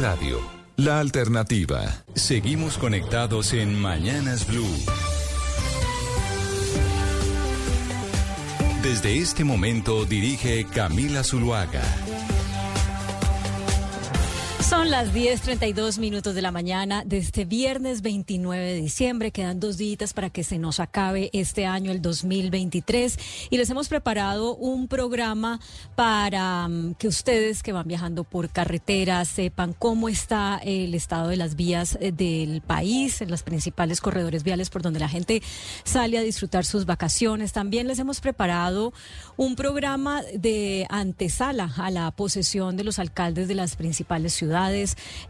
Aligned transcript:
Radio, 0.00 0.40
la 0.76 0.98
alternativa. 0.98 1.82
Seguimos 2.14 2.78
conectados 2.78 3.52
en 3.52 3.78
Mañanas 3.78 4.46
Blue. 4.46 4.66
Desde 8.82 9.18
este 9.18 9.44
momento 9.44 10.06
dirige 10.06 10.64
Camila 10.64 11.22
Zuluaga. 11.22 11.82
Son 14.70 14.88
las 14.88 15.12
10:32 15.12 15.98
minutos 15.98 16.32
de 16.32 16.42
la 16.42 16.52
mañana 16.52 17.02
de 17.04 17.18
este 17.18 17.44
viernes 17.44 18.02
29 18.02 18.64
de 18.64 18.74
diciembre. 18.76 19.32
Quedan 19.32 19.58
dos 19.58 19.78
días 19.78 20.12
para 20.12 20.30
que 20.30 20.44
se 20.44 20.60
nos 20.60 20.78
acabe 20.78 21.28
este 21.32 21.66
año, 21.66 21.90
el 21.90 22.00
2023. 22.00 23.18
Y 23.50 23.56
les 23.56 23.68
hemos 23.68 23.88
preparado 23.88 24.54
un 24.54 24.86
programa 24.86 25.58
para 25.96 26.68
mm, 26.68 26.94
que 26.94 27.08
ustedes 27.08 27.64
que 27.64 27.72
van 27.72 27.88
viajando 27.88 28.22
por 28.22 28.48
carretera 28.48 29.24
sepan 29.24 29.74
cómo 29.76 30.08
está 30.08 30.60
el 30.62 30.94
estado 30.94 31.30
de 31.30 31.36
las 31.36 31.56
vías 31.56 31.98
eh, 32.00 32.12
del 32.12 32.60
país, 32.60 33.22
en 33.22 33.30
los 33.32 33.42
principales 33.42 34.00
corredores 34.00 34.44
viales 34.44 34.70
por 34.70 34.82
donde 34.82 35.00
la 35.00 35.08
gente 35.08 35.42
sale 35.82 36.16
a 36.16 36.22
disfrutar 36.22 36.64
sus 36.64 36.86
vacaciones. 36.86 37.52
También 37.52 37.88
les 37.88 37.98
hemos 37.98 38.20
preparado 38.20 38.92
un 39.36 39.56
programa 39.56 40.22
de 40.32 40.86
antesala 40.90 41.74
a 41.76 41.90
la 41.90 42.08
posesión 42.12 42.76
de 42.76 42.84
los 42.84 43.00
alcaldes 43.00 43.48
de 43.48 43.56
las 43.56 43.74
principales 43.74 44.32
ciudades 44.32 44.59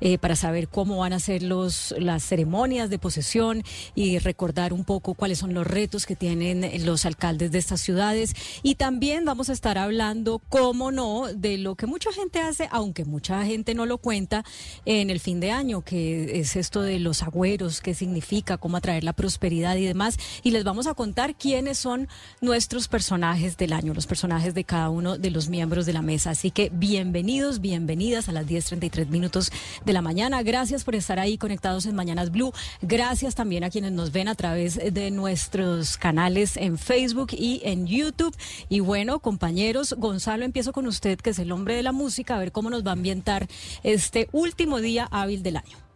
eh, 0.01 0.19
para 0.19 0.35
saber 0.35 0.69
cómo 0.69 0.99
van 0.99 1.13
a 1.13 1.21
ser 1.21 1.43
los, 1.43 1.95
las 1.99 2.25
ceremonias 2.25 2.91
de 2.91 2.99
posesión 2.99 3.63
y 3.95 4.19
recordar 4.19 4.73
un 4.73 4.85
poco 4.85 5.15
cuáles 5.15 5.39
son 5.39 5.55
los 5.55 5.67
retos 5.67 6.05
que 6.05 6.17
tienen 6.17 6.69
los 6.85 7.07
alcaldes 7.07 7.53
de 7.53 7.59
estas 7.59 7.81
ciudades. 7.81 8.35
Y 8.63 8.75
también 8.75 9.25
vamos 9.25 9.51
a 9.51 9.53
estar 9.53 9.79
hablando, 9.79 10.41
cómo 10.49 10.91
no, 10.91 11.29
de 11.33 11.59
lo 11.59 11.77
que 11.77 11.87
mucha 11.87 12.13
gente 12.13 12.41
hace, 12.41 12.69
aunque 12.73 13.05
mucha 13.05 13.45
gente 13.45 13.75
no 13.75 13.87
lo 13.87 13.99
cuenta, 13.99 14.45
en 14.85 15.11
el 15.11 15.21
fin 15.21 15.39
de 15.41 15.53
año, 15.53 15.83
que 15.83 16.41
es 16.41 16.57
esto 16.57 16.83
de 16.83 16.99
los 16.99 17.23
agüeros, 17.23 17.81
qué 17.81 17.95
significa, 17.95 18.59
cómo 18.59 18.77
atraer 18.77 19.05
la 19.05 19.13
prosperidad 19.13 19.77
y 19.77 19.85
demás. 19.85 20.19
Y 20.43 20.51
les 20.51 20.65
vamos 20.65 20.87
a 20.87 20.95
contar 20.95 21.37
quiénes 21.37 21.79
son 21.79 22.09
nuestros 22.41 22.89
personajes 22.89 23.57
del 23.57 23.73
año, 23.73 23.95
los 23.95 24.07
personajes 24.07 24.55
de 24.55 24.65
cada 24.65 24.91
uno 24.91 25.19
de 25.19 25.31
los 25.31 25.49
miembros 25.49 25.87
de 25.87 25.93
la 25.93 26.03
mesa. 26.03 26.31
Así 26.31 26.51
que 26.51 26.71
bienvenidos, 26.73 27.61
bienvenidas 27.61 28.29
a 28.29 28.33
las 28.33 28.47
10.33 28.47 29.09
minutos 29.21 29.53
de 29.85 29.93
la 29.93 30.01
mañana. 30.01 30.43
Gracias 30.43 30.83
por 30.83 30.95
estar 30.95 31.19
ahí 31.19 31.37
conectados 31.37 31.85
en 31.85 31.95
Mañanas 31.95 32.31
Blue. 32.31 32.53
Gracias 32.81 33.35
también 33.35 33.65
a 33.65 33.71
quienes 33.71 33.93
nos 33.93 34.13
ven 34.13 34.29
a 34.29 34.35
través 34.35 34.77
de 34.77 35.11
nuestros 35.11 35.99
canales 35.99 36.57
en 36.57 36.79
Facebook 36.79 37.29
y 37.33 37.61
en 37.65 37.87
YouTube. 37.87 38.35
Y 38.71 38.81
bueno, 38.81 39.21
compañeros, 39.21 39.95
Gonzalo, 39.99 40.45
empiezo 40.45 40.73
con 40.73 40.87
usted, 40.87 41.19
que 41.19 41.31
es 41.31 41.39
el 41.39 41.53
hombre 41.53 41.75
de 41.75 41.83
la 41.83 41.93
música, 41.93 42.37
a 42.37 42.39
ver 42.39 42.51
cómo 42.51 42.71
nos 42.71 42.85
va 42.85 42.91
a 42.91 42.95
ambientar 42.95 43.47
este 43.83 44.29
último 44.33 44.81
día 44.81 45.07
hábil 45.11 45.43
del 45.43 45.59
año. 45.59 45.90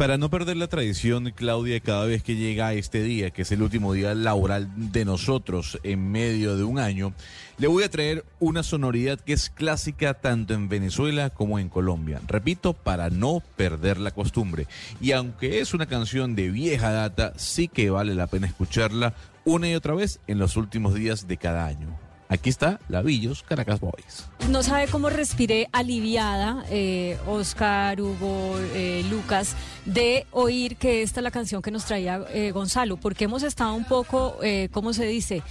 Para 0.00 0.16
no 0.16 0.30
perder 0.30 0.56
la 0.56 0.66
tradición, 0.66 1.30
Claudia, 1.36 1.78
cada 1.80 2.06
vez 2.06 2.22
que 2.22 2.34
llega 2.34 2.72
este 2.72 3.02
día, 3.02 3.32
que 3.32 3.42
es 3.42 3.52
el 3.52 3.60
último 3.60 3.92
día 3.92 4.14
laboral 4.14 4.70
de 4.74 5.04
nosotros 5.04 5.78
en 5.82 6.10
medio 6.10 6.56
de 6.56 6.64
un 6.64 6.78
año, 6.78 7.12
le 7.58 7.66
voy 7.66 7.84
a 7.84 7.90
traer 7.90 8.24
una 8.38 8.62
sonoridad 8.62 9.20
que 9.20 9.34
es 9.34 9.50
clásica 9.50 10.14
tanto 10.14 10.54
en 10.54 10.70
Venezuela 10.70 11.28
como 11.28 11.58
en 11.58 11.68
Colombia. 11.68 12.22
Repito, 12.26 12.72
para 12.72 13.10
no 13.10 13.42
perder 13.56 13.98
la 13.98 14.12
costumbre. 14.12 14.66
Y 15.02 15.12
aunque 15.12 15.60
es 15.60 15.74
una 15.74 15.84
canción 15.84 16.34
de 16.34 16.48
vieja 16.48 16.92
data, 16.92 17.34
sí 17.36 17.68
que 17.68 17.90
vale 17.90 18.14
la 18.14 18.26
pena 18.26 18.46
escucharla 18.46 19.12
una 19.44 19.68
y 19.68 19.74
otra 19.74 19.92
vez 19.92 20.18
en 20.26 20.38
los 20.38 20.56
últimos 20.56 20.94
días 20.94 21.28
de 21.28 21.36
cada 21.36 21.66
año. 21.66 21.99
Aquí 22.30 22.48
está 22.48 22.78
Lavillos 22.88 23.42
Caracas 23.42 23.80
Boys. 23.80 24.28
No 24.48 24.62
sabe 24.62 24.86
cómo 24.86 25.10
respiré 25.10 25.68
aliviada, 25.72 26.64
eh, 26.70 27.18
Oscar, 27.26 28.00
Hugo, 28.00 28.56
eh, 28.72 29.04
Lucas, 29.10 29.56
de 29.84 30.26
oír 30.30 30.76
que 30.76 31.02
esta 31.02 31.18
es 31.18 31.24
la 31.24 31.32
canción 31.32 31.60
que 31.60 31.72
nos 31.72 31.86
traía 31.86 32.24
eh, 32.32 32.52
Gonzalo, 32.52 32.98
porque 32.98 33.24
hemos 33.24 33.42
estado 33.42 33.74
un 33.74 33.84
poco, 33.84 34.38
eh, 34.42 34.68
¿cómo 34.70 34.92
se 34.92 35.06
dice? 35.06 35.42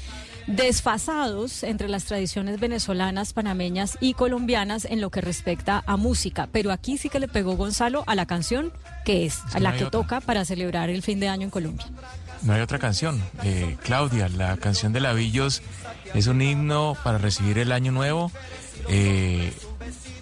desfasados 0.48 1.62
entre 1.62 1.88
las 1.88 2.06
tradiciones 2.06 2.60
venezolanas, 2.60 3.34
panameñas 3.34 3.98
y 4.02 4.16
colombianas 4.16 4.86
en 4.86 5.00
lo 5.00 5.12
que 5.12 5.22
respecta 5.22 5.84
a 5.86 5.96
música. 5.96 6.50
Pero 6.52 6.72
aquí 6.72 6.98
sí 6.98 7.10
que 7.10 7.20
le 7.20 7.28
pegó 7.28 7.56
Gonzalo 7.56 8.04
a 8.08 8.16
la 8.16 8.26
canción 8.26 8.74
que 9.06 9.28
es, 9.28 9.42
a 9.54 9.60
la 9.60 9.76
que 9.76 9.86
toca 9.86 10.22
para 10.22 10.46
celebrar 10.46 10.90
el 10.90 11.04
fin 11.04 11.20
de 11.20 11.28
año 11.28 11.44
en 11.44 11.50
Colombia. 11.52 11.86
No 12.42 12.54
hay 12.54 12.62
otra 12.62 12.80
canción. 12.80 13.22
Eh, 13.44 13.78
Claudia, 13.84 14.30
la 14.30 14.58
canción 14.58 14.94
de 14.94 15.02
Lavillos 15.02 15.62
es 16.14 16.28
un 16.28 16.42
himno 16.42 16.98
para 17.04 17.18
recibir 17.18 17.60
el 17.60 17.72
año 17.72 17.92
nuevo. 17.92 18.32
Eh, 18.88 19.54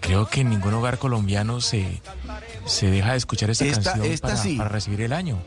creo 0.02 0.28
que 0.28 0.42
en 0.42 0.50
ningún 0.50 0.74
hogar 0.74 0.98
colombiano 0.98 1.62
se, 1.62 2.02
se 2.66 2.90
deja 2.90 3.12
de 3.12 3.18
escuchar 3.18 3.50
esta, 3.50 3.66
esta 3.66 3.84
canción 3.84 4.12
esta 4.12 4.28
para, 4.30 4.42
sí. 4.42 4.56
para, 4.56 4.70
recibir 4.70 5.02
el 5.02 5.14
año. 5.14 5.38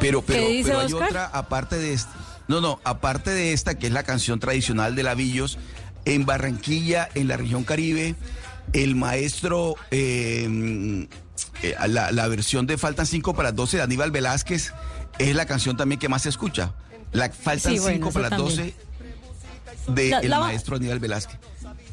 Pero, 0.00 0.22
pero, 0.22 0.46
pero 0.64 0.80
hay 0.80 0.92
otra, 0.92 1.26
aparte 1.26 1.76
de 1.76 1.92
esta. 1.92 2.12
No, 2.48 2.60
no, 2.60 2.80
aparte 2.84 3.30
de 3.30 3.52
esta, 3.52 3.76
que 3.76 3.88
es 3.88 3.92
la 3.92 4.04
canción 4.04 4.38
tradicional 4.38 4.94
de 4.94 5.02
Lavillos, 5.02 5.58
en 6.04 6.26
Barranquilla, 6.26 7.08
en 7.14 7.28
la 7.28 7.36
región 7.36 7.64
Caribe, 7.64 8.14
el 8.72 8.94
maestro, 8.94 9.74
em, 9.90 11.08
eh, 11.62 11.74
la, 11.88 12.12
la, 12.12 12.28
versión 12.28 12.66
de 12.66 12.78
Faltan 12.78 13.06
5 13.06 13.34
para 13.34 13.52
12 13.52 13.78
de 13.78 13.82
Aníbal 13.82 14.10
Velázquez 14.12 14.72
es 15.18 15.34
la 15.34 15.46
canción 15.46 15.76
también 15.76 15.98
que 15.98 16.08
más 16.08 16.22
se 16.22 16.28
escucha. 16.28 16.72
La 17.12 17.30
Faltan 17.30 17.72
5 17.72 17.88
sí, 17.88 17.98
bueno, 17.98 18.10
para 18.10 18.30
12 18.30 18.74
del 19.88 20.30
maestro 20.30 20.76
Aníbal 20.76 20.98
Velázquez. 20.98 21.38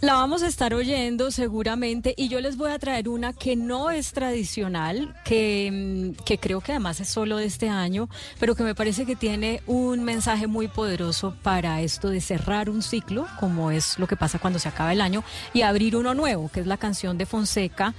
La 0.02 0.16
vamos 0.16 0.44
a 0.44 0.48
estar 0.48 0.74
oyendo 0.74 1.32
seguramente 1.32 2.14
y 2.18 2.28
yo 2.28 2.42
les 2.42 2.58
voy 2.58 2.72
a 2.72 2.78
traer 2.78 3.08
una 3.08 3.32
que 3.32 3.56
no 3.56 3.90
es 3.90 4.12
tradicional, 4.12 5.16
que, 5.24 6.14
mm, 6.18 6.24
que, 6.26 6.38
creo 6.38 6.60
que 6.60 6.74
además 6.74 7.00
es 7.00 7.08
solo 7.08 7.38
de 7.38 7.46
este 7.46 7.70
año, 7.70 8.10
pero 8.38 8.54
que 8.54 8.64
me 8.64 8.76
parece 8.76 9.06
que 9.06 9.16
tiene 9.16 9.62
un 9.66 10.04
mensaje 10.04 10.46
muy 10.46 10.68
poderoso 10.68 11.36
para 11.42 11.82
esto 11.82 12.10
de 12.10 12.20
cerrar 12.20 12.70
un 12.70 12.82
ciclo, 12.84 13.28
como 13.40 13.72
es 13.72 13.98
lo 13.98 14.08
que 14.08 14.18
pasa 14.18 14.40
cuando 14.40 14.60
se 14.60 14.68
acaba 14.68 14.92
el 14.92 15.00
año, 15.00 15.24
y 15.54 15.62
abrir 15.62 15.96
uno 15.96 16.14
nuevo, 16.14 16.50
que 16.50 16.60
es 16.60 16.68
la 16.68 16.78
canción 16.78 17.18
de 17.18 17.26
Fonseca 17.26 17.94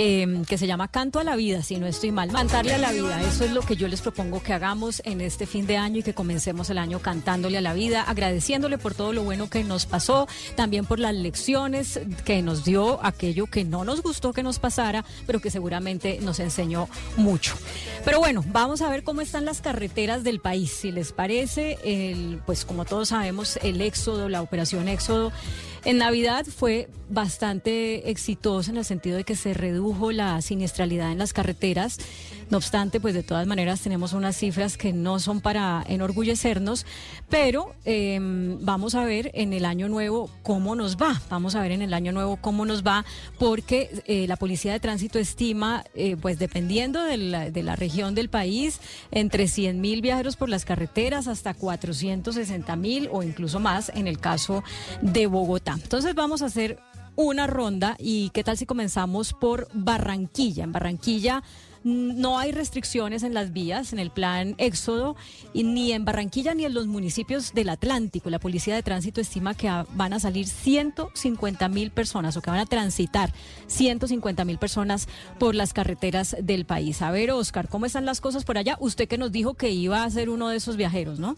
eh, 0.00 0.44
que 0.46 0.58
se 0.58 0.68
llama 0.68 0.86
Canto 0.86 1.18
a 1.18 1.24
la 1.24 1.34
Vida, 1.34 1.60
si 1.64 1.76
no 1.76 1.88
estoy 1.88 2.12
mal. 2.12 2.30
Cantarle 2.30 2.72
a 2.72 2.78
la 2.78 2.92
vida, 2.92 3.20
eso 3.20 3.44
es 3.44 3.50
lo 3.50 3.62
que 3.62 3.74
yo 3.74 3.88
les 3.88 4.00
propongo 4.00 4.40
que 4.40 4.52
hagamos 4.52 5.02
en 5.04 5.20
este 5.20 5.44
fin 5.44 5.66
de 5.66 5.76
año 5.76 5.98
y 5.98 6.02
que 6.04 6.14
comencemos 6.14 6.70
el 6.70 6.78
año 6.78 7.00
cantándole 7.00 7.58
a 7.58 7.60
la 7.60 7.74
vida, 7.74 8.02
agradeciéndole 8.02 8.78
por 8.78 8.94
todo 8.94 9.12
lo 9.12 9.24
bueno 9.24 9.50
que 9.50 9.64
nos 9.64 9.86
pasó, 9.86 10.28
también 10.54 10.86
por 10.86 11.00
las 11.00 11.16
lecciones 11.16 11.98
que 12.24 12.42
nos 12.42 12.64
dio, 12.64 13.04
aquello 13.04 13.48
que 13.48 13.64
no 13.64 13.84
nos 13.84 14.00
gustó 14.00 14.32
que 14.32 14.44
nos 14.44 14.60
pasara, 14.60 15.04
pero 15.26 15.40
que 15.40 15.50
seguramente 15.50 16.20
nos 16.22 16.38
enseñó 16.38 16.88
mucho. 17.16 17.56
Pero 18.04 18.20
bueno, 18.20 18.44
vamos 18.46 18.82
a 18.82 18.90
ver 18.90 19.02
cómo 19.02 19.20
están 19.20 19.44
las 19.44 19.60
carreteras 19.60 20.22
del 20.22 20.38
país. 20.38 20.70
Si 20.70 20.92
les 20.92 21.10
parece, 21.10 21.76
el, 21.82 22.40
pues 22.46 22.64
como 22.64 22.84
todos 22.84 23.08
sabemos, 23.08 23.58
el 23.64 23.80
éxodo, 23.80 24.28
la 24.28 24.42
operación 24.42 24.86
éxodo. 24.86 25.32
En 25.84 25.98
Navidad 25.98 26.44
fue 26.44 26.88
bastante 27.08 28.10
exitosa 28.10 28.70
en 28.70 28.76
el 28.78 28.84
sentido 28.84 29.16
de 29.16 29.24
que 29.24 29.36
se 29.36 29.54
redujo 29.54 30.12
la 30.12 30.40
siniestralidad 30.42 31.12
en 31.12 31.18
las 31.18 31.32
carreteras. 31.32 31.98
No 32.50 32.56
obstante, 32.56 32.98
pues 32.98 33.14
de 33.14 33.22
todas 33.22 33.46
maneras 33.46 33.80
tenemos 33.80 34.14
unas 34.14 34.36
cifras 34.36 34.78
que 34.78 34.94
no 34.94 35.20
son 35.20 35.40
para 35.40 35.84
enorgullecernos, 35.86 36.86
pero 37.28 37.74
em, 37.84 38.58
vamos 38.64 38.94
a 38.94 39.04
ver 39.04 39.30
en 39.34 39.52
el 39.52 39.66
año 39.66 39.88
nuevo 39.88 40.30
cómo 40.42 40.74
nos 40.74 40.96
va. 40.96 41.20
Vamos 41.28 41.54
a 41.54 41.60
ver 41.60 41.72
en 41.72 41.82
el 41.82 41.92
año 41.92 42.10
nuevo 42.12 42.38
cómo 42.38 42.64
nos 42.64 42.82
va, 42.82 43.04
porque 43.38 44.02
eh, 44.06 44.26
la 44.26 44.36
Policía 44.36 44.72
de 44.72 44.80
Tránsito 44.80 45.18
estima, 45.18 45.84
eh, 45.94 46.16
pues 46.16 46.38
dependiendo 46.38 47.02
de 47.02 47.18
la, 47.18 47.50
de 47.50 47.62
la 47.62 47.76
región 47.76 48.14
del 48.14 48.30
país, 48.30 48.80
entre 49.10 49.46
100 49.46 49.80
mil 49.80 50.00
viajeros 50.00 50.36
por 50.36 50.48
las 50.48 50.64
carreteras 50.64 51.28
hasta 51.28 51.52
460 51.52 52.76
mil 52.76 53.08
o 53.12 53.22
incluso 53.22 53.60
más 53.60 53.90
en 53.94 54.08
el 54.08 54.18
caso 54.18 54.64
de 55.02 55.26
Bogotá. 55.26 55.72
Entonces 55.74 56.14
vamos 56.14 56.40
a 56.40 56.46
hacer 56.46 56.78
una 57.14 57.48
ronda 57.48 57.96
y 57.98 58.30
qué 58.30 58.44
tal 58.44 58.56
si 58.56 58.64
comenzamos 58.64 59.32
por 59.32 59.68
Barranquilla. 59.74 60.62
En 60.62 60.72
Barranquilla 60.72 61.42
no 61.84 62.38
hay 62.38 62.52
restricciones 62.52 63.22
en 63.22 63.34
las 63.34 63.52
vías, 63.52 63.92
en 63.92 63.98
el 63.98 64.10
plan 64.10 64.54
Éxodo, 64.58 65.16
y 65.52 65.64
ni 65.64 65.92
en 65.92 66.04
Barranquilla 66.04 66.54
ni 66.54 66.64
en 66.64 66.74
los 66.74 66.86
municipios 66.86 67.52
del 67.54 67.68
Atlántico. 67.68 68.30
La 68.30 68.38
Policía 68.38 68.74
de 68.74 68.82
Tránsito 68.82 69.20
estima 69.20 69.54
que 69.54 69.70
van 69.94 70.12
a 70.12 70.20
salir 70.20 70.46
150 70.46 71.68
mil 71.68 71.90
personas 71.90 72.36
o 72.36 72.42
que 72.42 72.50
van 72.50 72.60
a 72.60 72.66
transitar 72.66 73.32
150 73.66 74.44
mil 74.44 74.58
personas 74.58 75.08
por 75.38 75.54
las 75.54 75.72
carreteras 75.72 76.36
del 76.40 76.64
país. 76.64 77.02
A 77.02 77.10
ver, 77.10 77.30
Oscar, 77.30 77.68
¿cómo 77.68 77.86
están 77.86 78.04
las 78.04 78.20
cosas 78.20 78.44
por 78.44 78.58
allá? 78.58 78.76
Usted 78.80 79.08
que 79.08 79.18
nos 79.18 79.32
dijo 79.32 79.54
que 79.54 79.70
iba 79.70 80.04
a 80.04 80.10
ser 80.10 80.30
uno 80.30 80.48
de 80.48 80.56
esos 80.56 80.76
viajeros, 80.76 81.18
¿no? 81.18 81.36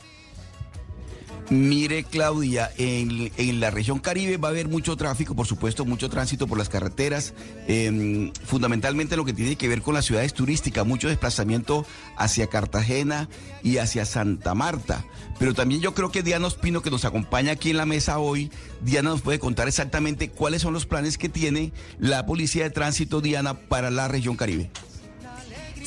Mire, 1.48 2.04
Claudia, 2.04 2.70
en, 2.76 3.60
la 3.60 3.70
región 3.70 3.98
Caribe 3.98 4.36
va 4.36 4.48
a 4.48 4.50
haber 4.50 4.68
mucho 4.68 4.96
tráfico, 4.96 5.34
por 5.34 5.46
supuesto, 5.46 5.84
mucho 5.84 6.08
tránsito 6.08 6.46
por 6.46 6.58
las 6.58 6.68
carreteras, 6.68 7.34
em, 7.66 8.32
fundamentalmente 8.44 9.16
lo 9.16 9.24
que 9.24 9.32
tiene 9.32 9.56
que 9.56 9.68
ver 9.68 9.82
con 9.82 9.94
las 9.94 10.04
ciudades 10.04 10.34
turísticas, 10.34 10.86
mucho 10.86 11.08
desplazamiento 11.08 11.86
hacia 12.16 12.46
Cartagena 12.46 13.28
y 13.62 13.78
hacia 13.78 14.04
Santa 14.04 14.54
Marta. 14.54 15.04
Pero 15.38 15.54
también 15.54 15.80
yo 15.80 15.94
creo 15.94 16.12
que 16.12 16.22
Diana 16.22 16.46
Ospino, 16.46 16.82
que 16.82 16.90
nos 16.90 17.04
acompaña 17.04 17.52
aquí 17.52 17.70
en 17.70 17.78
la 17.78 17.86
mesa 17.86 18.18
hoy, 18.18 18.50
Diana 18.82 19.10
nos 19.10 19.22
puede 19.22 19.38
contar 19.38 19.68
exactamente 19.68 20.28
cuáles 20.28 20.62
son 20.62 20.72
los 20.72 20.86
planes 20.86 21.18
que 21.18 21.28
tiene 21.28 21.72
la 21.98 22.26
Policía 22.26 22.64
de 22.64 22.70
Tránsito, 22.70 23.20
Diana, 23.20 23.54
para 23.54 23.90
la 23.90 24.06
región 24.06 24.36
Caribe. 24.36 24.70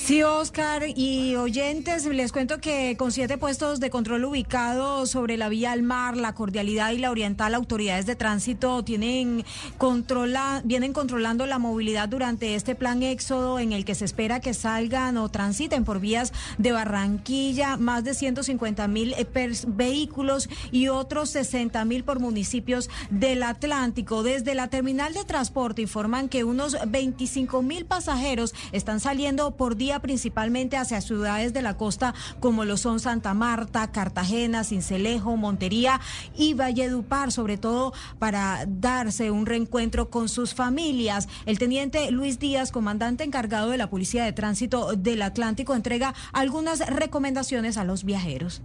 Sí, 0.04 0.22
Oscar 0.22 0.84
y 0.98 1.38
oyentes, 1.38 2.06
les 2.06 2.34
cuento 2.34 2.60
que 2.60 2.98
con 2.98 3.14
siete 3.14 3.38
puestos 3.38 3.80
de 3.80 3.90
control 3.90 4.26
ubicados 4.26 5.12
sobre 5.12 5.38
la 5.38 5.48
vía 5.48 5.72
al 5.72 5.82
mar, 5.82 6.18
la 6.18 6.36
cordialidad 6.36 6.92
y 6.92 6.98
la 6.98 7.10
oriental, 7.10 7.54
autoridades 7.54 8.06
de 8.06 8.18
tránsito 8.18 8.84
tienen 8.84 9.46
controla, 9.78 10.62
vienen 10.66 10.92
controlando 10.92 11.46
la 11.46 11.58
movilidad 11.58 12.10
durante 12.10 12.56
este 12.56 12.76
plan 12.76 13.02
éxodo 13.02 13.60
en 13.60 13.72
el 13.72 13.86
que 13.86 13.96
se 13.96 14.04
espera 14.04 14.42
que 14.42 14.54
salgan 14.54 15.16
o 15.16 15.30
transiten 15.30 15.86
por 15.86 16.02
vías 16.02 16.34
de 16.58 16.74
Barranquilla 16.74 17.78
más 17.78 18.04
de 18.04 18.14
150 18.14 18.86
mil 18.90 19.14
eh, 19.14 19.26
vehículos 19.68 20.50
y 20.74 20.90
otros 20.90 21.30
60 21.30 21.86
mil 21.86 22.04
por 22.04 22.20
municipios 22.20 22.90
del 23.10 23.42
Atlántico. 23.42 24.22
Desde 24.22 24.54
la 24.54 24.68
terminal 24.68 25.14
de 25.14 25.24
transporte 25.24 25.82
informan 25.82 26.28
que 26.28 26.44
unos 26.44 26.76
25 26.86 27.62
mil 27.62 27.86
pasajeros 27.86 28.54
están 28.74 29.00
saliendo 29.00 29.52
por 29.52 29.78
día 29.78 29.93
principalmente 30.00 30.78
hacia 30.78 31.01
ciudades 31.01 31.54
de 31.54 31.62
la 31.62 31.78
costa 31.78 32.13
como 32.40 32.66
lo 32.66 32.78
son 32.78 33.00
Santa 33.00 33.34
Marta, 33.34 33.92
Cartagena, 33.92 34.63
Cincelejo, 34.63 35.38
Montería 35.38 36.00
y 36.36 36.54
Valledupar, 36.54 37.31
sobre 37.31 37.57
todo 37.57 37.94
para 38.19 38.66
darse 38.68 39.31
un 39.31 39.45
reencuentro 39.45 40.10
con 40.10 40.30
sus 40.30 40.54
familias. 40.54 41.28
El 41.45 41.60
teniente 41.60 42.12
Luis 42.12 42.40
Díaz, 42.40 42.72
comandante 42.72 43.24
encargado 43.24 43.69
de 43.69 43.78
la 43.78 43.90
Policía 43.90 44.24
de 44.24 44.34
Tránsito 44.34 44.94
del 44.95 45.22
Atlántico, 45.22 45.75
entrega 45.75 46.13
algunas 46.31 46.80
recomendaciones 46.88 47.78
a 47.78 47.84
los 47.84 48.04
viajeros. 48.04 48.62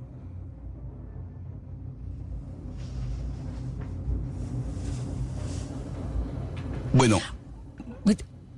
Bueno, 6.92 7.20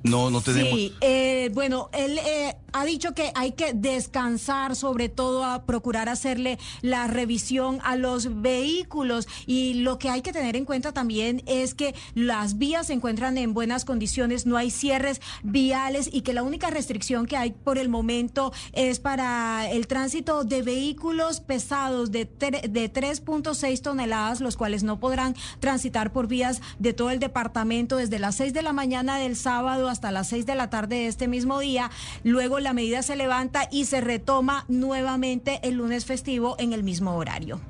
no, 0.02 0.30
no 0.30 0.40
tenemos. 0.40 0.78
Sí, 0.78 0.94
eh, 1.00 1.50
bueno, 1.52 1.90
él 1.92 2.18
eh, 2.18 2.56
ha 2.72 2.84
dicho 2.84 3.12
que 3.12 3.32
hay 3.34 3.52
que 3.52 3.74
descansar, 3.74 4.74
sobre 4.74 5.08
todo 5.08 5.44
a 5.44 5.64
procurar 5.64 6.08
hacerle 6.08 6.58
la 6.80 7.06
revisión 7.06 7.80
a 7.84 7.96
los 7.96 8.40
vehículos. 8.40 9.28
Y 9.46 9.74
lo 9.74 9.98
que 9.98 10.08
hay 10.08 10.22
que 10.22 10.32
tener 10.32 10.56
en 10.56 10.64
cuenta 10.64 10.92
también 10.92 11.42
es 11.46 11.74
que 11.74 11.94
las 12.14 12.56
vías 12.56 12.86
se 12.86 12.94
encuentran 12.94 13.36
en 13.36 13.52
buenas 13.52 13.84
condiciones, 13.84 14.46
no 14.46 14.56
hay 14.56 14.70
cierres 14.70 15.20
viales 15.42 16.08
y 16.10 16.22
que 16.22 16.32
la 16.32 16.42
única 16.42 16.70
restricción 16.70 17.26
que 17.26 17.36
hay 17.36 17.50
por 17.50 17.76
el 17.76 17.88
momento 17.88 18.52
es 18.72 19.00
para 19.00 19.70
el 19.70 19.86
tránsito 19.86 20.44
de 20.44 20.62
vehículos 20.62 21.40
pesados 21.40 22.10
de, 22.10 22.24
de 22.24 22.92
3.6 22.92 23.82
toneladas, 23.82 24.40
los 24.40 24.56
cuales 24.56 24.82
no 24.82 24.98
podrán 24.98 25.34
transitar 25.58 26.12
por 26.12 26.26
vías 26.26 26.62
de 26.78 26.94
todo 26.94 27.10
el 27.10 27.18
departamento 27.18 27.96
desde 27.96 28.18
las 28.18 28.36
6 28.36 28.54
de 28.54 28.62
la 28.62 28.72
mañana 28.72 29.18
del 29.18 29.36
sábado 29.36 29.89
hasta 29.90 30.10
las 30.10 30.28
6 30.28 30.46
de 30.46 30.54
la 30.54 30.70
tarde 30.70 30.96
de 30.96 31.06
este 31.06 31.28
mismo 31.28 31.60
día. 31.60 31.90
Luego 32.24 32.60
la 32.60 32.72
medida 32.72 33.02
se 33.02 33.16
levanta 33.16 33.68
y 33.70 33.84
se 33.84 34.00
retoma 34.00 34.64
nuevamente 34.68 35.60
el 35.62 35.74
lunes 35.74 36.04
festivo 36.04 36.56
en 36.58 36.72
el 36.72 36.82
mismo 36.82 37.14
horario. 37.16 37.60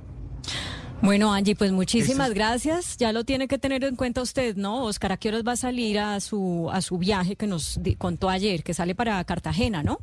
Bueno, 1.03 1.33
Angie, 1.33 1.57
pues 1.57 1.73
muchísimas 1.73 2.35
gracias. 2.35 2.99
Ya 2.99 3.13
lo 3.13 3.25
tiene 3.25 3.49
que 3.49 3.59
tener 3.59 3.85
en 3.85 3.97
cuenta 3.97 4.21
usted, 4.21 4.57
¿no? 4.57 4.85
Oscar, 4.85 5.13
¿a 5.13 5.17
qué 5.17 5.29
horas 5.29 5.43
va 5.47 5.53
a 5.53 5.57
salir 5.57 5.99
a 5.99 6.21
su, 6.21 6.69
a 6.71 6.83
su 6.83 6.99
viaje 6.99 7.37
que 7.37 7.47
nos 7.47 7.81
contó 7.97 8.29
ayer, 8.29 8.63
que 8.63 8.75
sale 8.75 8.95
para 8.95 9.25
Cartagena, 9.25 9.83
¿no? 9.83 9.99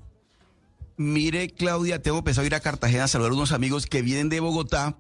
Mire, 0.98 1.50
Claudia, 1.50 2.02
tengo 2.02 2.24
pensado 2.24 2.48
ir 2.48 2.56
a 2.56 2.60
Cartagena 2.60 3.04
a 3.04 3.08
saludar 3.08 3.32
a 3.32 3.36
unos 3.36 3.52
amigos 3.52 3.86
que 3.86 4.02
vienen 4.02 4.30
de 4.30 4.40
Bogotá 4.40 4.98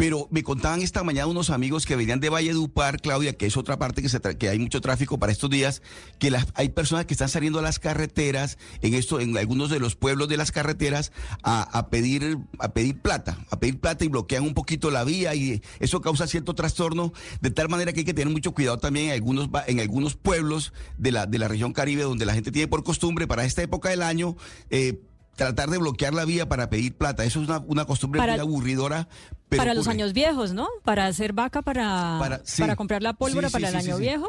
pero 0.00 0.28
me 0.30 0.42
contaban 0.42 0.80
esta 0.80 1.04
mañana 1.04 1.26
unos 1.26 1.50
amigos 1.50 1.84
que 1.84 1.94
venían 1.94 2.20
de 2.20 2.30
Valledupar, 2.30 3.02
Claudia, 3.02 3.34
que 3.34 3.44
es 3.44 3.58
otra 3.58 3.78
parte 3.78 4.00
que, 4.00 4.08
se 4.08 4.18
que 4.38 4.48
hay 4.48 4.58
mucho 4.58 4.80
tráfico 4.80 5.18
para 5.18 5.30
estos 5.30 5.50
días, 5.50 5.82
que 6.18 6.30
las, 6.30 6.46
hay 6.54 6.70
personas 6.70 7.04
que 7.04 7.12
están 7.12 7.28
saliendo 7.28 7.58
a 7.58 7.62
las 7.62 7.78
carreteras, 7.78 8.56
en 8.80 8.94
esto, 8.94 9.20
en 9.20 9.36
algunos 9.36 9.68
de 9.68 9.78
los 9.78 9.96
pueblos 9.96 10.30
de 10.30 10.38
las 10.38 10.52
carreteras, 10.52 11.12
a, 11.42 11.88
pedir, 11.90 12.38
a 12.58 12.72
pedir 12.72 12.98
plata, 13.02 13.44
a 13.50 13.60
pedir 13.60 13.78
plata 13.78 14.02
y 14.06 14.08
bloquean 14.08 14.42
un 14.42 14.54
poquito 14.54 14.90
la 14.90 15.04
vía 15.04 15.34
y 15.34 15.60
eso 15.80 16.00
causa 16.00 16.26
cierto 16.26 16.54
trastorno, 16.54 17.12
de 17.42 17.50
tal 17.50 17.68
manera 17.68 17.92
que 17.92 18.00
hay 18.00 18.06
que 18.06 18.14
tener 18.14 18.32
mucho 18.32 18.54
cuidado 18.54 18.78
también 18.78 19.08
en 19.08 19.12
algunos, 19.12 19.50
en 19.66 19.80
algunos 19.80 20.16
pueblos 20.16 20.72
de 20.96 21.12
la, 21.12 21.26
de 21.26 21.38
la 21.38 21.46
región 21.46 21.74
caribe 21.74 22.04
donde 22.04 22.24
la 22.24 22.32
gente 22.32 22.50
tiene 22.50 22.68
por 22.68 22.84
costumbre 22.84 23.26
para 23.26 23.44
esta 23.44 23.60
época 23.60 23.90
del 23.90 24.00
año 24.00 24.34
eh, 24.70 24.98
tratar 25.44 25.70
de 25.70 25.78
bloquear 25.78 26.12
la 26.12 26.24
vía 26.24 26.48
para 26.48 26.68
pedir 26.68 26.94
plata. 26.94 27.24
Eso 27.24 27.42
es 27.42 27.48
una, 27.66 27.84
costumbre 27.86 28.20
muy 28.20 28.38
aburridora. 28.38 29.08
para 29.48 29.74
los 29.74 29.88
años 29.88 30.12
viejos, 30.12 30.52
¿no? 30.52 30.68
Para 30.84 31.06
hacer 31.06 31.32
vaca, 31.32 31.62
para, 31.62 32.42
para, 32.58 32.76
comprar 32.76 33.02
la 33.02 33.14
pólvora 33.14 33.48
para 33.48 33.70
el 33.70 33.76
año 33.76 33.96
viejo. 33.96 34.28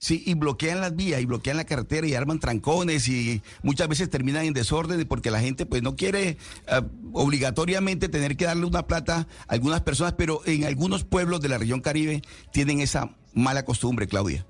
Sí, 0.00 0.22
y 0.26 0.34
bloquean 0.34 0.80
las 0.80 0.94
vías 0.94 1.20
y 1.20 1.24
bloquean 1.24 1.56
la 1.56 1.64
carretera 1.64 2.06
y 2.06 2.14
arman 2.14 2.38
trancones 2.38 3.08
y 3.08 3.42
muchas 3.62 3.88
veces 3.88 4.08
terminan 4.08 4.44
en 4.44 4.52
desorden 4.52 5.04
porque 5.08 5.32
la 5.32 5.40
gente 5.40 5.66
pues 5.66 5.82
no 5.82 5.96
quiere 5.96 6.36
eh, 6.68 6.82
obligatoriamente 7.12 8.08
tener 8.08 8.36
que 8.36 8.44
darle 8.44 8.66
una 8.66 8.86
plata 8.86 9.26
a 9.48 9.52
algunas 9.52 9.80
personas, 9.80 10.12
pero 10.16 10.42
en 10.46 10.64
algunos 10.64 11.02
pueblos 11.02 11.40
de 11.40 11.48
la 11.48 11.58
región 11.58 11.80
Caribe 11.80 12.22
tienen 12.52 12.80
esa 12.80 13.16
mala 13.34 13.64
costumbre, 13.64 14.06
Claudia. 14.06 14.46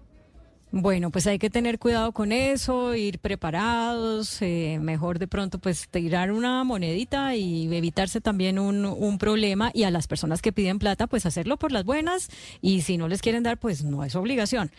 Bueno, 0.70 1.10
pues 1.10 1.26
hay 1.26 1.38
que 1.38 1.48
tener 1.48 1.78
cuidado 1.78 2.12
con 2.12 2.30
eso, 2.30 2.94
ir 2.94 3.20
preparados, 3.20 4.42
eh, 4.42 4.78
mejor 4.82 5.18
de 5.18 5.26
pronto 5.26 5.58
pues 5.58 5.88
tirar 5.88 6.30
una 6.30 6.62
monedita 6.62 7.34
y 7.36 7.74
evitarse 7.74 8.20
también 8.20 8.58
un, 8.58 8.84
un 8.84 9.16
problema 9.16 9.70
y 9.72 9.84
a 9.84 9.90
las 9.90 10.06
personas 10.06 10.42
que 10.42 10.52
piden 10.52 10.78
plata 10.78 11.06
pues 11.06 11.24
hacerlo 11.24 11.56
por 11.56 11.72
las 11.72 11.84
buenas 11.84 12.28
y 12.60 12.82
si 12.82 12.98
no 12.98 13.08
les 13.08 13.22
quieren 13.22 13.44
dar 13.44 13.56
pues 13.56 13.82
no 13.82 14.04
es 14.04 14.14
obligación. 14.14 14.70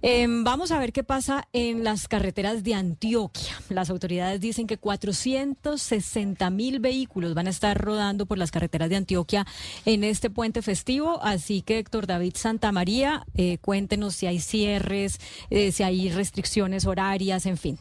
Em, 0.00 0.44
vamos 0.44 0.70
a 0.70 0.78
ver 0.78 0.92
qué 0.92 1.02
pasa 1.02 1.48
en 1.52 1.82
las 1.82 2.06
carreteras 2.06 2.62
de 2.62 2.74
Antioquia. 2.74 3.60
Las 3.68 3.90
autoridades 3.90 4.40
dicen 4.40 4.68
que 4.68 4.78
460 4.78 6.50
mil 6.50 6.78
vehículos 6.78 7.34
van 7.34 7.48
a 7.48 7.50
estar 7.50 7.76
rodando 7.76 8.24
por 8.24 8.38
las 8.38 8.52
carreteras 8.52 8.90
de 8.90 8.96
Antioquia 8.96 9.44
en 9.84 10.04
este 10.04 10.30
puente 10.30 10.62
festivo. 10.62 11.20
Así 11.22 11.62
que, 11.62 11.78
Héctor 11.78 12.06
David 12.06 12.34
Santamaría, 12.36 13.26
eh, 13.34 13.58
cuéntenos 13.60 14.14
si 14.14 14.26
hay 14.26 14.38
cierres, 14.38 15.18
eh, 15.50 15.72
si 15.72 15.82
hay 15.82 16.10
restricciones 16.10 16.86
horarias, 16.86 17.44
en 17.46 17.56
fin. 17.56 17.78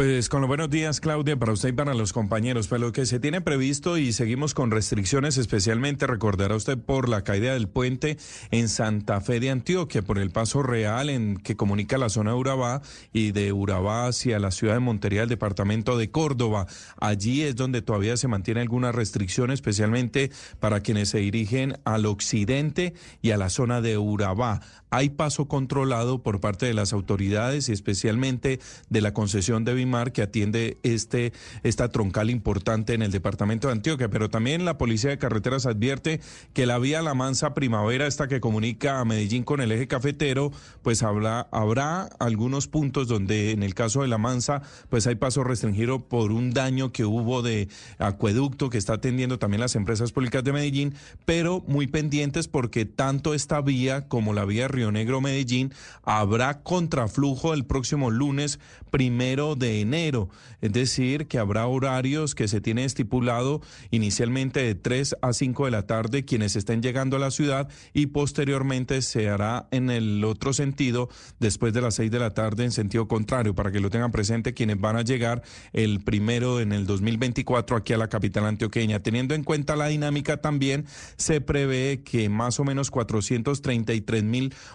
Pues 0.00 0.30
con 0.30 0.40
los 0.40 0.48
buenos 0.48 0.70
días, 0.70 0.98
Claudia, 0.98 1.38
para 1.38 1.52
usted 1.52 1.68
y 1.68 1.72
para 1.72 1.92
los 1.92 2.14
compañeros. 2.14 2.68
Pues 2.68 2.80
lo 2.80 2.90
que 2.90 3.04
se 3.04 3.20
tiene 3.20 3.42
previsto 3.42 3.98
y 3.98 4.14
seguimos 4.14 4.54
con 4.54 4.70
restricciones, 4.70 5.36
especialmente 5.36 6.06
recordará 6.06 6.56
usted 6.56 6.78
por 6.78 7.10
la 7.10 7.22
caída 7.22 7.52
del 7.52 7.68
puente 7.68 8.16
en 8.50 8.70
Santa 8.70 9.20
Fe 9.20 9.40
de 9.40 9.50
Antioquia, 9.50 10.00
por 10.00 10.18
el 10.18 10.30
paso 10.30 10.62
real 10.62 11.10
en 11.10 11.36
que 11.36 11.54
comunica 11.54 11.98
la 11.98 12.08
zona 12.08 12.30
de 12.30 12.38
Urabá 12.38 12.80
y 13.12 13.32
de 13.32 13.52
Urabá 13.52 14.06
hacia 14.06 14.38
la 14.38 14.52
ciudad 14.52 14.72
de 14.72 14.80
Montería, 14.80 15.24
el 15.24 15.28
departamento 15.28 15.98
de 15.98 16.10
Córdoba. 16.10 16.66
Allí 16.98 17.42
es 17.42 17.54
donde 17.54 17.82
todavía 17.82 18.16
se 18.16 18.26
mantiene 18.26 18.62
alguna 18.62 18.92
restricción, 18.92 19.50
especialmente 19.50 20.30
para 20.60 20.80
quienes 20.80 21.10
se 21.10 21.18
dirigen 21.18 21.78
al 21.84 22.06
occidente 22.06 22.94
y 23.20 23.32
a 23.32 23.36
la 23.36 23.50
zona 23.50 23.82
de 23.82 23.98
Urabá. 23.98 24.62
Hay 24.90 25.10
paso 25.10 25.46
controlado 25.46 26.22
por 26.22 26.40
parte 26.40 26.66
de 26.66 26.74
las 26.74 26.92
autoridades 26.92 27.68
y 27.68 27.72
especialmente 27.72 28.60
de 28.88 29.00
la 29.00 29.14
concesión 29.14 29.64
de 29.64 29.74
Bimar 29.74 30.12
que 30.12 30.22
atiende 30.22 30.78
este, 30.82 31.32
esta 31.62 31.88
troncal 31.88 32.28
importante 32.30 32.94
en 32.94 33.02
el 33.02 33.12
departamento 33.12 33.68
de 33.68 33.74
Antioquia. 33.74 34.10
Pero 34.10 34.28
también 34.28 34.64
la 34.64 34.78
Policía 34.78 35.10
de 35.10 35.18
Carreteras 35.18 35.66
advierte 35.66 36.20
que 36.52 36.66
la 36.66 36.78
vía 36.78 37.02
La 37.02 37.14
Mansa 37.14 37.54
Primavera, 37.54 38.06
esta 38.06 38.28
que 38.28 38.40
comunica 38.40 39.00
a 39.00 39.04
Medellín 39.04 39.44
con 39.44 39.60
el 39.60 39.72
eje 39.72 39.86
cafetero, 39.86 40.50
pues 40.82 41.02
habrá, 41.02 41.48
habrá 41.52 42.04
algunos 42.18 42.66
puntos 42.66 43.06
donde 43.06 43.52
en 43.52 43.62
el 43.62 43.74
caso 43.74 44.02
de 44.02 44.08
La 44.08 44.18
Mansa, 44.18 44.62
pues 44.88 45.06
hay 45.06 45.14
paso 45.14 45.44
restringido 45.44 46.00
por 46.08 46.32
un 46.32 46.50
daño 46.50 46.92
que 46.92 47.04
hubo 47.04 47.42
de 47.42 47.68
acueducto 47.98 48.70
que 48.70 48.78
está 48.78 48.94
atendiendo 48.94 49.38
también 49.38 49.60
las 49.60 49.76
empresas 49.76 50.12
públicas 50.12 50.42
de 50.42 50.52
Medellín, 50.52 50.94
pero 51.24 51.62
muy 51.66 51.86
pendientes 51.86 52.48
porque 52.48 52.84
tanto 52.84 53.34
esta 53.34 53.60
vía 53.60 54.08
como 54.08 54.32
la 54.32 54.44
vía 54.44 54.68
Río 54.68 54.79
Negro 54.90 55.20
Medellín 55.20 55.72
habrá 56.02 56.62
contraflujo 56.62 57.52
el 57.52 57.66
próximo 57.66 58.10
lunes 58.10 58.58
primero 58.90 59.54
de 59.54 59.80
enero. 59.80 60.30
Es 60.60 60.72
decir, 60.72 61.26
que 61.26 61.38
habrá 61.38 61.66
horarios 61.66 62.34
que 62.34 62.48
se 62.48 62.60
tiene 62.60 62.84
estipulado 62.84 63.60
inicialmente 63.90 64.60
de 64.60 64.74
3 64.74 65.16
a 65.22 65.32
5 65.32 65.66
de 65.66 65.70
la 65.70 65.86
tarde 65.86 66.24
quienes 66.24 66.56
estén 66.56 66.82
llegando 66.82 67.16
a 67.16 67.20
la 67.20 67.30
ciudad 67.30 67.68
y 67.92 68.06
posteriormente 68.06 69.02
se 69.02 69.28
hará 69.28 69.68
en 69.70 69.90
el 69.90 70.24
otro 70.24 70.52
sentido 70.52 71.08
después 71.38 71.72
de 71.72 71.80
las 71.80 71.94
6 71.94 72.10
de 72.10 72.18
la 72.18 72.34
tarde 72.34 72.64
en 72.64 72.72
sentido 72.72 73.08
contrario 73.08 73.54
para 73.54 73.70
que 73.70 73.80
lo 73.80 73.90
tengan 73.90 74.10
presente 74.10 74.54
quienes 74.54 74.80
van 74.80 74.96
a 74.96 75.02
llegar 75.02 75.42
el 75.72 76.00
primero 76.00 76.60
en 76.60 76.72
el 76.72 76.86
2024 76.86 77.76
aquí 77.76 77.92
a 77.92 77.98
la 77.98 78.08
capital 78.08 78.46
antioqueña. 78.46 79.00
Teniendo 79.00 79.34
en 79.34 79.44
cuenta 79.44 79.76
la 79.76 79.88
dinámica 79.88 80.38
también 80.38 80.86
se 81.16 81.40
prevé 81.40 82.02
que 82.04 82.28
más 82.28 82.60
o 82.60 82.64
menos 82.64 82.90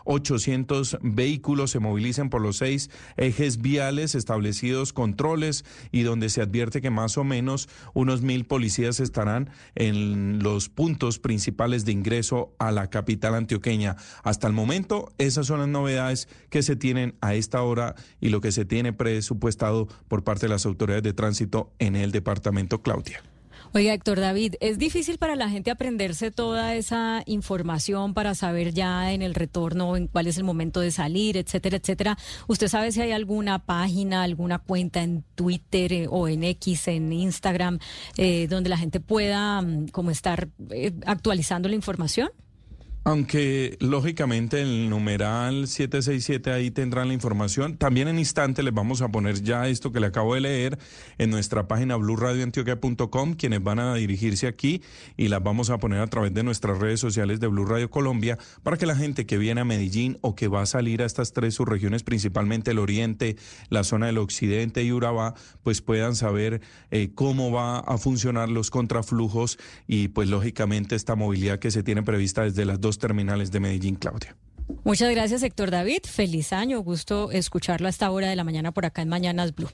433.800 0.03 0.99
vehículos 1.01 1.71
se 1.71 1.79
movilicen 1.79 2.29
por 2.29 2.41
los 2.41 2.57
seis 2.57 2.89
ejes 3.17 3.61
viales 3.61 4.15
establecidos 4.15 4.93
controles 4.93 5.65
y 5.91 6.03
donde 6.03 6.29
se 6.29 6.41
advierte 6.41 6.81
que 6.81 6.89
más 6.89 7.17
o 7.17 7.23
menos 7.23 7.69
unos 7.93 8.21
mil 8.21 8.45
policías 8.45 8.99
estarán 8.99 9.49
en 9.75 10.43
los 10.43 10.69
puntos 10.69 11.19
principales 11.19 11.85
de 11.85 11.91
ingreso 11.91 12.53
a 12.59 12.71
la 12.71 12.89
capital 12.89 13.35
antioqueña. 13.35 13.95
Hasta 14.23 14.47
el 14.47 14.53
momento, 14.53 15.13
esas 15.17 15.47
son 15.47 15.59
las 15.59 15.69
novedades 15.69 16.27
que 16.49 16.63
se 16.63 16.75
tienen 16.75 17.15
a 17.21 17.35
esta 17.35 17.61
hora 17.61 17.95
y 18.19 18.29
lo 18.29 18.41
que 18.41 18.51
se 18.51 18.65
tiene 18.65 18.93
presupuestado 18.93 19.87
por 20.07 20.23
parte 20.23 20.45
de 20.45 20.49
las 20.49 20.65
autoridades 20.65 21.03
de 21.03 21.13
tránsito 21.13 21.71
en 21.79 21.95
el 21.95 22.11
departamento 22.11 22.81
Claudia. 22.81 23.34
Oiga, 23.77 23.93
Héctor 23.93 24.21
David, 24.21 24.55
¿es 24.61 24.77
difícil 24.77 25.17
para 25.17 25.35
la 25.35 25.49
gente 25.49 25.69
aprenderse 25.69 26.31
toda 26.31 26.75
esa 26.75 27.23
información 27.25 28.13
para 28.13 28.33
saber 28.33 28.73
ya 28.73 29.11
en 29.11 29.21
el 29.21 29.35
retorno 29.35 29.97
en 29.97 30.07
cuál 30.07 30.27
es 30.27 30.37
el 30.37 30.45
momento 30.45 30.79
de 30.79 30.91
salir, 30.91 31.35
etcétera, 31.35 31.75
etcétera? 31.75 32.17
¿Usted 32.47 32.69
sabe 32.69 32.93
si 32.93 33.01
hay 33.01 33.11
alguna 33.11 33.59
página, 33.59 34.23
alguna 34.23 34.59
cuenta 34.59 35.03
en 35.03 35.25
Twitter 35.35 35.91
eh, 35.91 36.07
o 36.09 36.29
en 36.29 36.45
X, 36.45 36.87
en 36.87 37.11
Instagram, 37.11 37.79
eh, 38.15 38.47
donde 38.47 38.69
la 38.69 38.77
gente 38.77 39.01
pueda 39.01 39.61
mm, 39.61 39.89
como 39.89 40.09
estar 40.09 40.47
eh, 40.69 40.93
actualizando 41.05 41.67
la 41.67 41.75
información? 41.75 42.29
Aunque 43.07 43.77
lógicamente 43.81 44.63
el 44.63 44.89
numeral 44.89 45.67
767 45.67 46.51
ahí 46.51 46.71
tendrán 46.71 47.09
la 47.09 47.13
información. 47.13 47.77
También 47.77 48.07
en 48.07 48.17
instante 48.17 48.63
les 48.63 48.73
vamos 48.73 49.03
a 49.03 49.09
poner 49.09 49.43
ya 49.43 49.67
esto 49.67 49.91
que 49.91 49.99
le 49.99 50.07
acabo 50.07 50.33
de 50.33 50.41
leer 50.41 50.79
en 51.19 51.29
nuestra 51.29 51.67
página 51.67 51.97
bluradioantioquia.com, 51.97 53.35
quienes 53.35 53.61
van 53.61 53.77
a 53.77 53.93
dirigirse 53.93 54.47
aquí 54.47 54.81
y 55.17 55.27
las 55.27 55.43
vamos 55.43 55.69
a 55.69 55.77
poner 55.77 55.99
a 55.99 56.07
través 56.07 56.33
de 56.33 56.41
nuestras 56.41 56.79
redes 56.79 56.99
sociales 56.99 57.39
de 57.39 57.45
Blue 57.45 57.67
Radio 57.67 57.91
Colombia 57.91 58.39
para 58.63 58.75
que 58.75 58.87
la 58.87 58.95
gente 58.95 59.27
que 59.27 59.37
viene 59.37 59.61
a 59.61 59.65
Medellín 59.65 60.17
o 60.21 60.33
que 60.33 60.47
va 60.47 60.63
a 60.63 60.65
salir 60.65 61.03
a 61.03 61.05
estas 61.05 61.31
tres 61.31 61.53
subregiones, 61.53 62.01
principalmente 62.01 62.71
el 62.71 62.79
oriente, 62.79 63.35
la 63.69 63.83
zona 63.83 64.07
del 64.07 64.17
occidente 64.17 64.83
y 64.83 64.91
Urabá, 64.91 65.35
pues 65.61 65.83
puedan 65.83 66.15
saber 66.15 66.59
eh, 66.89 67.11
cómo 67.13 67.51
va 67.51 67.81
a 67.81 67.99
funcionar 67.99 68.49
los 68.49 68.71
contraflujos 68.71 69.59
y 69.85 70.07
pues 70.07 70.27
lógicamente 70.27 70.95
esta 70.95 71.13
movilidad 71.13 71.59
que 71.59 71.69
se 71.69 71.83
tiene 71.83 72.01
prevista 72.01 72.41
desde 72.41 72.65
las 72.65 72.81
dos 72.81 72.94
terminales 72.99 73.51
de 73.51 73.59
Medellín, 73.59 73.95
Claudia. 73.95 74.35
Muchas 74.83 75.11
gracias, 75.11 75.43
Héctor 75.43 75.71
David. 75.71 75.99
Feliz 76.03 76.53
año. 76.53 76.79
Gusto 76.81 77.31
escucharlo 77.31 77.87
a 77.87 77.89
esta 77.89 78.09
hora 78.09 78.27
de 78.27 78.35
la 78.35 78.43
mañana 78.43 78.71
por 78.71 78.85
acá 78.85 79.01
en 79.01 79.09
Mañanas 79.09 79.53
Blue. 79.53 79.69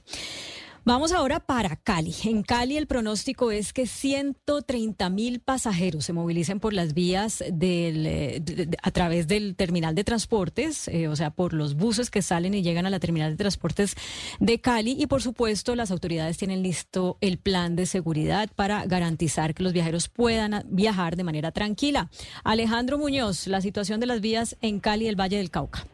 Vamos 0.84 1.12
ahora 1.12 1.38
para 1.38 1.76
Cali. 1.76 2.12
En 2.24 2.42
Cali 2.42 2.76
el 2.76 2.88
pronóstico 2.88 3.52
es 3.52 3.72
que 3.72 3.86
130 3.86 5.10
mil 5.10 5.38
pasajeros 5.38 6.04
se 6.04 6.12
movilicen 6.12 6.58
por 6.58 6.72
las 6.72 6.92
vías 6.92 7.44
del, 7.52 8.04
eh, 8.04 8.42
a 8.82 8.90
través 8.90 9.28
del 9.28 9.54
terminal 9.54 9.94
de 9.94 10.02
transportes, 10.02 10.88
eh, 10.88 11.06
o 11.06 11.14
sea, 11.14 11.30
por 11.30 11.52
los 11.52 11.76
buses 11.76 12.10
que 12.10 12.20
salen 12.20 12.54
y 12.54 12.62
llegan 12.62 12.84
a 12.84 12.90
la 12.90 12.98
terminal 12.98 13.30
de 13.30 13.36
transportes 13.36 13.94
de 14.40 14.60
Cali. 14.60 14.96
Y 15.00 15.06
por 15.06 15.22
supuesto, 15.22 15.76
las 15.76 15.92
autoridades 15.92 16.36
tienen 16.36 16.64
listo 16.64 17.16
el 17.20 17.38
plan 17.38 17.76
de 17.76 17.86
seguridad 17.86 18.50
para 18.56 18.84
garantizar 18.84 19.54
que 19.54 19.62
los 19.62 19.72
viajeros 19.72 20.08
puedan 20.08 20.64
viajar 20.68 21.14
de 21.14 21.22
manera 21.22 21.52
tranquila. 21.52 22.10
Alejandro 22.42 22.98
Muñoz, 22.98 23.46
la 23.46 23.60
situación 23.60 24.00
de 24.00 24.06
las 24.06 24.20
vías 24.20 24.56
en 24.60 24.80
Cali 24.80 25.04
y 25.04 25.08
el 25.08 25.20
Valle 25.20 25.36
del 25.36 25.50
Cauca. 25.50 25.86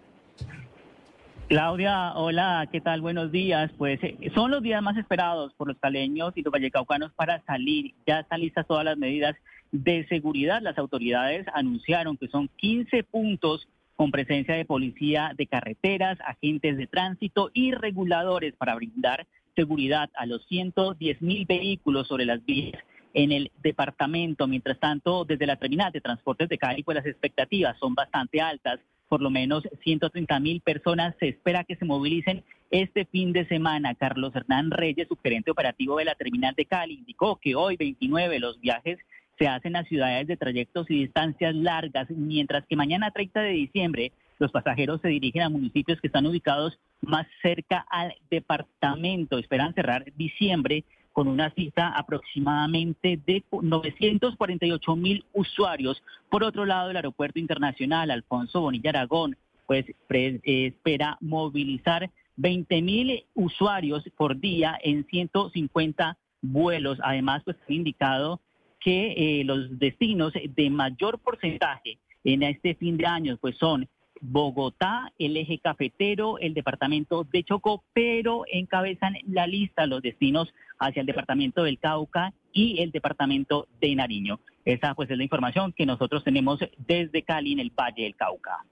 Claudia, 1.48 2.12
hola, 2.14 2.68
¿qué 2.70 2.82
tal? 2.82 3.00
Buenos 3.00 3.32
días. 3.32 3.70
Pues 3.78 3.98
eh, 4.02 4.30
son 4.34 4.50
los 4.50 4.62
días 4.62 4.82
más 4.82 4.98
esperados 4.98 5.54
por 5.54 5.66
los 5.66 5.78
caleños 5.78 6.34
y 6.36 6.42
los 6.42 6.52
vallecaucanos 6.52 7.10
para 7.14 7.42
salir. 7.46 7.94
Ya 8.06 8.20
están 8.20 8.40
listas 8.40 8.66
todas 8.66 8.84
las 8.84 8.98
medidas 8.98 9.34
de 9.72 10.06
seguridad. 10.08 10.60
Las 10.60 10.76
autoridades 10.76 11.46
anunciaron 11.54 12.18
que 12.18 12.28
son 12.28 12.50
15 12.58 13.02
puntos 13.04 13.66
con 13.96 14.10
presencia 14.10 14.56
de 14.56 14.66
policía 14.66 15.32
de 15.38 15.46
carreteras, 15.46 16.18
agentes 16.20 16.76
de 16.76 16.86
tránsito 16.86 17.50
y 17.54 17.72
reguladores 17.72 18.54
para 18.54 18.74
brindar 18.74 19.26
seguridad 19.56 20.10
a 20.16 20.26
los 20.26 20.44
110 20.48 21.22
mil 21.22 21.46
vehículos 21.46 22.08
sobre 22.08 22.26
las 22.26 22.44
vías 22.44 22.78
en 23.14 23.32
el 23.32 23.50
departamento. 23.62 24.46
Mientras 24.46 24.78
tanto, 24.78 25.24
desde 25.24 25.46
la 25.46 25.56
terminal 25.56 25.92
de 25.92 26.02
transportes 26.02 26.50
de 26.50 26.58
Cali, 26.58 26.82
pues 26.82 26.96
las 26.96 27.06
expectativas 27.06 27.78
son 27.78 27.94
bastante 27.94 28.42
altas 28.42 28.80
por 29.08 29.22
lo 29.22 29.30
menos 29.30 29.68
130 29.82 30.40
mil 30.40 30.60
personas 30.60 31.14
se 31.18 31.28
espera 31.28 31.64
que 31.64 31.76
se 31.76 31.84
movilicen 31.84 32.44
este 32.70 33.06
fin 33.06 33.32
de 33.32 33.46
semana. 33.46 33.94
Carlos 33.94 34.34
Hernán 34.34 34.70
Reyes, 34.70 35.08
subgerente 35.08 35.50
operativo 35.50 35.96
de 35.96 36.04
la 36.04 36.14
terminal 36.14 36.54
de 36.54 36.66
Cali, 36.66 36.94
indicó 36.94 37.36
que 37.36 37.54
hoy 37.54 37.76
29 37.76 38.38
los 38.38 38.60
viajes 38.60 38.98
se 39.38 39.46
hacen 39.46 39.76
a 39.76 39.84
ciudades 39.84 40.26
de 40.26 40.36
trayectos 40.36 40.90
y 40.90 41.00
distancias 41.00 41.54
largas, 41.54 42.10
mientras 42.10 42.66
que 42.66 42.76
mañana 42.76 43.10
30 43.10 43.40
de 43.40 43.50
diciembre 43.50 44.12
los 44.38 44.50
pasajeros 44.52 45.00
se 45.00 45.08
dirigen 45.08 45.42
a 45.42 45.48
municipios 45.48 46.00
que 46.00 46.08
están 46.08 46.26
ubicados 46.26 46.78
más 47.00 47.26
cerca 47.42 47.86
al 47.90 48.14
departamento. 48.30 49.38
Esperan 49.38 49.74
cerrar 49.74 50.04
diciembre 50.16 50.84
con 51.18 51.26
una 51.26 51.50
cifra 51.50 51.88
aproximadamente 51.88 53.18
de 53.26 53.42
948 53.50 54.94
mil 54.94 55.24
usuarios. 55.32 56.00
Por 56.30 56.44
otro 56.44 56.64
lado, 56.64 56.90
el 56.90 56.96
Aeropuerto 56.96 57.40
Internacional 57.40 58.12
Alfonso 58.12 58.60
Bonilla 58.60 58.90
Aragón 58.90 59.36
pues 59.66 59.84
espera 60.06 61.18
movilizar 61.20 62.08
20 62.36 62.82
mil 62.82 63.24
usuarios 63.34 64.04
por 64.16 64.38
día 64.38 64.78
en 64.80 65.04
150 65.06 66.16
vuelos. 66.40 67.00
Además, 67.02 67.42
pues 67.44 67.56
ha 67.68 67.72
indicado 67.72 68.40
que 68.78 69.40
eh, 69.40 69.42
los 69.42 69.76
destinos 69.76 70.32
de 70.34 70.70
mayor 70.70 71.18
porcentaje 71.18 71.98
en 72.22 72.44
este 72.44 72.76
fin 72.76 72.96
de 72.96 73.06
año 73.06 73.36
pues 73.40 73.56
son 73.56 73.88
Bogotá, 74.20 75.12
el 75.18 75.36
eje 75.36 75.58
cafetero, 75.58 76.38
el 76.38 76.54
departamento 76.54 77.24
de 77.24 77.44
Chocó, 77.44 77.84
pero 77.92 78.44
encabezan 78.50 79.14
la 79.26 79.46
lista 79.46 79.86
los 79.86 80.02
destinos 80.02 80.52
hacia 80.78 81.00
el 81.00 81.06
departamento 81.06 81.62
del 81.64 81.78
Cauca 81.78 82.32
y 82.52 82.80
el 82.82 82.90
departamento 82.90 83.66
de 83.80 83.94
Nariño. 83.94 84.40
Esa 84.64 84.94
pues 84.94 85.10
es 85.10 85.16
la 85.16 85.24
información 85.24 85.72
que 85.72 85.86
nosotros 85.86 86.24
tenemos 86.24 86.60
desde 86.78 87.22
Cali 87.22 87.52
en 87.52 87.60
el 87.60 87.70
Valle 87.70 88.04
del 88.04 88.16
Cauca. 88.16 88.64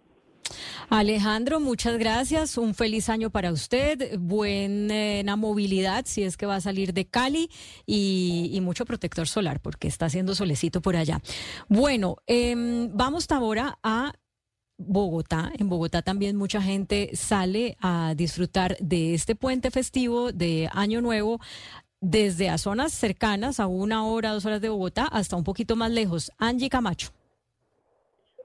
Alejandro, 0.89 1.59
muchas 1.59 1.99
gracias. 1.99 2.59
Un 2.59 2.75
feliz 2.75 3.09
año 3.09 3.31
para 3.31 3.51
usted. 3.51 4.19
Buena 4.19 5.37
movilidad 5.37 6.05
si 6.07 6.23
es 6.23 6.37
que 6.37 6.47
va 6.47 6.57
a 6.57 6.61
salir 6.61 6.93
de 6.93 7.07
Cali 7.07 7.51
y, 7.87 8.59
mucho 8.63 8.85
protector 8.85 9.29
solar 9.29 9.61
porque 9.61 9.89
está 9.89 10.07
haciendo 10.07 10.35
solecito 10.35 10.81
por 10.81 10.97
allá. 10.97 11.21
Bueno, 11.69 12.17
em, 12.27 12.91
vamos 12.93 13.31
ahora 13.31 13.79
a 13.83 14.13
Bogotá. 14.79 15.53
En 15.59 15.69
Bogotá 15.69 16.03
también 16.03 16.37
mucha 16.37 16.61
gente 16.61 17.11
sale 17.15 17.77
a 17.81 18.15
disfrutar 18.17 18.77
de 18.79 19.15
este 19.15 19.35
puente 19.35 19.71
festivo 19.71 20.33
de 20.33 20.69
Año 20.73 21.01
Nuevo 21.01 21.41
desde 22.01 22.51
a 22.51 22.59
zonas 22.59 22.93
cercanas, 22.93 23.59
a 23.59 23.67
una 23.67 24.07
hora, 24.07 24.33
dos 24.33 24.45
horas 24.45 24.61
de 24.61 24.69
Bogotá, 24.69 25.07
hasta 25.11 25.37
un 25.37 25.45
poquito 25.45 25.77
más 25.77 25.91
lejos. 25.91 26.31
Angie 26.39 26.69
Camacho. 26.69 27.11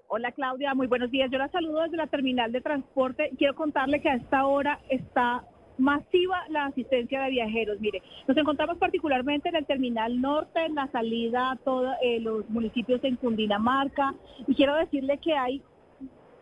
Hola 0.07 0.31
Claudia, 0.31 0.73
muy 0.73 0.87
buenos 0.87 1.09
días. 1.11 1.29
Yo 1.31 1.37
la 1.37 1.49
saludo 1.49 1.83
desde 1.83 1.97
la 1.97 2.07
terminal 2.07 2.51
de 2.51 2.61
transporte. 2.61 3.31
Quiero 3.37 3.55
contarle 3.55 4.01
que 4.01 4.09
a 4.09 4.15
esta 4.15 4.45
hora 4.45 4.79
está 4.89 5.45
masiva 5.77 6.37
la 6.49 6.65
asistencia 6.65 7.21
de 7.23 7.31
viajeros. 7.31 7.79
Mire, 7.79 8.01
nos 8.27 8.37
encontramos 8.37 8.77
particularmente 8.77 9.49
en 9.49 9.55
el 9.55 9.65
terminal 9.65 10.19
norte, 10.21 10.65
en 10.65 10.75
la 10.75 10.91
salida 10.91 11.51
a 11.51 11.55
todos 11.57 11.93
eh, 12.03 12.19
los 12.19 12.49
municipios 12.49 13.03
en 13.03 13.15
Cundinamarca, 13.15 14.13
y 14.47 14.53
quiero 14.53 14.75
decirle 14.75 15.17
que 15.17 15.33
hay 15.33 15.61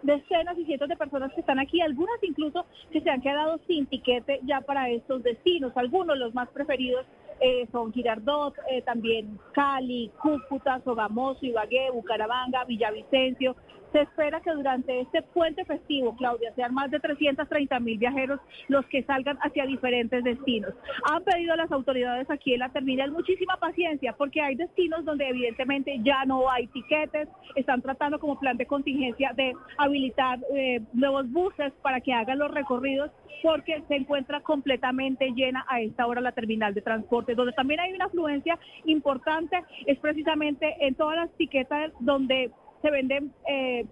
decenas 0.01 0.57
y 0.57 0.65
cientos 0.65 0.89
de 0.89 0.95
personas 0.95 1.33
que 1.33 1.41
están 1.41 1.59
aquí, 1.59 1.81
algunas 1.81 2.21
incluso 2.23 2.65
que 2.91 3.01
se 3.01 3.09
han 3.09 3.21
quedado 3.21 3.59
sin 3.67 3.85
tiquete 3.85 4.39
ya 4.43 4.61
para 4.61 4.89
estos 4.89 5.23
destinos. 5.23 5.71
Algunos, 5.75 6.17
los 6.17 6.33
más 6.33 6.49
preferidos, 6.49 7.05
eh, 7.41 7.67
son 7.71 7.93
Girardot, 7.93 8.53
eh, 8.69 8.81
también 8.81 9.39
Cali, 9.53 10.11
Cúcuta, 10.21 10.81
Sogamoso, 10.83 11.45
Ibagué, 11.45 11.89
Bucaramanga, 11.91 12.65
Villavicencio, 12.65 13.55
se 13.91 14.01
espera 14.01 14.41
que 14.41 14.51
durante 14.51 15.01
este 15.01 15.21
puente 15.21 15.65
festivo, 15.65 16.15
Claudia, 16.15 16.53
sean 16.55 16.73
más 16.73 16.91
de 16.91 16.99
330 16.99 17.79
mil 17.79 17.97
viajeros 17.97 18.39
los 18.67 18.85
que 18.87 19.03
salgan 19.03 19.37
hacia 19.41 19.65
diferentes 19.65 20.23
destinos. 20.23 20.73
Han 21.09 21.23
pedido 21.23 21.53
a 21.53 21.57
las 21.57 21.71
autoridades 21.71 22.29
aquí 22.29 22.53
en 22.53 22.59
la 22.59 22.69
terminal 22.69 23.11
muchísima 23.11 23.57
paciencia 23.57 24.13
porque 24.13 24.41
hay 24.41 24.55
destinos 24.55 25.05
donde 25.05 25.27
evidentemente 25.27 25.99
ya 26.03 26.25
no 26.25 26.49
hay 26.49 26.67
tiquetes, 26.67 27.27
están 27.55 27.81
tratando 27.81 28.19
como 28.19 28.39
plan 28.39 28.57
de 28.57 28.65
contingencia 28.65 29.33
de 29.35 29.53
habilitar 29.77 30.39
eh, 30.55 30.81
nuevos 30.93 31.29
buses 31.31 31.73
para 31.81 32.01
que 32.01 32.13
hagan 32.13 32.39
los 32.39 32.51
recorridos 32.51 33.11
porque 33.41 33.81
se 33.87 33.95
encuentra 33.95 34.41
completamente 34.41 35.31
llena 35.31 35.65
a 35.69 35.81
esta 35.81 36.05
hora 36.05 36.21
la 36.21 36.31
terminal 36.31 36.73
de 36.73 36.81
transporte, 36.81 37.35
donde 37.35 37.53
también 37.53 37.79
hay 37.79 37.93
una 37.93 38.05
afluencia 38.05 38.59
importante, 38.85 39.63
es 39.85 39.97
precisamente 39.99 40.75
en 40.81 40.95
todas 40.95 41.15
las 41.15 41.31
tiquetas 41.37 41.91
donde 41.99 42.51
se 42.81 42.91
venden 42.91 43.33
eh, 43.47 43.85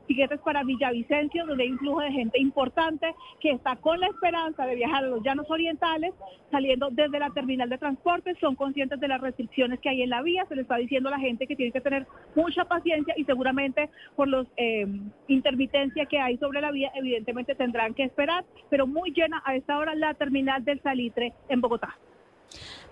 para 0.44 0.64
Villavicencio, 0.64 1.46
donde 1.46 1.64
hay 1.64 1.72
un 1.72 1.80
flujo 1.80 2.02
de 2.02 2.12
gente 2.12 2.40
importante 2.40 3.14
que 3.40 3.52
está 3.52 3.76
con 3.76 4.00
la 4.00 4.08
esperanza 4.08 4.66
de 4.66 4.76
viajar 4.76 5.04
a 5.04 5.08
los 5.08 5.24
llanos 5.24 5.46
orientales, 5.50 6.14
saliendo 6.52 6.90
desde 6.92 7.20
la 7.20 7.30
terminal 7.32 7.70
de 7.70 7.78
transporte, 7.78 8.36
son 8.40 8.56
conscientes 8.56 9.00
de 9.00 9.08
las 9.08 9.22
restricciones 9.22 9.80
que 9.80 9.90
hay 9.90 10.02
en 10.02 10.10
la 10.10 10.22
vía, 10.22 10.46
se 10.48 10.56
les 10.56 10.64
está 10.64 10.78
diciendo 10.78 11.10
a 11.10 11.12
la 11.12 11.20
gente 11.20 11.48
que 11.48 11.56
tiene 11.56 11.72
que 11.72 11.82
tener 11.82 12.08
mucha 12.36 12.66
paciencia 12.66 13.14
y 13.18 13.26
seguramente 13.26 13.90
por 14.16 14.28
los 14.28 14.48
eh, 14.58 14.88
intermitencia 15.28 16.06
que 16.06 16.20
hay 16.20 16.38
sobre 16.38 16.62
la 16.62 16.72
vía, 16.72 16.92
evidentemente 16.96 17.56
tendrán 17.56 17.94
que 17.94 18.04
esperar, 18.04 18.46
pero 18.70 18.88
muy 18.88 19.12
llena 19.12 19.42
a 19.46 19.56
esta 19.56 19.78
hora 19.78 19.96
la 19.96 20.14
terminal 20.14 20.64
del 20.64 20.82
Salitre 20.82 21.34
en 21.50 21.62
Bogotá. 21.62 21.98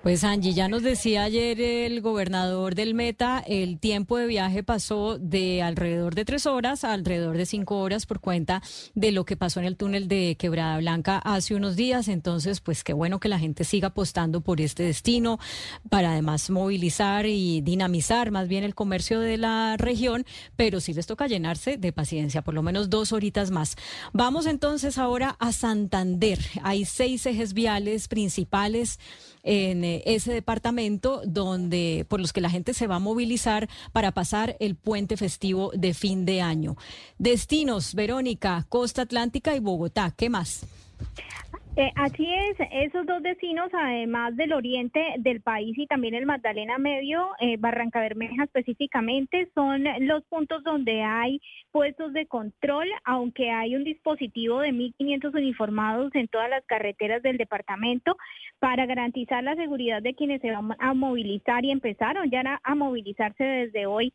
Pues 0.06 0.24
Angie, 0.24 0.54
ya 0.54 0.68
nos 0.68 0.84
decía 0.84 1.24
ayer 1.24 1.60
el 1.60 2.00
gobernador 2.00 2.76
del 2.76 2.94
Meta, 2.94 3.44
el 3.48 3.80
tiempo 3.80 4.18
de 4.18 4.28
viaje 4.28 4.62
pasó 4.62 5.18
de 5.18 5.64
alrededor 5.64 6.14
de 6.14 6.26
tres 6.26 6.46
horas 6.46 6.84
a 6.84 6.94
alrededor 6.94 7.38
de 7.38 7.48
cinco 7.48 7.80
horas 7.80 8.06
por 8.06 8.20
cuenta 8.20 8.62
de 8.94 9.12
lo 9.12 9.26
que 9.26 9.36
pasó 9.36 9.62
en 9.62 9.66
el 9.66 9.78
túnel 9.78 10.08
de 10.08 10.36
Quebrada 10.38 10.78
Blanca 10.78 11.18
hace 11.18 11.56
unos 11.56 11.76
días. 11.76 12.08
Entonces, 12.08 12.62
pues 12.62 12.84
qué 12.84 12.94
bueno 12.94 13.20
que 13.20 13.30
la 13.30 13.40
gente 13.40 13.64
siga 13.64 13.88
apostando 13.88 14.42
por 14.42 14.62
este 14.62 14.84
destino 14.84 15.40
para 15.90 16.12
además 16.12 16.52
movilizar 16.52 17.26
y 17.26 17.62
dinamizar 17.62 18.30
más 18.30 18.48
bien 18.48 18.64
el 18.64 18.76
comercio 18.76 19.20
de 19.20 19.38
la 19.38 19.76
región, 19.76 20.24
pero 20.56 20.82
sí 20.82 20.94
les 20.94 21.08
toca 21.08 21.26
llenarse 21.26 21.78
de 21.78 21.92
paciencia, 21.92 22.44
por 22.44 22.54
lo 22.54 22.62
menos 22.62 22.92
dos 22.92 23.12
horitas 23.12 23.50
más. 23.50 23.76
Vamos 24.14 24.46
entonces 24.46 25.00
ahora 25.00 25.36
a 25.40 25.52
Santander. 25.52 26.38
Hay 26.62 26.86
seis 26.86 27.26
ejes 27.26 27.56
viales 27.56 28.08
principales 28.08 29.00
en 29.46 29.86
eh, 29.86 30.04
ese 30.06 30.34
departamento 30.34 31.22
donde 31.26 32.06
por 32.10 32.20
los 32.20 32.34
que 32.34 32.42
la 32.42 32.50
gente 32.50 32.74
se 32.74 32.88
va 32.88 32.96
a 32.96 33.00
movilizar 33.00 33.70
para 33.94 34.12
pasar 34.12 34.58
el 34.60 34.76
puente 34.76 35.16
festivo 35.16 35.72
de 35.74 35.94
fin 35.94 36.26
de 36.26 36.42
año. 36.42 36.76
Destinos, 37.18 37.94
Verónica, 37.94 38.66
Costa 38.68 39.04
Atlántica 39.04 39.56
y 39.56 39.60
Bogotá. 39.60 40.14
¿Qué 40.18 40.30
más? 40.30 40.66
Eh, 41.78 41.92
así 41.96 42.26
es, 42.34 42.56
esos 42.72 43.06
dos 43.06 43.22
destinos, 43.22 43.70
además 43.74 44.34
del 44.38 44.54
oriente 44.54 45.16
del 45.18 45.42
país 45.42 45.78
y 45.78 45.88
también 45.88 46.14
el 46.14 46.26
Magdalena 46.26 46.78
Medio, 46.78 47.32
eh, 47.42 47.58
Barranca 47.58 48.00
Bermeja 48.00 48.46
específicamente, 48.46 49.50
son 49.54 49.84
los 50.08 50.24
puntos 50.24 50.64
donde 50.64 51.04
hay 51.04 51.42
puestos 51.72 52.14
de 52.14 52.28
control, 52.28 52.88
aunque 53.04 53.52
hay 53.52 53.76
un 53.76 53.84
dispositivo 53.84 54.62
de 54.62 54.72
1.500 54.72 55.36
uniformados 55.36 56.16
en 56.16 56.30
todas 56.30 56.50
las 56.50 56.64
carreteras 56.66 57.22
del 57.22 57.36
departamento 57.36 58.16
para 58.60 58.86
garantizar 58.86 59.44
la 59.44 59.56
seguridad 59.56 60.02
de 60.02 60.16
quienes 60.16 60.40
se 60.40 60.52
van 60.52 60.78
a 60.80 60.94
movilizar 60.94 61.66
y 61.66 61.72
empezaron 61.72 62.32
ya 62.32 62.62
a 62.64 62.76
movilizarse 62.76 63.44
desde 63.44 63.86
hoy 63.86 64.14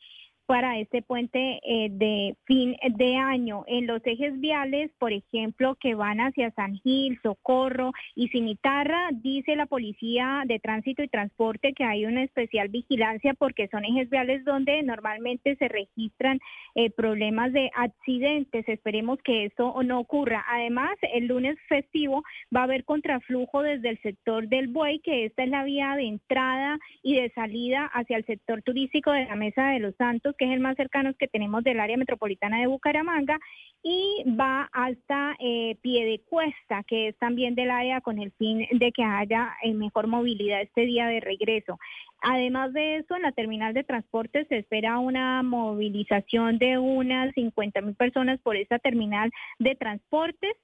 para 0.51 0.81
este 0.81 1.01
puente 1.01 1.61
eh, 1.63 1.91
de 1.93 2.35
fin 2.45 2.77
de 2.97 3.15
año. 3.15 3.63
En 3.69 3.87
los 3.87 4.05
ejes 4.05 4.41
viales, 4.41 4.91
por 4.99 5.13
ejemplo, 5.13 5.77
que 5.77 5.95
van 5.95 6.19
hacia 6.19 6.51
San 6.51 6.75
Gil, 6.81 7.21
Socorro 7.23 7.93
y 8.17 8.31
Cimitarra, 8.31 9.11
dice 9.13 9.55
la 9.55 9.67
Policía 9.67 10.43
de 10.47 10.59
Tránsito 10.59 11.05
y 11.05 11.09
Transporte 11.09 11.73
que 11.73 11.85
hay 11.85 12.05
una 12.05 12.25
especial 12.25 12.67
vigilancia 12.67 13.35
porque 13.35 13.69
son 13.69 13.85
ejes 13.85 14.11
viales 14.11 14.45
donde 14.45 14.83
normalmente 14.83 15.55
se 15.55 15.69
registran 15.69 16.41
eh, 16.75 16.91
problemas 16.91 17.53
de 17.53 17.71
accidentes. 17.77 18.69
Esperemos 18.69 19.21
que 19.23 19.45
eso 19.45 19.81
no 19.85 20.01
ocurra. 20.01 20.45
Además, 20.49 20.97
el 21.15 21.29
lunes 21.29 21.59
festivo 21.69 22.25
va 22.53 22.63
a 22.63 22.65
haber 22.65 22.85
contraflujo 22.85 23.63
desde 23.63 23.91
el 23.91 24.03
sector 24.03 24.49
del 24.49 24.67
Buey, 24.67 24.99
que 24.99 25.27
esta 25.27 25.45
es 25.45 25.49
la 25.49 25.63
vía 25.63 25.95
de 25.95 26.09
entrada 26.09 26.81
y 27.05 27.15
de 27.15 27.31
salida 27.37 27.89
hacia 27.95 28.17
el 28.17 28.27
sector 28.27 28.63
turístico 28.63 29.13
de 29.13 29.27
la 29.27 29.37
Mesa 29.37 29.69
de 29.69 29.79
los 29.79 29.95
Santos 29.95 30.35
que 30.41 30.47
es 30.47 30.53
el 30.53 30.61
más 30.61 30.75
cercano 30.77 31.13
que 31.13 31.29
tenemos 31.29 31.63
del 31.63 31.81
área 31.81 31.99
metropolitana 31.99 32.61
de 32.61 32.67
Bucaramanga, 32.67 33.39
y 33.83 34.25
va 34.27 34.71
hasta 34.73 35.37
eh, 35.39 35.77
Pie 35.83 36.07
de 36.07 36.21
Cuesta, 36.21 36.83
que 36.85 37.09
es 37.09 37.19
también 37.19 37.55
del 37.55 37.71
área 37.71 38.01
con 38.01 38.19
el 38.19 38.33
fin 38.33 38.67
de 38.73 38.91
que 38.91 39.05
haya 39.05 39.55
eh, 39.63 39.75
mejor 39.75 40.07
movilidad 40.07 40.63
este 40.63 40.87
día 40.87 41.09
de 41.09 41.21
regreso. 41.21 41.79
Además 42.23 42.73
de 42.73 42.97
eso, 42.97 43.17
en 43.17 43.23
la 43.23 43.33
terminal 43.33 43.75
de 43.75 43.85
transporte 43.85 44.47
se 44.47 44.59
espera 44.59 44.99
una 44.99 45.43
movilización 45.43 46.57
de 46.57 46.79
unas 46.79 47.35
50 47.35 47.83
mil 47.83 47.95
personas 47.95 48.41
por 48.41 48.57
esta 48.57 48.79
terminal 48.79 49.31
de 49.59 49.75
transportes 49.75 50.57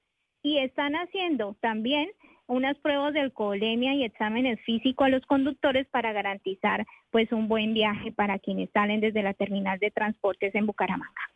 y 0.42 0.58
están 0.58 0.94
haciendo 0.94 1.54
también 1.60 2.08
unas 2.46 2.76
pruebas 2.78 3.12
de 3.14 3.20
alcoholemia 3.20 3.94
y 3.94 4.04
exámenes 4.04 4.60
físicos 4.62 5.06
a 5.06 5.10
los 5.10 5.24
conductores 5.26 5.86
para 5.88 6.12
garantizar 6.12 6.86
pues 7.10 7.32
un 7.32 7.48
buen 7.48 7.74
viaje 7.74 8.12
para 8.12 8.38
quienes 8.38 8.70
salen 8.70 9.00
desde 9.00 9.22
la 9.22 9.34
terminal 9.34 9.78
de 9.78 9.90
transportes 9.90 10.54
en 10.54 10.66
Bucaramanga. 10.66 11.35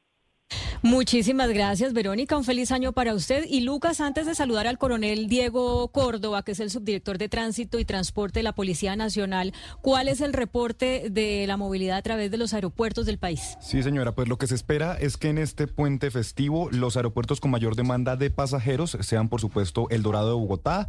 Muchísimas 0.83 1.51
gracias, 1.51 1.93
Verónica. 1.93 2.39
Un 2.39 2.45
feliz 2.45 2.73
año 2.73 2.93
para 2.93 3.13
usted. 3.13 3.45
Y 3.47 3.61
Lucas, 3.61 4.01
antes 4.01 4.25
de 4.25 4.35
saludar 4.35 4.67
al 4.67 4.79
coronel 4.79 5.29
Diego 5.29 5.89
Córdoba, 5.89 6.43
que 6.43 6.53
es 6.53 6.61
el 6.61 6.71
subdirector 6.71 7.19
de 7.19 7.29
Tránsito 7.29 7.79
y 7.79 7.85
Transporte 7.85 8.39
de 8.39 8.45
la 8.45 8.55
Policía 8.55 8.97
Nacional, 8.97 9.53
¿cuál 9.83 10.09
es 10.09 10.23
el 10.23 10.33
reporte 10.33 11.09
de 11.11 11.47
la 11.47 11.59
movilidad 11.59 11.99
a 11.99 12.03
través 12.03 12.31
de 12.31 12.39
los 12.39 12.55
aeropuertos 12.55 13.05
del 13.05 13.19
país? 13.19 13.59
Sí, 13.61 13.83
señora, 13.83 14.15
pues 14.15 14.27
lo 14.27 14.39
que 14.39 14.47
se 14.47 14.55
espera 14.55 14.97
es 14.99 15.19
que 15.19 15.29
en 15.29 15.37
este 15.37 15.67
puente 15.67 16.11
festivo 16.11 16.71
los 16.71 16.97
aeropuertos 16.97 17.41
con 17.41 17.51
mayor 17.51 17.77
demanda 17.77 18.17
de 18.17 18.31
pasajeros 18.31 18.97
sean, 19.01 19.29
por 19.29 19.43
supuesto, 19.43 19.87
el 19.91 20.03
Dorado 20.03 20.29
de 20.29 20.35
Bogotá, 20.35 20.89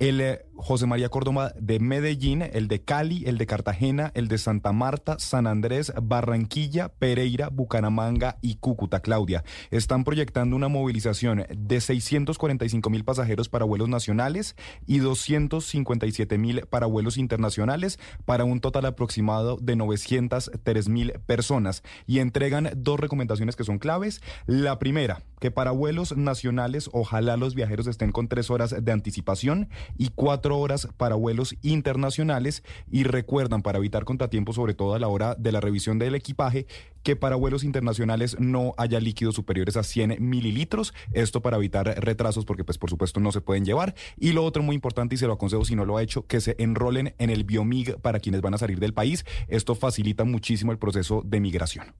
el 0.00 0.20
eh, 0.20 0.44
José 0.56 0.84
María 0.84 1.08
Córdoba 1.08 1.54
de 1.58 1.80
Medellín, 1.80 2.42
el 2.42 2.68
de 2.68 2.82
Cali, 2.82 3.24
el 3.24 3.38
de 3.38 3.46
Cartagena, 3.46 4.12
el 4.14 4.28
de 4.28 4.36
Santa 4.36 4.72
Marta, 4.72 5.18
San 5.18 5.46
Andrés, 5.46 5.94
Barranquilla, 6.02 6.90
Pereira, 6.90 7.48
Bucaramanga 7.48 8.36
y 8.42 8.56
Cúcuta, 8.56 9.00
Claudia. 9.00 9.29
Están 9.70 10.04
proyectando 10.04 10.56
una 10.56 10.68
movilización 10.68 11.46
de 11.56 11.80
645 11.80 12.90
mil 12.90 13.04
pasajeros 13.04 13.48
para 13.48 13.64
vuelos 13.64 13.88
nacionales 13.88 14.56
y 14.86 14.98
257 14.98 16.38
mil 16.38 16.66
para 16.66 16.86
vuelos 16.86 17.16
internacionales, 17.16 17.98
para 18.24 18.44
un 18.44 18.60
total 18.60 18.86
aproximado 18.86 19.56
de 19.60 19.76
903 19.76 20.88
mil 20.88 21.12
personas. 21.26 21.82
Y 22.06 22.18
entregan 22.18 22.70
dos 22.76 22.98
recomendaciones 23.00 23.56
que 23.56 23.64
son 23.64 23.78
claves. 23.78 24.20
La 24.46 24.78
primera, 24.78 25.22
que 25.40 25.50
para 25.50 25.70
vuelos 25.70 26.16
nacionales 26.16 26.90
ojalá 26.92 27.36
los 27.36 27.54
viajeros 27.54 27.86
estén 27.86 28.12
con 28.12 28.28
tres 28.28 28.50
horas 28.50 28.74
de 28.84 28.92
anticipación 28.92 29.68
y 29.96 30.10
cuatro 30.14 30.58
horas 30.58 30.88
para 30.96 31.14
vuelos 31.14 31.56
internacionales. 31.62 32.62
Y 32.90 33.04
recuerdan, 33.04 33.62
para 33.62 33.78
evitar 33.78 34.04
contratiempos, 34.04 34.56
sobre 34.56 34.74
todo 34.74 34.94
a 34.94 34.98
la 34.98 35.08
hora 35.08 35.34
de 35.34 35.52
la 35.52 35.60
revisión 35.60 35.98
del 35.98 36.14
equipaje, 36.14 36.66
que 37.02 37.16
para 37.16 37.36
vuelos 37.36 37.64
internacionales 37.64 38.36
no 38.38 38.74
haya 38.76 39.00
líquidos 39.20 39.34
superiores 39.34 39.76
a 39.76 39.82
100 39.82 40.16
mililitros. 40.18 40.94
Esto 41.12 41.42
para 41.42 41.58
evitar 41.58 41.86
retrasos 42.02 42.46
porque 42.46 42.64
pues 42.64 42.78
por 42.78 42.88
supuesto 42.88 43.20
no 43.20 43.32
se 43.32 43.42
pueden 43.42 43.66
llevar. 43.66 43.94
Y 44.18 44.32
lo 44.32 44.44
otro 44.44 44.62
muy 44.62 44.74
importante 44.74 45.14
y 45.14 45.18
se 45.18 45.26
lo 45.26 45.34
aconsejo 45.34 45.66
si 45.66 45.76
no 45.76 45.84
lo 45.84 45.98
ha 45.98 46.02
hecho, 46.02 46.26
que 46.26 46.40
se 46.40 46.56
enrolen 46.58 47.14
en 47.18 47.28
el 47.28 47.44
Biomig 47.44 47.98
para 47.98 48.18
quienes 48.18 48.40
van 48.40 48.54
a 48.54 48.58
salir 48.58 48.80
del 48.80 48.94
país. 48.94 49.26
Esto 49.48 49.74
facilita 49.74 50.24
muchísimo 50.24 50.72
el 50.72 50.78
proceso 50.78 51.22
de 51.22 51.38
migración. 51.38 51.94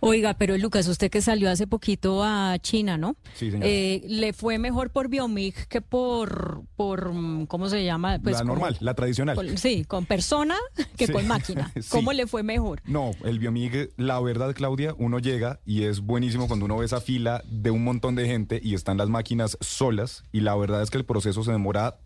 Oiga, 0.00 0.34
pero 0.34 0.56
Lucas, 0.58 0.86
usted 0.88 1.10
que 1.10 1.20
salió 1.20 1.50
hace 1.50 1.66
poquito 1.66 2.22
a 2.22 2.58
China, 2.60 2.98
¿no? 2.98 3.16
Sí, 3.34 3.50
eh, 3.62 4.02
¿Le 4.06 4.32
fue 4.32 4.58
mejor 4.58 4.90
por 4.90 5.08
Biomig 5.08 5.54
que 5.68 5.80
por, 5.80 6.62
por 6.76 7.12
¿cómo 7.48 7.68
se 7.68 7.84
llama? 7.84 8.18
Pues 8.22 8.38
la 8.38 8.44
normal, 8.44 8.76
la 8.80 8.94
tradicional. 8.94 9.58
sí, 9.58 9.84
con 9.84 10.06
persona 10.06 10.56
que 10.96 11.08
con 11.08 11.26
máquina. 11.26 11.72
¿Cómo 11.90 12.12
le 12.12 12.26
fue 12.26 12.42
mejor? 12.42 12.82
No, 12.86 13.12
el 13.24 13.38
Biomig, 13.38 13.90
la 13.96 14.20
verdad, 14.20 14.54
Claudia, 14.54 14.94
uno 14.98 15.18
llega 15.18 15.60
y 15.64 15.84
es 15.84 16.00
buenísimo 16.00 16.35
cuando 16.46 16.66
uno 16.66 16.76
ve 16.76 16.84
esa 16.84 17.00
fila 17.00 17.42
de 17.50 17.70
un 17.70 17.82
montón 17.82 18.14
de 18.14 18.26
gente 18.26 18.60
y 18.62 18.74
están 18.74 18.98
las 18.98 19.08
máquinas 19.08 19.56
solas 19.62 20.24
y 20.32 20.40
la 20.40 20.54
verdad 20.54 20.82
es 20.82 20.90
que 20.90 20.98
el 20.98 21.04
proceso 21.04 21.42
se 21.42 21.52
demora, 21.52 21.96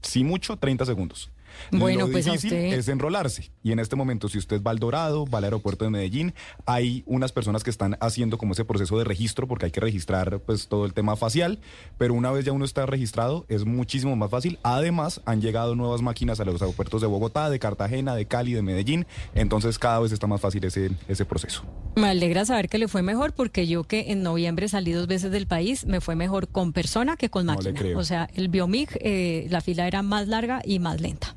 si 0.00 0.24
mucho, 0.24 0.56
30 0.56 0.86
segundos. 0.86 1.30
Bueno, 1.72 2.06
Lo 2.06 2.12
pues 2.12 2.26
a 2.26 2.32
difícil 2.32 2.52
usted- 2.52 2.78
es 2.78 2.88
enrolarse. 2.88 3.50
Y 3.62 3.72
en 3.72 3.78
este 3.78 3.96
momento, 3.96 4.28
si 4.28 4.38
usted 4.38 4.62
va 4.62 4.70
al 4.70 4.78
Dorado, 4.78 5.26
va 5.26 5.38
al 5.38 5.44
aeropuerto 5.44 5.84
de 5.84 5.90
Medellín, 5.90 6.34
hay 6.66 7.02
unas 7.06 7.32
personas 7.32 7.64
que 7.64 7.70
están 7.70 7.96
haciendo 8.00 8.38
como 8.38 8.52
ese 8.52 8.64
proceso 8.64 8.98
de 8.98 9.04
registro, 9.04 9.46
porque 9.48 9.66
hay 9.66 9.70
que 9.72 9.80
registrar 9.80 10.40
pues 10.40 10.68
todo 10.68 10.84
el 10.86 10.92
tema 10.94 11.16
facial, 11.16 11.58
pero 11.98 12.14
una 12.14 12.30
vez 12.30 12.44
ya 12.44 12.52
uno 12.52 12.64
está 12.64 12.86
registrado, 12.86 13.44
es 13.48 13.64
muchísimo 13.64 14.16
más 14.16 14.30
fácil. 14.30 14.58
Además, 14.62 15.20
han 15.24 15.40
llegado 15.40 15.74
nuevas 15.74 16.02
máquinas 16.02 16.40
a 16.40 16.44
los 16.44 16.60
aeropuertos 16.62 17.00
de 17.00 17.06
Bogotá, 17.06 17.50
de 17.50 17.58
Cartagena, 17.58 18.14
de 18.14 18.26
Cali, 18.26 18.52
de 18.54 18.62
Medellín, 18.62 19.06
entonces 19.34 19.78
cada 19.78 20.00
vez 20.00 20.12
está 20.12 20.26
más 20.26 20.40
fácil 20.40 20.64
ese, 20.64 20.90
ese 21.08 21.24
proceso. 21.24 21.64
Me 21.96 22.08
alegra 22.08 22.44
saber 22.44 22.68
que 22.68 22.78
le 22.78 22.88
fue 22.88 23.02
mejor 23.02 23.32
porque 23.32 23.66
yo 23.66 23.84
que 23.84 24.12
en 24.12 24.22
noviembre 24.22 24.68
salí 24.68 24.92
dos 24.92 25.06
veces 25.06 25.30
del 25.30 25.46
país, 25.46 25.86
me 25.86 26.00
fue 26.00 26.14
mejor 26.16 26.48
con 26.48 26.72
persona 26.72 27.16
que 27.16 27.30
con 27.30 27.46
máquina. 27.46 27.80
O 27.96 28.04
sea, 28.04 28.28
el 28.34 28.48
Biomig, 28.48 28.88
eh, 29.00 29.46
la 29.50 29.60
fila 29.60 29.86
era 29.86 30.02
más 30.02 30.28
larga 30.28 30.60
y 30.64 30.78
más 30.78 31.00
lenta. 31.00 31.34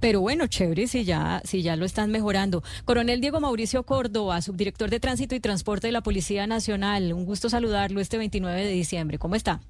Pero 0.00 0.20
bueno, 0.20 0.46
chévere 0.46 0.86
si 0.86 1.04
ya, 1.04 1.40
si 1.44 1.62
ya 1.62 1.76
lo 1.76 1.84
están 1.84 2.10
mejorando. 2.10 2.62
Coronel 2.84 3.20
Diego 3.20 3.40
Mauricio 3.40 3.82
Córdoba, 3.82 4.42
subdirector 4.42 4.90
de 4.90 5.00
Tránsito 5.00 5.34
y 5.34 5.40
Transporte 5.40 5.88
de 5.88 5.92
la 5.92 6.02
Policía 6.02 6.46
Nacional. 6.46 7.12
Un 7.12 7.24
gusto 7.24 7.48
saludarlo 7.48 8.00
este 8.00 8.18
29 8.18 8.64
de 8.64 8.72
diciembre. 8.72 9.18
¿Cómo 9.18 9.34
está? 9.34 9.60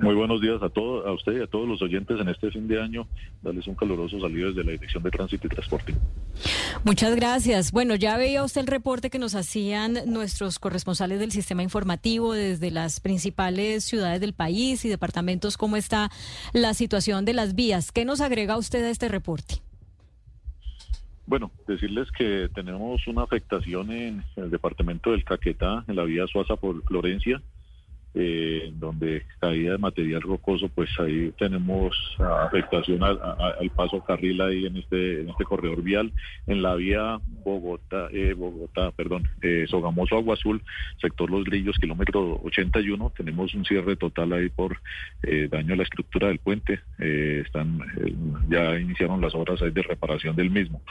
Muy 0.00 0.14
buenos 0.14 0.40
días 0.40 0.60
a 0.62 0.68
todos, 0.68 1.06
a 1.06 1.12
usted 1.12 1.38
y 1.38 1.42
a 1.42 1.46
todos 1.46 1.68
los 1.68 1.80
oyentes 1.82 2.18
en 2.20 2.28
este 2.28 2.50
fin 2.50 2.66
de 2.66 2.80
año. 2.80 3.06
Darles 3.42 3.66
un 3.66 3.74
caluroso 3.74 4.20
saludo 4.20 4.48
desde 4.48 4.64
la 4.64 4.72
Dirección 4.72 5.02
de 5.02 5.10
Tránsito 5.10 5.46
y 5.46 5.50
Transporte. 5.50 5.94
Muchas 6.84 7.14
gracias. 7.16 7.72
Bueno, 7.72 7.94
ya 7.94 8.16
veía 8.16 8.44
usted 8.44 8.62
el 8.62 8.66
reporte 8.66 9.10
que 9.10 9.18
nos 9.18 9.34
hacían 9.34 9.98
nuestros 10.06 10.58
corresponsales 10.58 11.20
del 11.20 11.30
sistema 11.30 11.62
informativo 11.62 12.32
desde 12.32 12.70
las 12.70 13.00
principales 13.00 13.84
ciudades 13.84 14.20
del 14.20 14.32
país 14.32 14.84
y 14.84 14.88
departamentos, 14.88 15.56
cómo 15.56 15.76
está 15.76 16.10
la 16.52 16.74
situación 16.74 17.24
de 17.24 17.34
las 17.34 17.54
vías. 17.54 17.92
¿Qué 17.92 18.04
nos 18.04 18.20
agrega 18.20 18.56
usted 18.56 18.84
a 18.84 18.90
este 18.90 19.08
reporte? 19.08 19.56
Bueno, 21.26 21.50
decirles 21.66 22.08
que 22.16 22.48
tenemos 22.54 23.06
una 23.06 23.22
afectación 23.22 23.92
en 23.92 24.24
el 24.36 24.50
departamento 24.50 25.10
del 25.10 25.24
Caquetá, 25.24 25.84
en 25.86 25.96
la 25.96 26.04
vía 26.04 26.26
Suaza 26.26 26.56
por 26.56 26.82
Florencia, 26.84 27.42
eh, 28.14 28.72
donde 28.74 29.22
caída 29.40 29.72
de 29.72 29.78
material 29.78 30.22
rocoso, 30.22 30.68
pues 30.68 30.90
ahí 30.98 31.32
tenemos 31.38 31.96
afectación 32.18 33.02
al, 33.02 33.20
al 33.20 33.70
paso 33.70 34.02
carril 34.04 34.40
ahí 34.40 34.66
en 34.66 34.76
este 34.76 35.20
en 35.20 35.30
este 35.30 35.44
corredor 35.44 35.82
vial, 35.82 36.12
en 36.46 36.62
la 36.62 36.74
vía 36.74 37.20
Bogotá, 37.44 38.08
eh, 38.12 38.34
Bogotá, 38.34 38.90
perdón, 38.92 39.28
eh, 39.42 39.66
Sogamoso 39.68 40.16
Agua 40.16 40.34
Azul, 40.34 40.62
sector 41.00 41.30
Los 41.30 41.44
Grillos, 41.44 41.76
kilómetro 41.78 42.40
81, 42.44 43.12
tenemos 43.16 43.54
un 43.54 43.64
cierre 43.64 43.96
total 43.96 44.32
ahí 44.32 44.48
por 44.48 44.78
eh, 45.22 45.48
daño 45.50 45.74
a 45.74 45.76
la 45.76 45.82
estructura 45.82 46.28
del 46.28 46.38
puente, 46.38 46.80
eh, 46.98 47.42
están 47.44 47.80
eh, 47.98 48.14
ya 48.48 48.78
iniciaron 48.78 49.20
las 49.20 49.34
obras 49.34 49.60
ahí 49.62 49.70
de 49.70 49.82
reparación 49.82 50.36
del 50.36 50.50
mismo. 50.50 50.82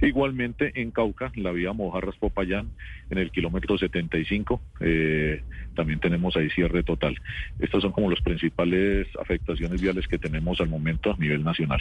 Igualmente 0.00 0.72
en 0.74 0.90
Cauca, 0.90 1.32
la 1.36 1.52
vía 1.52 1.72
Mojarras 1.72 2.16
Popayán, 2.16 2.70
en 3.10 3.18
el 3.18 3.30
kilómetro 3.30 3.78
75, 3.78 4.60
eh, 4.80 5.42
también 5.76 6.00
tenemos 6.00 6.34
ahí 6.36 6.50
cierre 6.50 6.82
total. 6.82 7.14
Estas 7.60 7.82
son 7.82 7.92
como 7.92 8.10
las 8.10 8.20
principales 8.20 9.06
afectaciones 9.22 9.80
viales 9.80 10.08
que 10.08 10.18
tenemos 10.18 10.60
al 10.60 10.68
momento 10.68 11.12
a 11.12 11.16
nivel 11.18 11.44
nacional. 11.44 11.80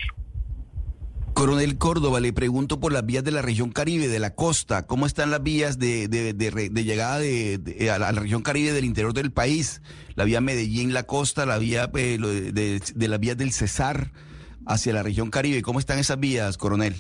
Coronel 1.34 1.78
Córdoba, 1.78 2.22
le 2.22 2.32
pregunto 2.32 2.80
por 2.80 2.94
las 2.94 3.06
vías 3.06 3.24
de 3.24 3.32
la 3.32 3.42
región 3.42 3.70
Caribe, 3.72 4.08
de 4.08 4.20
la 4.20 4.36
costa. 4.36 4.86
¿Cómo 4.88 5.06
están 5.06 5.32
las 5.32 5.44
vías 5.44 5.78
de, 5.80 6.08
de- 6.08 6.32
de 6.34 6.70
de 6.70 6.84
llegada 6.86 7.20
de- 7.20 7.90
a, 7.94 8.00
la, 8.00 8.12
región 8.14 8.42
Caribe 8.42 8.72
del 8.72 8.86
interior 8.86 9.14
del 9.14 9.32
país? 9.32 9.82
La 10.16 10.24
vía 10.24 10.40
Medellín, 10.40 10.94
la 10.94 11.04
costa, 11.04 11.46
la 11.46 11.58
vía 11.58 11.90
eh, 11.98 12.18
de 12.20 13.08
las 13.10 13.20
vías 13.20 13.36
del 13.38 13.52
Cesar 13.52 14.12
hacia 14.66 14.94
la 14.94 15.04
región 15.04 15.30
Caribe. 15.30 15.62
¿Cómo 15.62 15.80
están 15.80 16.00
esas 16.00 16.20
vías, 16.22 16.58
coronel? 16.58 16.96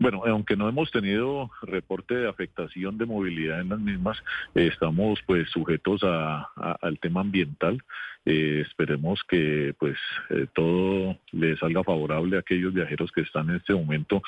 Bueno, 0.00 0.22
aunque 0.26 0.56
no 0.56 0.68
hemos 0.68 0.90
tenido 0.92 1.50
reporte 1.62 2.14
de 2.14 2.28
afectación 2.28 2.98
de 2.98 3.06
movilidad 3.06 3.60
en 3.60 3.70
las 3.70 3.80
mismas, 3.80 4.16
eh, 4.54 4.68
estamos 4.72 5.18
pues 5.26 5.48
sujetos 5.50 6.02
a- 6.04 6.48
al 6.80 6.98
tema 7.00 7.20
ambiental. 7.20 7.82
Eh, 8.24 8.62
esperemos 8.66 9.20
que 9.26 9.74
pues 9.78 9.96
eh, 10.30 10.46
todo 10.54 11.18
le 11.32 11.56
salga 11.56 11.82
favorable 11.82 12.36
a 12.36 12.40
aquellos 12.40 12.74
viajeros 12.74 13.10
que 13.12 13.22
están 13.22 13.48
en 13.48 13.56
este 13.56 13.72
momento 13.74 14.22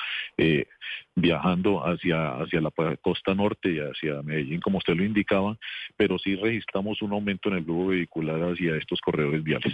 viajando 1.15 1.85
hacia, 1.85 2.31
hacia 2.35 2.61
la 2.61 2.71
costa 3.01 3.35
norte 3.35 3.71
y 3.71 3.79
hacia 3.79 4.21
Medellín, 4.23 4.59
como 4.59 4.79
usted 4.79 4.95
lo 4.95 5.03
indicaba, 5.03 5.57
pero 5.97 6.17
sí 6.17 6.35
registramos 6.35 7.01
un 7.01 7.11
aumento 7.13 7.49
en 7.49 7.57
el 7.57 7.63
flujo 7.63 7.87
vehicular 7.87 8.41
hacia 8.41 8.75
estos 8.75 8.99
corredores 9.01 9.43
viales. 9.43 9.73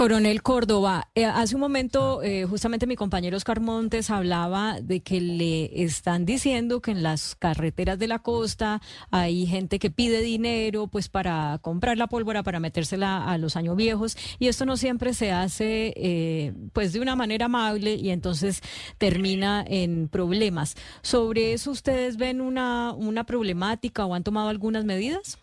Coronel 0.00 0.42
Córdoba, 0.42 1.10
eh, 1.14 1.26
hace 1.26 1.56
un 1.56 1.60
momento 1.60 2.22
eh, 2.22 2.46
justamente 2.46 2.86
mi 2.86 2.96
compañero 2.96 3.36
Oscar 3.36 3.60
Montes 3.60 4.08
hablaba 4.08 4.80
de 4.80 5.00
que 5.00 5.20
le 5.20 5.82
están 5.82 6.24
diciendo 6.24 6.80
que 6.80 6.92
en 6.92 7.02
las 7.02 7.34
carreteras 7.34 7.98
de 7.98 8.08
la 8.08 8.20
costa 8.20 8.80
hay 9.10 9.46
gente 9.46 9.78
que 9.78 9.90
pide 9.90 10.22
dinero 10.22 10.86
pues 10.86 11.10
para 11.10 11.58
comprar 11.60 11.98
la 11.98 12.06
pólvora, 12.06 12.42
para 12.42 12.60
metérsela 12.60 13.22
a 13.26 13.36
los 13.36 13.56
años 13.56 13.76
viejos 13.76 14.16
y 14.38 14.48
esto 14.48 14.64
no 14.64 14.78
siempre 14.78 15.12
se 15.12 15.32
hace 15.32 15.92
eh, 15.94 16.54
pues 16.72 16.94
de 16.94 17.00
una 17.00 17.14
manera 17.14 17.44
amable 17.44 17.96
y 17.96 18.08
entonces 18.08 18.62
termina 18.96 19.62
en 19.68 20.08
problemas. 20.08 20.76
¿Sobre 21.02 21.52
eso 21.52 21.72
ustedes 21.72 22.16
ven 22.16 22.40
una, 22.40 22.94
una 22.94 23.24
problemática 23.24 24.06
o 24.06 24.14
han 24.14 24.24
tomado 24.24 24.48
algunas 24.48 24.86
medidas? 24.86 25.38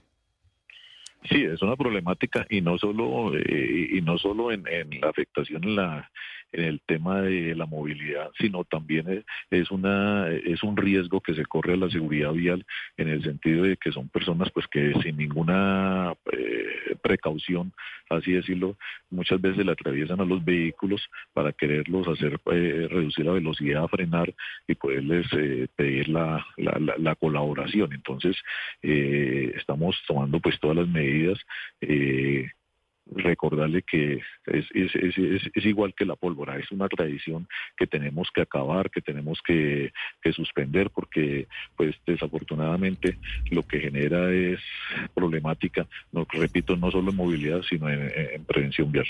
Sí, 1.30 1.44
es 1.44 1.62
una 1.62 1.76
problemática 1.76 2.46
y 2.50 2.62
no 2.62 2.78
solo 2.78 3.36
eh, 3.38 3.90
y 3.92 4.02
no 4.02 4.18
solo 4.18 4.52
en, 4.52 4.66
en 4.68 5.02
la 5.02 5.10
afectación 5.10 5.63
en 5.63 5.76
la 5.76 6.12
en 6.52 6.64
el 6.64 6.82
tema 6.86 7.22
de 7.22 7.56
la 7.56 7.66
movilidad, 7.66 8.30
sino 8.40 8.64
también 8.64 9.24
es, 9.52 9.70
una 9.72 10.30
es 10.32 10.64
un 10.64 10.78
riesgo 10.78 11.22
que 11.22 11.34
se 11.36 11.46
corre 11.46 11.74
a 11.74 11.78
la 11.78 11.90
seguridad 11.90 12.32
vial 12.34 12.66
en 12.98 13.10
el 13.10 13.24
sentido 13.24 13.64
de 13.64 13.78
que 13.78 13.92
son 13.92 14.10
personas 14.10 14.50
pues 14.52 14.66
que 14.68 14.94
sin 15.04 15.18
ninguna 15.18 16.14
eh, 16.32 16.96
precaución, 17.02 17.74
así 18.10 18.32
decirlo, 18.32 18.78
muchas 19.10 19.42
veces 19.42 19.66
le 19.66 19.72
atraviesan 19.72 20.22
a 20.22 20.26
los 20.26 20.44
vehículos 20.44 21.02
para 21.34 21.52
quererlos 21.54 22.08
hacer 22.08 22.40
eh, 22.52 22.88
reducir 22.90 23.26
la 23.26 23.34
velocidad, 23.34 23.88
frenar 23.88 24.34
y 24.68 24.76
poderles 24.76 25.28
eh, 25.34 25.68
pedir 25.76 26.10
la, 26.10 26.46
la, 26.58 26.78
la- 26.80 26.96
la 26.98 27.16
colaboración. 27.16 27.94
Entonces, 27.94 28.36
estamos 28.82 29.96
tomando 30.08 30.40
pues 30.40 30.60
todas 30.60 30.78
las 30.78 30.88
medidas. 30.88 31.38
Recordarle 33.15 33.84
que 33.84 34.22
es, 34.46 34.65
es, 34.74 34.91
es, 34.96 35.65
igual 35.65 35.93
que 35.93 36.06
la 36.06 36.15
pólvora, 36.15 36.58
es 36.58 36.72
una 36.72 36.88
tradición 36.88 37.48
que 37.78 37.88
tenemos 37.88 38.30
que 38.34 38.41
acabar, 38.41 38.89
que 38.89 39.02
tenemos 39.02 39.39
que, 39.46 39.91
suspender, 40.36 40.89
porque 40.89 41.48
pues 41.78 41.96
desafortunadamente 42.06 43.17
lo 43.50 43.63
que 43.63 43.80
genera 43.80 44.30
es 44.32 44.60
problemática, 45.13 45.88
no, 46.12 46.28
repito, 46.30 46.76
no 46.76 46.91
solo 46.91 47.12
en 47.12 47.15
movilidad, 47.15 47.62
sino 47.62 47.89
en, 47.89 48.12
en 48.13 48.43
prevención 48.43 48.91
vial. 48.91 49.08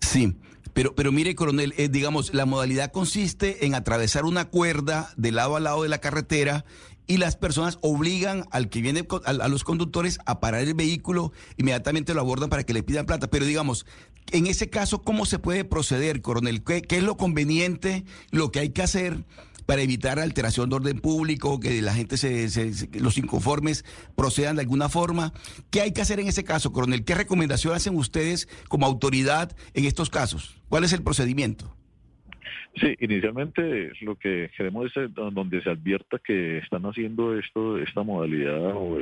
Sí, 0.00 0.34
pero, 0.74 0.94
pero 0.94 1.12
mire, 1.12 1.34
coronel, 1.34 1.72
eh, 1.76 1.88
digamos, 1.88 2.34
la 2.34 2.46
modalidad 2.46 2.90
consiste 2.90 3.64
en 3.66 3.74
atravesar 3.74 4.24
una 4.24 4.46
cuerda 4.46 5.10
de 5.16 5.32
lado 5.32 5.56
a 5.56 5.60
lado 5.60 5.82
de 5.82 5.88
la 5.88 5.98
carretera 5.98 6.64
y 7.06 7.18
las 7.18 7.36
personas 7.36 7.78
obligan 7.82 8.44
al 8.50 8.68
que 8.68 8.80
viene, 8.80 9.06
a, 9.24 9.48
los 9.48 9.64
conductores 9.64 10.18
a 10.26 10.40
parar 10.40 10.62
el 10.62 10.74
vehículo, 10.74 11.32
inmediatamente 11.56 12.14
lo 12.14 12.20
abordan 12.20 12.48
para 12.50 12.64
que 12.64 12.72
le 12.72 12.82
pidan 12.82 13.06
plata. 13.06 13.28
Pero 13.28 13.44
digamos, 13.44 13.84
en 14.32 14.46
ese 14.46 14.70
caso, 14.70 15.02
¿cómo 15.02 15.26
se 15.26 15.38
puede 15.38 15.64
proceder, 15.64 16.22
coronel? 16.22 16.62
¿Qué, 16.62 16.82
es 16.88 17.02
lo 17.02 17.16
conveniente, 17.16 18.04
lo 18.30 18.50
que 18.50 18.60
hay 18.60 18.70
que 18.70 18.82
hacer? 18.82 19.24
para 19.66 19.80
evitar 19.80 20.18
alteración 20.18 20.68
de 20.68 20.76
orden 20.76 21.00
público, 21.00 21.58
que 21.58 21.80
la 21.80 21.94
gente 21.94 22.18
se, 22.18 22.50
se- 22.50 22.86
los 23.00 23.16
inconformes 23.16 23.86
procedan 24.14 24.56
de 24.56 24.60
alguna 24.60 24.90
forma. 24.90 25.32
¿Qué 25.70 25.80
hay 25.80 25.92
que 25.92 26.02
hacer 26.02 26.20
en 26.20 26.28
ese 26.28 26.44
caso, 26.44 26.70
coronel? 26.70 27.02
¿Qué 27.02 27.14
recomendación 27.14 27.72
hacen 27.72 27.96
ustedes 27.96 28.46
como 28.68 28.84
autoridad 28.84 29.56
en 29.72 29.86
estos 29.86 30.10
casos? 30.10 30.56
¿Cuál 30.68 30.84
es 30.84 30.92
el 30.92 31.02
procedimiento? 31.02 31.74
Sí, 32.76 32.96
inicialmente 32.98 33.92
lo 34.00 34.16
que 34.16 34.50
queremos 34.56 34.86
es 34.86 34.96
eh, 34.96 35.08
do- 35.08 35.30
donde 35.30 35.62
se 35.62 35.70
advierta 35.70 36.18
que 36.18 36.58
están 36.58 36.84
haciendo 36.86 37.38
esto, 37.38 37.78
esta 37.78 38.02
modalidad 38.02 38.72
o 38.74 38.98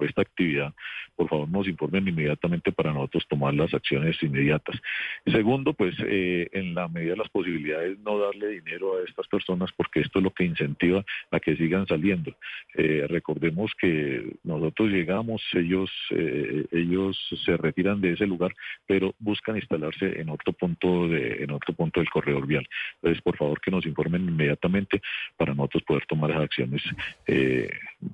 esta 0.00 0.22
actividad, 0.22 0.72
por 1.16 1.28
favor 1.28 1.48
nos 1.50 1.66
informen 1.68 2.06
inmediatamente 2.08 2.70
para 2.72 2.92
nosotros 2.92 3.26
tomar 3.28 3.52
las 3.54 3.74
acciones 3.74 4.16
inmediatas. 4.22 4.80
Segundo, 5.26 5.74
pues 5.74 5.94
eh, 6.06 6.48
en 6.52 6.74
la 6.74 6.86
medida 6.88 7.10
de 7.12 7.16
las 7.18 7.28
posibilidades 7.30 7.98
no 7.98 8.16
darle 8.18 8.48
dinero 8.48 8.96
a 8.96 9.04
estas 9.06 9.26
personas 9.26 9.70
porque 9.76 10.00
esto 10.00 10.20
es 10.20 10.22
lo 10.24 10.30
que 10.30 10.44
incentiva 10.44 11.04
a 11.32 11.40
que 11.40 11.56
sigan 11.56 11.86
saliendo. 11.88 12.34
Eh, 12.74 13.06
recordemos 13.08 13.72
que 13.78 14.36
nosotros 14.44 14.88
llegamos, 14.90 15.42
ellos, 15.52 15.90
eh, 16.12 16.64
ellos 16.70 17.18
se 17.44 17.56
retiran 17.56 18.00
de 18.00 18.12
ese 18.12 18.26
lugar, 18.26 18.54
pero 18.86 19.14
buscan 19.18 19.56
instalarse 19.56 20.20
en 20.20 20.30
otro 20.30 20.52
punto 20.52 21.08
de, 21.08 21.42
en 21.42 21.50
otro 21.50 21.74
punto 21.74 22.00
del 22.00 22.08
corredor 22.08 22.46
vial. 22.46 22.66
Entonces, 23.02 23.22
por 23.22 23.36
favor, 23.36 23.60
que 23.60 23.70
nos 23.70 23.86
informen 23.86 24.22
inmediatamente 24.28 25.00
para 25.36 25.54
nosotros 25.54 25.82
poder 25.84 26.04
tomar 26.06 26.30
las 26.30 26.42
acciones 26.42 26.82
eh, 27.26 27.68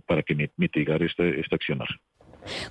para 0.07 0.23
que 0.23 0.35
mi- 0.35 0.51
mitigar 0.57 1.03
este, 1.03 1.41
este 1.41 1.55
accionar. 1.55 1.89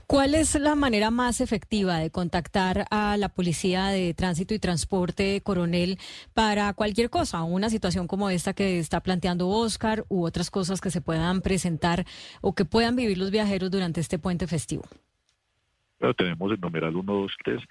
¿Cuál 0.08 0.36
es 0.36 0.56
la 0.56 0.74
manera 0.76 1.12
más 1.12 1.42
efectiva 1.42 1.98
de 1.98 2.10
contactar 2.10 2.86
a 2.92 3.18
la 3.18 3.28
Policía 3.28 3.88
de 3.88 4.14
Tránsito 4.14 4.54
y 4.54 4.60
Transporte, 4.60 5.42
coronel, 5.42 5.98
para 6.34 6.72
cualquier 6.74 7.10
cosa, 7.10 7.44
una 7.44 7.70
situación 7.70 8.08
como 8.08 8.30
esta 8.30 8.54
que 8.54 8.80
está 8.80 9.02
planteando 9.02 9.50
Oscar 9.50 10.06
u 10.08 10.24
otras 10.24 10.50
cosas 10.50 10.80
que 10.80 10.92
se 10.92 11.02
puedan 11.02 11.42
presentar 11.42 12.06
o 12.40 12.56
que 12.56 12.64
puedan 12.64 12.96
vivir 12.96 13.18
los 13.18 13.32
viajeros 13.32 13.70
durante 13.70 14.00
este 14.00 14.18
puente 14.18 14.48
festivo? 14.48 14.84
Tenemos 16.18 16.52
el 16.52 16.60
numeral 16.60 16.94
123 16.94 17.62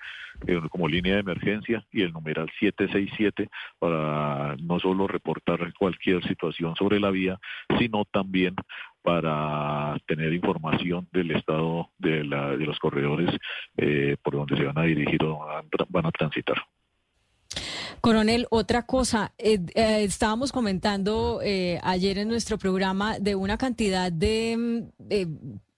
eh, 0.46 0.60
como 0.70 0.88
línea 0.88 1.14
de 1.14 1.20
emergencia 1.20 1.84
y 1.92 2.02
el 2.02 2.12
numeral 2.12 2.50
767 2.58 3.48
para 3.78 4.56
no 4.56 4.78
solo 4.80 5.06
reportar 5.06 5.72
cualquier 5.74 6.26
situación 6.26 6.74
sobre 6.76 7.00
la 7.00 7.10
vía, 7.10 7.38
sino 7.78 8.04
también 8.06 8.54
para 9.02 9.96
tener 10.06 10.32
información 10.32 11.06
del 11.12 11.32
estado 11.32 11.90
de, 11.98 12.24
la, 12.24 12.56
de 12.56 12.64
los 12.64 12.78
corredores 12.78 13.30
eh, 13.76 14.16
por 14.22 14.34
donde 14.34 14.56
se 14.56 14.64
van 14.64 14.78
a 14.78 14.82
dirigir 14.82 15.22
o 15.24 15.46
van 15.88 16.06
a 16.06 16.10
transitar. 16.10 16.56
Coronel, 18.00 18.46
otra 18.50 18.84
cosa, 18.84 19.32
eh, 19.38 19.58
estábamos 19.74 20.52
comentando 20.52 21.40
ayer 21.82 22.18
en 22.18 22.28
nuestro 22.28 22.58
programa 22.58 23.18
de 23.18 23.34
una 23.34 23.56
cantidad 23.56 24.12
de 24.12 24.90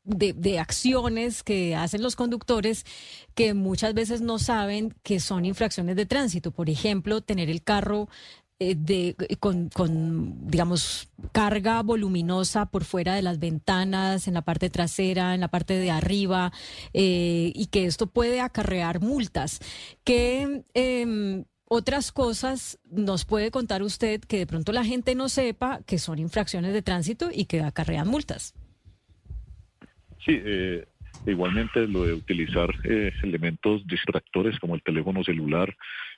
de, 0.06 0.58
acciones 0.58 1.42
que 1.42 1.74
hacen 1.74 2.02
los 2.02 2.16
conductores 2.16 2.86
que 3.34 3.54
muchas 3.54 3.92
veces 3.92 4.20
no 4.20 4.38
saben 4.38 4.94
que 5.02 5.20
son 5.20 5.44
infracciones 5.44 5.96
de 5.96 6.06
tránsito. 6.06 6.52
Por 6.52 6.70
ejemplo, 6.70 7.20
tener 7.20 7.50
el 7.50 7.62
carro 7.62 8.08
eh, 8.58 8.74
de, 8.76 9.16
con, 9.40 9.68
digamos, 10.48 11.10
carga 11.32 11.82
voluminosa 11.82 12.66
por 12.66 12.84
fuera 12.84 13.14
de 13.14 13.22
las 13.22 13.38
ventanas, 13.38 14.28
en 14.28 14.34
la 14.34 14.42
parte 14.42 14.70
trasera, 14.70 15.34
en 15.34 15.40
la 15.40 15.48
parte 15.48 15.74
de 15.74 15.90
arriba, 15.90 16.52
eh, 16.94 17.52
y 17.54 17.66
que 17.66 17.86
esto 17.86 18.06
puede 18.06 18.40
acarrear 18.40 19.00
multas. 19.00 19.60
¿Qué 20.04 20.64
em, 20.74 21.44
otras 21.68 22.12
cosas 22.12 22.78
nos 22.90 23.24
puede 23.24 23.50
contar 23.50 23.82
usted 23.82 24.20
que 24.20 24.38
de 24.38 24.46
pronto 24.46 24.72
la 24.72 24.84
gente 24.84 25.14
no 25.14 25.28
sepa 25.28 25.80
que 25.84 25.98
son 25.98 26.18
infracciones 26.18 26.72
de 26.72 26.82
tránsito 26.82 27.28
y 27.32 27.46
que 27.46 27.60
acarrean 27.60 28.08
multas? 28.08 28.54
Sí, 30.26 30.42
eh, 30.44 30.84
igualmente 31.24 31.86
lo 31.86 32.04
de 32.04 32.14
utilizar 32.14 32.74
eh, 32.82 33.12
elementos 33.22 33.86
distractores 33.86 34.58
como 34.58 34.74
el 34.74 34.82
teléfono 34.82 35.22
celular, 35.22 35.72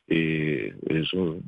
eh, 0.06 0.74
eso, 0.88 1.38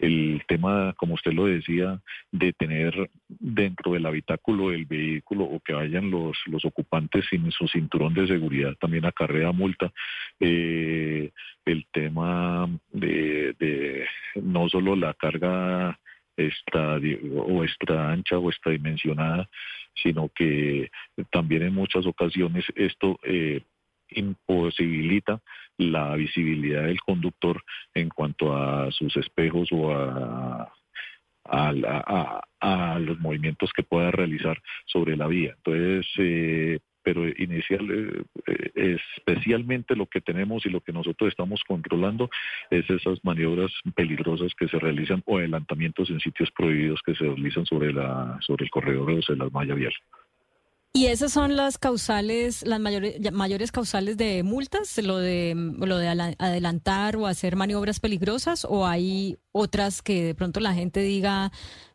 el 0.00 0.42
tema, 0.48 0.92
como 0.96 1.14
usted 1.14 1.32
lo 1.32 1.46
decía, 1.46 2.00
de 2.32 2.52
tener 2.54 3.08
dentro 3.28 3.92
del 3.92 4.06
habitáculo 4.06 4.70
del 4.70 4.86
vehículo 4.86 5.44
o 5.44 5.60
que 5.60 5.74
vayan 5.74 6.10
los, 6.10 6.36
los 6.46 6.64
ocupantes 6.64 7.24
sin 7.30 7.52
su 7.52 7.68
cinturón 7.68 8.14
de 8.14 8.26
seguridad, 8.26 8.74
también 8.80 9.04
acarrea 9.04 9.52
multa. 9.52 9.92
el 10.40 11.86
tema 11.92 12.68
de, 12.90 13.54
de 13.60 14.06
no 14.42 14.68
solo 14.68 14.96
la 14.96 15.14
carga 15.14 16.00
está 16.36 16.98
o 17.34 17.64
extra 17.64 18.10
ancha 18.10 18.38
o 18.38 18.50
extra 18.50 18.72
dimensionada, 18.72 19.48
sino 19.94 20.30
que 20.34 20.90
también 21.30 21.62
en 21.62 21.74
muchas 21.74 22.06
ocasiones 22.06 22.64
esto 22.74 23.18
eh, 23.22 23.62
imposibilita 24.10 25.40
la 25.78 26.14
visibilidad 26.14 26.84
del 26.84 27.00
conductor 27.00 27.62
en 27.94 28.08
cuanto 28.08 28.56
a 28.56 28.90
sus 28.92 29.16
espejos 29.16 29.68
o 29.72 29.92
a, 29.92 30.72
a, 31.44 32.98
los 33.00 33.18
movimientos 33.18 33.72
que 33.74 33.82
pueda 33.82 34.10
realizar 34.10 34.60
sobre 34.86 35.16
la 35.16 35.26
vía. 35.26 35.54
Entonces, 35.56 36.06
eh, 36.18 36.78
pero 37.02 37.28
inicial, 37.28 37.88
eh, 37.90 38.22
eh, 38.46 38.96
especialmente 39.16 39.96
lo 39.96 40.06
que 40.06 40.20
tenemos 40.20 40.64
y 40.66 40.70
lo 40.70 40.80
que 40.80 40.92
nosotros 40.92 41.30
estamos 41.30 41.62
controlando 41.66 42.30
es 42.70 42.88
esas 42.88 43.18
maniobras 43.24 43.72
peligrosas 43.94 44.52
que 44.54 44.68
se 44.68 44.78
realizan 44.78 45.22
o 45.26 45.38
adelantamientos 45.38 46.10
en 46.10 46.20
sitios 46.20 46.50
prohibidos 46.50 47.00
que 47.04 47.14
se 47.14 47.24
realizan 47.24 47.66
sobre 47.66 47.92
la 47.92 48.38
sobre 48.40 48.64
el 48.64 48.70
corredor 48.70 49.10
o 49.10 49.22
sobre 49.22 49.40
las 49.40 49.52
mallas 49.52 49.76
viales. 49.76 49.98
¿Y 50.94 51.06
esas 51.06 51.32
son 51.32 51.56
las 51.56 51.78
causales, 51.78 52.66
las 52.66 52.78
mayores, 52.78 53.32
mayores 53.32 53.72
causales 53.72 54.18
de 54.18 54.42
multas, 54.42 54.98
lo 54.98 55.16
de, 55.16 55.54
lo 55.78 55.96
de 55.96 56.08
adelantar 56.38 57.16
o 57.16 57.26
hacer 57.26 57.56
maniobras 57.56 57.98
peligrosas, 57.98 58.66
o 58.68 58.86
hay 58.86 59.38
otras 59.52 60.02
que 60.02 60.22
de 60.22 60.34
pronto 60.34 60.60
la 60.60 60.74
gente 60.74 61.00
diga, 61.00 61.50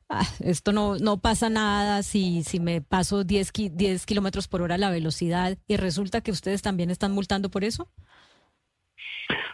Ah, 0.10 0.26
esto 0.40 0.72
no, 0.72 0.96
no 0.98 1.18
pasa 1.20 1.50
nada 1.50 2.02
si, 2.02 2.44
si 2.44 2.62
me 2.62 2.82
paso 2.82 3.26
10, 3.26 3.52
10 3.74 4.06
kilómetros 4.06 4.48
por 4.48 4.62
hora 4.62 4.78
la 4.78 4.90
velocidad 4.90 5.58
y 5.68 5.76
resulta 5.76 6.22
que 6.22 6.32
ustedes 6.32 6.62
también 6.62 6.90
están 6.90 7.12
multando 7.12 7.50
por 7.52 7.66
eso? 7.66 7.90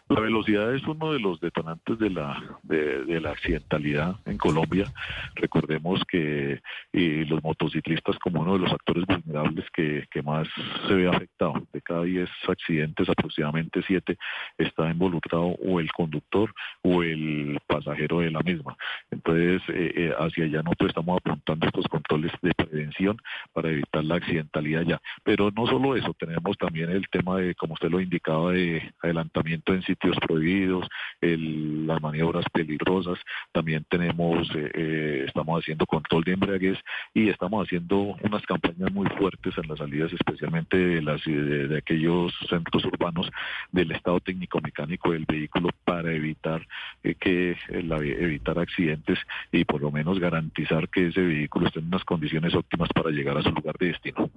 La 0.09 0.19
velocidad 0.19 0.75
es 0.75 0.83
uno 0.83 1.13
de 1.13 1.19
los 1.19 1.39
detonantes 1.39 1.97
de 1.97 2.09
la, 2.09 2.59
de, 2.63 3.19
la 3.21 3.31
accidentalidad 3.31 4.17
en 4.25 4.37
Colombia. 4.37 4.91
Recordemos 5.35 6.03
que 6.07 6.61
los 6.91 7.41
motociclistas 7.41 8.17
como 8.19 8.41
uno 8.41 8.53
de 8.53 8.59
los 8.59 8.73
actores 8.73 9.05
vulnerables 9.05 9.65
que, 9.71 10.05
más 10.23 10.47
se 10.87 10.93
ve 10.93 11.07
afectado. 11.07 11.53
De 11.71 11.81
cada 11.81 12.03
10 12.03 12.29
accidentes, 12.47 13.09
aproximadamente 13.09 13.81
7 13.85 14.17
está 14.57 14.89
involucrado 14.89 15.55
o 15.65 15.79
el 15.79 15.91
conductor 15.91 16.53
o 16.81 17.01
el 17.01 17.59
pasajero 17.67 18.19
de 18.19 18.31
la 18.31 18.39
misma. 18.41 18.75
Entonces, 19.09 19.61
eh, 19.69 19.93
eh, 19.95 20.13
hacia 20.17 20.45
allá 20.45 20.63
nosotros 20.63 20.89
estamos 20.89 21.17
apuntando 21.17 21.65
estos 21.65 21.87
controles 21.87 22.31
de 22.41 22.53
prevención 22.53 23.17
para 23.53 23.69
evitar 23.69 24.03
la 24.03 24.15
accidentalidad 24.15 24.83
ya. 24.83 25.01
Pero 25.23 25.49
no 25.51 25.65
solo 25.65 25.95
eso, 25.95 26.13
tenemos 26.19 26.57
también 26.57 26.89
el 26.89 27.07
tema 27.09 27.37
de, 27.37 27.55
como 27.55 27.73
usted 27.73 27.89
lo 27.89 27.99
indicaba, 27.99 28.51
de 28.51 28.93
adelantamiento 29.01 29.73
en 29.73 29.81
sitios 29.93 30.17
prohibidos, 30.27 30.87
las 31.21 32.01
maniobras 32.01 32.45
peligrosas. 32.51 33.19
También 33.51 33.85
tenemos, 33.89 34.49
eh, 34.55 34.71
eh, 34.73 35.23
estamos 35.27 35.61
haciendo 35.61 35.85
control 35.85 36.23
de 36.23 36.33
embriaguez 36.33 36.79
y 37.13 37.29
estamos 37.29 37.65
haciendo 37.65 38.15
unas 38.21 38.43
campañas 38.45 38.91
muy 38.91 39.07
fuertes 39.17 39.57
en 39.57 39.67
las 39.67 39.79
salidas, 39.79 40.11
especialmente 40.11 40.77
de, 40.77 41.01
las, 41.01 41.23
de, 41.25 41.77
aquellos 41.77 42.33
centros 42.49 42.85
urbanos 42.85 43.29
del 43.71 43.91
estado 43.91 44.19
técnico 44.19 44.59
mecánico 44.61 45.11
del 45.11 45.25
vehículo 45.25 45.69
para 45.85 46.11
evitar 46.11 46.65
eh, 47.03 47.15
que 47.15 47.55
evitar 47.69 48.59
accidentes 48.59 49.19
y 49.51 49.65
por 49.65 49.81
lo 49.81 49.91
menos 49.91 50.19
garantizar 50.19 50.89
que 50.89 51.07
ese 51.07 51.21
vehículo 51.21 51.67
esté 51.67 51.79
en 51.79 51.87
unas 51.87 52.03
condiciones 52.03 52.53
óptimas 52.55 52.89
para 52.93 53.11
llegar 53.11 53.37
a 53.37 53.43
su 53.43 53.51
lugar 53.51 53.77
de 53.77 53.87
destino. 53.87 54.29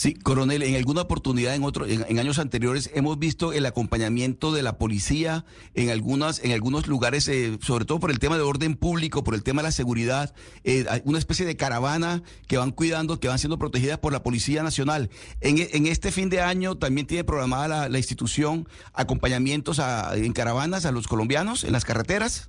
Sí, 0.00 0.14
coronel, 0.14 0.62
en 0.62 0.76
alguna 0.76 1.02
oportunidad 1.02 1.54
en 1.54 1.62
otro, 1.62 1.84
en, 1.84 2.18
años 2.18 2.38
anteriores 2.38 2.90
hemos 2.94 3.18
visto 3.18 3.52
el 3.52 3.66
acompañamiento 3.66 4.50
de 4.50 4.62
la 4.62 4.78
policía 4.78 5.44
en 5.74 5.90
algunas, 5.90 6.42
en 6.42 6.52
algunos 6.52 6.86
lugares, 6.86 7.28
eh, 7.28 7.58
sobre 7.60 7.84
todo 7.84 8.00
por 8.00 8.10
el 8.10 8.18
tema 8.18 8.38
de 8.38 8.42
orden 8.42 8.76
público, 8.76 9.22
por 9.22 9.34
el 9.34 9.42
tema 9.42 9.60
de 9.60 9.68
la 9.68 9.72
seguridad, 9.72 10.34
eh, 10.64 10.86
una 11.04 11.18
especie 11.18 11.44
de 11.44 11.54
caravana 11.54 12.22
que 12.46 12.56
van 12.56 12.70
cuidando, 12.70 13.20
que 13.20 13.28
van 13.28 13.38
siendo 13.38 13.58
protegidas 13.58 13.98
por 13.98 14.14
la 14.14 14.22
Policía 14.22 14.62
Nacional. 14.62 15.10
En, 15.42 15.86
este 15.86 16.10
fin 16.12 16.30
de 16.30 16.40
año 16.40 16.78
también 16.78 17.06
tiene 17.06 17.24
programada 17.24 17.90
la, 17.90 17.98
institución 17.98 18.66
acompañamientos 18.94 19.82
en 20.14 20.32
caravanas 20.32 20.86
a 20.86 20.92
los 20.92 21.08
colombianos 21.08 21.62
en 21.62 21.72
las 21.72 21.84
carreteras. 21.84 22.48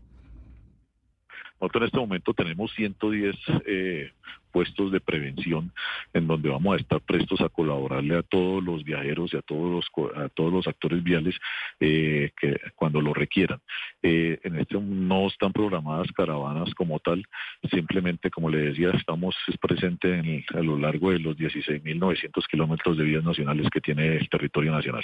Nosotros 1.62 1.84
en 1.84 1.86
este 1.86 2.00
momento 2.00 2.34
tenemos 2.34 2.74
110 2.74 3.36
eh, 3.68 4.12
puestos 4.52 4.92
de 4.92 5.00
prevención 5.00 5.72
en 6.12 6.26
donde 6.26 6.50
vamos 6.50 6.74
a 6.74 6.78
estar 6.78 7.00
prestos 7.02 7.40
a 7.40 7.50
colaborarle 7.50 8.18
a 8.18 8.24
todos 8.24 8.64
los 8.64 8.84
viajeros 8.84 9.32
y 9.34 9.38
a 9.38 9.44
todos 9.44 9.72
los, 9.72 10.16
a 10.16 10.30
todos 10.30 10.52
los 10.52 10.68
actores 10.68 11.04
viales 11.04 11.36
eh, 11.80 12.32
que 12.36 12.60
cuando 12.76 13.00
lo 13.00 13.14
requieran. 13.14 13.60
Eh, 14.02 14.40
en 14.44 14.56
este 14.58 14.80
no 14.82 15.28
están 15.28 15.54
programadas 15.54 16.12
caravanas 16.14 16.74
como 16.74 17.00
tal, 17.00 17.24
simplemente 17.70 18.32
como 18.32 18.50
le 18.50 18.58
decía, 18.58 18.90
estamos 18.92 19.36
presentes 19.62 20.46
a 20.56 20.62
lo 20.62 20.80
largo 20.80 21.12
de 21.12 21.20
los 21.20 21.38
16.900 21.38 22.48
kilómetros 22.50 22.98
de 22.98 23.04
vías 23.04 23.24
nacionales 23.24 23.70
que 23.70 23.82
tiene 23.82 24.18
el 24.18 24.28
territorio 24.30 24.72
nacional. 24.72 25.04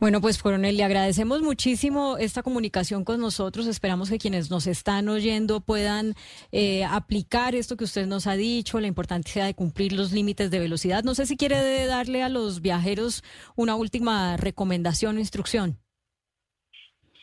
Bueno, 0.00 0.20
pues 0.20 0.42
coronel, 0.42 0.76
le 0.76 0.84
agradecemos 0.84 1.42
muchísimo 1.42 2.16
esta 2.18 2.42
comunicación 2.42 3.04
con 3.04 3.20
nosotros. 3.20 3.66
Esperamos 3.66 4.10
que 4.10 4.18
quienes 4.18 4.50
nos 4.50 4.66
están 4.66 5.08
oyendo 5.08 5.60
puedan 5.60 6.14
eh, 6.52 6.84
aplicar 6.84 7.54
esto 7.54 7.76
que 7.76 7.84
usted 7.84 8.06
nos 8.06 8.26
ha 8.26 8.34
dicho, 8.34 8.80
la 8.80 8.86
importancia 8.86 9.44
de 9.44 9.54
cumplir 9.54 9.92
los 9.92 10.12
límites 10.12 10.50
de 10.50 10.58
velocidad. 10.58 11.04
No 11.04 11.14
sé 11.14 11.26
si 11.26 11.36
quiere 11.36 11.86
darle 11.86 12.22
a 12.22 12.28
los 12.28 12.60
viajeros 12.60 13.22
una 13.56 13.74
última 13.74 14.36
recomendación 14.36 15.16
o 15.16 15.20
instrucción. 15.20 15.78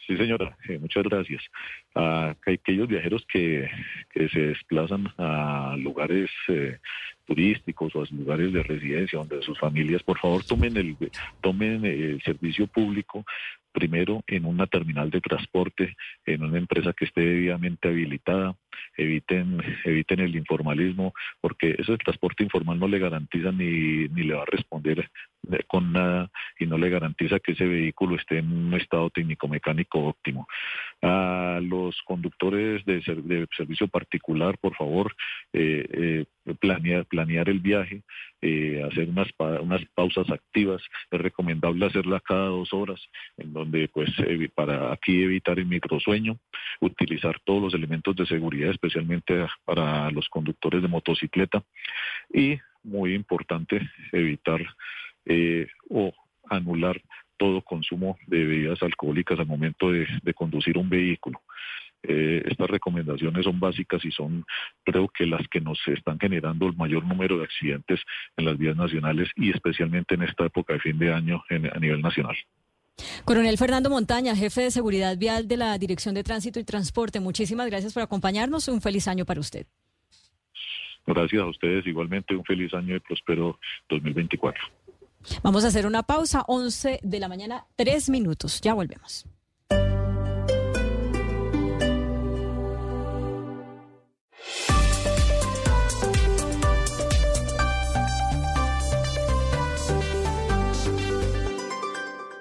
Sí, 0.07 0.15
señora, 0.15 0.57
muchas 0.79 1.03
gracias. 1.03 1.43
A 1.93 2.33
aquellos 2.45 2.87
viajeros 2.87 3.25
que, 3.31 3.69
se 4.13 4.39
desplazan 4.39 5.13
a 5.17 5.75
lugares 5.77 6.29
eh, 6.47 6.79
turísticos 7.27 7.93
o 7.95 8.01
a 8.01 8.05
lugares 8.09 8.53
de 8.53 8.63
residencia 8.63 9.19
donde 9.19 9.41
sus 9.41 9.59
familias, 9.59 10.01
por 10.01 10.17
favor, 10.17 10.43
tomen 10.43 10.77
el, 10.77 10.95
tomen 11.41 11.85
el 11.85 12.21
servicio 12.23 12.65
público 12.67 13.25
primero 13.71 14.23
en 14.25 14.45
una 14.45 14.65
terminal 14.65 15.11
de 15.11 15.21
transporte, 15.21 15.95
en 16.25 16.43
una 16.43 16.57
empresa 16.57 16.93
que 16.93 17.05
esté 17.05 17.21
debidamente 17.21 17.89
habilitada, 17.89 18.55
eviten, 18.95 19.61
eviten 19.85 20.19
el 20.19 20.35
informalismo, 20.35 21.13
porque 21.41 21.75
eso 21.77 21.91
del 21.91 21.99
transporte 21.99 22.43
informal 22.43 22.79
no 22.79 22.87
le 22.87 22.99
garantiza 22.99 23.51
ni, 23.51 24.07
ni 24.09 24.23
le 24.23 24.33
va 24.33 24.43
a 24.43 24.45
responder 24.45 25.09
con 25.67 25.93
nada 25.93 26.29
y 26.59 26.65
no 26.65 26.77
le 26.77 26.89
garantiza 26.89 27.39
que 27.39 27.53
ese 27.53 27.65
vehículo 27.65 28.15
esté 28.15 28.39
en 28.39 28.51
un 28.51 28.73
estado 28.73 29.09
técnico-mecánico 29.09 29.99
óptimo. 29.99 30.47
A 31.01 31.59
los 31.61 31.95
conductores 32.05 32.83
de, 32.85 33.01
servicio 33.55 33.87
particular, 33.87 34.57
por 34.59 34.75
favor, 34.75 35.15
eh, 35.53 36.25
eh, 36.45 36.55
planear, 36.59 37.05
planear 37.05 37.49
el 37.49 37.59
viaje, 37.59 38.01
eh, 38.41 38.83
hacer 38.89 39.09
unas, 39.09 39.27
unas 39.61 39.81
pausas 39.95 40.29
activas. 40.29 40.81
Es 41.11 41.21
recomendable 41.21 41.85
hacerla 41.85 42.19
cada 42.19 42.47
dos 42.47 42.73
horas, 42.73 43.01
en 43.37 43.53
donde, 43.53 43.87
pues, 43.89 44.09
para 44.55 44.91
aquí 44.91 45.23
evitar 45.23 45.59
el 45.59 45.65
microsueño, 45.65 46.37
utilizar 46.81 47.39
todos 47.45 47.61
los 47.61 47.73
elementos 47.73 48.15
de 48.15 48.25
seguridad, 48.25 48.66
especialmente 48.71 49.45
para 49.65 50.11
los 50.11 50.27
conductores 50.29 50.81
de 50.81 50.87
motocicleta. 50.87 51.63
Y, 52.33 52.59
muy 52.83 53.13
importante, 53.13 53.81
evitar 54.11 54.61
eh, 55.25 55.67
o 55.89 56.13
anular 56.49 57.01
todo 57.37 57.61
consumo 57.61 58.17
de 58.25 58.45
bebidas 58.45 58.81
alcohólicas 58.81 59.39
al 59.39 59.45
momento 59.45 59.91
de, 59.91 60.07
conducir 60.33 60.77
un 60.77 60.89
vehículo. 60.89 61.41
Eh, 62.03 62.43
estas 62.45 62.69
recomendaciones 62.69 63.43
son 63.43 63.59
básicas 63.59 64.03
y 64.05 64.11
son, 64.11 64.45
creo 64.83 65.07
que, 65.09 65.25
las 65.25 65.47
que 65.49 65.59
nos 65.59 65.79
están 65.87 66.19
generando 66.19 66.67
el 66.67 66.75
mayor 66.75 67.05
número 67.05 67.37
de 67.37 67.43
accidentes 67.43 68.01
en 68.37 68.45
las 68.45 68.57
vías 68.57 68.75
nacionales 68.75 69.29
y 69.35 69.51
especialmente 69.51 70.15
en 70.15 70.23
esta 70.23 70.45
época 70.45 70.73
de 70.73 70.79
fin 70.79 70.97
de 70.97 71.13
año 71.13 71.43
a 71.49 71.79
nivel 71.79 72.01
nacional. 72.01 72.37
Coronel 73.25 73.57
Fernando 73.57 73.89
Montaña, 73.89 74.35
jefe 74.35 74.61
de 74.61 74.71
seguridad 74.71 75.17
vial 75.17 75.47
de 75.47 75.57
la 75.57 75.77
Dirección 75.77 76.15
de 76.15 76.23
Tránsito 76.23 76.59
y 76.59 76.63
Transporte, 76.63 77.19
muchísimas 77.19 77.67
gracias 77.67 77.93
por 77.93 78.03
acompañarnos. 78.03 78.67
Un 78.67 78.81
feliz 78.81 79.07
año 79.07 79.25
para 79.25 79.39
usted. 79.39 79.67
Gracias 81.05 81.41
a 81.41 81.45
ustedes. 81.45 81.87
Igualmente 81.87 82.35
un 82.35 82.43
feliz 82.43 82.73
año 82.73 82.95
y 82.95 82.99
próspero 82.99 83.59
2024. 83.89 84.61
Vamos 85.41 85.63
a 85.65 85.67
hacer 85.67 85.85
una 85.85 86.03
pausa, 86.03 86.43
11 86.47 86.99
de 87.01 87.19
la 87.19 87.27
mañana, 87.27 87.65
tres 87.75 88.09
minutos. 88.09 88.61
Ya 88.61 88.73
volvemos. 88.73 89.25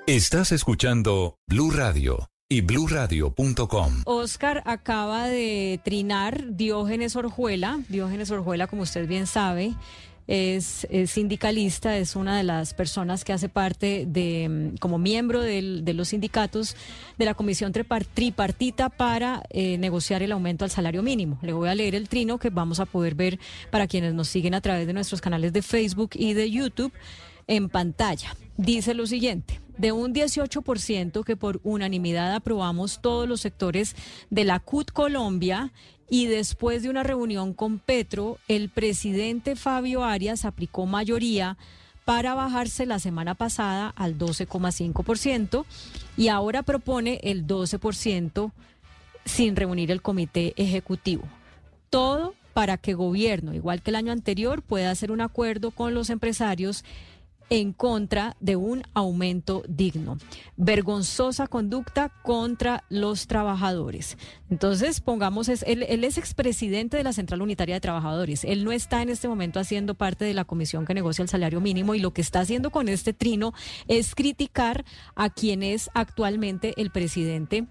Estás 0.07 0.53
escuchando 0.53 1.41
Blue 1.49 1.73
Radio 1.73 2.31
y 2.49 2.61
bluradio.com. 2.61 4.03
Oscar 4.05 4.63
acaba 4.65 5.27
de 5.27 5.81
trinar 5.83 6.55
Diógenes 6.55 7.17
Orjuela. 7.17 7.81
Diógenes 7.89 8.31
Orjuela, 8.31 8.69
como 8.69 8.83
usted 8.83 9.09
bien 9.09 9.27
sabe, 9.27 9.75
es, 10.29 10.87
sindicalista, 11.09 11.99
es 11.99 12.15
una 12.15 12.37
de 12.37 12.45
las 12.45 12.73
personas 12.73 13.25
que 13.25 13.33
hace 13.33 13.49
parte 13.49 14.05
de, 14.07 14.49
mm, 14.49 14.77
como 14.77 14.99
miembro 14.99 15.41
de 15.41 15.93
los 15.93 16.07
sindicatos 16.07 16.77
de 17.19 17.25
la 17.25 17.35
Comisión 17.35 17.73
Tripartita 17.73 18.91
para 18.91 19.43
eh, 19.51 19.77
negociar 19.77 20.23
el 20.23 20.31
aumento 20.31 20.65
al 20.65 20.71
salario 20.71 21.03
mínimo. 21.03 21.37
Le 21.43 21.53
voy 21.53 21.69
a 21.69 21.75
leer 21.75 21.97
el 21.97 22.09
trino 22.09 22.39
que 22.39 22.51
vamos 22.51 22.79
a 22.79 22.87
poder 22.87 23.17
ver 23.17 23.41
para 23.73 23.89
quienes 23.89 24.15
nos 24.15 24.29
siguen 24.29 24.55
a 24.55 24.61
través 24.61 24.87
de 24.87 24.93
nuestros 24.93 25.21
canales 25.21 25.53
de 25.53 25.63
Facebook 25.63 26.11
y 26.15 26.35
de 26.35 26.49
YouTube 26.49 26.93
en 27.47 27.69
pantalla. 27.69 28.37
Dice 28.57 28.95
lo 28.95 29.07
siguiente 29.07 29.61
de 29.79 29.93
un 29.93 30.15
18% 30.15 31.25
que 31.25 31.37
por 31.37 31.61
unanimidad 31.63 32.35
aprobamos 32.35 33.01
todos 33.01 33.29
los 33.29 33.41
sectores 33.41 33.95
de 34.31 34.45
la 34.45 34.59
CUT 34.59 34.91
Colombia 34.91 35.73
y 36.09 36.27
después 36.27 36.83
de 36.83 36.91
una 36.91 37.03
reunión 37.03 37.53
con 37.53 37.79
Petro, 37.79 38.39
el 38.49 38.69
presidente 38.69 39.57
Fabio 39.57 40.05
Arias 40.05 40.45
aplicó 40.45 40.87
mayoría 40.87 41.59
para 42.05 42.35
bajarse 42.35 42.87
la 42.87 43.01
semana 43.01 43.35
pasada 43.35 43.93
al 43.97 44.17
12,5% 44.17 45.65
y 46.17 46.29
ahora 46.29 46.63
propone 46.63 47.21
el 47.25 47.47
12% 47.47 48.53
sin 49.25 49.57
reunir 49.57 49.91
el 49.91 50.03
comité 50.03 50.55
ejecutivo. 50.57 51.25
Todo 51.91 52.35
para 52.55 52.79
que 52.79 52.95
gobierno, 52.95 53.53
igual 53.53 53.83
que 53.83 53.91
el 53.91 53.97
año 53.97 54.13
anterior, 54.13 54.63
pueda 54.63 54.91
hacer 54.91 55.11
un 55.11 55.21
acuerdo 55.21 55.73
con 55.73 55.93
los 55.93 56.09
empresarios 56.09 56.85
en 57.51 57.73
contra 57.73 58.37
de 58.41 58.57
un 58.57 58.83
aumento 58.95 59.63
digno. 59.69 60.19
Vergonzosa 60.57 61.47
conducta 61.47 62.11
contra 62.23 62.85
los 62.89 63.27
trabajadores. 63.27 64.19
Entonces, 64.51 65.01
pongamos, 65.01 65.49
es, 65.49 65.63
él, 65.67 65.83
es 65.83 66.19
expresidente 66.19 66.97
de 66.97 67.05
la 67.05 67.13
Central 67.13 67.43
Unitaria 67.43 67.77
de 67.77 67.81
Trabajadores. 67.81 68.45
Él 68.45 68.65
no 68.65 68.73
está 68.73 69.03
en 69.03 69.11
este 69.11 69.29
momento 69.29 69.61
haciendo 69.61 69.95
parte 69.95 70.25
de 70.25 70.35
la 70.35 70.45
comisión 70.45 70.85
que 70.85 70.95
negocia 70.95 71.23
el 71.23 71.29
salario 71.29 71.61
mínimo 71.61 71.95
y 71.95 72.01
lo 72.01 72.13
que 72.13 72.21
está 72.21 72.41
haciendo 72.41 72.71
con 72.71 72.89
este 72.89 73.13
trino 73.13 73.53
es 73.87 74.15
criticar 74.15 74.85
a 75.15 75.31
quien 75.31 75.63
es 75.63 75.91
actualmente 75.95 76.75
el 76.77 76.91
presidente 76.91 77.67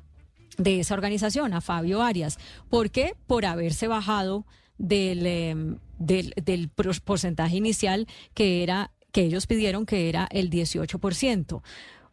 de 0.57 0.79
esa 0.79 0.93
organización, 0.93 1.53
a 1.53 1.59
Fabio 1.59 2.01
Arias. 2.01 2.39
¿Por 2.69 2.89
qué? 2.91 3.15
Por 3.27 3.45
haberse 3.45 3.87
bajado 3.87 4.45
del, 4.77 5.25
em, 5.25 5.77
del 5.97 6.69
porcentaje 6.69 7.57
inicial 7.57 8.07
que 8.33 8.63
era 8.63 8.91
que 9.15 9.21
ellos 9.21 9.47
pidieron 9.47 9.85
que 9.85 10.09
era 10.09 10.27
el 10.29 10.49
18%. 10.49 11.61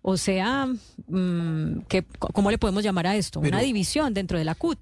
O 0.03 0.17
sea, 0.17 0.67
mm, 1.09 1.81
¿cómo 2.21 2.53
le 2.53 2.59
podemos 2.59 2.85
llamar 2.85 3.09
a 3.09 3.17
esto? 3.17 3.41
una 3.41 3.59
división 3.59 4.15
dentro 4.15 4.39
de 4.39 4.45
la 4.45 4.55
CUT. 4.55 4.79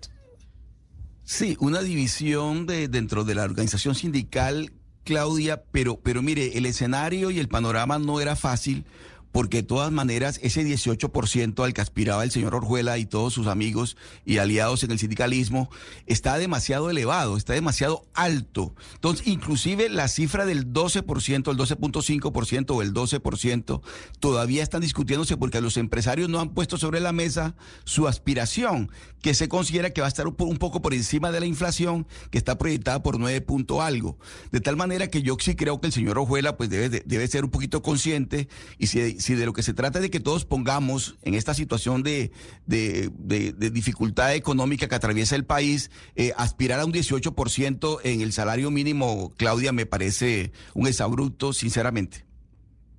Sí, 1.24 1.56
una 1.60 1.80
división 1.80 2.66
de, 2.66 2.88
dentro 2.88 3.24
de 3.24 3.34
la 3.34 3.44
organización 3.44 3.94
sindical, 3.94 4.70
Claudia, 5.04 5.62
pero, 5.72 5.98
pero 5.98 6.20
mire, 6.20 6.58
el 6.58 6.66
escenario 6.66 7.30
y 7.30 7.38
el 7.38 7.48
panorama 7.48 7.98
no 7.98 8.20
era 8.20 8.36
fácil 8.36 8.84
porque 9.32 9.58
de 9.58 9.62
todas 9.62 9.92
maneras 9.92 10.40
ese 10.42 10.64
18% 10.64 11.64
al 11.64 11.72
que 11.72 11.80
aspiraba 11.80 12.24
el 12.24 12.30
señor 12.30 12.54
Orjuela 12.54 12.98
y 12.98 13.06
todos 13.06 13.32
sus 13.32 13.46
amigos 13.46 13.96
y 14.24 14.38
aliados 14.38 14.82
en 14.82 14.90
el 14.90 14.98
sindicalismo 14.98 15.70
está 16.06 16.36
demasiado 16.38 16.90
elevado, 16.90 17.36
está 17.36 17.52
demasiado 17.52 18.02
alto. 18.14 18.74
Entonces, 18.94 19.26
inclusive 19.26 19.88
la 19.88 20.08
cifra 20.08 20.46
del 20.46 20.72
12%, 20.72 21.50
el 21.50 21.56
12.5% 21.56 22.70
o 22.70 22.82
el 22.82 22.92
12% 22.92 23.80
todavía 24.18 24.62
están 24.62 24.80
discutiéndose 24.80 25.36
porque 25.36 25.60
los 25.60 25.76
empresarios 25.76 26.28
no 26.28 26.40
han 26.40 26.50
puesto 26.50 26.76
sobre 26.76 27.00
la 27.00 27.12
mesa 27.12 27.54
su 27.84 28.08
aspiración, 28.08 28.90
que 29.22 29.34
se 29.34 29.48
considera 29.48 29.90
que 29.90 30.00
va 30.00 30.06
a 30.06 30.08
estar 30.08 30.26
un 30.26 30.58
poco 30.58 30.82
por 30.82 30.94
encima 30.94 31.30
de 31.30 31.40
la 31.40 31.46
inflación, 31.46 32.06
que 32.30 32.38
está 32.38 32.58
proyectada 32.58 33.02
por 33.02 33.18
9 33.18 33.40
punto 33.42 33.82
algo. 33.82 34.18
De 34.50 34.60
tal 34.60 34.76
manera 34.76 35.08
que 35.08 35.22
yo 35.22 35.36
sí 35.38 35.54
creo 35.54 35.80
que 35.80 35.86
el 35.86 35.92
señor 35.92 36.18
Orjuela 36.18 36.56
pues 36.56 36.70
debe, 36.70 37.02
debe 37.04 37.28
ser 37.28 37.44
un 37.44 37.50
poquito 37.50 37.82
consciente 37.82 38.48
y 38.78 38.86
si 38.88 39.19
si 39.20 39.34
de 39.34 39.46
lo 39.46 39.52
que 39.52 39.62
se 39.62 39.74
trata 39.74 39.98
es 39.98 40.02
de 40.02 40.10
que 40.10 40.20
todos 40.20 40.44
pongamos 40.44 41.16
en 41.22 41.34
esta 41.34 41.54
situación 41.54 42.02
de, 42.02 42.32
dificultad 42.66 44.34
económica 44.34 44.88
que 44.88 44.94
atraviesa 44.94 45.36
el 45.36 45.44
país, 45.44 45.90
eh, 46.16 46.32
aspirar 46.36 46.80
a 46.80 46.84
un 46.84 46.92
18% 46.92 48.00
en 48.04 48.20
el 48.20 48.32
salario 48.32 48.70
mínimo, 48.70 49.32
Claudia, 49.36 49.72
me 49.72 49.86
parece 49.86 50.52
un 50.74 50.86
exabrupto, 50.86 51.52
sinceramente. 51.52 52.24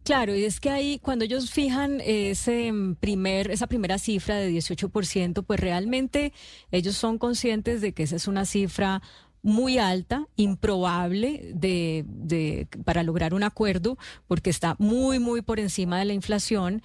Claro, 0.03 0.35
y 0.35 0.45
es 0.45 0.59
que 0.59 0.71
ahí 0.71 0.99
cuando 0.99 1.25
ellos 1.25 1.51
fijan 1.51 2.01
ese 2.03 2.73
primer, 2.99 3.51
esa 3.51 3.67
primera 3.67 3.99
cifra 3.99 4.35
de 4.37 4.51
18%, 4.51 5.43
pues 5.45 5.59
realmente 5.59 6.33
ellos 6.71 6.95
son 6.95 7.19
conscientes 7.19 7.81
de 7.81 7.93
que 7.93 8.03
esa 8.03 8.15
es 8.15 8.27
una 8.27 8.45
cifra 8.45 9.03
muy 9.43 9.77
alta, 9.77 10.27
improbable 10.35 11.51
de, 11.53 12.05
de, 12.07 12.67
para 12.85 13.03
lograr 13.03 13.33
un 13.33 13.43
acuerdo, 13.43 13.97
porque 14.27 14.49
está 14.49 14.75
muy, 14.77 15.19
muy 15.19 15.41
por 15.41 15.59
encima 15.59 15.99
de 15.99 16.05
la 16.05 16.13
inflación. 16.13 16.81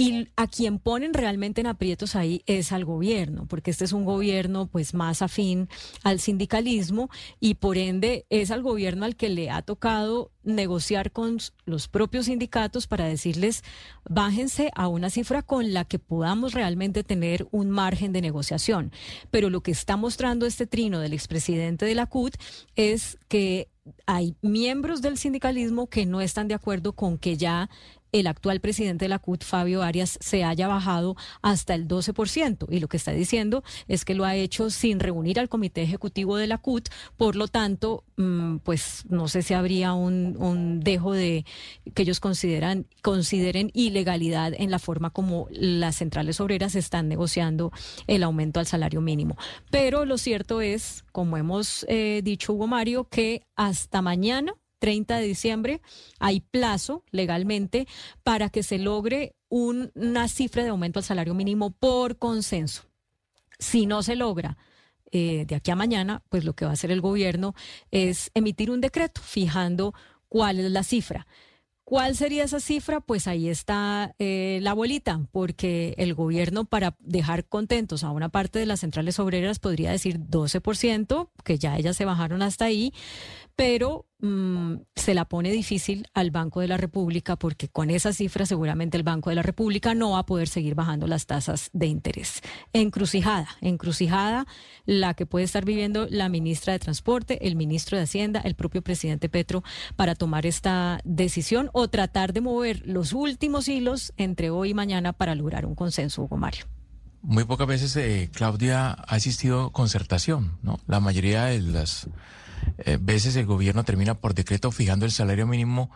Y 0.00 0.28
a 0.34 0.46
quien 0.46 0.78
ponen 0.78 1.12
realmente 1.12 1.60
en 1.60 1.66
aprietos 1.66 2.16
ahí 2.16 2.42
es 2.46 2.72
al 2.72 2.86
gobierno, 2.86 3.44
porque 3.46 3.70
este 3.70 3.84
es 3.84 3.92
un 3.92 4.06
gobierno 4.06 4.66
pues 4.66 4.94
más 4.94 5.20
afín 5.20 5.68
al 6.02 6.20
sindicalismo 6.20 7.10
y 7.38 7.56
por 7.56 7.76
ende 7.76 8.24
es 8.30 8.50
al 8.50 8.62
gobierno 8.62 9.04
al 9.04 9.14
que 9.14 9.28
le 9.28 9.50
ha 9.50 9.60
tocado 9.60 10.32
negociar 10.42 11.12
con 11.12 11.36
los 11.66 11.88
propios 11.88 12.26
sindicatos 12.26 12.86
para 12.86 13.04
decirles 13.04 13.62
bájense 14.08 14.70
a 14.74 14.88
una 14.88 15.10
cifra 15.10 15.42
con 15.42 15.74
la 15.74 15.84
que 15.84 15.98
podamos 15.98 16.54
realmente 16.54 17.04
tener 17.04 17.46
un 17.50 17.68
margen 17.68 18.12
de 18.14 18.22
negociación. 18.22 18.92
Pero 19.30 19.50
lo 19.50 19.60
que 19.62 19.70
está 19.70 19.98
mostrando 19.98 20.46
este 20.46 20.66
trino 20.66 21.00
del 21.00 21.12
expresidente 21.12 21.84
de 21.84 21.94
la 21.94 22.06
CUT 22.06 22.36
es 22.74 23.18
que 23.28 23.68
hay 24.06 24.36
miembros 24.42 25.02
del 25.02 25.18
sindicalismo 25.18 25.88
que 25.88 26.06
no 26.06 26.20
están 26.20 26.48
de 26.48 26.54
acuerdo 26.54 26.92
con 26.94 27.18
que 27.18 27.36
ya 27.36 27.70
el 28.12 28.26
actual 28.26 28.60
presidente 28.60 29.04
de 29.04 29.08
la 29.08 29.18
CUT, 29.18 29.44
Fabio 29.44 29.82
Arias, 29.82 30.18
se 30.20 30.44
haya 30.44 30.68
bajado 30.68 31.16
hasta 31.42 31.74
el 31.74 31.88
12%. 31.88 32.66
Y 32.70 32.80
lo 32.80 32.88
que 32.88 32.96
está 32.96 33.12
diciendo 33.12 33.62
es 33.88 34.04
que 34.04 34.14
lo 34.14 34.24
ha 34.24 34.36
hecho 34.36 34.70
sin 34.70 35.00
reunir 35.00 35.38
al 35.40 35.48
comité 35.48 35.82
ejecutivo 35.82 36.36
de 36.36 36.46
la 36.46 36.58
CUT. 36.58 36.88
Por 37.16 37.36
lo 37.36 37.48
tanto, 37.48 38.04
mm, 38.16 38.58
pues 38.58 39.04
no 39.08 39.28
sé 39.28 39.42
si 39.42 39.54
habría 39.54 39.92
un, 39.92 40.36
un 40.38 40.80
dejo 40.80 41.12
de 41.12 41.44
que 41.94 42.02
ellos 42.02 42.20
consideran, 42.20 42.86
consideren 43.02 43.70
ilegalidad 43.74 44.52
en 44.56 44.70
la 44.70 44.78
forma 44.78 45.10
como 45.10 45.48
las 45.50 45.96
centrales 45.96 46.40
obreras 46.40 46.74
están 46.74 47.08
negociando 47.08 47.72
el 48.06 48.22
aumento 48.22 48.60
al 48.60 48.66
salario 48.66 49.00
mínimo. 49.00 49.36
Pero 49.70 50.04
lo 50.04 50.18
cierto 50.18 50.60
es, 50.60 51.04
como 51.12 51.36
hemos 51.36 51.84
eh, 51.88 52.20
dicho 52.22 52.52
Hugo 52.52 52.66
Mario, 52.66 53.04
que 53.04 53.42
hasta 53.56 54.02
mañana 54.02 54.54
30 54.80 55.18
de 55.18 55.26
diciembre 55.26 55.80
hay 56.18 56.40
plazo 56.40 57.04
legalmente 57.12 57.86
para 58.24 58.48
que 58.50 58.64
se 58.64 58.78
logre 58.78 59.36
una 59.48 60.26
cifra 60.26 60.64
de 60.64 60.70
aumento 60.70 60.98
al 60.98 61.04
salario 61.04 61.34
mínimo 61.34 61.70
por 61.70 62.18
consenso. 62.18 62.82
Si 63.58 63.86
no 63.86 64.02
se 64.02 64.16
logra 64.16 64.56
eh, 65.12 65.44
de 65.46 65.54
aquí 65.54 65.70
a 65.70 65.76
mañana, 65.76 66.22
pues 66.28 66.44
lo 66.44 66.54
que 66.54 66.64
va 66.64 66.72
a 66.72 66.74
hacer 66.74 66.90
el 66.90 67.00
gobierno 67.00 67.54
es 67.90 68.30
emitir 68.34 68.70
un 68.70 68.80
decreto 68.80 69.20
fijando 69.20 69.94
cuál 70.28 70.58
es 70.58 70.70
la 70.70 70.82
cifra. 70.82 71.26
¿Cuál 71.90 72.14
sería 72.14 72.44
esa 72.44 72.60
cifra? 72.60 73.00
Pues 73.00 73.26
ahí 73.26 73.48
está 73.48 74.14
eh, 74.20 74.60
la 74.62 74.74
bolita, 74.74 75.26
porque 75.32 75.96
el 75.98 76.14
gobierno 76.14 76.64
para 76.64 76.94
dejar 77.00 77.46
contentos 77.46 78.04
a 78.04 78.12
una 78.12 78.28
parte 78.28 78.60
de 78.60 78.66
las 78.66 78.78
centrales 78.78 79.18
obreras 79.18 79.58
podría 79.58 79.90
decir 79.90 80.20
12%, 80.20 81.30
que 81.42 81.58
ya 81.58 81.76
ellas 81.76 81.96
se 81.96 82.04
bajaron 82.04 82.42
hasta 82.42 82.66
ahí, 82.66 82.94
pero 83.60 84.06
mm, 84.20 84.76
se 84.96 85.12
la 85.12 85.26
pone 85.26 85.52
difícil 85.52 86.08
al 86.14 86.30
Banco 86.30 86.60
de 86.60 86.66
la 86.66 86.78
República 86.78 87.36
porque 87.36 87.68
con 87.68 87.90
esa 87.90 88.14
cifra 88.14 88.46
seguramente 88.46 88.96
el 88.96 89.02
Banco 89.02 89.28
de 89.28 89.36
la 89.36 89.42
República 89.42 89.92
no 89.94 90.12
va 90.12 90.20
a 90.20 90.24
poder 90.24 90.48
seguir 90.48 90.74
bajando 90.74 91.06
las 91.06 91.26
tasas 91.26 91.68
de 91.74 91.84
interés. 91.84 92.40
Encrucijada, 92.72 93.48
encrucijada 93.60 94.46
la 94.86 95.12
que 95.12 95.26
puede 95.26 95.44
estar 95.44 95.66
viviendo 95.66 96.06
la 96.08 96.30
ministra 96.30 96.72
de 96.72 96.78
Transporte, 96.78 97.46
el 97.46 97.54
ministro 97.54 97.98
de 97.98 98.04
Hacienda, 98.04 98.40
el 98.40 98.54
propio 98.54 98.80
presidente 98.80 99.28
Petro 99.28 99.62
para 99.94 100.14
tomar 100.14 100.46
esta 100.46 101.02
decisión 101.04 101.68
o 101.74 101.88
tratar 101.88 102.32
de 102.32 102.40
mover 102.40 102.80
los 102.86 103.12
últimos 103.12 103.68
hilos 103.68 104.14
entre 104.16 104.48
hoy 104.48 104.70
y 104.70 104.74
mañana 104.74 105.12
para 105.12 105.34
lograr 105.34 105.66
un 105.66 105.74
consenso, 105.74 106.22
Hugo 106.22 106.38
Mario. 106.38 106.64
Muy 107.20 107.44
pocas 107.44 107.66
veces, 107.66 107.94
eh, 107.96 108.30
Claudia, 108.32 108.96
ha 109.06 109.16
existido 109.18 109.70
concertación, 109.70 110.56
¿no? 110.62 110.80
La 110.86 111.00
mayoría 111.00 111.44
de 111.44 111.60
las 111.60 112.08
eh, 112.78 112.98
veces 113.00 113.36
el 113.36 113.46
gobierno 113.46 113.84
termina 113.84 114.14
por 114.14 114.34
decreto 114.34 114.70
fijando 114.70 115.06
el 115.06 115.12
salario 115.12 115.46
mínimo. 115.46 115.90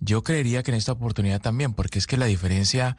Yo 0.00 0.22
creería 0.22 0.62
que 0.62 0.70
en 0.70 0.76
esta 0.76 0.92
oportunidad 0.92 1.40
también, 1.40 1.74
porque 1.74 1.98
es 1.98 2.06
que 2.06 2.16
la 2.16 2.26
diferencia 2.26 2.96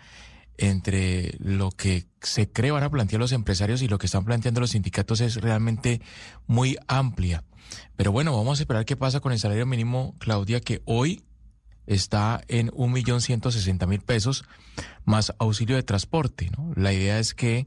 entre 0.57 1.35
lo 1.39 1.71
que 1.71 2.05
se 2.21 2.51
cree 2.51 2.71
van 2.71 2.83
a 2.83 2.91
plantear 2.91 3.19
los 3.19 3.31
empresarios 3.31 3.81
y 3.81 3.87
lo 3.87 3.97
que 3.97 4.05
están 4.05 4.25
planteando 4.25 4.61
los 4.61 4.71
sindicatos 4.71 5.21
es 5.21 5.35
realmente 5.35 6.01
muy 6.45 6.77
amplia. 6.87 7.43
Pero 7.95 8.11
bueno, 8.11 8.35
vamos 8.35 8.59
a 8.59 8.63
esperar 8.63 8.85
qué 8.85 8.95
pasa 8.95 9.19
con 9.19 9.31
el 9.31 9.39
salario 9.39 9.65
mínimo, 9.65 10.15
Claudia, 10.19 10.59
que 10.59 10.81
hoy 10.85 11.23
está 11.87 12.43
en 12.47 12.69
un 12.73 12.91
millón 12.91 13.21
ciento 13.21 13.51
sesenta 13.51 13.85
mil 13.87 14.01
pesos 14.01 14.45
más 15.05 15.33
auxilio 15.39 15.75
de 15.75 15.83
transporte. 15.83 16.49
¿no? 16.57 16.71
La 16.75 16.93
idea 16.93 17.19
es 17.19 17.33
que 17.33 17.65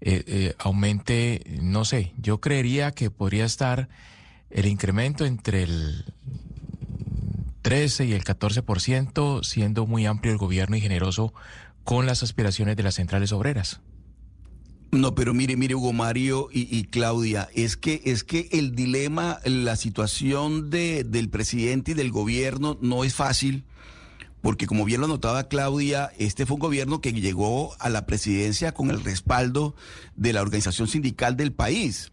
eh, 0.00 0.24
eh, 0.26 0.54
aumente, 0.58 1.42
no 1.60 1.84
sé, 1.84 2.12
yo 2.18 2.40
creería 2.40 2.92
que 2.92 3.10
podría 3.10 3.44
estar 3.44 3.88
el 4.54 4.66
incremento 4.66 5.24
entre 5.24 5.62
el 5.64 6.04
13 7.62 8.06
y 8.06 8.12
el 8.12 8.24
14%, 8.24 9.44
siendo 9.44 9.86
muy 9.86 10.06
amplio 10.06 10.32
el 10.32 10.38
gobierno 10.38 10.76
y 10.76 10.80
generoso 10.80 11.32
con 11.84 12.06
las 12.06 12.22
aspiraciones 12.22 12.76
de 12.76 12.82
las 12.82 12.96
centrales 12.96 13.32
obreras. 13.32 13.80
No, 14.90 15.14
pero 15.14 15.32
mire, 15.32 15.56
mire, 15.56 15.74
Hugo 15.74 15.94
Mario 15.94 16.48
y, 16.52 16.84
Claudia, 16.84 17.48
es 17.54 17.78
que, 17.78 18.02
es 18.04 18.24
que 18.24 18.50
el 18.52 18.74
dilema, 18.74 19.40
la 19.46 19.76
situación 19.76 20.68
de, 20.68 21.02
del 21.02 21.30
presidente 21.30 21.92
y 21.92 21.94
del 21.94 22.10
gobierno 22.10 22.76
no 22.82 23.02
es 23.02 23.14
fácil, 23.14 23.64
porque 24.42 24.66
como 24.66 24.84
bien 24.84 25.00
lo 25.00 25.08
notaba 25.08 25.48
Claudia, 25.48 26.12
este 26.18 26.44
fue 26.44 26.56
un 26.56 26.60
gobierno 26.60 27.00
que 27.00 27.14
llegó 27.14 27.74
a 27.78 27.88
la 27.88 28.04
presidencia 28.04 28.72
con 28.72 28.90
el 28.90 29.02
respaldo 29.02 29.74
de 30.16 30.34
la 30.34 30.42
organización 30.42 30.88
sindical 30.88 31.38
del 31.38 31.52
país. 31.52 32.12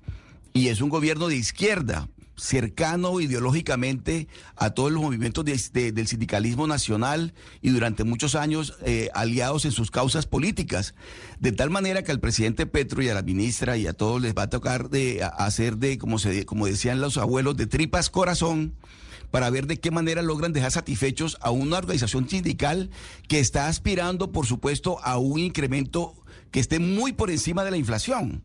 Y 0.54 0.70
es 0.70 0.80
un 0.80 0.88
gobierno 0.88 1.28
de 1.28 1.36
izquierda, 1.36 2.08
cercano 2.40 3.20
ideológicamente 3.20 4.28
a 4.56 4.72
todos 4.72 4.92
los 4.92 5.02
movimientos 5.02 5.46
del 5.46 6.08
sindicalismo 6.08 6.68
nacional 6.68 7.34
y 7.62 7.70
durante 7.70 8.04
muchos 8.04 8.36
años 8.36 8.76
eh, 8.86 9.10
aliados 9.14 9.66
en 9.66 9.72
sus 9.72 9.92
causas 9.92 10.26
políticas. 10.26 10.96
De 11.40 11.52
tal 11.52 11.70
manera 11.70 12.04
que 12.04 12.12
al 12.12 12.20
presidente 12.20 12.66
Petro 12.66 13.02
y 13.02 13.10
a 13.10 13.14
la 13.14 13.22
ministra 13.22 13.78
y 13.78 13.88
a 13.88 13.94
todos 13.94 14.22
les 14.22 14.34
va 14.34 14.44
a 14.44 14.50
tocar 14.50 14.90
de 14.90 15.24
hacer 15.38 15.78
de, 15.78 15.98
como, 15.98 16.20
se, 16.20 16.46
como 16.46 16.66
decían 16.66 17.02
los 17.02 17.18
abuelos, 17.18 17.58
de 17.58 17.68
tripas 17.68 18.10
corazón 18.10 18.74
para 19.32 19.50
ver 19.50 19.68
de 19.68 19.80
qué 19.80 19.92
manera 19.92 20.22
logran 20.22 20.54
dejar 20.54 20.72
satisfechos 20.72 21.38
a 21.42 21.52
una 21.52 21.78
organización 21.78 22.28
sindical 22.28 22.90
que 23.28 23.40
está 23.40 23.68
aspirando, 23.68 24.32
por 24.32 24.46
supuesto, 24.46 24.98
a 25.04 25.18
un 25.18 25.40
incremento 25.40 26.16
que 26.52 26.60
esté 26.60 26.80
muy 26.80 27.14
por 27.14 27.30
encima 27.30 27.64
de 27.64 27.72
la 27.72 27.78
inflación. 27.78 28.44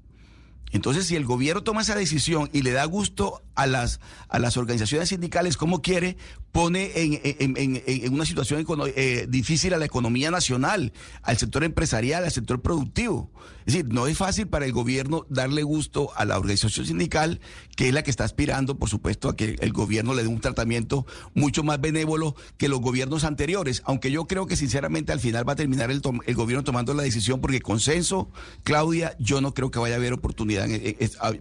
Entonces, 0.75 1.07
si 1.07 1.15
el 1.15 1.25
gobierno 1.25 1.63
toma 1.63 1.83
esa 1.83 1.95
decisión 1.95 2.51
y 2.53 2.63
le 2.63 2.73
da 2.73 2.85
gusto 2.85 3.43
a 3.55 3.69
las, 3.69 4.01
a 4.29 4.41
las 4.41 4.57
organizaciones 4.57 5.09
sindicales 5.11 5.57
como 5.57 5.83
quiere, 5.83 6.17
pone 6.55 6.93
en, 6.95 8.15
una 8.15 8.25
situación 8.25 8.65
eh, 8.95 9.27
difícil 9.29 9.75
a 9.75 9.77
la 9.77 9.87
economía 9.87 10.31
nacional, 10.31 10.93
al 11.23 11.37
sector 11.37 11.65
empresarial, 11.65 12.23
al 12.23 12.31
sector 12.31 12.63
productivo. 12.63 13.29
Es 13.67 13.75
decir, 13.75 13.93
no 13.93 14.07
es 14.07 14.17
fácil 14.17 14.47
para 14.47 14.65
el 14.65 14.71
gobierno 14.71 15.27
darle 15.29 15.65
gusto 15.65 16.11
a 16.15 16.25
la 16.25 16.39
organización 16.39 16.87
sindical, 16.87 17.41
que 17.75 17.89
es 17.89 17.93
la 17.93 18.05
que 18.05 18.11
está 18.13 18.23
aspirando, 18.23 18.79
por 18.79 18.89
supuesto, 18.89 19.29
a 19.29 19.35
que 19.35 19.57
el 19.59 19.73
gobierno 19.73 20.15
le 20.15 20.23
dé 20.23 20.29
un 20.29 20.41
tratamiento 20.41 21.07
mucho 21.35 21.65
más 21.65 21.81
benévolo 21.81 22.37
que 22.57 22.69
los 22.69 22.81
gobiernos 22.81 23.25
anteriores, 23.25 23.83
aunque 23.85 24.13
yo 24.13 24.27
creo 24.29 24.47
que 24.47 24.55
sinceramente 24.55 25.11
al 25.11 25.19
final 25.19 25.49
va 25.49 25.55
a 25.55 25.57
terminar 25.57 25.91
el, 25.91 26.03
el 26.25 26.35
gobierno 26.37 26.63
tomando 26.63 26.95
la 26.95 27.03
decisión, 27.03 27.41
porque 27.41 27.61
consenso, 27.61 28.31
Claudia, 28.63 29.17
yo 29.19 29.41
no 29.41 29.55
creo 29.55 29.73
que 29.73 29.81
vaya 29.81 29.97
a 29.97 29.99
haber 29.99 30.13
oportunidad, 30.13 30.69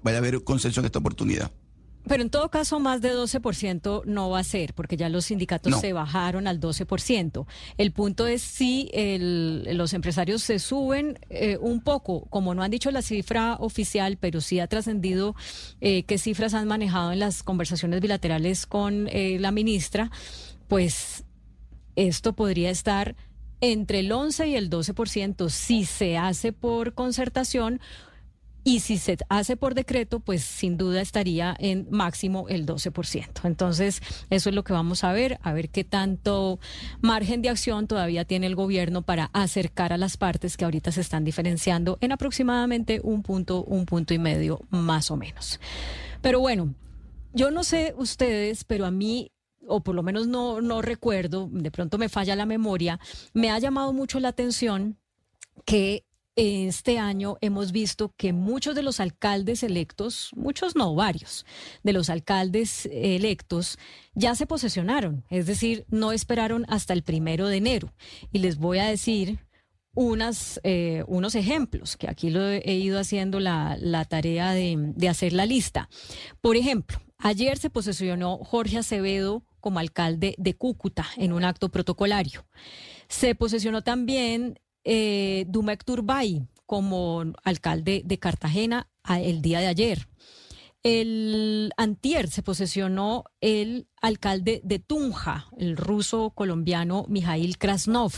vaya 0.02 0.18
a 0.18 0.20
haber 0.20 0.44
consenso 0.44 0.80
en 0.80 0.88
esta 0.88 0.98
oportunidad. 0.98 1.52
Pero 2.08 2.22
en 2.22 2.30
todo 2.30 2.50
caso, 2.50 2.80
más 2.80 3.02
de 3.02 3.14
12% 3.14 4.04
no 4.06 4.30
va 4.30 4.40
a 4.40 4.44
ser, 4.44 4.74
porque 4.74 4.98
ya 4.98 5.10
los 5.10 5.26
sindicatos 5.26 5.80
se 5.80 5.94
bajaron 5.94 6.48
al 6.48 6.60
12%. 6.60 7.46
El 7.78 7.92
punto 7.92 8.28
es 8.28 8.42
si 8.42 8.92
los 8.94 9.94
empresarios 9.94 10.44
se 10.44 10.60
suben 10.60 11.20
eh, 11.30 11.58
un 11.60 11.82
poco, 11.82 12.26
como 12.30 12.54
no 12.54 12.64
han 12.64 12.72
dicho 12.72 12.92
la 12.92 13.02
cifra 13.02 13.56
oficial, 13.60 14.18
pero 14.18 14.42
sí 14.42 14.60
ha 14.60 14.68
trascendido 14.68 15.36
eh, 15.80 16.04
qué 16.04 16.18
cifras 16.18 16.54
han 16.54 16.68
manejado 16.68 17.14
en 17.14 17.20
las 17.20 17.42
conversaciones 17.42 18.02
bilaterales 18.02 18.66
con 18.66 19.08
eh, 19.10 19.38
la 19.40 19.52
ministra, 19.52 20.12
pues 20.68 21.24
esto 21.96 22.34
podría 22.34 22.70
estar 22.70 23.16
entre 23.62 24.00
el 24.00 24.12
11 24.12 24.48
y 24.48 24.56
el 24.56 24.70
12% 24.70 25.50
si 25.50 25.86
se 25.86 26.18
hace 26.18 26.52
por 26.52 26.94
concertación 26.94 27.80
y 28.64 28.80
si 28.80 28.98
se 28.98 29.18
hace 29.30 29.58
por 29.58 29.76
decreto, 29.76 30.20
pues 30.20 30.44
sin 30.44 30.78
duda 30.78 31.02
estaría 31.02 31.56
en 31.60 31.88
máximo 31.90 32.48
el 32.48 32.66
12%. 32.66 33.46
Entonces, 33.46 34.02
eso 34.30 34.50
es 34.50 34.56
lo 34.56 34.64
que 34.64 34.74
vamos 34.74 35.04
a 35.04 35.12
ver, 35.12 35.40
a 35.42 35.54
ver 35.54 35.70
qué 35.70 35.84
tanto 35.84 36.60
margen 37.02 37.42
de 37.42 37.50
acción 37.50 37.88
todavía 37.88 38.26
tiene 38.26 38.48
el 38.48 38.56
gobierno 38.56 39.02
para 39.02 39.30
acercar 39.34 39.92
a 39.94 39.98
las 39.98 40.18
partes 40.18 40.58
que 40.58 40.66
ahorita 40.66 40.92
se 40.92 41.02
están 41.02 41.24
diferenciando 41.24 41.98
en 42.02 42.12
aproximadamente 42.12 43.02
un 43.04 43.22
punto, 43.22 43.64
un 43.64 43.86
punto 43.86 44.14
y 44.14 44.20
medio 44.20 44.62
más 44.70 45.12
o 45.12 45.18
menos. 45.18 45.60
Pero 46.22 46.40
bueno, 46.40 46.74
yo 47.34 47.52
no 47.52 47.64
sé 47.64 47.94
ustedes, 47.98 48.64
pero 48.64 48.86
a 48.86 48.92
mí 48.92 49.32
o 49.68 49.82
por 49.82 49.96
lo 49.96 50.04
menos 50.04 50.28
no, 50.28 50.62
no 50.62 50.82
recuerdo, 50.82 51.50
de 51.52 51.72
pronto 51.72 51.98
me 51.98 52.10
falla 52.10 52.36
la 52.36 52.46
memoria, 52.46 53.00
me 53.34 53.50
ha 53.50 53.60
llamado 53.60 53.94
mucho 53.94 54.20
la 54.20 54.30
atención 54.30 54.98
que 55.66 56.06
este 56.36 56.98
año 56.98 57.38
hemos 57.42 57.72
visto 57.72 58.14
que 58.18 58.34
muchos 58.34 58.76
de 58.76 58.84
los 58.84 59.00
alcaldes 59.00 59.64
electos, 59.64 60.32
muchos 60.36 60.76
no, 60.76 60.96
varios, 60.96 61.46
de 61.84 61.94
los 61.94 62.10
alcaldes 62.10 62.88
electos 62.92 63.78
ya 64.16 64.36
se 64.36 64.48
posesionaron, 64.48 65.24
es 65.30 65.46
decir, 65.46 65.86
no 65.90 66.12
esperaron 66.12 66.66
hasta 66.70 66.94
el 66.94 67.04
primero 67.04 67.48
de 67.48 67.58
enero. 67.58 67.94
Y 68.32 68.40
les 68.40 68.58
voy 68.58 68.80
a 68.80 68.86
decir 68.86 69.40
unas, 69.94 70.60
eh, 70.64 71.04
unos 71.08 71.36
ejemplos, 71.36 71.98
que 71.98 72.10
aquí 72.10 72.30
lo 72.30 72.48
he 72.48 72.76
ido 72.76 73.00
haciendo 73.00 73.40
la, 73.40 74.06
tarea 74.10 74.54
de, 74.54 74.76
de 74.96 75.10
hacer 75.10 75.34
la 75.34 75.46
lista. 75.46 75.90
Por 76.42 76.58
ejemplo, 76.58 77.00
ayer 77.18 77.58
se 77.58 77.70
posesionó 77.70 78.38
Jorge 78.38 78.80
Acevedo 78.80 79.44
como 79.60 79.80
alcalde 79.80 80.36
de 80.38 80.56
Cúcuta 80.56 81.06
en 81.16 81.32
un 81.32 81.46
acto 81.46 81.70
protocolario. 81.70 82.46
Se 83.08 83.36
posesionó 83.36 83.84
también 83.84 84.60
eh, 84.84 85.46
Dumek 85.48 85.84
Turbay 85.84 86.48
como 86.66 87.24
alcalde 87.44 88.02
de 88.06 88.20
Cartagena 88.20 88.90
el 89.08 89.42
día 89.42 89.60
de 89.60 89.68
ayer. 89.68 90.08
El 90.84 91.72
antier 91.78 92.30
se 92.30 92.44
posesionó 92.44 93.24
el 93.40 93.88
alcalde 94.02 94.60
de 94.66 94.80
Tunja, 94.80 95.48
el 95.58 95.78
ruso 95.78 96.32
colombiano 96.32 97.06
Mijail 97.08 97.58
Krasnov. 97.58 98.12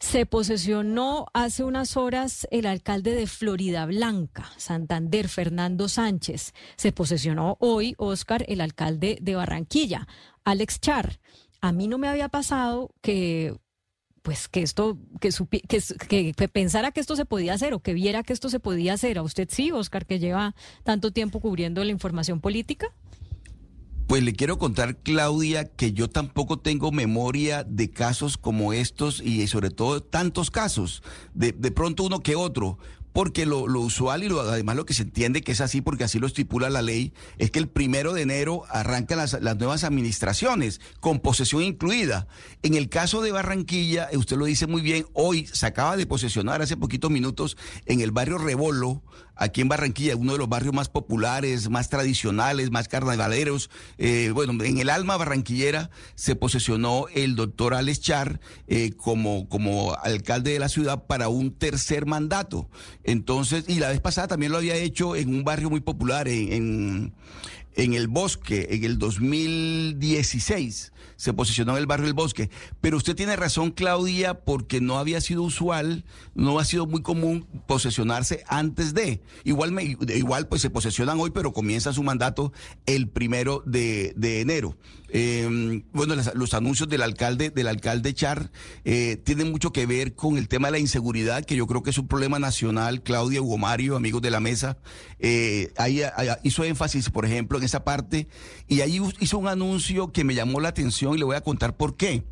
Se 0.00 0.26
posesionó 0.26 1.26
hace 1.34 1.62
unas 1.62 1.96
horas 1.96 2.48
el 2.50 2.66
alcalde 2.66 3.14
de 3.14 3.26
Florida 3.26 3.86
Blanca, 3.86 4.50
Santander, 4.56 5.28
Fernando 5.28 5.88
Sánchez. 5.88 6.52
Se 6.76 6.92
posesionó 6.92 7.56
hoy, 7.60 7.94
Oscar, 7.98 8.44
el 8.48 8.60
alcalde 8.60 9.18
de 9.20 9.34
Barranquilla, 9.36 10.08
Alex 10.44 10.80
Char. 10.80 11.20
A 11.60 11.72
mí 11.72 11.86
no 11.86 11.98
me 11.98 12.08
había 12.08 12.28
pasado 12.28 12.90
que 13.02 13.56
pues 14.28 14.46
que 14.46 14.60
esto, 14.60 14.98
que, 15.20 15.30
que, 16.06 16.34
que, 16.34 16.48
pensara 16.48 16.92
que 16.92 17.00
esto 17.00 17.16
se 17.16 17.24
podía 17.24 17.54
hacer 17.54 17.72
o 17.72 17.80
que 17.80 17.94
viera 17.94 18.22
que 18.22 18.34
esto 18.34 18.50
se 18.50 18.60
podía 18.60 18.92
hacer. 18.92 19.16
¿A 19.16 19.22
usted 19.22 19.48
sí, 19.50 19.72
Oscar, 19.72 20.04
que 20.04 20.18
lleva 20.18 20.54
tanto 20.84 21.12
tiempo 21.12 21.40
cubriendo 21.40 21.82
la 21.82 21.92
información 21.92 22.38
política? 22.42 22.92
Pues 24.06 24.22
le 24.22 24.34
quiero 24.34 24.58
contar, 24.58 24.98
Claudia, 24.98 25.64
que 25.64 25.94
yo 25.94 26.10
tampoco 26.10 26.58
tengo 26.58 26.92
memoria 26.92 27.64
de 27.64 27.88
casos 27.90 28.36
como 28.36 28.74
estos 28.74 29.22
y 29.22 29.46
sobre 29.46 29.70
todo 29.70 30.02
tantos 30.02 30.50
casos, 30.50 31.02
de, 31.32 31.52
de 31.52 31.70
pronto 31.70 32.02
uno 32.02 32.20
que 32.20 32.36
otro, 32.36 32.78
porque 33.12 33.46
lo, 33.46 33.62
usual 33.62 34.22
y 34.22 34.28
lo, 34.28 34.40
además 34.40 34.76
lo 34.76 34.86
que 34.86 34.94
se 34.94 35.02
entiende 35.02 35.42
que 35.42 35.52
es 35.52 35.60
así, 35.60 35.80
porque 35.80 36.04
así 36.04 36.18
lo 36.18 36.26
estipula 36.26 36.70
la 36.70 36.82
ley, 36.82 37.12
es 37.38 37.50
que 37.50 37.58
el 37.58 37.68
primero 37.68 38.12
de 38.12 38.22
enero 38.22 38.64
arrancan 38.68 39.18
las, 39.18 39.40
las, 39.40 39.56
nuevas 39.56 39.84
administraciones, 39.84 40.80
con 41.00 41.20
posesión 41.20 41.62
incluida. 41.62 42.28
En 42.62 42.74
el 42.74 42.88
caso 42.88 43.20
de 43.20 43.32
Barranquilla, 43.32 44.08
usted 44.14 44.36
lo 44.36 44.44
dice 44.44 44.66
muy 44.66 44.82
bien, 44.82 45.06
hoy 45.14 45.46
se 45.46 45.66
acaba 45.66 45.96
de 45.96 46.06
posesionar 46.06 46.62
hace 46.62 46.76
poquitos 46.76 47.10
minutos 47.10 47.56
en 47.86 48.00
el 48.00 48.10
barrio 48.10 48.38
Rebolo, 48.38 49.02
aquí 49.38 49.60
en 49.60 49.68
Barranquilla, 49.68 50.16
uno 50.16 50.32
de 50.32 50.38
los 50.38 50.48
barrios 50.48 50.74
más 50.74 50.88
populares, 50.88 51.70
más 51.70 51.88
tradicionales, 51.88 52.70
más 52.70 52.88
carnavaleros. 52.88 53.70
Eh, 53.96 54.30
bueno, 54.34 54.62
en 54.64 54.78
el 54.78 54.90
alma 54.90 55.16
barranquillera 55.16 55.90
se 56.14 56.34
posesionó 56.36 57.06
el 57.14 57.36
doctor 57.36 57.74
Alex 57.74 58.00
Char 58.00 58.40
eh, 58.66 58.92
como, 58.96 59.48
como 59.48 59.94
alcalde 59.94 60.52
de 60.52 60.58
la 60.58 60.68
ciudad 60.68 61.04
para 61.06 61.28
un 61.28 61.52
tercer 61.52 62.04
mandato. 62.04 62.68
Entonces, 63.04 63.64
y 63.68 63.78
la 63.78 63.88
vez 63.88 64.00
pasada 64.00 64.28
también 64.28 64.52
lo 64.52 64.58
había 64.58 64.74
hecho 64.74 65.16
en 65.16 65.28
un 65.30 65.44
barrio 65.44 65.70
muy 65.70 65.80
popular, 65.80 66.28
en, 66.28 66.52
en 66.52 67.12
el 67.78 68.08
bosque, 68.08 68.68
en 68.70 68.84
el 68.84 68.98
2016 68.98 70.92
se 71.18 71.32
posicionó 71.32 71.72
en 71.72 71.78
el 71.78 71.86
barrio 71.86 72.06
del 72.06 72.14
Bosque. 72.14 72.48
Pero 72.80 72.96
usted 72.96 73.16
tiene 73.16 73.34
razón, 73.34 73.72
Claudia, 73.72 74.34
porque 74.34 74.80
no 74.80 74.98
había 74.98 75.20
sido 75.20 75.42
usual, 75.42 76.04
no 76.34 76.60
ha 76.60 76.64
sido 76.64 76.86
muy 76.86 77.02
común 77.02 77.44
posesionarse 77.66 78.44
antes 78.46 78.94
de. 78.94 79.20
Igual, 79.42 79.72
me, 79.72 79.96
igual 80.14 80.46
pues 80.46 80.62
se 80.62 80.70
posesionan 80.70 81.18
hoy, 81.18 81.30
pero 81.30 81.52
comienza 81.52 81.92
su 81.92 82.04
mandato 82.04 82.52
el 82.86 83.08
primero 83.08 83.64
de, 83.66 84.14
enero. 84.40 84.76
Em, 85.10 85.82
bueno, 85.92 86.14
los 86.34 86.54
anuncios 86.54 86.88
del 86.88 87.02
alcalde, 87.02 87.50
del 87.50 87.68
alcalde 87.68 88.12
Char, 88.12 88.50
eh, 88.84 89.16
tienen 89.24 89.50
mucho 89.50 89.72
que 89.72 89.86
ver 89.86 90.14
con 90.14 90.36
el 90.36 90.48
tema 90.48 90.68
de 90.68 90.72
la 90.72 90.78
inseguridad, 90.78 91.44
que 91.44 91.56
yo 91.56 91.66
creo 91.66 91.82
que 91.82 91.90
es 91.90 91.98
un 91.98 92.08
problema 92.08 92.38
nacional. 92.38 93.02
Claudia, 93.02 93.40
Hugo 93.40 93.58
Mario, 93.58 93.96
amigos 93.96 94.22
de 94.22 94.30
la 94.30 94.40
mesa, 94.40 94.78
eh, 95.18 95.72
ahí, 95.76 96.02
hizo 96.42 96.64
énfasis, 96.64 97.10
por 97.10 97.24
ejemplo, 97.24 97.58
en 97.58 97.64
esa 97.64 97.84
parte, 97.84 98.28
y 98.66 98.82
ahí 98.82 99.00
hizo 99.20 99.38
un 99.38 99.48
anuncio 99.48 100.12
que 100.12 100.24
me 100.24 100.34
llamó 100.34 100.60
la 100.60 100.68
atención 100.68 101.14
y 101.14 101.18
le 101.18 101.24
voy 101.24 101.36
a 101.36 101.40
contar 101.40 101.76
por 101.76 101.96
qué. 101.96 102.24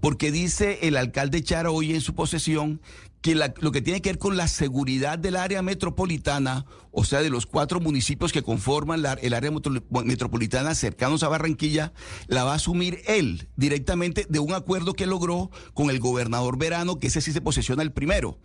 Porque 0.00 0.32
dice 0.32 0.78
el 0.82 0.96
alcalde 0.96 1.42
Chara 1.42 1.70
hoy 1.70 1.92
en 1.92 2.00
su 2.00 2.14
posesión 2.14 2.80
que 3.20 3.34
lo 3.34 3.72
que 3.72 3.82
tiene 3.82 4.00
que 4.00 4.10
ver 4.10 4.18
con 4.18 4.36
la 4.36 4.48
seguridad 4.48 5.18
del 5.18 5.36
área 5.36 5.60
metropolitana, 5.62 6.64
o 6.90 7.04
sea, 7.04 7.20
de 7.20 7.28
los 7.28 7.44
cuatro 7.44 7.78
municipios 7.78 8.32
que 8.32 8.42
conforman 8.42 9.04
el 9.20 9.34
área 9.34 9.50
metropolitana 9.50 10.74
cercanos 10.74 11.22
a 11.22 11.28
Barranquilla, 11.28 11.92
la 12.28 12.44
va 12.44 12.52
a 12.52 12.56
asumir 12.56 13.02
él 13.06 13.48
directamente 13.56 14.26
de 14.28 14.38
un 14.38 14.54
acuerdo 14.54 14.94
que 14.94 15.06
logró 15.06 15.50
con 15.74 15.90
el 15.90 16.00
gobernador 16.00 16.56
Verano, 16.56 16.98
que 16.98 17.08
ese 17.08 17.20
sí 17.20 17.32
se 17.32 17.42
posesiona 17.42 17.82
el 17.82 17.92
primero. 17.92 18.38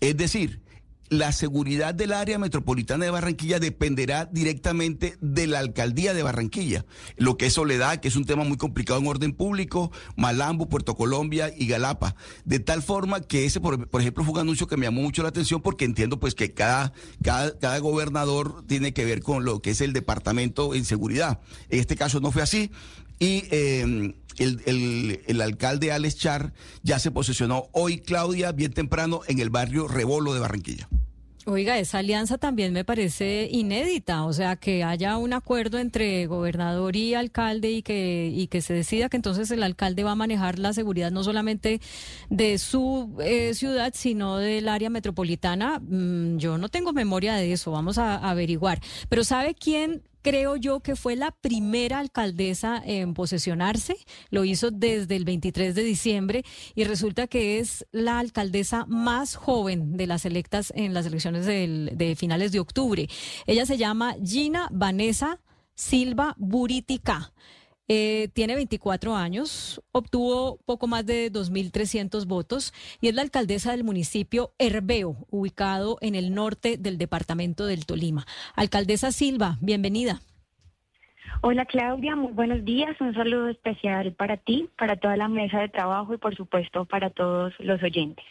Es 0.00 0.16
decir, 0.16 0.62
la 1.10 1.32
seguridad 1.32 1.94
del 1.94 2.12
área 2.12 2.38
metropolitana 2.38 3.04
de 3.04 3.10
Barranquilla 3.10 3.58
dependerá 3.58 4.26
directamente 4.26 5.16
de 5.20 5.46
la 5.46 5.58
alcaldía 5.58 6.14
de 6.14 6.22
Barranquilla, 6.22 6.84
lo 7.16 7.36
que 7.36 7.46
es 7.46 7.54
Soledad, 7.54 7.98
que 8.00 8.08
es 8.08 8.16
un 8.16 8.24
tema 8.24 8.44
muy 8.44 8.56
complicado 8.56 9.00
en 9.00 9.06
orden 9.06 9.32
público, 9.32 9.90
Malambo, 10.16 10.68
Puerto 10.68 10.94
Colombia 10.94 11.52
y 11.56 11.66
Galapa. 11.66 12.14
De 12.44 12.60
tal 12.60 12.82
forma 12.82 13.20
que 13.20 13.44
ese, 13.44 13.60
por, 13.60 13.88
ejemplo, 14.00 14.24
fue 14.24 14.34
un 14.34 14.40
anuncio 14.40 14.66
que 14.66 14.76
me 14.76 14.86
llamó 14.86 15.02
mucho 15.02 15.22
la 15.22 15.30
atención 15.30 15.60
porque 15.62 15.84
entiendo 15.84 16.20
pues 16.20 16.34
que 16.34 16.52
cada, 16.52 16.92
cada, 17.22 17.58
cada 17.58 17.78
gobernador 17.78 18.64
tiene 18.66 18.92
que 18.92 19.04
ver 19.04 19.22
con 19.22 19.44
lo 19.44 19.60
que 19.62 19.70
es 19.70 19.80
el 19.80 19.92
departamento 19.92 20.74
en 20.74 20.84
seguridad. 20.84 21.40
En 21.68 21.80
este 21.80 21.96
caso 21.96 22.20
no 22.20 22.30
fue 22.30 22.42
así. 22.42 22.70
Y 23.18 23.44
em, 23.50 24.14
el, 24.38 25.20
el, 25.26 25.40
alcalde 25.40 25.92
Alex 25.92 26.16
Char 26.16 26.52
ya 26.82 26.98
se 26.98 27.10
posesionó 27.10 27.68
hoy, 27.72 27.98
Claudia, 27.98 28.52
bien 28.52 28.72
temprano, 28.72 29.20
en 29.26 29.40
el 29.40 29.50
barrio 29.50 29.88
Rebolo 29.88 30.34
de 30.34 30.40
Barranquilla. 30.40 30.88
Oiga, 31.48 31.78
esa 31.78 31.98
alianza 31.98 32.36
también 32.36 32.74
me 32.74 32.84
parece 32.84 33.48
inédita, 33.50 34.24
o 34.26 34.34
sea, 34.34 34.56
que 34.56 34.84
haya 34.84 35.16
un 35.16 35.32
acuerdo 35.32 35.78
entre 35.78 36.26
gobernador 36.26 36.94
y 36.94 37.14
alcalde 37.14 37.70
y 37.70 37.80
que, 37.80 38.30
y 38.30 38.48
que 38.48 38.60
se 38.60 38.74
decida 38.74 39.08
que 39.08 39.16
entonces 39.16 39.50
el 39.50 39.62
alcalde 39.62 40.04
va 40.04 40.10
a 40.10 40.14
manejar 40.14 40.58
la 40.58 40.74
seguridad 40.74 41.10
no 41.10 41.24
solamente 41.24 41.80
de 42.28 42.58
su 42.58 43.16
eh, 43.20 43.54
ciudad, 43.54 43.92
sino 43.96 44.36
del 44.36 44.68
área 44.68 44.90
metropolitana. 44.90 45.80
Mm, 45.80 46.36
yo 46.36 46.58
no 46.58 46.68
tengo 46.68 46.92
memoria 46.92 47.34
de 47.36 47.50
eso, 47.50 47.70
vamos 47.70 47.96
a 47.96 48.16
averiguar. 48.16 48.82
Pero 49.08 49.24
¿sabe 49.24 49.54
quién 49.54 50.02
creo 50.22 50.56
yo 50.56 50.80
que 50.80 50.96
fue 50.96 51.16
la 51.16 51.30
primera 51.30 51.98
alcaldesa 51.98 52.82
en 52.84 53.14
posesionarse, 53.14 53.96
lo 54.30 54.44
hizo 54.44 54.70
desde 54.70 55.16
el 55.16 55.24
23 55.24 55.74
de 55.74 55.82
diciembre 55.82 56.44
y 56.74 56.84
resulta 56.84 57.26
que 57.26 57.58
es 57.58 57.86
la 57.92 58.18
alcaldesa 58.18 58.86
más 58.86 59.36
joven 59.36 59.96
de 59.96 60.06
las 60.06 60.24
electas 60.24 60.72
en 60.76 60.94
las 60.94 61.06
elecciones 61.06 61.46
de 61.46 62.16
finales 62.16 62.52
de 62.52 62.60
octubre. 62.60 63.08
Ella 63.46 63.66
se 63.66 63.76
llama 63.76 64.16
Gina 64.24 64.68
Vanessa 64.72 65.40
Silva 65.74 66.34
Buritica. 66.38 67.32
Eh, 67.90 68.28
tiene 68.34 68.54
24 68.54 69.16
años, 69.16 69.82
obtuvo 69.92 70.58
poco 70.66 70.86
más 70.86 71.06
de 71.06 71.32
2.300 71.32 72.26
votos 72.26 72.74
y 73.00 73.08
es 73.08 73.14
la 73.14 73.22
alcaldesa 73.22 73.70
del 73.70 73.82
municipio 73.82 74.52
Herbeo, 74.58 75.16
ubicado 75.30 75.96
en 76.02 76.14
el 76.14 76.34
norte 76.34 76.76
del 76.76 76.98
departamento 76.98 77.64
del 77.66 77.86
Tolima. 77.86 78.26
Alcaldesa 78.54 79.10
Silva, 79.10 79.56
bienvenida. 79.62 80.20
Hola 81.40 81.64
Claudia, 81.64 82.14
muy 82.14 82.32
buenos 82.32 82.62
días. 82.64 83.00
Un 83.00 83.14
saludo 83.14 83.48
especial 83.48 84.12
para 84.12 84.36
ti, 84.36 84.68
para 84.76 84.96
toda 84.96 85.16
la 85.16 85.28
mesa 85.28 85.60
de 85.60 85.68
trabajo 85.68 86.12
y 86.12 86.18
por 86.18 86.36
supuesto 86.36 86.84
para 86.84 87.08
todos 87.08 87.54
los 87.58 87.82
oyentes. 87.82 88.24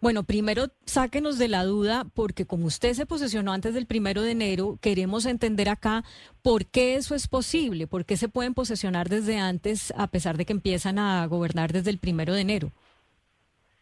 Bueno, 0.00 0.24
primero 0.24 0.66
sáquenos 0.86 1.38
de 1.38 1.48
la 1.48 1.64
duda, 1.64 2.04
porque 2.14 2.46
como 2.46 2.66
usted 2.66 2.94
se 2.94 3.06
posesionó 3.06 3.52
antes 3.52 3.74
del 3.74 3.86
primero 3.86 4.22
de 4.22 4.32
enero, 4.32 4.78
queremos 4.80 5.26
entender 5.26 5.68
acá 5.68 6.04
por 6.42 6.66
qué 6.66 6.96
eso 6.96 7.14
es 7.14 7.28
posible, 7.28 7.86
por 7.86 8.04
qué 8.04 8.16
se 8.16 8.28
pueden 8.28 8.54
posesionar 8.54 9.08
desde 9.08 9.38
antes, 9.38 9.92
a 9.96 10.06
pesar 10.06 10.36
de 10.36 10.44
que 10.44 10.52
empiezan 10.52 10.98
a 10.98 11.26
gobernar 11.26 11.72
desde 11.72 11.90
el 11.90 11.98
primero 11.98 12.34
de 12.34 12.40
enero. 12.40 12.72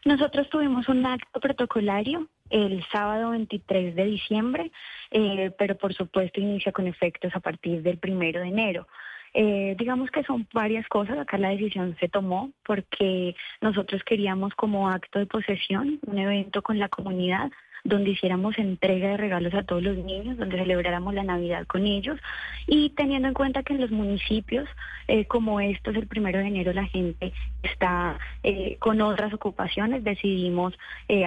Nosotros 0.05 0.49
tuvimos 0.51 0.89
un 0.89 1.07
acto 1.07 1.39
protocolario 1.41 2.29
el 2.51 2.85
sábado 2.91 3.31
23 3.31 3.95
de 3.95 4.05
diciembre, 4.05 4.73
eh, 5.11 5.53
pero 5.57 5.77
por 5.77 5.95
supuesto 5.95 6.41
inicia 6.41 6.73
con 6.73 6.87
efectos 6.87 7.35
a 7.35 7.41
partir 7.41 7.83
del 7.83 7.99
primero 7.99 8.41
de 8.41 8.49
enero. 8.49 8.87
Eh, 9.35 9.75
digamos 9.79 10.11
que 10.11 10.23
son 10.25 10.47
varias 10.53 10.87
cosas. 10.89 11.19
Acá 11.19 11.39
la 11.39 11.51
decisión 11.51 11.97
se 11.99 12.09
tomó 12.09 12.51
porque 12.65 13.35
nosotros 13.61 14.03
queríamos 14.05 14.55
como 14.55 14.89
acto 14.89 15.19
de 15.19 15.27
posesión 15.27 16.01
un 16.07 16.19
evento 16.19 16.63
con 16.63 16.79
la 16.79 16.89
comunidad 16.89 17.51
donde 17.85 18.11
hiciéramos 18.11 18.57
entrega 18.59 19.09
de 19.09 19.17
regalos 19.17 19.53
a 19.55 19.65
todos 19.65 19.83
los 19.83 19.97
niños, 19.97 20.37
donde 20.37 20.57
celebráramos 20.57 21.15
la 21.15 21.25
Navidad 21.25 21.67
con 21.67 21.85
ellos 21.85 22.17
y 22.69 22.91
teniendo 22.91 23.27
en 23.27 23.35
cuenta 23.35 23.65
que 23.65 23.73
en 23.73 23.81
los 23.81 23.91
municipios 23.91 24.69
eh, 25.09 25.25
como 25.25 25.59
estos, 25.59 25.97
el 25.97 26.07
primero 26.07 26.39
de 26.39 26.47
enero, 26.47 26.73
la 26.73 26.87
gente 26.87 27.33
está 27.65 28.21
eh, 28.45 28.77
con 28.79 29.01
otras 29.01 29.35
ocupaciones, 29.35 30.05
decidimos 30.05 30.79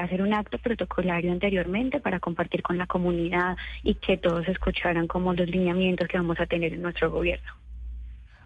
hacer 0.02 0.22
un 0.22 0.34
acto 0.34 0.58
protocolario 0.58 1.34
anteriormente 1.34 2.00
para 2.00 2.22
compartir 2.22 2.62
con 2.62 2.78
la 2.78 2.88
comunidad 2.88 3.58
y 3.84 3.96
que 3.96 4.16
todos 4.16 4.48
escucharan 4.48 5.08
como 5.08 5.34
los 5.34 5.50
lineamientos 5.50 6.08
que 6.08 6.18
vamos 6.18 6.40
a 6.40 6.46
tener 6.46 6.74
en 6.74 6.82
nuestro 6.82 7.12
gobierno. 7.12 7.65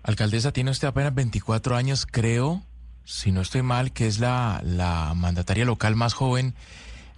Alcaldesa, 0.03 0.51
tiene 0.51 0.71
usted 0.71 0.87
apenas 0.87 1.13
24 1.13 1.75
años, 1.75 2.05
creo, 2.05 2.61
si 3.03 3.31
no 3.31 3.41
estoy 3.41 3.61
mal, 3.61 3.91
que 3.91 4.07
es 4.07 4.19
la, 4.19 4.61
la 4.63 5.13
mandataria 5.15 5.65
local 5.65 5.95
más 5.95 6.13
joven 6.13 6.53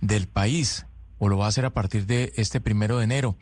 del 0.02 0.28
país, 0.28 0.86
o 1.20 1.30
lo 1.30 1.38
va 1.38 1.46
a 1.46 1.50
hacer 1.50 1.66
a 1.66 1.70
partir 1.70 2.06
de 2.06 2.32
este 2.36 2.60
primero 2.60 2.98
de 2.98 3.04
enero. 3.04 3.36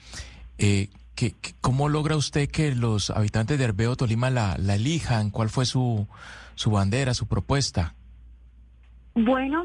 Eh, 0.58 0.90
¿qué, 1.16 1.34
cómo 1.62 1.90
logra 1.90 2.16
usted 2.16 2.50
que 2.50 2.76
los 2.76 3.10
habitantes 3.10 3.58
de 3.58 3.66
Herbeo 3.66 3.96
Tolima 3.96 4.30
la, 4.30 4.58
la 4.58 4.76
elijan? 4.76 5.32
¿Cuál 5.32 5.50
fue 5.50 5.66
su, 5.66 6.08
su 6.56 6.72
bandera, 6.72 7.14
su 7.14 7.28
propuesta? 7.28 7.96
Bueno, 9.16 9.64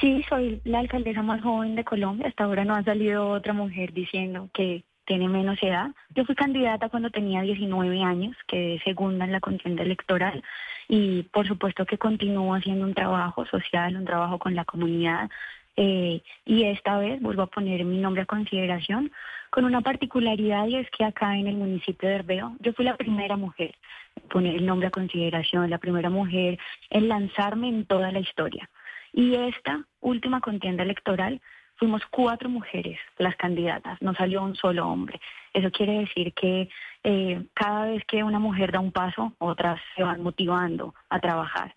sí, 0.00 0.24
soy 0.28 0.60
la 0.64 0.80
alcaldesa 0.80 1.22
más 1.22 1.42
joven 1.42 1.76
de 1.76 1.84
Colombia. 1.84 2.28
Hasta 2.28 2.44
ahora 2.44 2.64
no 2.64 2.74
ha 2.74 2.82
salido 2.82 3.28
otra 3.28 3.52
mujer 3.52 3.92
diciendo 3.92 4.48
que 4.54 4.84
tiene 5.08 5.26
menos 5.26 5.58
edad. 5.62 5.90
Yo 6.14 6.26
fui 6.26 6.34
candidata 6.34 6.90
cuando 6.90 7.08
tenía 7.08 7.40
19 7.40 8.02
años, 8.02 8.36
quedé 8.46 8.78
segunda 8.80 9.24
en 9.24 9.32
la 9.32 9.40
contienda 9.40 9.82
electoral 9.82 10.44
y 10.86 11.22
por 11.22 11.48
supuesto 11.48 11.86
que 11.86 11.96
continúo 11.96 12.54
haciendo 12.54 12.84
un 12.84 12.92
trabajo 12.92 13.46
social, 13.46 13.96
un 13.96 14.04
trabajo 14.04 14.38
con 14.38 14.54
la 14.54 14.66
comunidad. 14.66 15.30
eh, 15.76 16.20
y 16.44 16.64
esta 16.64 16.98
vez 16.98 17.20
vuelvo 17.22 17.42
a 17.42 17.46
poner 17.46 17.84
mi 17.84 17.98
nombre 17.98 18.22
a 18.22 18.26
consideración 18.26 19.10
con 19.50 19.64
una 19.64 19.80
particularidad 19.80 20.66
y 20.66 20.76
es 20.76 20.90
que 20.90 21.04
acá 21.04 21.36
en 21.38 21.46
el 21.46 21.56
municipio 21.56 22.08
de 22.08 22.16
Herbeo 22.16 22.56
yo 22.60 22.72
fui 22.74 22.84
la 22.84 22.96
primera 22.96 23.36
mujer 23.36 23.74
en 24.16 24.28
poner 24.28 24.56
el 24.56 24.66
nombre 24.66 24.88
a 24.88 24.90
consideración, 24.90 25.70
la 25.70 25.78
primera 25.78 26.10
mujer 26.10 26.58
en 26.90 27.08
lanzarme 27.08 27.68
en 27.68 27.86
toda 27.86 28.12
la 28.12 28.20
historia. 28.20 28.68
Y 29.12 29.36
esta 29.36 29.84
última 30.00 30.40
contienda 30.40 30.82
electoral 30.82 31.40
fuimos 31.78 32.02
cuatro 32.10 32.48
mujeres 32.48 32.98
las 33.18 33.36
candidatas, 33.36 34.00
no 34.02 34.12
salió 34.14 34.42
un 34.42 34.54
solo 34.56 34.86
hombre. 34.88 35.20
Eso 35.54 35.70
quiere 35.70 36.00
decir 36.00 36.32
que 36.34 36.68
eh, 37.04 37.42
cada 37.54 37.86
vez 37.86 38.04
que 38.04 38.22
una 38.22 38.38
mujer 38.38 38.72
da 38.72 38.80
un 38.80 38.92
paso, 38.92 39.32
otras 39.38 39.80
se 39.96 40.02
van 40.02 40.22
motivando 40.22 40.94
a 41.08 41.20
trabajar. 41.20 41.72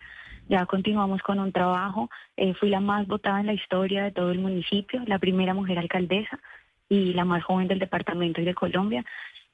Ya 0.48 0.66
continuamos 0.66 1.22
con 1.22 1.38
un 1.38 1.52
trabajo. 1.52 2.10
eh, 2.36 2.52
fui 2.54 2.68
la 2.68 2.80
más 2.80 3.06
votada 3.06 3.40
en 3.40 3.46
la 3.46 3.52
historia 3.54 4.04
de 4.04 4.10
todo 4.12 4.30
el 4.32 4.40
municipio, 4.40 5.02
la 5.06 5.18
primera 5.18 5.54
mujer 5.54 5.78
alcaldesa 5.78 6.38
y 6.88 7.12
la 7.14 7.24
más 7.24 7.42
joven 7.44 7.68
del 7.68 7.78
departamento 7.78 8.40
y 8.40 8.44
de 8.44 8.54
Colombia. 8.54 9.04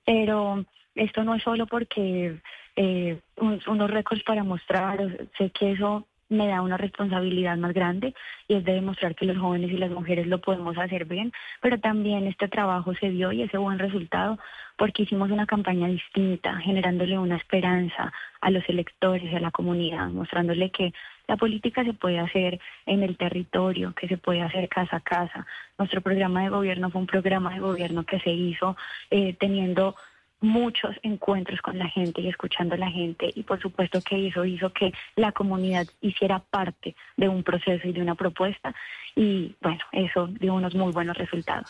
Pero 0.05 0.65
esto 0.95 1.23
no 1.25 1.35
es 1.35 1.43
solo 1.43 1.67
porque 1.67 2.41
eh, 2.75 3.21
un- 3.37 3.61
unos 3.67 3.91
récords 3.91 4.23
para 4.25 4.43
mostrar, 4.45 4.99
sé 5.37 5.51
que 5.51 5.73
eso 5.73 6.07
me 6.29 6.49
da 6.49 6.63
una 6.63 6.77
responsabilidad 6.77 7.57
más 7.57 7.73
grande 7.73 8.15
y 8.47 8.55
es 8.55 8.65
de 8.65 8.75
demostrar 8.75 9.15
que 9.15 9.27
los 9.27 9.39
jóvenes 9.39 9.71
y 9.71 9.79
las 9.79 9.91
mujeres 9.91 10.27
lo 10.27 10.41
podemos 10.41 10.77
hacer 10.79 11.05
bien, 11.05 11.33
pero 11.61 11.79
también 11.79 12.27
este 12.27 12.49
trabajo 12.49 12.95
se 12.95 13.11
dio 13.11 13.33
y 13.33 13.43
ese 13.43 13.59
buen 13.59 13.79
resultado 13.79 14.39
porque 14.77 15.03
hicimos 15.03 15.31
una 15.31 15.47
campaña 15.47 15.89
distinta, 15.89 16.57
generándole 16.59 17.19
una 17.19 17.37
esperanza 17.37 18.13
a 18.41 18.51
los 18.51 18.67
electores 18.69 19.25
y 19.31 19.35
a 19.35 19.41
la 19.41 19.51
comunidad, 19.51 20.09
mostrándole 20.09 20.71
que 20.71 20.93
la 21.27 21.37
política 21.37 21.85
se 21.85 21.95
puede 21.95 22.21
hacer 22.21 22.61
en 22.87 23.03
el 23.03 23.17
territorio, 23.17 23.93
que 23.95 24.07
se 24.07 24.17
puede 24.17 24.41
hacer 24.41 24.69
casa 24.69 24.97
a 24.97 25.01
casa. 25.01 25.47
Nuestro 25.79 26.01
programa 26.01 26.43
de 26.43 26.51
gobierno 26.51 26.91
fue 26.91 27.01
un 27.01 27.07
programa 27.09 27.53
de 27.53 27.61
gobierno 27.61 28.05
que 28.05 28.21
se 28.21 28.31
hizo 28.31 28.77
eh, 29.11 29.35
teniendo 29.39 29.97
muchos 30.41 30.95
encuentros 31.03 31.61
con 31.61 31.79
la 31.79 31.89
gente 31.89 32.21
y 32.21 32.29
escuchando 32.29 32.75
a 32.75 32.79
la 32.79 32.91
gente 32.91 33.31
y 33.35 33.43
por 33.43 33.61
supuesto 33.61 34.01
que 34.01 34.29
eso 34.29 34.45
hizo 34.45 34.73
que 34.73 34.93
la 35.17 35.33
comunidad 35.33 35.87
hiciera 36.01 36.39
parte 36.39 36.95
de 37.17 37.29
un 37.29 37.43
proceso 37.43 37.89
y 37.89 37.93
de 37.93 38.01
una 38.01 38.15
propuesta 38.15 38.75
y 39.17 39.57
bueno, 39.61 39.81
eso 39.91 40.29
dio 40.39 40.55
unos 40.55 40.77
muy 40.77 40.93
buenos 40.93 41.19
resultados. 41.19 41.69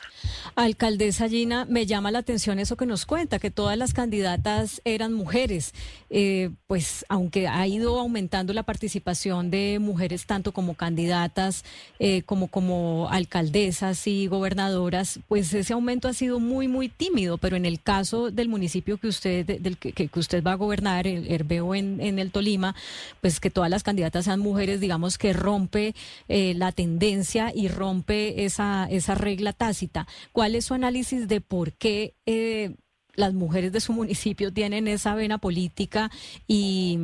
Alcaldesa 0.54 1.30
Gina, 1.30 1.64
me 1.64 1.86
llama 1.86 2.10
la 2.10 2.18
atención 2.18 2.58
eso 2.58 2.76
que 2.76 2.84
nos 2.84 3.06
cuenta, 3.06 3.38
que 3.38 3.50
todas 3.50 3.78
las 3.78 3.94
candidatas 3.94 4.82
eran 4.84 5.14
mujeres. 5.14 5.72
Eh, 6.10 6.50
pues 6.66 7.06
aunque 7.08 7.48
ha 7.48 7.66
ido 7.66 7.98
aumentando 7.98 8.52
la 8.52 8.64
participación 8.64 9.50
de 9.50 9.78
mujeres 9.80 10.26
tanto 10.26 10.52
como 10.52 10.74
candidatas 10.74 11.64
eh, 11.98 12.22
como 12.22 12.48
como 12.48 13.08
alcaldesas 13.10 14.06
y 14.06 14.26
gobernadoras, 14.26 15.20
pues 15.26 15.54
ese 15.54 15.72
aumento 15.72 16.08
ha 16.08 16.12
sido 16.12 16.40
muy 16.40 16.68
muy 16.68 16.90
tímido. 16.90 17.38
Pero 17.38 17.56
en 17.56 17.64
el 17.64 17.80
caso 17.80 18.30
del 18.30 18.48
municipio 18.48 18.57
que 18.60 19.08
usted 19.08 19.60
del 19.60 19.78
que, 19.78 20.10
usted 20.18 20.42
va 20.42 20.52
a 20.52 20.56
gobernar, 20.56 21.06
el 21.06 21.30
Herbeo 21.30 21.74
en, 21.74 22.00
en 22.00 22.18
el 22.18 22.30
Tolima, 22.30 22.74
pues 23.20 23.40
que 23.40 23.50
todas 23.50 23.70
las 23.70 23.82
candidatas 23.82 24.24
sean 24.24 24.40
mujeres, 24.40 24.80
digamos 24.80 25.18
que 25.18 25.32
rompe 25.32 25.94
eh, 26.28 26.54
la 26.54 26.72
tendencia 26.72 27.52
y 27.54 27.68
rompe 27.68 28.44
esa, 28.44 28.86
esa 28.90 29.14
regla 29.14 29.52
tácita. 29.52 30.06
¿Cuál 30.32 30.54
es 30.54 30.66
su 30.66 30.74
análisis 30.74 31.28
de 31.28 31.40
por 31.40 31.72
qué 31.72 32.14
eh, 32.26 32.74
las 33.14 33.34
mujeres 33.34 33.72
de 33.72 33.80
su 33.80 33.92
municipio 33.92 34.52
tienen 34.52 34.86
esa 34.86 35.14
vena 35.14 35.38
política 35.38 36.10
y 36.46 36.98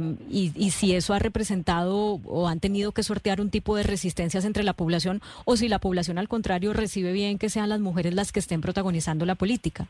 si 0.72 0.94
eso 0.94 1.12
ha 1.12 1.18
representado 1.18 2.20
o 2.24 2.46
han 2.46 2.60
tenido 2.60 2.92
que 2.92 3.02
sortear 3.02 3.40
un 3.40 3.50
tipo 3.50 3.74
de 3.74 3.82
resistencias 3.82 4.44
entre 4.44 4.62
la 4.62 4.74
población 4.74 5.20
o 5.44 5.56
si 5.56 5.66
la 5.66 5.80
población 5.80 6.18
al 6.18 6.28
contrario 6.28 6.72
recibe 6.72 7.12
bien 7.12 7.36
que 7.36 7.50
sean 7.50 7.68
las 7.68 7.80
mujeres 7.80 8.14
las 8.14 8.30
que 8.30 8.38
estén 8.38 8.60
protagonizando 8.60 9.26
la 9.26 9.34
política? 9.34 9.88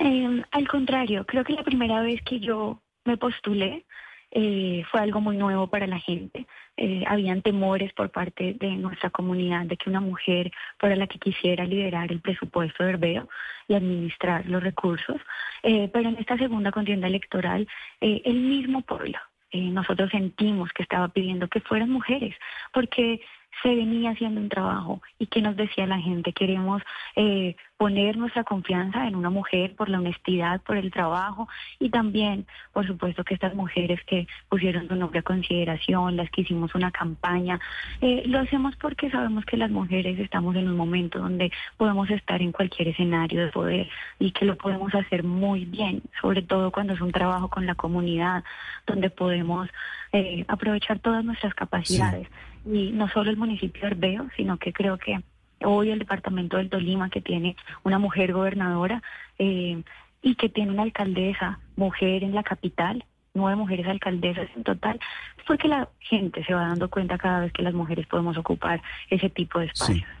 Eh, 0.00 0.42
al 0.50 0.68
contrario, 0.68 1.24
creo 1.26 1.44
que 1.44 1.54
la 1.54 1.64
primera 1.64 2.02
vez 2.02 2.22
que 2.22 2.40
yo 2.40 2.80
me 3.04 3.16
postulé 3.16 3.84
eh, 4.30 4.84
fue 4.90 5.00
algo 5.00 5.20
muy 5.20 5.36
nuevo 5.36 5.68
para 5.68 5.86
la 5.86 5.98
gente. 5.98 6.46
Eh, 6.76 7.02
habían 7.06 7.42
temores 7.42 7.92
por 7.94 8.10
parte 8.10 8.54
de 8.54 8.70
nuestra 8.76 9.10
comunidad 9.10 9.66
de 9.66 9.76
que 9.76 9.90
una 9.90 10.00
mujer 10.00 10.50
fuera 10.78 10.96
la 10.96 11.06
que 11.06 11.18
quisiera 11.18 11.64
liderar 11.64 12.12
el 12.12 12.20
presupuesto 12.20 12.84
de 12.84 12.90
Herbeo 12.90 13.28
y 13.66 13.74
administrar 13.74 14.46
los 14.46 14.62
recursos. 14.62 15.20
Eh, 15.62 15.88
pero 15.92 16.08
en 16.08 16.16
esta 16.18 16.36
segunda 16.36 16.70
contienda 16.70 17.06
electoral, 17.06 17.66
eh, 18.00 18.22
el 18.24 18.36
mismo 18.40 18.82
pueblo, 18.82 19.18
eh, 19.50 19.70
nosotros 19.70 20.10
sentimos 20.10 20.70
que 20.72 20.82
estaba 20.82 21.08
pidiendo 21.08 21.48
que 21.48 21.60
fueran 21.60 21.90
mujeres, 21.90 22.36
porque 22.72 23.20
se 23.62 23.74
venía 23.74 24.10
haciendo 24.10 24.40
un 24.40 24.48
trabajo 24.48 25.02
y 25.18 25.26
que 25.26 25.42
nos 25.42 25.56
decía 25.56 25.86
la 25.86 25.98
gente, 25.98 26.32
queremos 26.32 26.82
eh, 27.16 27.56
poner 27.76 28.16
nuestra 28.16 28.44
confianza 28.44 29.06
en 29.06 29.16
una 29.16 29.30
mujer 29.30 29.74
por 29.74 29.88
la 29.88 29.98
honestidad, 29.98 30.60
por 30.62 30.76
el 30.76 30.90
trabajo 30.90 31.48
y 31.78 31.90
también, 31.90 32.46
por 32.72 32.86
supuesto, 32.86 33.24
que 33.24 33.34
estas 33.34 33.54
mujeres 33.54 34.00
que 34.04 34.26
pusieron 34.48 34.88
su 34.88 34.94
nombre 34.94 35.20
a 35.20 35.22
consideración, 35.22 36.16
las 36.16 36.30
que 36.30 36.42
hicimos 36.42 36.74
una 36.74 36.90
campaña, 36.90 37.60
eh, 38.00 38.22
lo 38.26 38.40
hacemos 38.40 38.76
porque 38.76 39.10
sabemos 39.10 39.44
que 39.44 39.56
las 39.56 39.70
mujeres 39.70 40.18
estamos 40.18 40.54
en 40.56 40.68
un 40.68 40.76
momento 40.76 41.18
donde 41.18 41.50
podemos 41.76 42.10
estar 42.10 42.40
en 42.40 42.52
cualquier 42.52 42.88
escenario 42.88 43.44
de 43.44 43.52
poder 43.52 43.88
y 44.18 44.30
que 44.32 44.44
lo 44.44 44.56
podemos 44.56 44.94
hacer 44.94 45.24
muy 45.24 45.64
bien, 45.64 46.02
sobre 46.20 46.42
todo 46.42 46.70
cuando 46.70 46.94
es 46.94 47.00
un 47.00 47.12
trabajo 47.12 47.48
con 47.48 47.66
la 47.66 47.74
comunidad, 47.74 48.44
donde 48.86 49.10
podemos 49.10 49.68
eh, 50.12 50.44
aprovechar 50.48 50.98
todas 51.00 51.24
nuestras 51.24 51.54
capacidades. 51.54 52.28
Y 52.70 52.92
no 52.92 53.08
solo 53.08 53.30
el 53.30 53.36
municipio 53.36 53.80
de 53.82 53.86
Herbeo, 53.88 54.28
sino 54.36 54.58
que 54.58 54.72
creo 54.72 54.98
que 54.98 55.20
hoy 55.64 55.90
el 55.90 55.98
departamento 55.98 56.56
del 56.56 56.68
Tolima, 56.68 57.10
que 57.10 57.20
tiene 57.20 57.56
una 57.82 57.98
mujer 57.98 58.32
gobernadora 58.32 59.02
eh, 59.38 59.82
y 60.22 60.34
que 60.34 60.48
tiene 60.48 60.72
una 60.72 60.82
alcaldesa 60.82 61.58
mujer 61.76 62.24
en 62.24 62.34
la 62.34 62.42
capital, 62.42 63.04
nueve 63.34 63.56
mujeres 63.56 63.86
alcaldesas 63.86 64.48
en 64.54 64.64
total, 64.64 65.00
es 65.38 65.44
porque 65.44 65.68
la 65.68 65.88
gente 66.00 66.44
se 66.44 66.54
va 66.54 66.68
dando 66.68 66.90
cuenta 66.90 67.16
cada 67.18 67.40
vez 67.40 67.52
que 67.52 67.62
las 67.62 67.74
mujeres 67.74 68.06
podemos 68.06 68.36
ocupar 68.36 68.82
ese 69.08 69.30
tipo 69.30 69.58
de 69.60 69.66
espacios. 69.66 70.17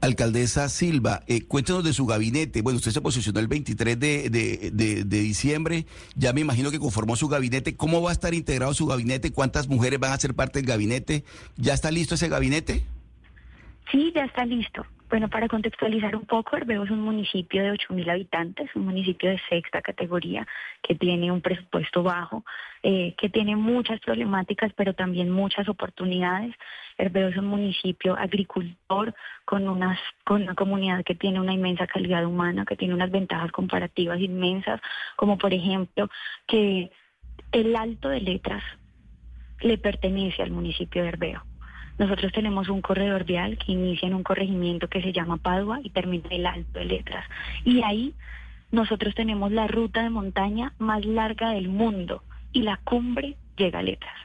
Alcaldesa 0.00 0.68
Silva, 0.68 1.22
eh, 1.26 1.42
cuéntenos 1.42 1.82
de 1.82 1.92
su 1.92 2.06
gabinete. 2.06 2.62
Bueno, 2.62 2.76
usted 2.76 2.90
se 2.90 3.00
posicionó 3.00 3.40
el 3.40 3.48
23 3.48 3.98
de, 3.98 4.30
de, 4.30 4.70
de, 4.72 5.04
de 5.04 5.20
diciembre. 5.20 5.86
Ya 6.14 6.32
me 6.32 6.42
imagino 6.42 6.70
que 6.70 6.78
conformó 6.78 7.16
su 7.16 7.28
gabinete. 7.28 7.76
¿Cómo 7.76 8.02
va 8.02 8.10
a 8.10 8.12
estar 8.12 8.34
integrado 8.34 8.74
su 8.74 8.86
gabinete? 8.86 9.32
¿Cuántas 9.32 9.68
mujeres 9.68 9.98
van 9.98 10.12
a 10.12 10.18
ser 10.18 10.34
parte 10.34 10.58
del 10.58 10.66
gabinete? 10.66 11.24
¿Ya 11.56 11.74
está 11.74 11.90
listo 11.90 12.16
ese 12.16 12.28
gabinete? 12.28 12.84
Sí, 13.90 14.12
ya 14.14 14.24
está 14.24 14.44
listo. 14.44 14.84
Bueno, 15.10 15.28
para 15.28 15.48
contextualizar 15.48 16.16
un 16.16 16.24
poco, 16.24 16.56
Herbeo 16.56 16.82
es 16.82 16.90
un 16.90 17.02
municipio 17.02 17.62
de 17.62 17.72
8.000 17.72 18.10
habitantes, 18.10 18.74
un 18.74 18.86
municipio 18.86 19.30
de 19.30 19.38
sexta 19.48 19.82
categoría 19.82 20.46
que 20.82 20.94
tiene 20.94 21.30
un 21.30 21.40
presupuesto 21.40 22.02
bajo, 22.02 22.44
eh, 22.82 23.14
que 23.18 23.28
tiene 23.28 23.54
muchas 23.54 24.00
problemáticas, 24.00 24.72
pero 24.74 24.94
también 24.94 25.30
muchas 25.30 25.68
oportunidades. 25.68 26.54
Herbeo 26.96 27.28
es 27.28 27.36
un 27.36 27.46
municipio 27.46 28.16
agricultor 28.16 29.14
con, 29.44 29.68
unas, 29.68 29.98
con 30.24 30.42
una 30.42 30.54
comunidad 30.54 31.04
que 31.04 31.14
tiene 31.14 31.38
una 31.38 31.52
inmensa 31.52 31.86
calidad 31.86 32.24
humana, 32.24 32.64
que 32.64 32.76
tiene 32.76 32.94
unas 32.94 33.10
ventajas 33.10 33.52
comparativas 33.52 34.18
inmensas, 34.20 34.80
como 35.16 35.36
por 35.36 35.52
ejemplo 35.52 36.08
que 36.46 36.90
el 37.52 37.76
Alto 37.76 38.08
de 38.08 38.20
Letras 38.20 38.64
le 39.60 39.76
pertenece 39.78 40.42
al 40.42 40.50
municipio 40.50 41.02
de 41.02 41.08
Herbeo. 41.08 41.42
Nosotros 41.98 42.32
tenemos 42.32 42.68
un 42.68 42.80
corredor 42.80 43.24
vial 43.24 43.56
que 43.58 43.72
inicia 43.72 44.08
en 44.08 44.14
un 44.14 44.22
corregimiento 44.22 44.88
que 44.88 45.02
se 45.02 45.12
llama 45.12 45.36
Padua 45.36 45.80
y 45.82 45.90
termina 45.90 46.24
en 46.30 46.40
el 46.40 46.46
Alto 46.46 46.78
de 46.78 46.84
Letras. 46.86 47.24
Y 47.64 47.82
ahí 47.82 48.14
nosotros 48.72 49.14
tenemos 49.14 49.52
la 49.52 49.68
ruta 49.68 50.02
de 50.02 50.10
montaña 50.10 50.72
más 50.78 51.04
larga 51.04 51.50
del 51.50 51.68
mundo 51.68 52.22
y 52.52 52.62
la 52.62 52.78
cumbre 52.78 53.36
llega 53.56 53.78
a 53.78 53.82
Letras. 53.82 54.16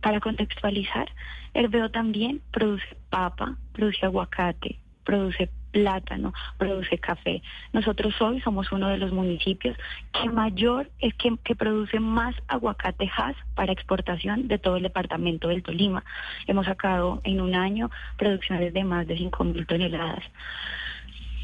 Para 0.00 0.20
contextualizar, 0.20 1.08
Herbeo 1.54 1.90
también 1.90 2.40
produce 2.50 2.96
papa, 3.10 3.56
produce 3.72 4.06
aguacate, 4.06 4.78
produce 5.04 5.50
plátano, 5.70 6.32
produce 6.58 6.98
café. 6.98 7.42
Nosotros 7.72 8.20
hoy 8.20 8.40
somos 8.40 8.72
uno 8.72 8.88
de 8.88 8.98
los 8.98 9.12
municipios 9.12 9.76
que 10.12 10.28
mayor 10.28 10.90
es 10.98 11.14
que, 11.14 11.36
que 11.44 11.54
produce 11.54 12.00
más 12.00 12.34
aguacate 12.48 13.10
Hass 13.16 13.36
para 13.54 13.72
exportación 13.72 14.48
de 14.48 14.58
todo 14.58 14.76
el 14.76 14.82
departamento 14.82 15.48
del 15.48 15.62
Tolima. 15.62 16.04
Hemos 16.46 16.66
sacado 16.66 17.20
en 17.24 17.40
un 17.40 17.54
año 17.54 17.90
producciones 18.16 18.74
de 18.74 18.84
más 18.84 19.06
de 19.06 19.16
5 19.16 19.44
mil 19.44 19.66
toneladas. 19.66 20.24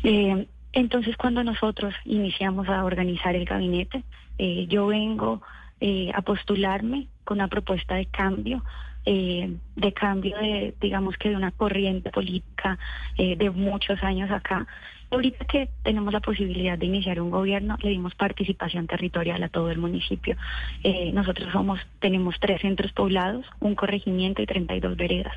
Eh, 0.03 0.47
entonces, 0.73 1.17
cuando 1.17 1.43
nosotros 1.43 1.95
iniciamos 2.05 2.69
a 2.69 2.85
organizar 2.85 3.35
el 3.35 3.47
gabinete, 3.47 4.05
eh, 4.39 4.67
yo 4.69 4.87
vengo 4.89 5.41
eh, 5.81 6.11
a 6.15 6.21
postularme 6.23 7.07
con 7.25 7.39
una 7.39 7.49
propuesta 7.49 7.95
de 7.95 8.07
cambio 8.07 8.63
eh, 9.07 9.57
de 9.77 9.93
cambio 9.93 10.37
de, 10.37 10.75
digamos 10.81 11.17
que 11.17 11.31
de 11.31 11.37
una 11.37 11.53
corriente 11.53 12.11
política 12.11 12.79
eh, 13.17 13.37
de 13.37 13.51
muchos 13.51 14.03
años 14.03 14.31
acá 14.31 14.67
Ahorita 15.11 15.45
que 15.45 15.69
tenemos 15.85 16.13
la 16.13 16.21
posibilidad 16.21 16.77
de 16.77 16.87
iniciar 16.87 17.21
un 17.21 17.31
gobierno, 17.31 17.77
le 17.81 17.91
dimos 17.91 18.15
participación 18.17 18.89
territorial 18.89 19.41
a 19.43 19.49
todo 19.49 19.71
el 19.71 19.79
municipio. 19.79 20.37
Eh, 20.83 21.13
nosotros 21.13 21.53
somos, 21.53 21.79
tenemos 22.01 22.35
tres 22.41 22.61
centros 22.61 22.93
poblados, 22.93 23.47
un 23.61 23.77
corregimiento 23.77 24.43
y 24.43 24.47
32 24.47 24.97
veredas. 24.97 25.33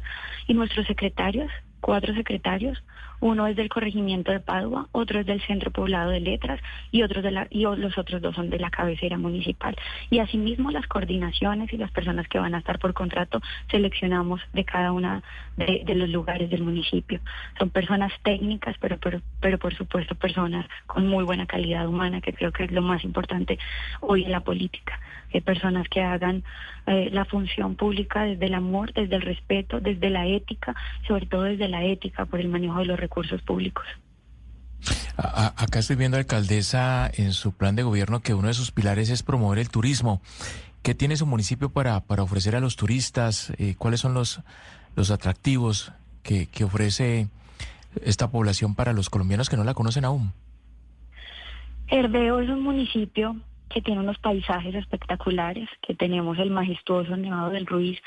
Y 0.48 0.56
nuestros 0.56 0.88
secretarios 0.88 1.52
cuatro 1.80 2.14
secretarios, 2.14 2.82
uno 3.22 3.48
es 3.48 3.56
del 3.56 3.70
corregimiento 3.70 4.32
de 4.32 4.40
Padua, 4.40 4.88
otro 4.92 5.20
es 5.20 5.26
del 5.26 5.42
centro 5.42 5.72
poblado 5.72 6.12
de 6.12 6.20
letras 6.20 6.62
y 6.92 7.04
otros 7.04 7.24
de 7.24 7.32
la, 7.32 7.48
y 7.50 7.62
los 7.62 7.98
otros 7.98 8.22
dos 8.22 8.36
son 8.36 8.50
de 8.50 8.60
la 8.60 8.70
cabecera 8.70 9.18
municipal. 9.18 9.76
Y 10.10 10.20
asimismo 10.20 10.72
las 10.72 10.88
coordinaciones 10.88 11.72
y 11.74 11.78
las 11.78 11.92
personas 11.92 12.28
que 12.28 12.40
van 12.40 12.56
a 12.56 12.60
estar 12.60 12.80
por 12.80 12.94
contrato 12.94 13.42
seleccionamos 13.70 14.42
de 14.54 14.64
cada 14.64 14.92
una 14.92 15.22
de, 15.58 15.84
los 15.96 16.10
lugares 16.10 16.50
del 16.50 16.64
municipio. 16.64 17.20
Son 17.58 17.70
personas 17.70 18.14
técnicas, 18.24 18.76
pero, 18.80 18.98
pero, 18.98 19.22
pero 19.42 19.58
por 19.58 19.76
supuesto 19.76 20.16
personas 20.16 20.66
con 20.88 21.08
muy 21.08 21.24
buena 21.24 21.46
calidad 21.46 21.88
humana, 21.88 22.22
que 22.22 22.34
creo 22.34 22.52
que 22.52 22.64
es 22.64 22.72
lo 22.72 22.82
más 22.82 23.04
importante 23.04 23.60
hoy 24.00 24.24
en 24.24 24.32
la 24.32 24.40
política. 24.40 25.00
Que 25.30 25.42
personas 25.42 25.88
que 25.90 26.02
hagan 26.02 26.44
eh, 26.88 27.10
la 27.12 27.26
función 27.26 27.76
pública 27.76 28.24
desde 28.24 28.46
el 28.48 28.54
amor, 28.56 28.94
desde 28.94 29.16
el 29.16 29.22
respeto, 29.22 29.80
desde 29.80 30.10
la 30.10 30.26
ética, 30.26 30.76
sobre 31.08 31.28
todo 31.28 31.44
desde 31.44 31.68
la 31.68 31.84
ética 31.84 32.26
por 32.26 32.40
el 32.40 32.48
manejo 32.48 32.80
de 32.80 32.86
los 32.86 33.00
recursos 33.00 33.42
públicos. 33.44 33.86
acá 35.16 35.80
estoy 35.80 35.98
viendo, 35.98 36.18
alcaldesa, 36.18 37.12
en 37.14 37.34
su 37.34 37.52
plan 37.52 37.76
de 37.76 37.84
gobierno 37.84 38.22
que 38.22 38.34
uno 38.34 38.48
de 38.48 38.54
sus 38.54 38.72
pilares 38.72 39.10
es 39.10 39.22
promover 39.22 39.60
el 39.60 39.70
turismo. 39.70 40.22
¿Qué 40.82 40.96
tiene 40.96 41.18
su 41.18 41.26
municipio 41.26 41.70
para, 41.70 42.00
para 42.00 42.24
ofrecer 42.24 42.56
a 42.56 42.60
los 42.60 42.76
turistas? 42.76 43.54
Eh, 43.60 43.76
¿Cuáles 43.78 44.00
son 44.00 44.14
los, 44.14 44.42
los 44.96 45.12
atractivos 45.12 45.92
que, 46.24 46.48
que 46.48 46.64
ofrece 46.64 47.28
esta 48.04 48.32
población 48.32 48.76
para 48.76 48.94
los 48.94 49.10
colombianos 49.10 49.50
que 49.50 49.58
no 49.58 49.64
la 49.64 49.74
conocen 49.74 50.06
aún? 50.06 50.32
Herbeo 51.88 52.40
es 52.40 52.50
un 52.50 52.62
municipio 52.62 53.36
que 53.70 53.82
tiene 53.82 54.02
unos 54.02 54.18
paisajes 54.20 54.76
espectaculares, 54.76 55.70
que 55.82 55.96
tenemos 55.96 56.38
el 56.40 56.50
majestuoso 56.50 57.16
Nevado 57.16 57.52
del 57.52 57.66
Ruiz, 57.66 58.00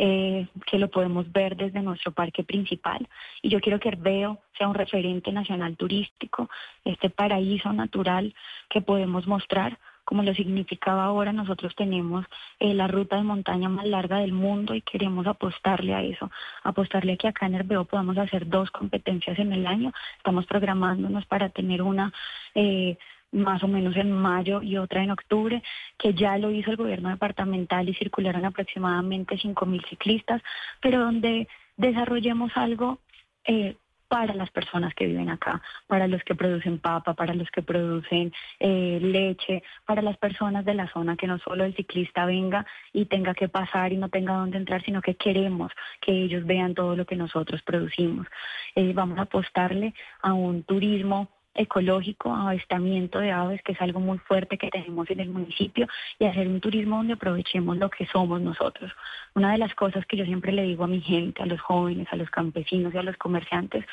eh, 0.00 0.46
que 0.64 0.78
lo 0.78 0.88
podemos 0.88 1.30
ver 1.32 1.56
desde 1.56 1.82
nuestro 1.82 2.12
parque 2.12 2.44
principal. 2.44 3.08
Y 3.42 3.48
yo 3.48 3.60
quiero 3.60 3.80
que 3.80 3.88
Herbeo 3.88 4.38
sea 4.56 4.68
un 4.68 4.74
referente 4.74 5.32
nacional 5.32 5.76
turístico, 5.76 6.48
este 6.84 7.10
paraíso 7.10 7.72
natural 7.72 8.32
que 8.70 8.80
podemos 8.80 9.26
mostrar. 9.26 9.76
Como 10.04 10.22
lo 10.22 10.32
significaba 10.34 11.04
ahora, 11.04 11.32
nosotros 11.32 11.74
tenemos 11.74 12.24
eh, 12.60 12.74
la 12.74 12.86
ruta 12.86 13.16
de 13.16 13.24
montaña 13.24 13.68
más 13.68 13.86
larga 13.86 14.18
del 14.18 14.32
mundo 14.32 14.74
y 14.74 14.82
queremos 14.82 15.26
apostarle 15.26 15.94
a 15.94 16.02
eso, 16.02 16.30
apostarle 16.62 17.14
a 17.14 17.16
que 17.16 17.28
acá 17.28 17.46
en 17.46 17.56
Herbeo 17.56 17.84
podamos 17.84 18.16
hacer 18.18 18.48
dos 18.48 18.70
competencias 18.70 19.36
en 19.40 19.52
el 19.52 19.66
año. 19.66 19.92
Estamos 20.16 20.46
programándonos 20.46 21.26
para 21.26 21.48
tener 21.48 21.82
una 21.82 22.12
eh, 22.54 22.96
más 23.32 23.62
o 23.62 23.68
menos 23.68 23.96
en 23.96 24.12
mayo 24.12 24.62
y 24.62 24.76
otra 24.78 25.02
en 25.02 25.10
octubre, 25.10 25.62
que 25.98 26.14
ya 26.14 26.38
lo 26.38 26.50
hizo 26.50 26.70
el 26.70 26.76
gobierno 26.76 27.10
departamental 27.10 27.88
y 27.88 27.94
circularon 27.94 28.44
aproximadamente 28.44 29.36
5.000 29.36 29.88
ciclistas, 29.88 30.42
pero 30.80 31.00
donde 31.00 31.48
desarrollemos 31.76 32.52
algo 32.56 32.98
eh, 33.44 33.76
para 34.08 34.34
las 34.34 34.50
personas 34.50 34.94
que 34.94 35.06
viven 35.06 35.28
acá, 35.28 35.60
para 35.86 36.08
los 36.08 36.22
que 36.24 36.34
producen 36.34 36.78
papa, 36.78 37.14
para 37.14 37.34
los 37.34 37.50
que 37.50 37.62
producen 37.62 38.32
eh, 38.58 38.98
leche, 39.00 39.62
para 39.84 40.02
las 40.02 40.16
personas 40.16 40.64
de 40.64 40.74
la 40.74 40.88
zona, 40.88 41.16
que 41.16 41.26
no 41.26 41.38
solo 41.38 41.64
el 41.64 41.76
ciclista 41.76 42.24
venga 42.24 42.66
y 42.92 43.04
tenga 43.04 43.34
que 43.34 43.48
pasar 43.48 43.92
y 43.92 43.98
no 43.98 44.08
tenga 44.08 44.34
dónde 44.34 44.56
entrar, 44.56 44.82
sino 44.82 45.02
que 45.02 45.14
queremos 45.14 45.70
que 46.00 46.12
ellos 46.12 46.46
vean 46.46 46.74
todo 46.74 46.96
lo 46.96 47.04
que 47.04 47.16
nosotros 47.16 47.62
producimos. 47.62 48.26
Eh, 48.74 48.92
vamos 48.94 49.18
a 49.18 49.22
apostarle 49.22 49.92
a 50.22 50.32
un 50.32 50.62
turismo 50.62 51.28
ecológico, 51.58 52.32
avistamiento 52.32 53.18
de 53.18 53.32
aves, 53.32 53.60
que 53.62 53.72
es 53.72 53.80
algo 53.80 54.00
muy 54.00 54.18
fuerte 54.18 54.56
que 54.56 54.70
tenemos 54.70 55.10
en 55.10 55.20
el 55.20 55.28
municipio, 55.28 55.86
y 56.18 56.24
hacer 56.24 56.46
un 56.46 56.60
turismo 56.60 56.96
donde 56.96 57.14
aprovechemos 57.14 57.76
lo 57.76 57.90
que 57.90 58.06
somos 58.06 58.40
nosotros. 58.40 58.92
Una 59.34 59.52
de 59.52 59.58
las 59.58 59.74
cosas 59.74 60.06
que 60.06 60.16
yo 60.16 60.24
siempre 60.24 60.52
le 60.52 60.62
digo 60.62 60.84
a 60.84 60.88
mi 60.88 61.00
gente, 61.00 61.42
a 61.42 61.46
los 61.46 61.60
jóvenes, 61.60 62.06
a 62.10 62.16
los 62.16 62.30
campesinos 62.30 62.94
y 62.94 62.98
a 62.98 63.02
los 63.02 63.16
comerciantes, 63.16 63.84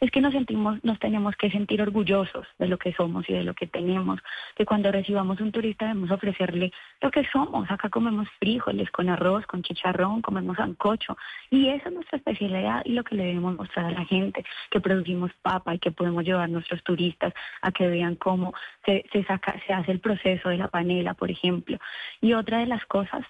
es 0.00 0.10
que 0.10 0.20
nos 0.20 0.32
sentimos, 0.32 0.82
nos 0.84 0.98
tenemos 0.98 1.34
que 1.36 1.50
sentir 1.50 1.80
orgullosos 1.80 2.46
de 2.58 2.68
lo 2.68 2.78
que 2.78 2.92
somos 2.92 3.28
y 3.28 3.32
de 3.32 3.44
lo 3.44 3.54
que 3.54 3.66
tenemos, 3.66 4.20
que 4.54 4.66
cuando 4.66 4.92
recibamos 4.92 5.40
un 5.40 5.50
turista 5.50 5.86
debemos 5.86 6.10
ofrecerle 6.10 6.72
lo 7.00 7.10
que 7.10 7.24
somos. 7.32 7.70
Acá 7.70 7.88
comemos 7.88 8.28
frijoles 8.38 8.90
con 8.90 9.08
arroz, 9.08 9.46
con 9.46 9.62
chicharrón, 9.62 10.20
comemos 10.20 10.58
ancocho, 10.58 11.16
y 11.50 11.68
esa 11.68 11.88
es 11.88 11.94
nuestra 11.94 12.18
especialidad 12.18 12.82
y 12.84 12.92
lo 12.92 13.02
que 13.04 13.14
le 13.14 13.24
debemos 13.24 13.56
mostrar 13.56 13.86
a 13.86 13.90
la 13.90 14.04
gente, 14.04 14.44
que 14.70 14.80
producimos 14.80 15.30
papa 15.42 15.74
y 15.74 15.78
que 15.78 15.90
podemos 15.90 16.24
llevar 16.24 16.50
nuestros 16.50 16.82
turistas 16.82 17.13
a 17.62 17.72
que 17.72 17.88
vean 17.88 18.16
cómo 18.16 18.52
se, 18.84 19.04
se, 19.12 19.24
saca, 19.24 19.60
se 19.66 19.72
hace 19.72 19.92
el 19.92 20.00
proceso 20.00 20.48
de 20.48 20.58
la 20.58 20.68
panela, 20.68 21.14
por 21.14 21.30
ejemplo. 21.30 21.78
Y 22.20 22.34
otra 22.34 22.58
de 22.58 22.66
las 22.66 22.84
cosas 22.86 23.24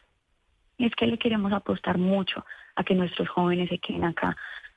es 0.78 0.95
que 0.95 1.07
le 1.07 1.18
queremos 1.18 1.53
apostar 1.53 1.99
mucho 1.99 2.45
a 2.76 2.85
que 2.85 2.95
nuestros 2.95 3.28
jóvenes 3.28 3.68
se 3.68 3.78
queden 3.78 4.05
acá, 4.05 4.37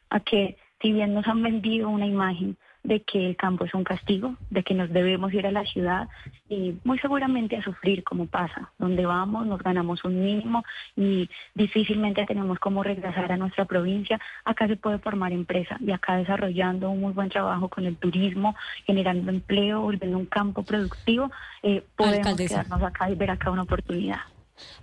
a 0.10 0.20
que 0.20 0.58
si 0.82 0.92
bien 0.92 1.14
nos 1.14 1.28
han 1.28 1.42
vendido 1.42 1.90
una 1.90 2.06
imagen 2.06 2.58
de 2.88 3.02
que 3.02 3.28
el 3.28 3.36
campo 3.36 3.66
es 3.66 3.74
un 3.74 3.84
castigo, 3.84 4.36
de 4.50 4.64
que 4.64 4.74
nos 4.74 4.90
debemos 4.90 5.34
ir 5.34 5.46
a 5.46 5.52
la 5.52 5.66
ciudad 5.66 6.08
y 6.48 6.74
muy 6.86 6.98
seguramente 7.00 7.58
a 7.58 7.62
sufrir 7.62 8.02
como 8.06 8.28
pasa. 8.28 8.72
Donde 8.80 9.06
vamos 9.06 9.46
nos 9.46 9.62
ganamos 9.62 10.06
un 10.06 10.24
mínimo 10.24 10.64
y 10.96 11.30
difícilmente 11.54 12.26
tenemos 12.26 12.60
como 12.60 12.84
regresar 12.84 13.30
a 13.30 13.36
nuestra 13.36 13.66
provincia. 13.66 14.22
Acá 14.46 14.68
se 14.68 14.78
puede 14.78 15.00
formar 15.00 15.34
empresa 15.34 15.76
y 15.82 15.92
acá 15.92 16.16
desarrollando 16.16 16.90
un 16.90 17.02
muy 17.02 17.12
buen 17.12 17.28
trabajo 17.28 17.68
con 17.68 17.86
el 17.86 17.98
turismo, 17.98 18.56
generando 18.86 19.32
empleo, 19.32 19.82
volviendo 19.82 20.18
un 20.18 20.26
campo 20.26 20.64
productivo, 20.64 21.30
eh, 21.64 21.84
podemos 21.98 22.38
quedarnos 22.38 22.82
acá 22.84 23.10
y 23.10 23.16
ver 23.16 23.32
acá 23.32 23.52
una 23.52 23.64
oportunidad. 23.64 24.22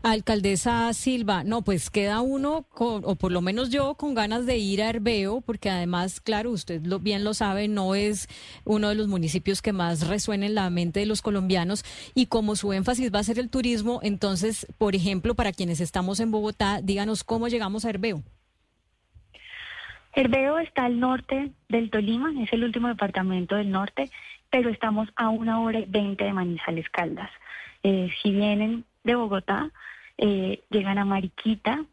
Alcaldesa 0.03 0.93
Silva, 0.93 1.45
no, 1.45 1.63
pues 1.63 1.91
queda 1.91 2.21
uno, 2.21 2.67
o 2.79 3.15
por 3.17 3.33
lo 3.33 3.41
menos 3.41 3.71
yo, 3.71 3.95
con 3.95 4.15
ganas 4.15 4.47
de 4.47 4.59
ir 4.59 4.83
a 4.83 4.91
Herbeo, 4.91 5.41
porque 5.41 5.71
además, 5.71 6.21
claro, 6.21 6.51
usted 6.51 6.85
lo, 6.85 6.99
bien 6.99 7.25
lo 7.25 7.35
sabe, 7.35 7.69
no 7.69 7.95
es 7.95 8.29
uno 8.65 8.89
de 8.89 8.95
los 8.95 9.09
municipios 9.09 9.63
que 9.63 9.73
más 9.73 10.07
resuena 10.07 10.47
en 10.47 10.55
la 10.55 10.71
mente 10.71 11.01
de 11.01 11.07
los 11.07 11.23
colombianos, 11.23 11.85
y 12.15 12.27
como 12.27 12.57
su 12.57 12.73
énfasis 12.73 13.13
va 13.13 13.21
a 13.21 13.25
ser 13.25 13.39
el 13.39 13.51
turismo, 13.51 14.01
entonces, 14.03 14.67
por 14.79 14.95
ejemplo, 14.95 15.35
para 15.35 15.53
quienes 15.53 15.81
estamos 15.81 16.21
en 16.21 16.31
Bogotá, 16.31 16.81
díganos 16.83 17.25
cómo 17.25 17.49
llegamos 17.49 17.85
a 17.85 17.91
Herbeo. 17.91 18.23
Herbeo 20.17 20.59
está 20.61 20.85
al 20.85 21.01
norte 21.01 21.51
del 21.69 21.91
Tolima, 21.91 22.33
es 22.41 22.53
el 22.53 22.63
último 22.63 22.87
departamento 22.87 23.57
del 23.57 23.71
norte, 23.71 24.11
pero 24.49 24.71
estamos 24.71 25.09
a 25.17 25.29
una 25.29 25.61
hora 25.61 25.81
y 25.81 25.87
veinte 25.87 26.23
de 26.23 26.33
Manizales 26.33 26.89
Caldas. 26.91 27.31
Eh, 27.83 28.09
si 28.23 28.31
vienen 28.31 28.85
de 29.05 29.15
Bogotá, 29.15 29.71
eh, 30.19 30.63
llegan 30.71 30.99
a 30.99 31.05
Mariquita, 31.05 31.85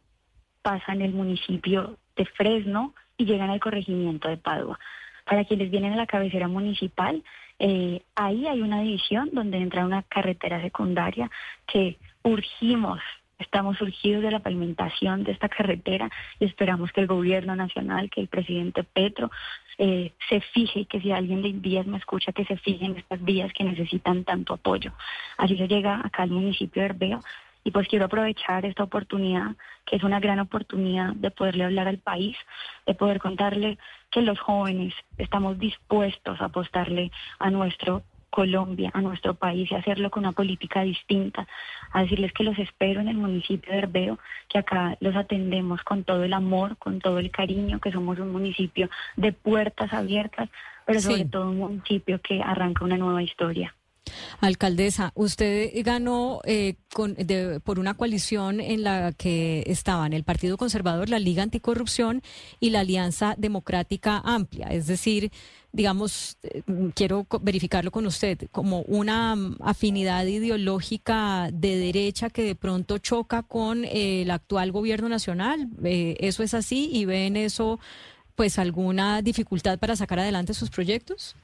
pasan 0.62 1.01
el 1.01 1.14
municipio 1.14 1.97
de 2.16 2.26
Fresno 2.26 2.93
y 3.18 3.26
llegan 3.26 3.49
al 3.49 3.59
corregimiento 3.59 4.28
de 4.28 4.38
Padua. 4.38 4.80
Para 5.26 5.45
quienes 5.45 5.70
vienen 5.70 5.93
a 5.93 5.97
la 5.97 6.07
cabecera 6.07 6.47
municipal, 6.47 7.24
eh, 7.59 8.01
ahí 8.16 8.47
hay 8.47 8.62
una 8.62 8.82
división 8.82 9.30
donde 9.34 9.57
entra 9.57 9.86
una 9.86 10.03
carretera 10.03 10.62
secundaria 10.62 11.30
que 11.68 11.97
urgimos 12.24 12.99
Estamos 13.41 13.78
surgidos 13.78 14.22
de 14.22 14.30
la 14.30 14.39
pavimentación 14.39 15.24
de 15.24 15.32
esta 15.32 15.49
carretera 15.49 16.12
y 16.39 16.45
esperamos 16.45 16.91
que 16.91 17.01
el 17.01 17.07
gobierno 17.07 17.55
nacional, 17.55 18.12
que 18.12 18.22
el 18.22 18.28
presidente 18.28 18.84
Petro 18.84 19.32
eh, 19.78 20.13
se 20.30 20.41
fije, 20.41 20.86
que 20.86 21.01
si 21.01 21.11
alguien 21.11 21.41
de 21.41 21.51
vías 21.53 21.86
me 21.86 21.97
escucha, 21.97 22.32
que 22.32 22.45
se 22.45 22.57
fije 22.57 22.86
en 22.86 22.97
estas 22.97 23.24
vías 23.24 23.51
que 23.53 23.63
necesitan 23.63 24.24
tanto 24.24 24.53
apoyo. 24.53 24.93
Así 25.38 25.57
se 25.57 25.67
llega 25.67 26.01
acá 26.03 26.24
al 26.24 26.32
municipio 26.32 26.82
de 26.82 26.89
Herbeo 26.89 27.19
y 27.63 27.72
pues 27.72 27.88
quiero 27.88 28.05
aprovechar 28.05 28.65
esta 28.65 28.84
oportunidad, 28.84 29.55
que 29.86 29.95
es 29.95 30.03
una 30.03 30.19
gran 30.19 30.39
oportunidad 30.39 31.13
de 31.13 31.32
poderle 31.32 31.65
hablar 31.65 31.88
al 31.88 31.99
país, 31.99 32.36
de 32.86 32.95
poder 32.95 33.19
contarle 33.19 33.78
que 34.09 34.22
los 34.22 34.39
jóvenes 34.39 34.93
estamos 35.17 35.59
dispuestos 35.59 36.41
a 36.41 36.45
apostarle 36.45 37.11
a 37.39 37.49
nuestro 37.51 38.03
Colombia, 38.32 38.90
a 38.94 39.02
nuestro 39.02 39.36
país 39.36 39.70
y 39.70 39.76
hacerlo 39.76 40.10
con 40.10 40.24
una 40.24 40.32
política 40.32 40.82
distinta, 40.82 41.48
a 41.92 42.02
decirles 42.02 42.34
que 42.34 42.44
los 42.44 42.58
espero 42.58 43.02
en 43.02 43.10
el 43.10 43.18
municipio 43.18 43.72
de 43.72 43.80
Herbeo, 43.80 44.18
que 44.50 44.58
acá 44.58 44.98
los 45.02 45.16
atendemos 45.16 45.84
con 45.84 46.04
todo 46.04 46.24
el 46.24 46.34
amor, 46.34 46.78
con 46.78 47.00
todo 47.00 47.20
el 47.20 47.30
cariño, 47.30 47.80
que 47.80 47.92
somos 47.92 48.18
un 48.18 48.32
municipio 48.32 48.90
de 49.18 49.34
puertas 49.34 49.94
abiertas, 49.94 50.50
pero 50.86 51.00
sobre 51.00 51.26
todo 51.26 51.52
un 51.52 51.60
municipio 51.60 52.20
que 52.22 52.42
arranca 52.42 52.86
una 52.86 52.98
nueva 52.98 53.22
historia. 53.22 53.76
Alcaldesa, 54.39 55.12
usted 55.16 55.72
ganó 55.84 56.41
eh, 56.45 56.76
por 57.64 57.80
una 57.80 57.93
coalición 57.93 58.59
en 58.59 58.84
la 58.84 59.12
que 59.12 59.64
estaban 59.68 60.14
el 60.14 60.24
Partido 60.24 60.57
Conservador, 60.57 61.09
la 61.09 61.20
Liga 61.20 61.43
Anticorrupción 61.43 62.22
y 62.59 62.72
la 62.72 62.82
Alianza 62.82 63.36
Democrática 63.38 64.22
Amplia. 64.24 64.68
Es 64.68 64.88
decir, 64.88 65.32
digamos, 65.72 66.38
eh, 66.43 66.64
quiero 66.93 67.26
verificarlo 67.41 67.91
con 67.91 68.05
usted, 68.05 68.49
como 68.51 68.82
una 68.82 69.36
afinidad 69.62 70.26
ideológica 70.26 71.49
de 71.53 71.78
derecha 71.78 72.30
que 72.30 72.43
de 72.43 72.55
pronto 72.55 72.97
choca 72.97 73.43
con 73.43 73.86
el 73.86 74.30
actual 74.32 74.72
gobierno 74.72 75.07
nacional. 75.09 75.70
Eh, 75.84 76.18
¿Eso 76.20 76.43
es 76.43 76.53
así 76.53 76.89
y 76.91 77.05
ven 77.05 77.38
eso, 77.38 77.80
pues, 78.36 78.59
alguna 78.59 79.22
dificultad 79.22 79.80
para 79.80 79.95
sacar 79.95 80.20
adelante 80.20 80.53
sus 80.53 80.70
proyectos? 80.70 81.36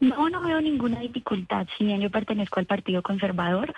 No, 0.00 0.28
no 0.28 0.40
veo 0.42 0.60
ninguna 0.60 1.00
dificultad. 1.00 1.66
Si 1.76 1.84
bien 1.84 2.00
yo 2.00 2.10
pertenezco 2.10 2.60
al 2.60 2.66
Partido 2.66 3.02
Conservador, 3.02 3.74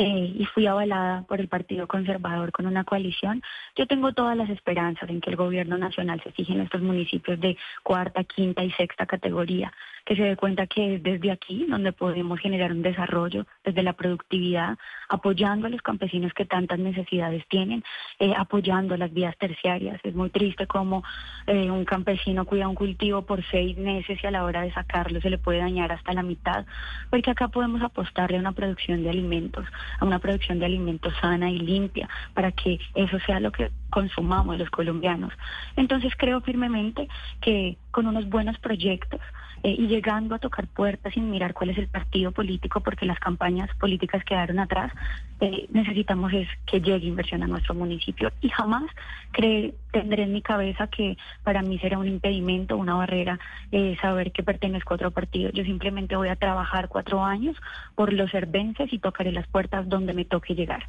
eh, 0.00 0.32
y 0.38 0.44
fui 0.44 0.64
avalada 0.64 1.22
por 1.22 1.40
el 1.40 1.48
Partido 1.48 1.88
Conservador 1.88 2.52
con 2.52 2.66
una 2.66 2.84
coalición, 2.84 3.42
yo 3.74 3.84
tengo 3.88 4.12
todas 4.12 4.36
las 4.36 4.48
esperanzas 4.48 5.10
en 5.10 5.20
que 5.20 5.30
el 5.30 5.34
gobierno 5.34 5.76
nacional 5.76 6.20
se 6.22 6.30
fije 6.30 6.52
en 6.52 6.60
estos 6.60 6.80
municipios 6.82 7.40
de 7.40 7.56
cuarta, 7.82 8.22
quinta 8.22 8.62
y 8.62 8.70
sexta 8.70 9.06
categoría, 9.06 9.72
que 10.08 10.16
se 10.16 10.22
dé 10.22 10.36
cuenta 10.36 10.66
que 10.66 10.94
es 10.94 11.02
desde 11.02 11.30
aquí 11.30 11.66
donde 11.68 11.92
podemos 11.92 12.40
generar 12.40 12.72
un 12.72 12.80
desarrollo, 12.80 13.46
desde 13.62 13.82
la 13.82 13.92
productividad, 13.92 14.78
apoyando 15.10 15.66
a 15.66 15.70
los 15.70 15.82
campesinos 15.82 16.32
que 16.32 16.46
tantas 16.46 16.78
necesidades 16.78 17.46
tienen, 17.48 17.84
eh, 18.18 18.32
apoyando 18.34 18.96
las 18.96 19.12
vías 19.12 19.36
terciarias. 19.36 20.00
Es 20.02 20.14
muy 20.14 20.30
triste 20.30 20.66
como 20.66 21.04
eh, 21.46 21.70
un 21.70 21.84
campesino 21.84 22.46
cuida 22.46 22.68
un 22.68 22.74
cultivo 22.74 23.20
por 23.26 23.44
seis 23.50 23.76
meses 23.76 24.18
y 24.22 24.26
a 24.26 24.30
la 24.30 24.44
hora 24.44 24.62
de 24.62 24.72
sacarlo 24.72 25.20
se 25.20 25.28
le 25.28 25.36
puede 25.36 25.58
dañar 25.58 25.92
hasta 25.92 26.14
la 26.14 26.22
mitad, 26.22 26.64
porque 27.10 27.30
acá 27.30 27.48
podemos 27.48 27.82
apostarle 27.82 28.38
a 28.38 28.40
una 28.40 28.52
producción 28.52 29.02
de 29.02 29.10
alimentos, 29.10 29.66
a 30.00 30.06
una 30.06 30.20
producción 30.20 30.58
de 30.58 30.64
alimentos 30.64 31.12
sana 31.20 31.50
y 31.50 31.58
limpia, 31.58 32.08
para 32.32 32.50
que 32.52 32.80
eso 32.94 33.18
sea 33.26 33.40
lo 33.40 33.52
que 33.52 33.70
consumamos 33.90 34.58
los 34.58 34.70
colombianos. 34.70 35.34
Entonces 35.76 36.14
creo 36.16 36.40
firmemente 36.40 37.08
que 37.42 37.76
con 37.90 38.06
unos 38.06 38.26
buenos 38.30 38.58
proyectos 38.58 39.20
eh, 39.62 39.74
y 39.76 39.86
llegando 39.86 40.34
a 40.34 40.38
tocar 40.38 40.66
puertas 40.66 41.14
sin 41.14 41.30
mirar 41.30 41.54
cuál 41.54 41.70
es 41.70 41.78
el 41.78 41.88
partido 41.88 42.32
político, 42.32 42.80
porque 42.80 43.06
las 43.06 43.18
campañas 43.18 43.68
políticas 43.78 44.24
quedaron 44.24 44.58
atrás, 44.58 44.92
eh, 45.40 45.68
necesitamos 45.70 46.32
es 46.32 46.48
que 46.66 46.80
llegue 46.80 47.06
inversión 47.06 47.42
a 47.42 47.46
nuestro 47.46 47.74
municipio 47.74 48.32
y 48.40 48.48
jamás 48.48 48.84
cree, 49.32 49.74
tendré 49.92 50.24
en 50.24 50.32
mi 50.32 50.42
cabeza 50.42 50.86
que 50.88 51.16
para 51.42 51.62
mí 51.62 51.78
será 51.78 51.98
un 51.98 52.06
impedimento, 52.06 52.76
una 52.76 52.94
barrera 52.94 53.38
eh, 53.72 53.96
saber 54.00 54.32
que 54.32 54.42
pertenezco 54.42 54.94
a 54.94 54.96
otro 54.96 55.10
partido. 55.10 55.50
Yo 55.50 55.64
simplemente 55.64 56.16
voy 56.16 56.28
a 56.28 56.36
trabajar 56.36 56.88
cuatro 56.88 57.24
años 57.24 57.56
por 57.94 58.12
los 58.12 58.30
cervences 58.30 58.92
y 58.92 58.98
tocaré 58.98 59.32
las 59.32 59.46
puertas 59.46 59.88
donde 59.88 60.14
me 60.14 60.24
toque 60.24 60.54
llegar. 60.54 60.88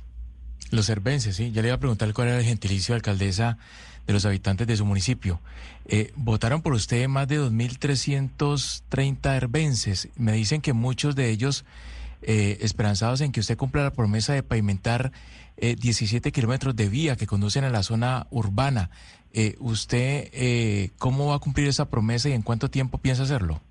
Los 0.71 0.85
cervences, 0.85 1.35
sí. 1.35 1.51
Ya 1.51 1.61
le 1.61 1.69
iba 1.69 1.75
a 1.75 1.79
preguntar 1.79 2.13
cuál 2.13 2.27
era 2.27 2.37
el 2.37 2.43
gentilicio 2.43 2.93
de 2.93 2.97
alcaldesa 2.97 3.57
de 4.09 4.13
los 4.13 4.25
habitantes 4.25 4.65
de 4.65 4.75
su 4.75 4.85
municipio. 4.85 5.39
Eh, 5.85 6.11
votaron 6.15 6.63
por 6.63 6.73
usted 6.73 7.07
más 7.07 7.27
de 7.27 7.39
2.330 7.39 9.35
herbenses. 9.35 10.09
Me 10.15 10.31
dicen 10.31 10.61
que 10.61 10.73
muchos 10.73 11.15
de 11.15 11.29
ellos 11.29 11.63
eh, 12.23 12.57
esperanzados 12.61 13.21
en 13.21 13.31
que 13.31 13.39
usted 13.39 13.55
cumpla 13.55 13.83
la 13.83 13.93
promesa 13.93 14.33
de 14.33 14.41
pavimentar 14.41 15.11
17 15.57 16.27
eh, 16.27 16.31
kilómetros 16.31 16.75
de 16.75 16.89
vía 16.89 17.17
que 17.17 17.27
conducen 17.27 17.65
a 17.65 17.69
la 17.69 17.83
zona 17.83 18.25
urbana. 18.31 18.89
¿Usted 19.59 20.89
cómo 20.97 21.27
va 21.27 21.35
a 21.35 21.39
cumplir 21.39 21.67
esa 21.67 21.85
promesa 21.85 22.29
y 22.29 22.31
en 22.31 22.41
cuánto 22.41 22.71
tiempo 22.71 22.97
piensa 22.97 23.21
hacerlo? 23.21 23.61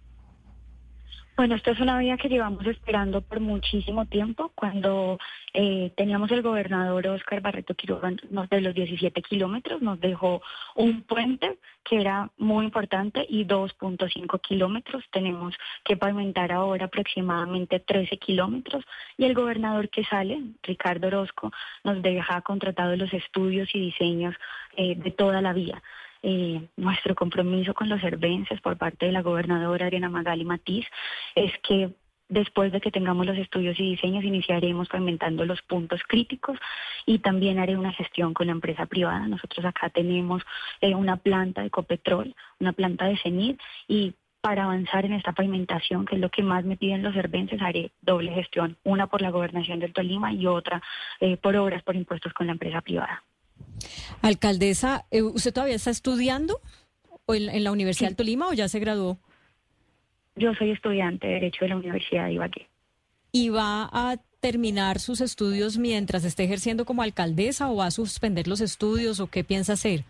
Bueno, 1.39 1.55
esta 1.55 1.71
es 1.71 1.79
una 1.79 2.01
vía 2.01 2.17
que 2.17 2.29
llevamos 2.29 2.67
esperando 2.67 3.21
por 3.21 3.39
muchísimo 3.39 4.07
tiempo. 4.07 4.51
Cuando 4.57 5.21
eh, 5.55 5.93
teníamos 5.97 6.33
el 6.33 6.43
gobernador 6.43 7.07
Oscar 7.07 7.41
Barreto 7.41 7.77
Quiroga 7.77 8.11
de 8.11 8.61
los 8.61 8.75
17 8.75 9.23
kilómetros, 9.23 9.81
nos 9.81 10.01
dejó 10.01 10.43
un 10.75 11.03
puente 11.03 11.59
que 11.85 12.01
era 12.01 12.29
muy 12.39 12.65
importante 12.65 13.25
y 13.29 13.45
2.5 13.45 14.41
kilómetros. 14.41 15.05
Tenemos 15.13 15.55
que 15.85 15.97
pavimentar 15.97 16.51
ahora 16.51 16.87
aproximadamente 16.87 17.79
13 17.79 18.17
kilómetros 18.17 18.85
y 19.17 19.25
el 19.25 19.35
gobernador 19.35 19.91
que 19.91 20.03
sale, 20.03 20.43
Ricardo 20.65 21.07
Orozco, 21.07 21.53
nos 21.85 22.03
deja 22.03 22.41
contratados 22.41 22.99
los 22.99 23.13
estudios 23.13 23.73
y 23.77 23.79
diseños 23.79 24.35
eh, 24.77 24.97
de 24.97 25.13
toda 25.13 25.41
la 25.41 25.53
vía. 25.53 25.81
Eh, 26.23 26.69
nuestro 26.77 27.15
compromiso 27.15 27.75
con 27.75 27.89
los 27.89 28.01
cervenses 28.01 28.61
por 28.61 28.77
parte 28.77 29.07
de 29.07 29.13
la 29.13 29.23
gobernadora 29.23 29.87
Ariana 29.87 30.09
Magali 30.09 30.45
Matiz 30.45 30.87
es 31.35 31.53
que 31.63 31.91
Después 32.29 32.73
de 32.73 32.81
que 32.83 32.91
tengamos 32.91 33.25
los 33.25 33.39
estudios 33.39 33.81
y 33.81 33.93
diseños, 33.93 34.23
iniciaremos 34.23 34.89
pavimentando 34.89 35.47
los 35.47 35.63
puntos 35.63 36.03
críticos 36.07 36.59
y 37.07 37.21
también 37.21 37.59
haré 37.59 37.75
una 37.75 37.93
gestión 37.93 38.35
con 38.35 38.49
la 38.49 38.53
empresa 38.53 38.85
privada. 38.85 39.27
Nosotros 39.27 39.65
acá 39.65 39.89
tenemos 39.89 40.43
eh, 40.83 40.95
una 40.95 41.17
planta 41.17 41.63
de 41.63 41.71
Copetrol, 41.71 42.35
una 42.61 42.73
planta 42.73 43.07
de 43.07 43.17
CENID 43.17 43.57
y 43.89 44.15
para 44.43 44.65
avanzar 44.65 45.07
en 45.07 45.15
esta 45.15 45.33
pavimentación, 45.33 46.05
que 46.05 46.17
es 46.17 46.21
lo 46.21 46.29
que 46.29 46.43
más 46.43 46.65
me 46.65 46.77
piden 46.77 47.03
los 47.03 47.15
cervences, 47.15 47.63
haré 47.63 47.93
doble 48.03 48.33
gestión, 48.33 48.77
una 48.85 49.07
por 49.07 49.23
la 49.23 49.31
gobernación 49.31 49.79
del 49.81 49.95
Tolima 49.95 50.33
y 50.33 50.47
otra 50.47 50.83
eh, 51.21 51.39
por 51.39 51.57
obras, 51.57 51.83
por 51.83 51.97
impuestos 51.97 52.35
con 52.35 52.47
la 52.47 52.53
empresa 52.53 52.83
privada. 52.83 53.25
Alcaldesa, 54.23 55.07
eh, 55.11 55.23
¿usted 55.23 55.53
todavía 55.53 55.77
está 55.77 55.91
estudiando 55.91 56.61
en, 57.29 57.65
la 57.65 57.73
Universidad 57.73 58.09
del 58.09 58.17
Tolima 58.17 58.49
o 58.49 58.53
ya 58.53 58.69
se 58.69 58.79
graduó? 58.79 59.19
Yo 60.37 60.55
soy 60.55 60.71
estudiante 60.71 61.27
de 61.27 61.35
Derecho 61.35 61.65
de 61.65 61.69
la 61.71 61.77
Universidad 61.77 62.27
de 62.27 62.35
Ibagué. 62.35 62.69
¿Y 63.33 63.49
va 63.51 63.89
a 63.93 64.17
terminar 64.41 65.01
sus 65.01 65.21
estudios 65.21 65.79
mientras 65.79 66.25
esté 66.25 66.45
ejerciendo 66.45 66.85
como 66.85 67.03
alcaldesa 67.03 67.71
o 67.71 67.77
va 67.77 67.87
a 67.87 67.91
suspender 67.91 68.47
los 68.47 68.61
estudios 68.61 69.21
o 69.21 69.27
qué 69.27 69.45
piensa 69.45 69.73
hacer? 69.73 70.05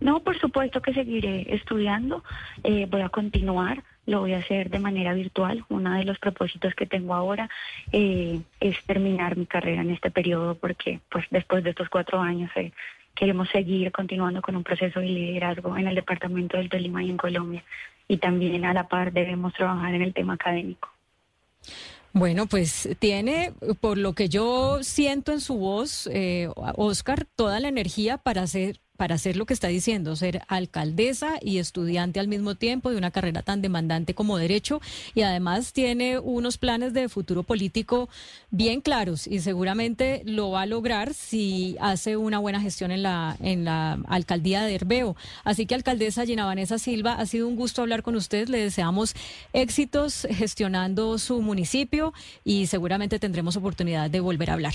No, 0.00 0.20
por 0.20 0.38
supuesto 0.38 0.80
que 0.80 0.92
seguiré 0.92 1.52
estudiando, 1.54 2.22
eh, 2.62 2.86
voy 2.88 3.00
a 3.00 3.08
continuar, 3.08 3.82
lo 4.08 4.20
voy 4.20 4.32
a 4.32 4.38
hacer 4.38 4.70
de 4.70 4.78
manera 4.78 5.12
virtual. 5.12 5.64
Uno 5.68 5.92
de 5.92 6.04
los 6.04 6.18
propósitos 6.18 6.74
que 6.74 6.86
tengo 6.86 7.14
ahora 7.14 7.48
eh, 7.92 8.40
es 8.58 8.82
terminar 8.84 9.36
mi 9.36 9.44
carrera 9.44 9.82
en 9.82 9.90
este 9.90 10.10
periodo 10.10 10.54
porque 10.54 11.00
pues 11.10 11.26
después 11.30 11.62
de 11.62 11.70
estos 11.70 11.90
cuatro 11.90 12.18
años 12.18 12.50
eh, 12.56 12.72
queremos 13.14 13.50
seguir 13.50 13.92
continuando 13.92 14.40
con 14.40 14.56
un 14.56 14.64
proceso 14.64 15.00
de 15.00 15.08
liderazgo 15.08 15.76
en 15.76 15.88
el 15.88 15.94
departamento 15.94 16.56
del 16.56 16.70
Tolima 16.70 17.02
y 17.02 17.10
en 17.10 17.18
Colombia 17.18 17.62
y 18.08 18.16
también 18.16 18.64
a 18.64 18.72
la 18.72 18.88
par 18.88 19.12
debemos 19.12 19.52
trabajar 19.52 19.94
en 19.94 20.00
el 20.00 20.14
tema 20.14 20.34
académico. 20.34 20.88
Bueno, 22.14 22.46
pues 22.46 22.88
tiene, 22.98 23.52
por 23.82 23.98
lo 23.98 24.14
que 24.14 24.30
yo 24.30 24.82
siento 24.82 25.32
en 25.32 25.40
su 25.40 25.58
voz, 25.58 26.08
eh, 26.10 26.48
Oscar, 26.56 27.26
toda 27.36 27.60
la 27.60 27.68
energía 27.68 28.16
para 28.16 28.40
hacer 28.40 28.80
para 28.98 29.14
hacer 29.14 29.36
lo 29.36 29.46
que 29.46 29.54
está 29.54 29.68
diciendo, 29.68 30.16
ser 30.16 30.42
alcaldesa 30.48 31.38
y 31.40 31.58
estudiante 31.58 32.18
al 32.18 32.26
mismo 32.26 32.56
tiempo 32.56 32.90
de 32.90 32.96
una 32.96 33.12
carrera 33.12 33.42
tan 33.42 33.62
demandante 33.62 34.12
como 34.12 34.36
derecho 34.38 34.80
y 35.14 35.22
además 35.22 35.72
tiene 35.72 36.18
unos 36.18 36.58
planes 36.58 36.92
de 36.92 37.08
futuro 37.08 37.44
político 37.44 38.08
bien 38.50 38.80
claros 38.80 39.28
y 39.28 39.38
seguramente 39.38 40.22
lo 40.24 40.50
va 40.50 40.62
a 40.62 40.66
lograr 40.66 41.14
si 41.14 41.76
hace 41.80 42.16
una 42.16 42.40
buena 42.40 42.60
gestión 42.60 42.90
en 42.90 43.04
la 43.04 43.36
en 43.40 43.64
la 43.64 44.00
alcaldía 44.08 44.64
de 44.64 44.74
Herbeo. 44.74 45.14
Así 45.44 45.64
que 45.64 45.76
alcaldesa 45.76 46.26
Gina 46.26 46.44
Vanessa 46.44 46.80
Silva, 46.80 47.12
ha 47.12 47.26
sido 47.26 47.46
un 47.46 47.54
gusto 47.54 47.82
hablar 47.82 48.02
con 48.02 48.16
usted, 48.16 48.48
le 48.48 48.58
deseamos 48.58 49.14
éxitos 49.52 50.26
gestionando 50.28 51.18
su 51.18 51.40
municipio 51.40 52.12
y 52.44 52.66
seguramente 52.66 53.20
tendremos 53.20 53.54
oportunidad 53.54 54.10
de 54.10 54.18
volver 54.18 54.50
a 54.50 54.54
hablar. 54.54 54.74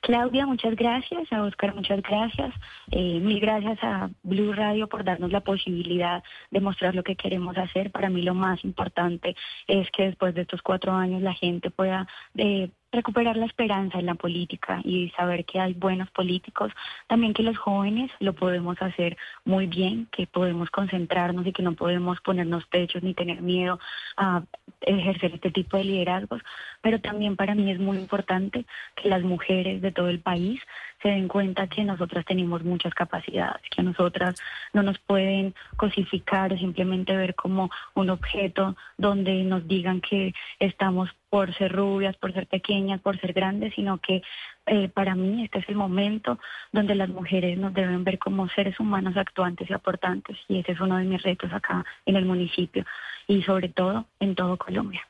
Claudia, 0.00 0.46
muchas 0.46 0.74
gracias. 0.76 1.30
A 1.32 1.42
Oscar, 1.42 1.74
muchas 1.74 2.02
gracias. 2.02 2.54
Eh, 2.90 3.20
mil 3.20 3.38
gracias 3.38 3.78
a 3.82 4.10
Blue 4.22 4.52
Radio 4.52 4.88
por 4.88 5.04
darnos 5.04 5.30
la 5.30 5.40
posibilidad 5.40 6.22
de 6.50 6.60
mostrar 6.60 6.94
lo 6.94 7.02
que 7.02 7.16
queremos 7.16 7.56
hacer. 7.58 7.90
Para 7.90 8.08
mí 8.08 8.22
lo 8.22 8.34
más 8.34 8.64
importante 8.64 9.36
es 9.66 9.90
que 9.90 10.04
después 10.04 10.34
de 10.34 10.42
estos 10.42 10.62
cuatro 10.62 10.92
años 10.92 11.22
la 11.22 11.34
gente 11.34 11.70
pueda 11.70 12.06
eh, 12.36 12.70
recuperar 12.92 13.36
la 13.36 13.46
esperanza 13.46 13.98
en 13.98 14.06
la 14.06 14.14
política 14.14 14.80
y 14.84 15.10
saber 15.10 15.44
que 15.44 15.60
hay 15.60 15.74
buenos 15.74 16.10
políticos, 16.10 16.72
también 17.06 17.34
que 17.34 17.42
los 17.42 17.56
jóvenes 17.56 18.10
lo 18.18 18.32
podemos 18.32 18.80
hacer 18.82 19.16
muy 19.44 19.66
bien, 19.66 20.08
que 20.10 20.26
podemos 20.26 20.70
concentrarnos 20.70 21.46
y 21.46 21.52
que 21.52 21.62
no 21.62 21.74
podemos 21.74 22.20
ponernos 22.20 22.66
pechos 22.66 23.02
ni 23.02 23.14
tener 23.14 23.42
miedo 23.42 23.78
a 24.16 24.42
ejercer 24.80 25.34
este 25.34 25.50
tipo 25.50 25.76
de 25.76 25.84
liderazgos, 25.84 26.42
pero 26.82 27.00
también 27.00 27.36
para 27.36 27.54
mí 27.54 27.70
es 27.70 27.78
muy 27.78 27.98
importante 27.98 28.64
que 28.96 29.08
las 29.08 29.22
mujeres 29.22 29.82
de 29.82 29.92
todo 29.92 30.08
el 30.08 30.20
país 30.20 30.60
se 31.02 31.08
den 31.08 31.28
cuenta 31.28 31.66
que 31.66 31.84
nosotras 31.84 32.24
tenemos 32.24 32.62
muchas 32.62 32.94
capacidades, 32.94 33.62
que 33.70 33.80
a 33.80 33.84
nosotras 33.84 34.34
no 34.72 34.82
nos 34.82 34.98
pueden 34.98 35.54
cosificar 35.76 36.52
o 36.52 36.58
simplemente 36.58 37.16
ver 37.16 37.34
como 37.34 37.70
un 37.94 38.10
objeto 38.10 38.76
donde 38.98 39.42
nos 39.44 39.66
digan 39.66 40.00
que 40.00 40.34
estamos 40.58 41.10
por 41.30 41.54
ser 41.54 41.72
rubias, 41.72 42.16
por 42.16 42.32
ser 42.32 42.46
pequeñas, 42.46 43.00
por 43.00 43.18
ser 43.20 43.32
grandes, 43.32 43.74
sino 43.74 43.98
que 43.98 44.22
eh, 44.66 44.88
para 44.88 45.14
mí 45.14 45.44
este 45.44 45.60
es 45.60 45.68
el 45.68 45.76
momento 45.76 46.38
donde 46.72 46.94
las 46.94 47.08
mujeres 47.08 47.56
nos 47.58 47.72
deben 47.72 48.04
ver 48.04 48.18
como 48.18 48.48
seres 48.48 48.78
humanos 48.78 49.16
actuantes 49.16 49.70
y 49.70 49.72
aportantes 49.72 50.36
y 50.48 50.58
ese 50.58 50.72
es 50.72 50.80
uno 50.80 50.96
de 50.96 51.04
mis 51.04 51.22
retos 51.22 51.52
acá 51.52 51.84
en 52.04 52.16
el 52.16 52.24
municipio 52.24 52.84
y 53.26 53.42
sobre 53.42 53.68
todo 53.68 54.06
en 54.18 54.34
todo 54.34 54.56
Colombia 54.56 55.09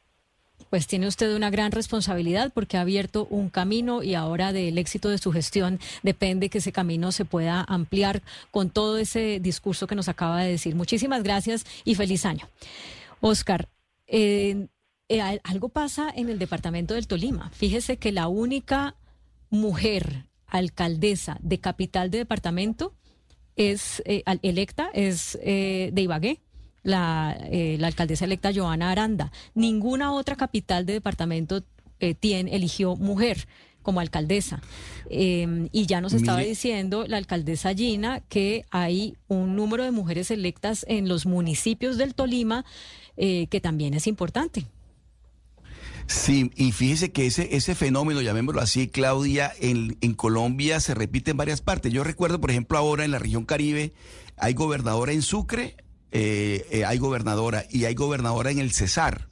pues 0.70 0.86
tiene 0.86 1.08
usted 1.08 1.34
una 1.34 1.50
gran 1.50 1.72
responsabilidad 1.72 2.52
porque 2.54 2.76
ha 2.76 2.82
abierto 2.82 3.26
un 3.28 3.50
camino 3.50 4.02
y 4.02 4.14
ahora 4.14 4.52
del 4.52 4.78
éxito 4.78 5.08
de 5.08 5.18
su 5.18 5.32
gestión 5.32 5.80
depende 6.02 6.48
que 6.48 6.58
ese 6.58 6.72
camino 6.72 7.12
se 7.12 7.24
pueda 7.24 7.64
ampliar 7.68 8.22
con 8.52 8.70
todo 8.70 8.96
ese 8.96 9.40
discurso 9.40 9.88
que 9.88 9.96
nos 9.96 10.08
acaba 10.08 10.42
de 10.42 10.52
decir. 10.52 10.76
Muchísimas 10.76 11.24
gracias 11.24 11.66
y 11.84 11.96
feliz 11.96 12.24
año. 12.24 12.48
Oscar, 13.20 13.68
eh, 14.06 14.68
eh, 15.08 15.40
algo 15.42 15.68
pasa 15.68 16.10
en 16.14 16.30
el 16.30 16.38
departamento 16.38 16.94
del 16.94 17.08
Tolima. 17.08 17.50
Fíjese 17.50 17.96
que 17.96 18.12
la 18.12 18.28
única 18.28 18.94
mujer 19.50 20.26
alcaldesa 20.46 21.36
de 21.42 21.58
capital 21.58 22.10
de 22.10 22.18
departamento 22.18 22.94
es 23.56 24.02
eh, 24.06 24.22
electa 24.42 24.88
es 24.94 25.38
de 25.42 25.92
Ibagué 25.96 26.40
la, 26.82 27.36
eh, 27.50 27.76
la 27.78 27.86
alcaldesa 27.88 28.24
electa 28.24 28.52
Joana 28.54 28.90
Aranda. 28.90 29.32
Ninguna 29.54 30.12
otra 30.12 30.36
capital 30.36 30.86
de 30.86 30.94
departamento 30.94 31.62
eh, 32.00 32.14
tiene, 32.14 32.54
eligió 32.54 32.96
mujer 32.96 33.46
como 33.82 34.00
alcaldesa. 34.00 34.60
Eh, 35.08 35.68
y 35.72 35.86
ya 35.86 36.00
nos 36.00 36.12
estaba 36.12 36.38
Mire. 36.38 36.50
diciendo 36.50 37.06
la 37.06 37.16
alcaldesa 37.16 37.74
Gina 37.74 38.20
que 38.28 38.64
hay 38.70 39.16
un 39.28 39.56
número 39.56 39.84
de 39.84 39.90
mujeres 39.90 40.30
electas 40.30 40.84
en 40.88 41.08
los 41.08 41.26
municipios 41.26 41.96
del 41.96 42.14
Tolima 42.14 42.64
eh, 43.16 43.46
que 43.48 43.60
también 43.60 43.94
es 43.94 44.06
importante. 44.06 44.66
Sí, 46.06 46.50
y 46.56 46.72
fíjese 46.72 47.12
que 47.12 47.26
ese, 47.26 47.54
ese 47.54 47.74
fenómeno, 47.74 48.20
llamémoslo 48.20 48.60
así, 48.60 48.88
Claudia, 48.88 49.52
en, 49.60 49.96
en 50.00 50.14
Colombia 50.14 50.80
se 50.80 50.94
repite 50.94 51.30
en 51.30 51.36
varias 51.36 51.60
partes. 51.60 51.92
Yo 51.92 52.02
recuerdo, 52.02 52.40
por 52.40 52.50
ejemplo, 52.50 52.78
ahora 52.78 53.04
en 53.04 53.12
la 53.12 53.18
región 53.18 53.44
Caribe 53.44 53.92
hay 54.36 54.54
gobernadora 54.54 55.12
en 55.12 55.22
Sucre, 55.22 55.76
eh, 56.12 56.66
eh, 56.70 56.84
hay 56.84 56.98
gobernadora 56.98 57.64
y 57.70 57.84
hay 57.84 57.94
gobernadora 57.94 58.50
en 58.50 58.58
el 58.58 58.72
Cesar. 58.72 59.30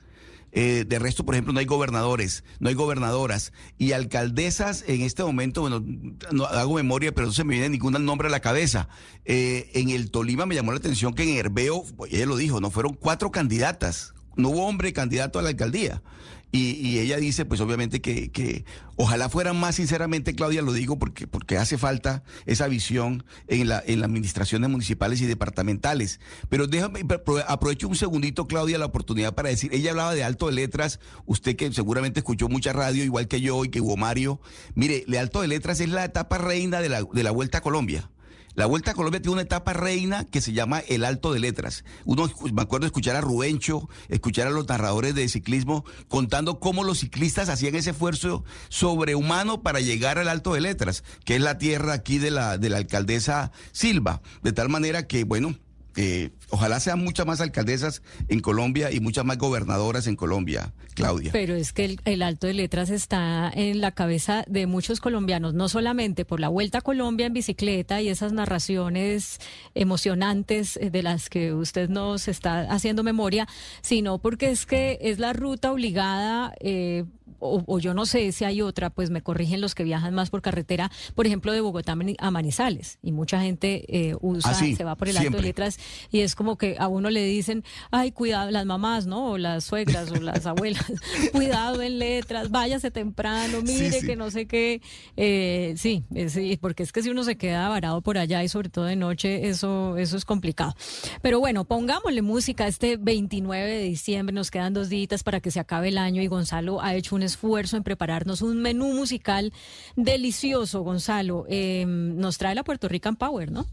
Eh, 0.50 0.84
de 0.86 0.98
resto, 0.98 1.24
por 1.24 1.34
ejemplo, 1.34 1.52
no 1.52 1.60
hay 1.60 1.66
gobernadores, 1.66 2.42
no 2.58 2.70
hay 2.70 2.74
gobernadoras 2.74 3.52
y 3.76 3.92
alcaldesas 3.92 4.82
en 4.86 5.02
este 5.02 5.22
momento, 5.22 5.60
bueno, 5.60 5.84
no 6.32 6.46
hago 6.46 6.74
memoria, 6.74 7.12
pero 7.14 7.26
no 7.26 7.32
se 7.34 7.44
me 7.44 7.54
viene 7.54 7.68
ningún 7.68 7.92
nombre 8.04 8.28
a 8.28 8.30
la 8.30 8.40
cabeza. 8.40 8.88
Eh, 9.26 9.70
en 9.74 9.90
el 9.90 10.10
Tolima 10.10 10.46
me 10.46 10.54
llamó 10.54 10.72
la 10.72 10.78
atención 10.78 11.14
que 11.14 11.24
en 11.24 11.36
Herbeo, 11.36 11.84
pues, 11.96 12.12
ella 12.12 12.24
lo 12.24 12.36
dijo, 12.36 12.60
no 12.60 12.70
fueron 12.70 12.94
cuatro 12.94 13.30
candidatas, 13.30 14.14
no 14.36 14.48
hubo 14.48 14.66
hombre 14.66 14.92
candidato 14.94 15.38
a 15.38 15.42
la 15.42 15.50
alcaldía. 15.50 16.02
Y, 16.50 16.70
y 16.76 16.98
ella 16.98 17.18
dice, 17.18 17.44
pues 17.44 17.60
obviamente 17.60 18.00
que, 18.00 18.30
que 18.30 18.64
ojalá 18.96 19.28
fueran 19.28 19.60
más, 19.60 19.74
sinceramente, 19.74 20.34
Claudia, 20.34 20.62
lo 20.62 20.72
digo 20.72 20.98
porque, 20.98 21.26
porque 21.26 21.58
hace 21.58 21.76
falta 21.76 22.22
esa 22.46 22.68
visión 22.68 23.24
en, 23.48 23.68
la, 23.68 23.82
en 23.86 24.00
las 24.00 24.08
administraciones 24.08 24.70
municipales 24.70 25.20
y 25.20 25.26
departamentales. 25.26 26.20
Pero 26.48 26.66
déjame, 26.66 27.00
apro- 27.04 27.44
aprovecho 27.46 27.86
un 27.86 27.96
segundito, 27.96 28.46
Claudia, 28.46 28.78
la 28.78 28.86
oportunidad 28.86 29.34
para 29.34 29.50
decir, 29.50 29.74
ella 29.74 29.90
hablaba 29.90 30.14
de 30.14 30.24
alto 30.24 30.46
de 30.46 30.52
letras, 30.52 31.00
usted 31.26 31.54
que 31.54 31.70
seguramente 31.72 32.20
escuchó 32.20 32.48
mucha 32.48 32.72
radio, 32.72 33.04
igual 33.04 33.28
que 33.28 33.42
yo 33.42 33.64
y 33.66 33.68
que 33.68 33.82
Hugo 33.82 33.98
Mario. 33.98 34.40
Mire, 34.74 35.04
de 35.06 35.18
alto 35.18 35.42
de 35.42 35.48
letras 35.48 35.80
es 35.80 35.90
la 35.90 36.04
etapa 36.04 36.38
reina 36.38 36.80
de 36.80 36.88
la, 36.88 37.02
de 37.02 37.22
la 37.22 37.30
Vuelta 37.30 37.58
a 37.58 37.60
Colombia. 37.60 38.10
La 38.58 38.66
Vuelta 38.66 38.90
a 38.90 38.94
Colombia 38.94 39.22
tiene 39.22 39.34
una 39.34 39.42
etapa 39.42 39.72
reina 39.72 40.24
que 40.24 40.40
se 40.40 40.52
llama 40.52 40.80
el 40.80 41.04
Alto 41.04 41.32
de 41.32 41.38
Letras. 41.38 41.84
Uno, 42.04 42.28
me 42.52 42.62
acuerdo 42.62 42.86
escuchar 42.86 43.14
a 43.14 43.20
Rubencho, 43.20 43.88
escuchar 44.08 44.48
a 44.48 44.50
los 44.50 44.66
narradores 44.66 45.14
de 45.14 45.28
ciclismo 45.28 45.84
contando 46.08 46.58
cómo 46.58 46.82
los 46.82 46.98
ciclistas 46.98 47.50
hacían 47.50 47.76
ese 47.76 47.90
esfuerzo 47.90 48.42
sobrehumano 48.68 49.62
para 49.62 49.78
llegar 49.78 50.18
al 50.18 50.26
Alto 50.26 50.54
de 50.54 50.60
Letras, 50.60 51.04
que 51.24 51.36
es 51.36 51.40
la 51.40 51.56
tierra 51.56 51.92
aquí 51.92 52.18
de 52.18 52.32
la, 52.32 52.58
de 52.58 52.68
la 52.68 52.78
alcaldesa 52.78 53.52
Silva. 53.70 54.22
De 54.42 54.52
tal 54.52 54.68
manera 54.68 55.06
que, 55.06 55.22
bueno, 55.22 55.54
eh, 55.94 56.30
ojalá 56.50 56.80
sean 56.80 56.98
muchas 57.02 57.26
más 57.26 57.40
alcaldesas 57.40 58.02
en 58.28 58.40
Colombia 58.40 58.90
y 58.92 59.00
muchas 59.00 59.24
más 59.24 59.38
gobernadoras 59.38 60.06
en 60.06 60.16
Colombia, 60.16 60.72
Claudia. 60.94 61.30
Pero 61.32 61.54
es 61.54 61.72
que 61.72 61.84
el, 61.84 62.00
el 62.04 62.22
alto 62.22 62.46
de 62.46 62.54
letras 62.54 62.90
está 62.90 63.50
en 63.54 63.80
la 63.80 63.92
cabeza 63.92 64.44
de 64.48 64.66
muchos 64.66 65.00
colombianos, 65.00 65.54
no 65.54 65.68
solamente 65.68 66.24
por 66.24 66.40
la 66.40 66.48
vuelta 66.48 66.78
a 66.78 66.80
Colombia 66.80 67.26
en 67.26 67.32
bicicleta 67.34 68.00
y 68.02 68.08
esas 68.08 68.32
narraciones 68.32 69.38
emocionantes 69.74 70.76
eh, 70.76 70.90
de 70.90 71.02
las 71.02 71.28
que 71.28 71.52
usted 71.52 71.88
nos 71.88 72.28
está 72.28 72.60
haciendo 72.72 73.02
memoria, 73.02 73.48
sino 73.82 74.18
porque 74.18 74.50
es 74.50 74.66
que 74.66 74.98
es 75.00 75.18
la 75.18 75.32
ruta 75.32 75.72
obligada. 75.72 76.52
eh, 76.60 77.04
o, 77.40 77.62
o 77.68 77.78
yo 77.78 77.94
no 77.94 78.04
sé 78.04 78.32
si 78.32 78.44
hay 78.44 78.62
otra, 78.62 78.90
pues 78.90 79.10
me 79.10 79.22
corrigen 79.22 79.60
los 79.60 79.76
que 79.76 79.84
viajan 79.84 80.12
más 80.12 80.28
por 80.28 80.42
carretera, 80.42 80.90
por 81.14 81.24
ejemplo, 81.24 81.52
de 81.52 81.60
Bogotá 81.60 81.92
a 81.92 81.94
Mani- 81.94 82.16
a 82.18 82.32
Manizales. 82.32 82.98
Y 83.00 83.12
mucha 83.12 83.40
gente 83.40 83.84
eh, 83.96 84.16
usa, 84.20 84.50
Ah, 84.50 84.54
sí, 84.54 84.74
se 84.74 84.82
va 84.82 84.96
por 84.96 85.08
el 85.08 85.16
alto 85.18 85.36
de 85.36 85.42
letras 85.44 85.78
y 86.10 86.20
es 86.22 86.34
como 86.38 86.56
que 86.56 86.76
a 86.78 86.86
uno 86.86 87.10
le 87.10 87.24
dicen, 87.24 87.64
ay, 87.90 88.12
cuidado, 88.12 88.52
las 88.52 88.64
mamás, 88.64 89.08
¿no? 89.08 89.32
O 89.32 89.38
las 89.38 89.64
suegras 89.64 90.08
o 90.12 90.14
las 90.20 90.46
abuelas, 90.46 90.86
cuidado 91.32 91.82
en 91.82 91.98
letras, 91.98 92.52
váyase 92.52 92.92
temprano, 92.92 93.60
mire 93.62 93.90
Sí, 93.90 94.00
sí. 94.00 94.06
que 94.06 94.14
no 94.14 94.30
sé 94.30 94.46
qué. 94.46 94.80
Eh, 95.16 95.74
sí, 95.76 96.04
sí, 96.28 96.56
porque 96.60 96.84
es 96.84 96.92
que 96.92 97.02
si 97.02 97.10
uno 97.10 97.24
se 97.24 97.36
queda 97.36 97.68
varado 97.68 98.02
por 98.02 98.18
allá 98.18 98.44
y 98.44 98.48
sobre 98.48 98.68
todo 98.68 98.84
de 98.84 98.94
noche, 98.94 99.48
eso, 99.48 99.96
eso 99.96 100.16
es 100.16 100.24
complicado. 100.24 100.76
Pero 101.22 101.40
bueno, 101.40 101.64
pongámosle 101.64 102.22
música 102.22 102.68
este 102.68 102.96
29 102.96 103.68
de 103.68 103.82
diciembre, 103.82 104.32
nos 104.32 104.52
quedan 104.52 104.74
dos 104.74 104.88
días 104.88 105.24
para 105.24 105.40
que 105.40 105.50
se 105.50 105.58
acabe 105.58 105.88
el 105.88 105.98
año 105.98 106.22
y 106.22 106.28
Gonzalo 106.28 106.80
ha 106.80 106.94
hecho 106.94 107.16
un 107.16 107.24
esfuerzo 107.24 107.76
en 107.76 107.82
prepararnos 107.82 108.42
un 108.42 108.62
menú 108.62 108.94
musical 108.94 109.52
delicioso, 109.96 110.82
Gonzalo. 110.82 111.46
Eh, 111.48 111.84
nos 111.84 112.38
trae 112.38 112.54
la 112.54 112.62
Puerto 112.62 112.86
Rican 112.86 113.16
Power, 113.16 113.50
¿no? 113.50 113.66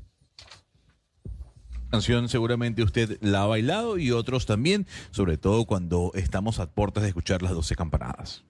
Canción 1.95 2.27
seguramente 2.27 2.83
usted 2.83 3.17
la 3.21 3.43
ha 3.43 3.45
bailado 3.45 3.97
y 3.97 4.11
otros 4.11 4.45
también, 4.45 4.85
sobre 5.11 5.37
todo 5.37 5.63
cuando 5.63 6.11
estamos 6.13 6.59
a 6.59 6.69
puertas 6.69 7.03
de 7.03 7.09
escuchar 7.09 7.41
las 7.41 7.53
12 7.53 7.75
campanadas. 7.75 8.43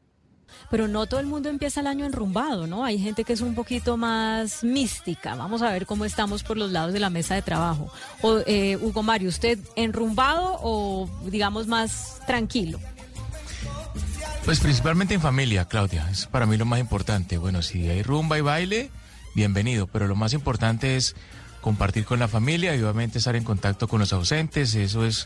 Pero 0.71 0.87
no 0.87 1.05
todo 1.05 1.19
el 1.19 1.27
mundo 1.27 1.49
empieza 1.49 1.81
el 1.81 1.87
año 1.87 2.05
enrumbado, 2.05 2.65
¿no? 2.65 2.83
Hay 2.83 2.97
gente 2.97 3.23
que 3.23 3.33
es 3.33 3.41
un 3.41 3.53
poquito 3.53 3.97
más 3.97 4.63
mística. 4.63 5.35
Vamos 5.35 5.61
a 5.61 5.71
ver 5.71 5.85
cómo 5.85 6.05
estamos 6.05 6.41
por 6.41 6.57
los 6.57 6.71
lados 6.71 6.91
de 6.91 6.99
la 6.99 7.11
mesa 7.11 7.35
de 7.35 7.43
trabajo. 7.43 7.91
O, 8.23 8.39
eh, 8.47 8.77
Hugo 8.81 9.03
Mario, 9.03 9.29
¿usted 9.29 9.59
enrumbado 9.75 10.57
o 10.63 11.07
digamos 11.29 11.67
más 11.67 12.19
tranquilo? 12.25 12.79
Pues 14.43 14.59
principalmente 14.59 15.13
en 15.13 15.21
familia, 15.21 15.65
Claudia. 15.65 16.09
Es 16.09 16.25
para 16.25 16.47
mí 16.47 16.57
lo 16.57 16.65
más 16.65 16.79
importante. 16.79 17.37
Bueno, 17.37 17.61
si 17.61 17.87
hay 17.89 18.01
rumba 18.01 18.39
y 18.39 18.41
baile, 18.41 18.89
bienvenido. 19.35 19.85
Pero 19.85 20.07
lo 20.07 20.15
más 20.15 20.33
importante 20.33 20.95
es 20.95 21.15
compartir 21.65 22.05
con 22.05 22.19
la 22.19 22.27
familia 22.27 22.75
y 22.75 22.81
obviamente 22.83 23.17
estar 23.17 23.35
en 23.35 23.43
contacto 23.43 23.87
con 23.87 23.99
los 23.99 24.13
ausentes. 24.13 24.75
Eso 24.75 25.03
es, 25.03 25.25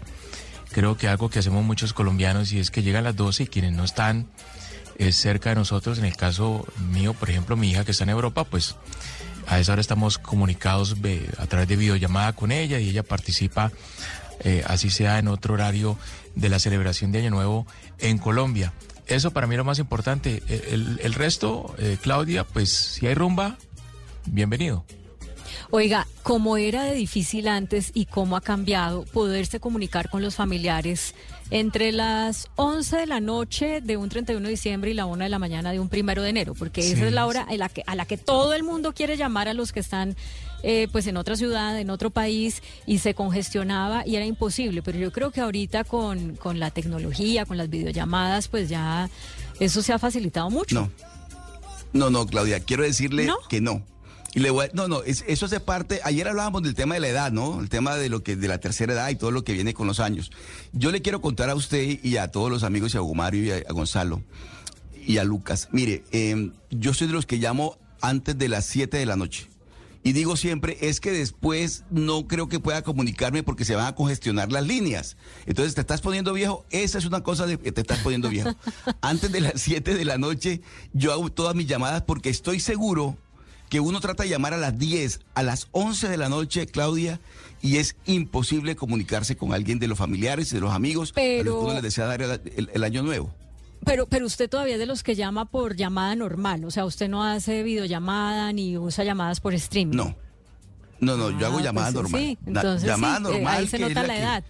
creo 0.72 0.96
que 0.96 1.10
algo 1.10 1.30
que 1.30 1.40
hacemos 1.40 1.66
muchos 1.66 1.92
colombianos 1.92 2.54
y 2.54 2.60
es 2.60 2.72
que 2.72 2.82
llegan 2.82 3.04
las 3.04 3.18
12 3.18 3.44
y 3.44 3.48
quienes 3.48 3.74
no 3.74 3.84
están 3.84 4.26
eh, 4.98 5.12
cerca 5.12 5.50
de 5.50 5.56
nosotros, 5.56 6.00
en 6.00 6.06
el 6.06 6.16
caso 6.16 6.66
mío, 6.92 7.14
por 7.14 7.30
ejemplo, 7.30 7.58
mi 7.58 7.70
hija 7.72 7.84
que 7.84 7.92
está 7.92 8.06
en 8.06 8.12
Europa, 8.12 8.46
pues 8.46 8.78
a 9.48 9.60
esa 9.60 9.74
hora 9.74 9.82
estamos 9.82 10.18
comunicados 10.18 10.96
a 11.40 11.46
través 11.48 11.68
de 11.68 11.76
videollamada 11.76 12.32
con 12.32 12.54
ella 12.54 12.80
y 12.80 12.88
ella 12.90 13.04
participa, 13.04 13.74
eh, 14.46 14.64
así 14.66 14.90
sea 14.90 15.20
en 15.20 15.28
otro 15.28 15.56
horario 15.56 15.98
de 16.36 16.48
la 16.48 16.60
celebración 16.60 17.12
de 17.12 17.20
Año 17.20 17.32
Nuevo 17.32 17.68
en 17.98 18.18
Colombia. 18.18 18.72
Eso 19.08 19.32
para 19.32 19.46
mí 19.46 19.56
es 19.56 19.58
lo 19.58 19.66
más 19.66 19.80
importante. 19.80 20.42
El- 20.48 21.02
el 21.04 21.14
resto, 21.16 21.76
eh, 21.80 21.98
Claudia, 22.02 22.46
pues 22.46 22.72
si 22.72 23.08
hay 23.08 23.14
rumba, 23.16 23.58
bienvenido. 24.26 24.86
Oiga, 25.72 26.08
¿cómo 26.24 26.58
era 26.58 26.84
de 26.84 26.96
difícil 26.96 27.48
antes 27.48 27.92
y 27.94 28.06
cómo 28.06 28.36
ha 28.36 28.42
cambiado 28.42 29.04
poderse 29.06 29.60
comunicar 29.60 30.10
con 30.10 30.24
los 30.24 30.34
familiares 30.36 31.14
entre 31.52 31.92
las 31.92 32.48
11 32.56 32.98
de 32.98 33.06
la 33.06 33.20
noche 33.20 33.80
de 33.80 33.96
un 33.96 34.10
31 34.10 34.44
de 34.44 34.50
diciembre 34.50 34.90
y 34.90 34.94
la 34.96 35.06
1 35.06 35.26
de 35.26 35.30
la 35.30 35.38
mañana 35.38 35.72
de 35.72 35.80
un 35.80 35.88
primero 35.88 36.24
de 36.24 36.30
enero? 36.30 36.56
Porque 36.56 36.82
esa 36.82 37.06
es 37.06 37.14
la 37.14 37.28
hora 37.28 37.46
en 37.52 37.60
la 37.60 37.70
que, 37.70 37.84
a 37.86 37.96
la 37.96 38.06
que 38.06 38.18
todo 38.18 38.56
el 38.56 38.64
mundo 38.64 38.94
quiere 38.94 39.16
llamar 39.16 39.48
a 39.48 39.54
los 39.54 39.72
que 39.72 39.80
están 39.80 40.16
eh, 40.64 40.88
pues 40.92 41.06
en 41.06 41.18
otra 41.18 41.36
ciudad, 41.36 41.80
en 41.80 41.92
otro 41.92 42.10
país, 42.10 42.64
y 42.88 42.98
se 42.98 43.14
congestionaba 43.14 44.08
y 44.08 44.16
era 44.16 44.26
imposible. 44.26 44.82
Pero 44.82 44.98
yo 44.98 45.12
creo 45.12 45.30
que 45.30 45.42
ahorita 45.42 45.84
con, 45.84 46.36
con 46.36 46.60
la 46.60 46.72
tecnología, 46.72 47.46
con 47.46 47.58
las 47.58 47.70
videollamadas, 47.70 48.48
pues 48.48 48.70
ya 48.70 49.08
eso 49.60 49.84
se 49.84 49.94
ha 49.94 50.00
facilitado 50.00 50.50
mucho. 50.50 50.74
No. 50.74 50.92
No, 51.94 52.10
no, 52.10 52.26
Claudia, 52.26 52.60
quiero 52.60 52.84
decirle 52.84 53.26
¿No? 53.26 53.38
que 53.50 53.62
no. 53.62 53.84
Y 54.34 54.40
le 54.40 54.50
voy 54.52 54.66
a- 54.68 54.70
no, 54.74 54.88
no, 54.88 55.02
es- 55.04 55.24
eso 55.28 55.46
hace 55.48 55.60
parte, 55.60 56.02
ayer 56.04 56.28
hablábamos 56.28 56.62
del 56.64 56.76
tema 56.76 56.94
de 56.96 57.02
la 57.02 57.08
edad, 57.10 57.32
¿no? 57.32 57.60
El 57.62 57.70
tema 57.70 57.96
de 57.96 58.10
lo 58.10 58.22
que 58.24 58.36
de 58.36 58.48
la 58.48 58.60
tercera 58.60 58.94
edad 58.94 59.10
y 59.10 59.16
todo 59.16 59.32
lo 59.32 59.44
que 59.44 59.54
viene 59.54 59.74
con 59.74 59.88
los 59.88 60.00
años. 60.00 60.32
Yo 60.72 60.92
le 60.92 61.02
quiero 61.02 61.22
contar 61.22 61.50
a 61.50 61.56
usted 61.56 62.00
y 62.04 62.18
a 62.18 62.30
todos 62.30 62.50
los 62.52 62.64
amigos 62.64 62.94
y 62.94 62.98
a 62.98 63.02
Hugo 63.02 63.16
Mario 63.16 63.44
y 63.44 63.52
a, 63.52 63.56
a 63.68 63.74
Gonzalo 63.74 64.22
y 65.06 65.18
a 65.18 65.24
Lucas. 65.24 65.70
Mire, 65.72 66.04
eh, 66.12 66.52
yo 66.70 66.94
soy 66.94 67.08
de 67.08 67.14
los 67.14 67.26
que 67.26 67.38
llamo 67.38 67.78
antes 68.02 68.38
de 68.38 68.50
las 68.50 68.66
7 68.66 68.98
de 68.98 69.06
la 69.06 69.16
noche. 69.16 69.48
Y 70.02 70.14
digo 70.14 70.38
siempre, 70.38 70.78
es 70.80 71.02
que 71.02 71.12
después 71.12 71.84
no 71.90 72.26
creo 72.26 72.48
que 72.48 72.62
pueda 72.62 72.84
comunicarme 72.84 73.44
porque 73.44 73.66
se 73.66 73.76
van 73.76 73.86
a 73.88 73.96
congestionar 73.96 74.50
las 74.50 74.66
líneas. 74.66 75.18
Entonces, 75.46 75.76
¿te 75.76 75.82
estás 75.82 76.00
poniendo 76.00 76.32
viejo? 76.32 76.66
Esa 76.70 77.00
es 77.00 77.06
una 77.06 77.22
cosa 77.22 77.46
de 77.46 77.60
que 77.60 77.74
te 77.74 77.82
estás 77.82 78.00
poniendo 78.00 78.30
viejo. 78.30 78.56
Antes 79.02 79.30
de 79.32 79.42
las 79.42 79.54
7 79.62 79.96
de 79.96 80.06
la 80.06 80.18
noche, 80.18 80.62
yo 80.94 81.12
hago 81.12 81.30
todas 81.30 81.54
mis 81.54 81.68
llamadas 81.68 82.04
porque 82.04 82.30
estoy 82.30 82.62
seguro 82.62 83.18
que 83.70 83.80
uno 83.80 84.00
trata 84.02 84.24
de 84.24 84.30
llamar 84.30 84.54
a 84.54 84.58
las 84.58 84.78
10, 84.78 85.22
a 85.36 85.44
las 85.44 85.68
11 85.72 86.10
de 86.10 86.18
la 86.18 86.28
noche, 86.30 86.66
Claudia, 86.68 87.20
y 87.62 87.78
es 87.78 87.96
imposible 88.06 88.76
comunicarse 88.76 89.36
con 89.38 89.54
alguien 89.54 89.80
de 89.80 89.88
los 89.88 89.98
familiares, 89.98 90.50
de 90.52 90.60
los 90.60 90.72
amigos, 90.74 91.10
a 91.10 91.12
los 91.12 91.14
Pero- 91.14 91.60
que 91.60 91.66
uno 91.66 91.74
les 91.76 91.84
desea 91.84 92.06
dar 92.06 92.22
el- 92.22 92.42
el- 92.56 92.70
el 92.74 92.84
año 92.84 93.04
nuevo. 93.04 93.34
Pero, 93.86 94.08
pero 94.08 94.26
usted 94.26 94.50
todavía 94.50 94.74
es 94.74 94.80
de 94.80 94.86
los 94.86 95.04
que 95.04 95.16
llama 95.16 95.46
por 95.46 95.76
llamada 95.76 96.14
normal, 96.16 96.66
o 96.66 96.72
sea, 96.72 96.84
usted 96.86 97.08
no 97.08 97.24
hace 97.24 97.64
videollamada 97.64 98.52
ni 98.52 98.78
usa 98.78 99.04
llamadas 99.06 99.40
por 99.40 99.54
streaming. 99.54 99.96
No. 99.96 100.16
No, 101.00 101.16
no, 101.16 101.30
yo 101.32 101.46
Ah, 101.46 101.50
hago 101.50 101.60
llamada 101.62 101.92
pues, 101.94 102.04
normal. 102.04 102.22
Sí, 102.22 102.38
entonces 102.46 102.88
llamada 102.90 103.18
sí, 103.18 103.22
eh, 103.22 103.30
normal. 103.36 103.58
ahí 103.58 103.68
se 103.68 103.78
que 103.78 103.84
nota 103.88 104.04
la, 104.04 104.14
que- 104.14 104.20
edad. 104.20 104.44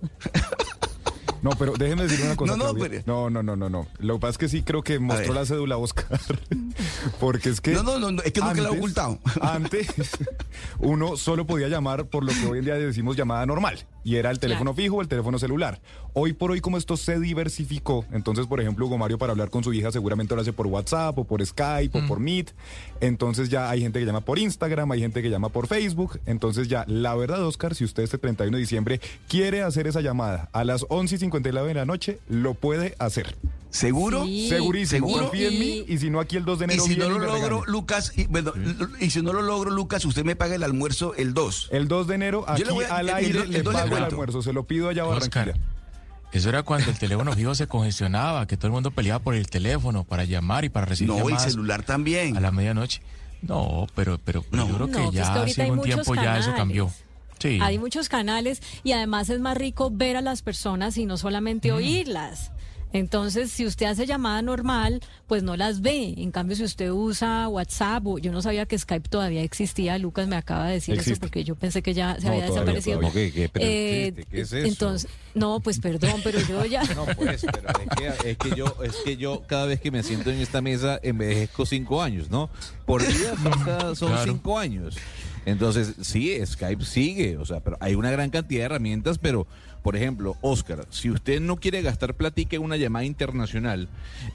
No, 1.42 1.50
pero 1.58 1.72
déjeme 1.72 2.02
decir 2.02 2.24
una 2.24 2.36
cosa. 2.36 2.56
No, 2.56 2.72
no, 2.72 2.74
pero- 2.74 3.02
no, 3.06 3.30
no, 3.30 3.42
no, 3.42 3.56
no, 3.56 3.70
no. 3.70 3.86
Lo 3.98 4.14
que 4.14 4.20
pasa 4.20 4.30
es 4.32 4.38
que 4.38 4.48
sí 4.48 4.62
creo 4.62 4.82
que 4.82 4.98
mostró 4.98 5.32
la 5.32 5.44
cédula 5.46 5.76
Oscar. 5.78 6.20
Porque 7.20 7.48
es 7.48 7.60
que. 7.60 7.72
No, 7.72 7.82
no, 7.82 8.22
es 8.22 8.32
que 8.32 8.40
nunca 8.40 8.60
la 8.60 8.68
he 8.68 8.78
ocultado. 8.78 9.18
Antes, 9.40 9.88
uno 10.78 11.16
solo 11.16 11.46
podía 11.46 11.68
llamar 11.68 12.06
por 12.06 12.24
lo 12.24 12.32
que 12.32 12.46
hoy 12.46 12.58
en 12.58 12.64
día 12.64 12.74
decimos 12.74 13.16
llamada 13.16 13.44
normal. 13.46 13.78
Y 14.04 14.16
era 14.16 14.30
el 14.30 14.38
teléfono 14.38 14.74
fijo 14.74 14.96
o 14.96 15.02
el 15.02 15.08
teléfono 15.08 15.38
celular. 15.38 15.80
Hoy 16.12 16.32
por 16.32 16.50
hoy, 16.50 16.60
como 16.60 16.76
esto 16.76 16.96
se 16.96 17.18
diversificó, 17.20 18.04
entonces, 18.12 18.46
por 18.46 18.60
ejemplo, 18.60 18.86
Hugo 18.86 18.98
Mario 18.98 19.18
para 19.18 19.32
hablar 19.32 19.50
con 19.50 19.62
su 19.62 19.72
hija 19.72 19.92
seguramente 19.92 20.34
lo 20.34 20.40
hace 20.40 20.52
por 20.52 20.66
WhatsApp 20.66 21.18
o 21.18 21.24
por 21.24 21.44
Skype 21.44 21.98
o 21.98 22.06
por 22.06 22.20
Meet. 22.20 22.52
Entonces 23.00 23.48
ya 23.48 23.70
hay 23.70 23.80
gente 23.80 24.00
que 24.00 24.06
llama 24.06 24.20
por 24.20 24.38
Instagram, 24.38 24.90
hay 24.92 25.00
gente 25.00 25.22
que 25.22 25.30
llama 25.30 25.48
por 25.48 25.66
Facebook. 25.66 26.20
Entonces 26.26 26.68
ya, 26.68 26.84
la 26.86 27.14
verdad, 27.14 27.44
Oscar, 27.44 27.74
si 27.74 27.84
usted 27.84 28.02
este 28.02 28.18
31 28.18 28.56
de 28.56 28.60
diciembre 28.60 29.00
quiere 29.28 29.62
hacer 29.62 29.86
esa 29.86 30.00
llamada 30.00 30.48
a 30.52 30.64
las 30.64 30.86
11 30.88 31.14
y 31.14 31.18
59 31.18 31.68
de 31.68 31.74
la 31.74 31.84
noche, 31.84 32.18
lo 32.28 32.54
puede 32.54 32.94
hacer. 32.98 33.36
¿Seguro? 33.70 34.24
Segurísimo. 34.26 35.06
¿Seguro? 35.06 35.24
Confíe 35.28 35.48
en 35.48 35.58
mí 35.58 35.84
y 35.86 35.98
si 35.98 36.10
no, 36.10 36.18
aquí 36.20 36.36
el 36.36 36.44
2 36.44 36.58
de 36.58 36.64
Y 36.64 36.66
enero 36.66 36.84
si 36.84 36.96
no 36.96 37.08
lo 37.08 37.16
y 37.16 37.26
logro. 37.26 37.64
Lucas, 37.66 38.12
y, 38.16 38.26
bueno, 38.26 38.52
y 39.00 39.10
si 39.10 39.22
no 39.22 39.32
lo 39.32 39.42
logro, 39.42 39.70
Lucas, 39.70 40.04
usted 40.04 40.24
me 40.24 40.34
paga 40.36 40.56
el 40.56 40.62
almuerzo 40.64 41.14
el 41.14 41.34
2. 41.34 41.68
El 41.70 41.86
2 41.86 42.06
de 42.08 42.14
enero, 42.16 42.44
Yo 42.46 42.52
aquí 42.52 42.64
le 42.64 42.72
voy 42.72 42.84
a- 42.84 42.96
al 42.96 43.08
el- 43.08 43.14
aire, 43.14 43.30
el- 43.30 43.50
le 43.52 43.58
el 43.58 43.64
le 43.64 43.70
pago 43.72 43.96
el 43.96 44.02
almuerzo. 44.04 44.42
Se 44.42 44.52
lo 44.52 44.64
pido 44.64 44.88
allá 44.88 45.02
a 45.02 45.06
Barranquilla. 45.06 45.54
Eso 46.32 46.48
era 46.48 46.62
cuando 46.62 46.90
el 46.90 46.98
teléfono 46.98 47.32
fijo 47.32 47.54
se 47.54 47.66
congestionaba, 47.66 48.46
que 48.46 48.56
todo 48.56 48.66
el 48.68 48.72
mundo 48.72 48.90
peleaba 48.92 49.22
por 49.22 49.34
el 49.34 49.48
teléfono 49.48 50.04
para 50.04 50.24
llamar 50.24 50.64
y 50.64 50.68
para 50.68 50.86
recibir 50.86 51.12
No, 51.14 51.28
y 51.30 51.36
celular 51.38 51.82
también. 51.84 52.36
a 52.36 52.40
la 52.40 52.50
medianoche. 52.52 53.02
No, 53.42 53.86
pero, 53.94 54.18
pero 54.24 54.44
yo 54.52 54.66
creo 54.68 54.86
que 54.86 54.92
No, 54.92 55.04
pues 55.04 55.14
ya 55.14 55.32
que 55.32 55.38
ahorita 55.38 55.62
hace 55.62 55.70
un 55.70 55.76
muchos 55.78 55.94
tiempo 55.94 56.14
ya 56.14 56.20
eso 56.20 56.46
canales. 56.46 56.54
cambió. 56.56 56.90
Sí. 57.38 57.58
Hay 57.62 57.78
muchos 57.78 58.08
canales 58.08 58.60
y 58.84 58.92
además 58.92 59.30
es 59.30 59.40
más 59.40 59.56
rico 59.56 59.90
ver 59.90 60.16
a 60.16 60.20
las 60.20 60.42
personas 60.42 60.98
y 60.98 61.06
no 61.06 61.16
solamente 61.16 61.72
oírlas. 61.72 62.52
Entonces, 62.92 63.50
si 63.52 63.66
usted 63.66 63.86
hace 63.86 64.06
llamada 64.06 64.42
normal, 64.42 65.00
pues 65.26 65.42
no 65.42 65.56
las 65.56 65.80
ve. 65.80 66.14
En 66.18 66.30
cambio, 66.32 66.56
si 66.56 66.64
usted 66.64 66.90
usa 66.90 67.48
WhatsApp, 67.48 68.06
o 68.06 68.18
yo 68.18 68.32
no 68.32 68.42
sabía 68.42 68.66
que 68.66 68.76
Skype 68.78 69.08
todavía 69.08 69.42
existía, 69.42 69.96
Lucas 69.98 70.26
me 70.26 70.36
acaba 70.36 70.66
de 70.66 70.74
decir 70.74 70.98
eso 70.98 71.12
porque 71.20 71.44
yo 71.44 71.54
pensé 71.54 71.82
que 71.82 71.94
ya 71.94 72.16
se 72.18 72.26
No, 72.26 72.32
había 72.32 72.46
todavía, 72.46 72.74
desaparecido. 72.74 72.98
todavía. 73.00 73.12
¿Qué, 73.26 73.32
qué? 73.32 73.48
Pero 73.48 73.64
Eh, 73.66 74.06
existe, 74.08 74.24
¿qué 74.30 74.40
es 74.40 74.52
eso? 74.52 74.66
Entonces, 74.66 75.10
no, 75.34 75.60
pues 75.60 75.78
perdón, 75.78 76.20
pero 76.24 76.40
yo 76.40 76.64
ya... 76.64 76.82
No, 76.96 77.06
pues, 77.16 77.46
pero 77.52 77.68
es 77.68 77.88
que, 78.22 78.30
es 78.30 78.36
que 78.38 78.56
yo, 78.56 78.76
es 78.82 78.96
que 79.04 79.16
yo 79.16 79.42
cada 79.46 79.66
vez 79.66 79.80
que 79.80 79.90
me 79.90 80.02
siento 80.02 80.30
en 80.30 80.38
esta 80.40 80.60
mesa 80.60 80.98
envejezco 81.02 81.66
cinco 81.66 82.02
años, 82.02 82.28
¿no? 82.30 82.50
Por 82.86 83.02
día 83.06 83.34
son, 83.42 83.96
son 83.96 84.08
Claro. 84.10 84.32
cinco 84.32 84.58
años. 84.58 84.96
Entonces, 85.46 85.94
sí, 86.02 86.38
Skype 86.44 86.84
sigue, 86.84 87.38
o 87.38 87.46
sea, 87.46 87.60
pero 87.60 87.76
hay 87.80 87.94
una 87.94 88.10
gran 88.10 88.28
cantidad 88.30 88.60
de 88.60 88.64
herramientas, 88.66 89.16
pero, 89.18 89.46
por 89.82 89.96
ejemplo, 89.96 90.36
Oscar, 90.40 90.86
si 90.90 91.10
usted 91.10 91.40
no 91.40 91.56
quiere 91.56 91.82
gastar 91.82 92.14
platica 92.14 92.56
en 92.56 92.62
una 92.62 92.76
llamada 92.76 93.04
internacional, 93.04 93.88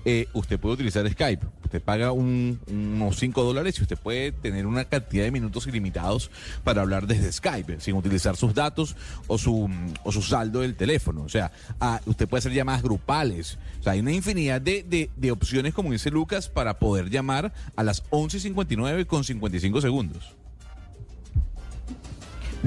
eh, 0.06 0.28
usted 0.34 0.60
puede 0.60 0.76
utilizar 0.76 1.10
Skype. 1.10 1.46
Usted 1.64 1.82
paga 1.82 2.12
un- 2.12 2.60
unos 2.68 3.18
5 3.18 3.44
dólares 3.44 3.78
y 3.80 3.82
usted 3.84 3.98
puede 3.98 4.32
tener 4.32 4.66
una 4.66 4.86
cantidad 4.86 5.24
de 5.24 5.32
minutos 5.32 5.68
ilimitados 5.68 6.32
para 6.64 6.82
hablar 6.82 7.08
desde 7.08 7.32
Skype, 7.32 7.80
sin 7.80 7.96
utilizar 7.96 8.36
sus 8.38 8.54
datos 8.54 8.96
o 9.28 9.38
su, 9.38 9.70
o 10.04 10.12
su 10.12 10.22
saldo 10.22 10.62
del 10.62 10.76
teléfono. 10.76 11.24
O 11.24 11.30
sea, 11.30 11.52
ah, 11.80 12.02
usted 12.06 12.28
puede 12.28 12.40
hacer 12.40 12.54
llamadas 12.54 12.82
grupales. 12.84 13.58
O 13.80 13.84
sea, 13.84 13.94
hay 13.94 14.00
una 14.00 14.12
infinidad 14.14 14.62
de 14.62 15.10
opciones, 15.32 15.74
como 15.74 15.92
dice 15.92 16.10
Lucas, 16.12 16.50
para 16.50 16.80
poder 16.80 17.10
llamar 17.10 17.54
a 17.76 17.84
las 17.84 18.04
11.59 18.10 19.06
con 19.06 19.24
55 19.24 19.82
segundos. 19.82 20.36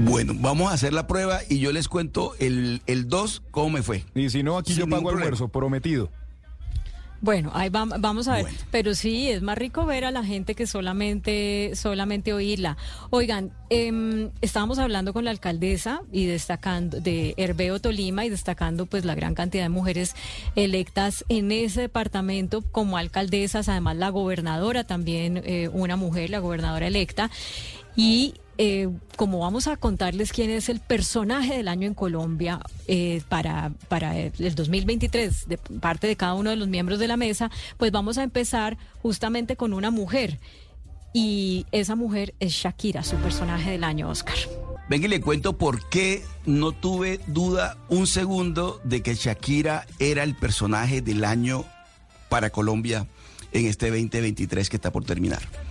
Bueno, 0.01 0.33
vamos 0.37 0.71
a 0.71 0.75
hacer 0.75 0.93
la 0.93 1.07
prueba 1.07 1.41
y 1.49 1.59
yo 1.59 1.71
les 1.73 1.89
cuento 1.89 2.33
el, 2.39 2.81
el 2.87 3.09
2 3.09 3.43
cómo 3.51 3.69
me 3.69 3.83
fue. 3.83 4.05
Y 4.15 4.29
si 4.29 4.43
no, 4.43 4.57
aquí 4.57 4.71
Sin 4.73 4.85
yo 4.85 4.89
pago 4.89 5.09
almuerzo, 5.09 5.49
prometido. 5.49 6.09
Bueno, 7.21 7.51
ahí 7.53 7.67
vam- 7.69 7.99
vamos 7.99 8.29
a 8.29 8.35
ver. 8.35 8.45
Pero 8.71 8.95
sí, 8.95 9.29
es 9.29 9.41
más 9.41 9.57
rico 9.57 9.85
ver 9.85 10.05
a 10.05 10.11
la 10.11 10.23
gente 10.23 10.55
que 10.55 10.65
solamente, 10.65 11.71
solamente 11.75 12.31
oírla. 12.31 12.77
Oigan, 13.09 13.51
em, 13.69 14.29
estábamos 14.39 14.79
hablando 14.79 15.11
con 15.11 15.25
la 15.25 15.31
alcaldesa 15.31 15.99
y 16.13 16.27
destacando 16.27 17.01
de 17.01 17.33
Herbeo 17.35 17.81
Tolima 17.81 18.23
y 18.23 18.29
destacando 18.29 18.85
pues 18.85 19.03
la 19.03 19.15
gran 19.15 19.35
cantidad 19.35 19.63
de 19.63 19.69
mujeres 19.69 20.15
electas 20.55 21.25
en 21.27 21.51
ese 21.51 21.81
departamento 21.81 22.61
como 22.61 22.95
alcaldesas, 22.95 23.67
además 23.67 23.97
la 23.97 24.07
gobernadora 24.11 24.85
también, 24.85 25.41
eh, 25.43 25.67
una 25.73 25.97
mujer, 25.97 26.29
la 26.29 26.39
gobernadora 26.39 26.87
electa. 26.87 27.29
Y 27.97 28.35
eh, 28.61 28.89
como 29.15 29.39
vamos 29.39 29.67
a 29.67 29.77
contarles 29.77 30.33
quién 30.33 30.49
es 30.49 30.67
el 30.67 30.81
personaje 30.81 31.55
del 31.55 31.69
año 31.69 31.87
en 31.87 31.93
Colombia 31.93 32.59
eh, 32.87 33.21
para, 33.29 33.71
para 33.87 34.17
el 34.19 34.53
2023 34.53 35.47
de 35.47 35.57
parte 35.57 36.07
de 36.07 36.17
cada 36.17 36.33
uno 36.33 36.49
de 36.49 36.57
los 36.57 36.67
miembros 36.67 36.99
de 36.99 37.07
la 37.07 37.15
mesa, 37.15 37.49
pues 37.77 37.93
vamos 37.93 38.17
a 38.17 38.23
empezar 38.23 38.77
justamente 39.01 39.55
con 39.55 39.71
una 39.71 39.91
mujer. 39.91 40.41
Y 41.13 41.67
esa 41.71 41.95
mujer 41.95 42.35
es 42.41 42.51
Shakira, 42.51 43.01
su 43.01 43.15
personaje 43.15 43.71
del 43.71 43.85
año, 43.85 44.09
Oscar. 44.09 44.35
Venga 44.89 45.05
y 45.05 45.09
le 45.09 45.21
cuento 45.21 45.57
por 45.57 45.87
qué 45.87 46.21
no 46.45 46.73
tuve 46.73 47.21
duda 47.27 47.77
un 47.87 48.07
segundo 48.07 48.81
de 48.83 49.01
que 49.01 49.15
Shakira 49.15 49.87
era 49.99 50.23
el 50.23 50.35
personaje 50.35 51.01
del 51.01 51.23
año 51.23 51.63
para 52.27 52.49
Colombia 52.49 53.07
en 53.53 53.67
este 53.67 53.87
2023 53.87 54.69
que 54.69 54.75
está 54.75 54.91
por 54.91 55.05
terminar. 55.05 55.68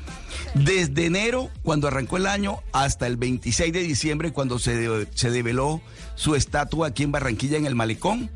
Desde 0.54 1.06
enero, 1.06 1.50
cuando 1.62 1.88
arrancó 1.88 2.16
el 2.16 2.26
año, 2.26 2.62
hasta 2.72 3.06
el 3.06 3.16
26 3.16 3.72
de 3.72 3.80
diciembre, 3.80 4.32
cuando 4.32 4.58
se, 4.58 5.06
se 5.14 5.30
develó 5.30 5.80
su 6.14 6.34
estatua 6.34 6.88
aquí 6.88 7.02
en 7.02 7.12
Barranquilla, 7.12 7.56
en 7.56 7.66
el 7.66 7.74
Malecón, 7.74 8.30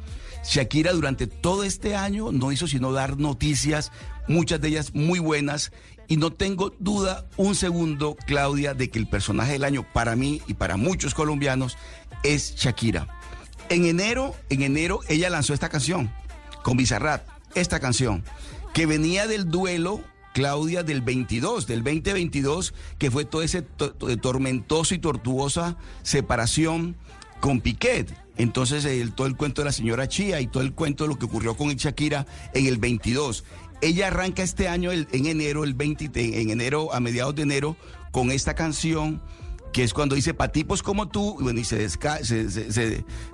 Shakira 0.44 0.92
durante 0.92 1.26
todo 1.26 1.62
este 1.62 1.94
año 1.94 2.32
no 2.32 2.52
hizo 2.52 2.66
sino 2.66 2.92
dar 2.92 3.18
noticias, 3.18 3.92
muchas 4.28 4.60
de 4.60 4.68
ellas 4.68 4.94
muy 4.94 5.18
buenas, 5.18 5.72
y 6.08 6.16
no 6.16 6.32
tengo 6.32 6.74
duda 6.78 7.26
un 7.36 7.54
segundo, 7.54 8.16
Claudia, 8.26 8.74
de 8.74 8.90
que 8.90 8.98
el 8.98 9.06
personaje 9.06 9.52
del 9.52 9.64
año 9.64 9.86
para 9.92 10.16
mí 10.16 10.42
y 10.46 10.54
para 10.54 10.76
muchos 10.76 11.14
colombianos 11.14 11.78
es 12.22 12.54
Shakira. 12.56 13.08
En 13.68 13.86
enero, 13.86 14.34
en 14.50 14.62
enero 14.62 15.00
ella 15.08 15.30
lanzó 15.30 15.54
esta 15.54 15.68
canción 15.68 16.12
con 16.62 16.76
Bizarrap, 16.76 17.26
esta 17.54 17.80
canción 17.80 18.24
que 18.74 18.86
venía 18.86 19.26
del 19.26 19.50
duelo 19.50 20.00
Claudia 20.32 20.82
del 20.82 21.02
22, 21.02 21.66
del 21.66 21.82
2022, 21.82 22.74
que 22.98 23.10
fue 23.10 23.24
todo 23.24 23.42
ese 23.42 23.62
to- 23.62 23.92
to- 23.92 24.16
tormentoso 24.18 24.94
y 24.94 24.98
tortuosa 24.98 25.76
separación 26.02 26.96
con 27.40 27.60
Piquet. 27.60 28.14
Entonces, 28.36 28.84
el- 28.84 29.12
todo 29.12 29.26
el 29.26 29.36
cuento 29.36 29.60
de 29.62 29.66
la 29.66 29.72
señora 29.72 30.08
Chía 30.08 30.40
y 30.40 30.46
todo 30.46 30.62
el 30.62 30.72
cuento 30.72 31.04
de 31.04 31.08
lo 31.08 31.18
que 31.18 31.26
ocurrió 31.26 31.56
con 31.56 31.68
Shakira 31.74 32.26
en 32.54 32.66
el 32.66 32.78
22. 32.78 33.44
Ella 33.82 34.06
arranca 34.08 34.42
este 34.42 34.68
año 34.68 34.90
el- 34.92 35.08
en 35.12 35.26
enero, 35.26 35.64
el 35.64 35.74
20, 35.74 36.40
en 36.40 36.50
enero, 36.50 36.94
a 36.94 37.00
mediados 37.00 37.34
de 37.34 37.42
enero, 37.42 37.76
con 38.10 38.30
esta 38.30 38.54
canción 38.54 39.20
que 39.72 39.82
es 39.82 39.94
cuando 39.94 40.14
dice 40.14 40.34
pa' 40.34 40.48
tipos 40.52 40.82
como 40.82 41.08
tú, 41.08 41.36
y 41.40 41.42
bueno, 41.44 41.60
y 41.60 41.64
se, 41.64 41.86
desca- 41.86 42.22
se, 42.22 42.50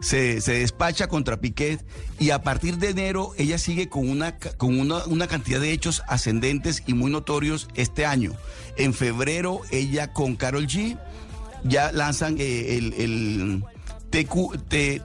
se- 0.01 0.41
se- 0.41 0.53
despacha 0.53 1.09
contra 1.09 1.41
Piquet, 1.41 1.84
y 2.18 2.30
a 2.30 2.43
partir 2.43 2.78
de 2.78 2.91
enero 2.91 3.32
ella 3.39 3.59
sigue 3.59 3.89
con, 3.89 4.09
una, 4.09 4.36
con 4.39 4.78
una, 4.78 5.05
una 5.07 5.26
cantidad 5.26 5.61
de 5.61 5.72
hechos 5.72 6.03
ascendentes 6.09 6.82
y 6.86 6.95
muy 6.95 7.11
notorios 7.11 7.68
este 7.74 8.07
año. 8.07 8.32
En 8.76 8.95
febrero 8.95 9.61
ella 9.70 10.12
con 10.12 10.36
Carol 10.36 10.66
G 10.66 10.97
ya 11.64 11.91
lanzan 11.93 12.36
eh, 12.39 12.76
el, 12.78 12.93
el 12.95 13.64
TQ 14.11 14.57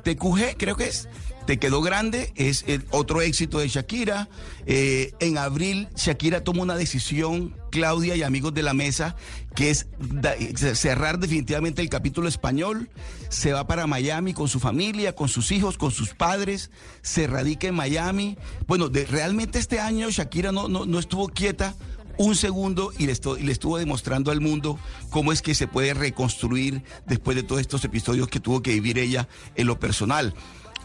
TQG, 0.04 0.58
creo 0.58 0.76
que 0.76 0.86
es. 0.88 1.08
Te 1.46 1.60
quedó 1.60 1.82
grande, 1.82 2.32
es 2.36 2.64
otro 2.92 3.22
éxito 3.22 3.60
de 3.60 3.68
Shakira. 3.68 4.30
Eh, 4.66 5.12
en 5.20 5.38
abril, 5.38 5.90
Shakira 5.96 6.42
toma 6.42 6.62
una 6.62 6.76
decisión, 6.78 7.54
Claudia 7.70 8.16
y 8.16 8.24
amigos 8.24 8.54
de 8.54 8.64
la 8.64 8.74
mesa, 8.74 9.18
que 9.54 9.70
es 9.70 9.88
da- 10.00 10.36
cerrar 10.74 11.20
definitivamente 11.20 11.82
el 11.82 11.90
capítulo 11.90 12.30
español. 12.30 12.90
Se 13.28 13.52
va 13.52 13.68
para 13.68 13.88
Miami 13.88 14.34
con 14.34 14.48
su 14.48 14.62
familia, 14.62 15.16
con 15.16 15.28
sus 15.28 15.52
hijos, 15.52 15.78
con 15.78 15.92
sus 15.92 16.14
padres. 16.14 16.72
Se 17.02 17.28
radica 17.28 17.68
en 17.68 17.76
Miami. 17.76 18.38
Bueno, 18.66 18.88
de- 18.88 19.06
realmente 19.06 19.60
este 19.60 19.82
año 19.82 20.10
Shakira 20.10 20.54
no, 20.54 20.70
no, 20.70 20.86
no 20.86 20.98
estuvo 20.98 21.28
quieta 21.28 21.76
un 22.18 22.36
segundo 22.36 22.94
y 22.98 23.08
le, 23.08 23.14
estu- 23.14 23.38
y 23.38 23.44
le 23.44 23.52
estuvo 23.52 23.78
demostrando 23.78 24.32
al 24.32 24.40
mundo 24.40 24.80
cómo 25.10 25.34
es 25.34 25.42
que 25.42 25.56
se 25.56 25.68
puede 25.68 25.94
reconstruir 25.94 26.84
después 27.06 27.36
de 27.36 27.44
todos 27.44 27.60
estos 27.60 27.84
episodios 27.84 28.28
que 28.30 28.40
tuvo 28.40 28.62
que 28.62 28.72
vivir 28.72 28.98
ella 29.00 29.28
en 29.56 29.68
lo 29.68 29.78
personal. 29.80 30.34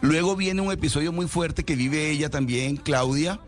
Luego 0.01 0.35
viene 0.35 0.61
un 0.61 0.71
episodio 0.71 1.11
muy 1.11 1.27
fuerte 1.27 1.65
que 1.65 1.75
vive 1.75 2.09
ella 2.09 2.29
también, 2.29 2.77
Claudia, 2.77 3.39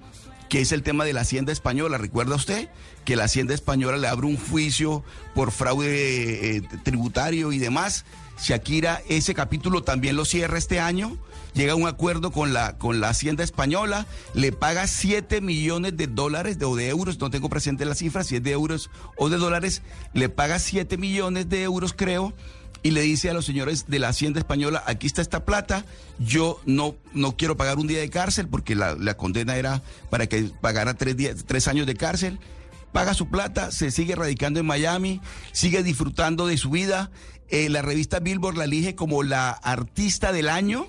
que 0.49 0.59
es 0.59 0.73
el 0.73 0.83
tema 0.83 1.05
de 1.05 1.13
la 1.13 1.21
Hacienda 1.21 1.53
Española. 1.53 1.97
¿Recuerda 1.97 2.35
usted 2.35 2.69
que 3.05 3.15
la 3.15 3.23
Hacienda 3.23 3.53
Española 3.53 3.97
le 3.97 4.09
abre 4.09 4.27
un 4.27 4.37
juicio 4.37 5.03
por 5.33 5.51
fraude 5.51 6.57
eh, 6.57 6.61
tributario 6.83 7.53
y 7.53 7.57
demás? 7.57 8.03
Shakira 8.41 9.01
ese 9.07 9.33
capítulo 9.33 9.83
también 9.83 10.17
lo 10.17 10.25
cierra 10.25 10.57
este 10.57 10.81
año. 10.81 11.17
Llega 11.53 11.71
a 11.73 11.75
un 11.77 11.87
acuerdo 11.87 12.31
con 12.31 12.51
la, 12.51 12.77
con 12.77 12.99
la 12.99 13.09
Hacienda 13.09 13.43
Española, 13.43 14.05
le 14.33 14.51
paga 14.51 14.87
7 14.87 15.41
millones 15.41 15.95
de 15.95 16.07
dólares 16.07 16.57
o 16.61 16.75
de 16.75 16.89
euros, 16.89 17.19
no 17.19 17.29
tengo 17.29 17.49
presente 17.49 17.85
la 17.85 17.95
cifra, 17.95 18.23
si 18.23 18.37
es 18.37 18.43
de 18.43 18.51
euros 18.51 18.89
o 19.17 19.29
de 19.29 19.37
dólares, 19.37 19.81
le 20.13 20.29
paga 20.29 20.59
7 20.59 20.97
millones 20.97 21.49
de 21.49 21.63
euros, 21.63 21.93
creo, 21.93 22.33
y 22.83 22.91
le 22.91 23.01
dice 23.01 23.29
a 23.29 23.33
los 23.33 23.45
señores 23.45 23.85
de 23.87 23.99
la 23.99 24.09
Hacienda 24.09 24.39
Española, 24.39 24.83
aquí 24.87 25.07
está 25.07 25.21
esta 25.21 25.45
plata, 25.45 25.85
yo 26.19 26.59
no, 26.65 26.95
no 27.13 27.37
quiero 27.37 27.55
pagar 27.57 27.77
un 27.77 27.87
día 27.87 27.99
de 27.99 28.09
cárcel 28.09 28.47
porque 28.47 28.75
la, 28.75 28.95
la 28.95 29.15
condena 29.15 29.55
era 29.55 29.81
para 30.09 30.27
que 30.27 30.49
pagara 30.61 30.95
tres, 30.95 31.15
días, 31.15 31.45
tres 31.45 31.67
años 31.67 31.85
de 31.85 31.95
cárcel. 31.95 32.39
paga 32.91 33.13
su 33.13 33.29
plata, 33.29 33.71
se 33.71 33.91
sigue 33.91 34.15
radicando 34.15 34.59
en 34.59 34.65
Miami, 34.65 35.21
sigue 35.51 35.83
disfrutando 35.83 36.47
de 36.47 36.57
su 36.57 36.71
vida. 36.71 37.11
Eh, 37.49 37.69
la 37.69 37.81
revista 37.81 38.19
Billboard 38.19 38.57
la 38.57 38.63
elige 38.63 38.95
como 38.95 39.23
la 39.23 39.51
artista 39.51 40.31
del 40.31 40.49
año. 40.49 40.87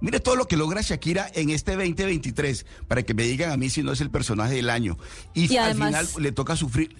Mire 0.00 0.18
todo 0.18 0.34
lo 0.34 0.48
que 0.48 0.56
logra 0.56 0.80
Shakira 0.80 1.30
en 1.34 1.50
este 1.50 1.72
2023, 1.76 2.64
para 2.88 3.02
que 3.02 3.12
me 3.12 3.24
digan 3.24 3.52
a 3.52 3.58
mí 3.58 3.68
si 3.68 3.82
no 3.82 3.92
es 3.92 4.00
el 4.00 4.10
personaje 4.10 4.54
del 4.54 4.70
año. 4.70 4.96
Y, 5.34 5.52
Y 5.52 5.58
al 5.58 5.74
final 5.74 6.08
le 6.18 6.32
toca 6.32 6.56
sufrir. 6.56 6.96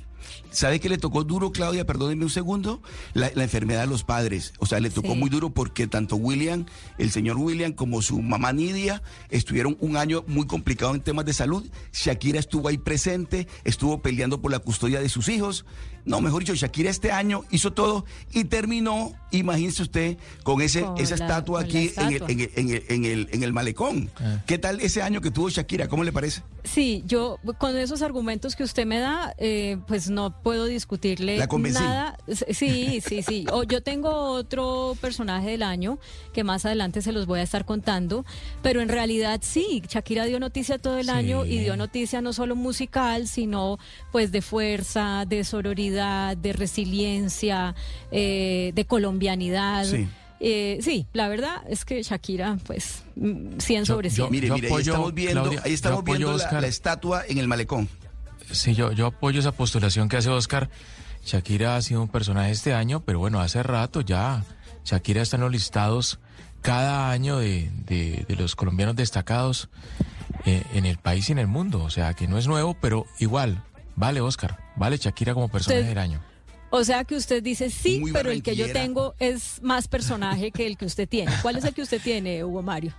¿Sabe 0.50 0.80
qué 0.80 0.88
le 0.88 0.98
tocó 0.98 1.24
duro, 1.24 1.52
Claudia? 1.52 1.86
Perdónenme 1.86 2.24
un 2.24 2.30
segundo. 2.30 2.82
La, 3.14 3.30
la 3.34 3.44
enfermedad 3.44 3.82
de 3.82 3.86
los 3.86 4.04
padres. 4.04 4.52
O 4.58 4.66
sea, 4.66 4.80
le 4.80 4.90
tocó 4.90 5.12
Sí. 5.12 5.18
muy 5.18 5.30
duro 5.30 5.50
porque 5.50 5.86
tanto 5.86 6.16
William, 6.16 6.66
el 6.98 7.10
señor 7.10 7.36
William, 7.38 7.72
como 7.72 8.02
su 8.02 8.20
mamá 8.20 8.52
Nidia 8.52 9.02
estuvieron 9.30 9.76
un 9.80 9.96
año 9.96 10.24
muy 10.26 10.46
complicado 10.46 10.94
en 10.94 11.00
temas 11.02 11.24
de 11.24 11.32
salud. 11.32 11.68
Shakira 11.92 12.38
estuvo 12.38 12.68
ahí 12.68 12.78
presente, 12.78 13.46
estuvo 13.64 14.00
peleando 14.02 14.40
por 14.40 14.50
la 14.50 14.58
custodia 14.58 15.00
de 15.00 15.08
sus 15.08 15.28
hijos. 15.28 15.64
No, 16.04 16.20
mejor 16.20 16.40
dicho, 16.42 16.54
Shakira 16.54 16.90
este 16.90 17.12
año 17.12 17.44
hizo 17.50 17.72
todo 17.72 18.04
y 18.32 18.44
terminó, 18.44 19.12
imagínese 19.30 19.82
usted, 19.82 20.16
con 20.42 20.60
ese, 20.62 20.82
Con 20.82 20.98
esa 20.98 21.16
la- 21.16 21.24
estatua 21.26 21.60
aquí 21.62 21.90
en 21.96 22.08
el, 22.08 22.12
estatua. 22.14 22.30
en, 22.30 22.40
el, 22.40 22.50
en, 22.56 22.70
el, 22.70 22.82
en, 22.88 23.04
el, 23.04 23.28
en 23.32 23.42
el 23.42 23.52
malecón. 23.52 24.10
¿Qué 24.46 24.58
tal 24.58 24.80
ese 24.80 25.02
año 25.02 25.20
que 25.20 25.30
tuvo 25.30 25.48
Shakira? 25.50 25.88
¿Cómo 25.88 26.04
le 26.04 26.12
parece? 26.12 26.42
Sí, 26.64 27.02
yo 27.06 27.38
con 27.58 27.76
esos 27.76 28.02
argumentos 28.02 28.54
que 28.56 28.62
usted 28.64 28.84
me 28.86 28.98
da, 28.98 29.34
eh, 29.38 29.78
pues 29.86 30.10
no 30.10 30.42
puedo 30.42 30.66
discutirle 30.66 31.36
La 31.38 31.48
convencí. 31.48 31.80
nada. 31.82 32.18
Sí, 32.50 33.00
sí, 33.06 33.22
sí. 33.22 33.46
O 33.52 33.62
yo 33.62 33.82
tengo 33.82 34.10
otro 34.32 34.96
personaje 35.00 35.50
del 35.50 35.62
año 35.62 35.98
que 36.32 36.44
más 36.44 36.64
adelante 36.66 37.02
se 37.02 37.12
los 37.12 37.26
voy 37.26 37.40
a 37.40 37.42
estar 37.42 37.64
contando, 37.64 38.24
pero 38.62 38.80
en 38.82 38.88
realidad 38.88 39.40
sí, 39.42 39.82
Shakira 39.88 40.24
dio 40.26 40.38
noticia 40.40 40.78
todo 40.78 40.98
el 40.98 41.06
Sí. 41.06 41.10
año 41.12 41.46
y 41.46 41.58
dio 41.58 41.76
noticia 41.76 42.20
no 42.20 42.32
solo 42.32 42.56
musical, 42.56 43.26
sino 43.26 43.78
pues 44.12 44.30
de 44.32 44.42
fuerza, 44.42 45.24
de 45.26 45.44
sororidad, 45.44 45.89
de 45.90 46.52
resiliencia, 46.52 47.74
eh, 48.10 48.72
de 48.74 48.84
colombianidad. 48.84 49.84
Sí. 49.84 50.08
Eh, 50.42 50.78
sí, 50.80 51.06
la 51.12 51.28
verdad 51.28 51.62
es 51.68 51.84
que 51.84 52.02
Shakira, 52.02 52.56
pues, 52.66 53.02
mm, 53.16 53.58
100 53.58 53.84
Yo- 53.84 53.94
sobre 53.94 54.08
yo- 54.08 54.14
100. 54.26 54.30
Mire, 54.30 54.48
yo 54.48 54.54
mire, 54.54 54.66
ahí 54.68 54.72
apoyo, 54.72 54.92
estamos 54.92 55.14
viendo, 55.14 55.40
Claudia, 55.42 55.62
ahí 55.64 55.72
estamos 55.74 56.04
viendo 56.04 56.36
la, 56.36 56.66
estatua 56.66 57.22
en 57.28 57.38
el 57.38 57.46
malecón. 57.48 57.88
Sí, 58.50 58.74
yo, 58.74 58.92
yo 58.92 59.06
apoyo 59.06 59.38
esa 59.40 59.52
postulación 59.52 60.08
que 60.08 60.16
hace 60.16 60.30
Oscar. 60.30 60.70
Shakira 61.26 61.76
ha 61.76 61.82
sido 61.82 62.00
un 62.02 62.08
personaje 62.08 62.50
este 62.52 62.72
año, 62.72 63.00
pero 63.00 63.18
bueno, 63.18 63.40
hace 63.40 63.62
rato 63.62 64.00
ya. 64.00 64.44
Shakira 64.84 65.20
está 65.20 65.36
en 65.36 65.42
los 65.42 65.52
listados 65.52 66.18
cada 66.62 67.10
año 67.10 67.38
de, 67.38 67.70
de- 67.86 68.24
de 68.26 68.36
los 68.36 68.56
colombianos 68.56 68.96
destacados 68.96 69.68
eh, 70.46 70.62
en 70.72 70.86
el 70.86 70.96
país 70.96 71.28
y 71.28 71.32
en 71.32 71.38
el 71.38 71.46
mundo. 71.48 71.82
O 71.82 71.90
sea, 71.90 72.14
que 72.14 72.26
no 72.26 72.38
es 72.38 72.46
nuevo, 72.48 72.74
pero 72.80 73.04
igual, 73.18 73.62
vale 74.00 74.20
Oscar, 74.20 74.58
vale 74.76 74.96
Shakira 74.96 75.34
como 75.34 75.48
personaje 75.48 75.82
Usted- 75.82 75.88
del 75.90 75.98
año. 75.98 76.20
O 76.72 76.84
sea 76.84 77.02
que 77.04 77.16
usted 77.16 77.42
dice 77.42 77.68
sí, 77.68 77.98
Muy 78.00 78.12
pero 78.12 78.30
el 78.30 78.42
que 78.44 78.54
yo 78.54 78.72
tengo 78.72 79.14
es 79.18 79.60
más 79.62 79.88
personaje 79.88 80.52
que 80.52 80.66
el 80.66 80.76
que 80.76 80.84
usted 80.86 81.08
tiene. 81.08 81.32
¿Cuál 81.42 81.56
es 81.56 81.64
el 81.64 81.74
que 81.74 81.82
usted 81.82 82.00
tiene, 82.00 82.44
Hugo 82.44 82.62
Mario? 82.62 82.92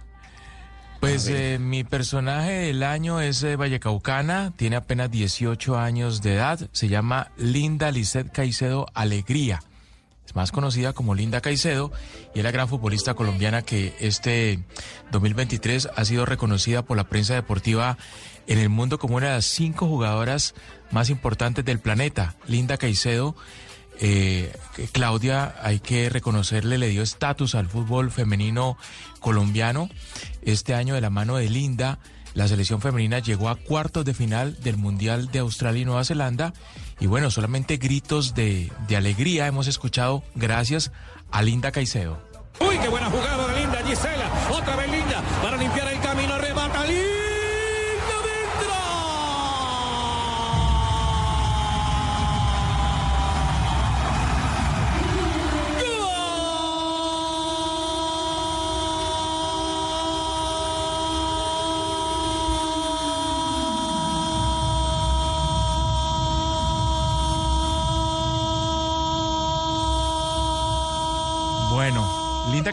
Pues 0.99 1.27
eh, 1.29 1.57
mi 1.59 1.83
personaje 1.85 2.51
del 2.51 2.83
año 2.83 3.21
es 3.21 3.41
eh, 3.43 3.55
vallecaucana, 3.55 4.51
tiene 4.57 4.75
apenas 4.75 5.09
18 5.09 5.77
años 5.79 6.21
de 6.21 6.33
edad, 6.35 6.69
se 6.73 6.89
llama 6.89 7.31
Linda 7.37 7.89
Lisset 7.91 8.29
Caicedo 8.31 8.85
Alegría. 8.93 9.63
Es 10.27 10.35
más 10.35 10.51
conocida 10.51 10.91
como 10.93 11.15
Linda 11.15 11.39
Caicedo 11.41 11.91
y 12.35 12.39
es 12.39 12.43
la 12.43 12.51
gran 12.51 12.67
futbolista 12.67 13.13
colombiana 13.15 13.61
que 13.63 13.95
este 13.99 14.59
2023 15.11 15.89
ha 15.95 16.05
sido 16.05 16.25
reconocida 16.25 16.83
por 16.83 16.97
la 16.97 17.05
prensa 17.05 17.33
deportiva 17.35 17.97
en 18.47 18.59
el 18.59 18.69
mundo 18.69 18.99
como 18.99 19.15
una 19.15 19.27
de 19.29 19.33
las 19.35 19.45
cinco 19.45 19.87
jugadoras 19.87 20.53
más 20.91 21.09
importantes 21.09 21.65
del 21.65 21.79
planeta. 21.79 22.35
Linda 22.47 22.77
Caicedo 22.77 23.35
eh, 24.03 24.51
Claudia, 24.93 25.53
hay 25.61 25.79
que 25.79 26.09
reconocerle, 26.09 26.79
le 26.79 26.89
dio 26.89 27.03
estatus 27.03 27.53
al 27.53 27.67
fútbol 27.67 28.09
femenino 28.09 28.75
colombiano. 29.19 29.89
Este 30.41 30.73
año, 30.73 30.95
de 30.95 31.01
la 31.01 31.11
mano 31.11 31.37
de 31.37 31.49
Linda, 31.49 31.99
la 32.33 32.47
selección 32.47 32.81
femenina 32.81 33.19
llegó 33.19 33.49
a 33.49 33.55
cuartos 33.55 34.03
de 34.03 34.15
final 34.15 34.59
del 34.63 34.77
Mundial 34.77 35.29
de 35.31 35.39
Australia 35.39 35.83
y 35.83 35.85
Nueva 35.85 36.03
Zelanda. 36.03 36.51
Y 36.99 37.05
bueno, 37.05 37.29
solamente 37.29 37.77
gritos 37.77 38.33
de, 38.33 38.71
de 38.87 38.97
alegría 38.97 39.45
hemos 39.45 39.67
escuchado 39.67 40.23
gracias 40.33 40.91
a 41.31 41.43
Linda 41.43 41.71
Caicedo. 41.71 42.19
Uy, 42.59 42.79
qué 42.79 42.89
buena 42.89 43.09
jugada 43.09 43.47
de 43.47 43.59
Linda, 43.59 43.83
Gisela. 43.85 44.31
Otra 44.51 44.75
vez 44.77 44.89
Linda 44.89 45.21
para 45.43 45.57
limpiar 45.57 45.90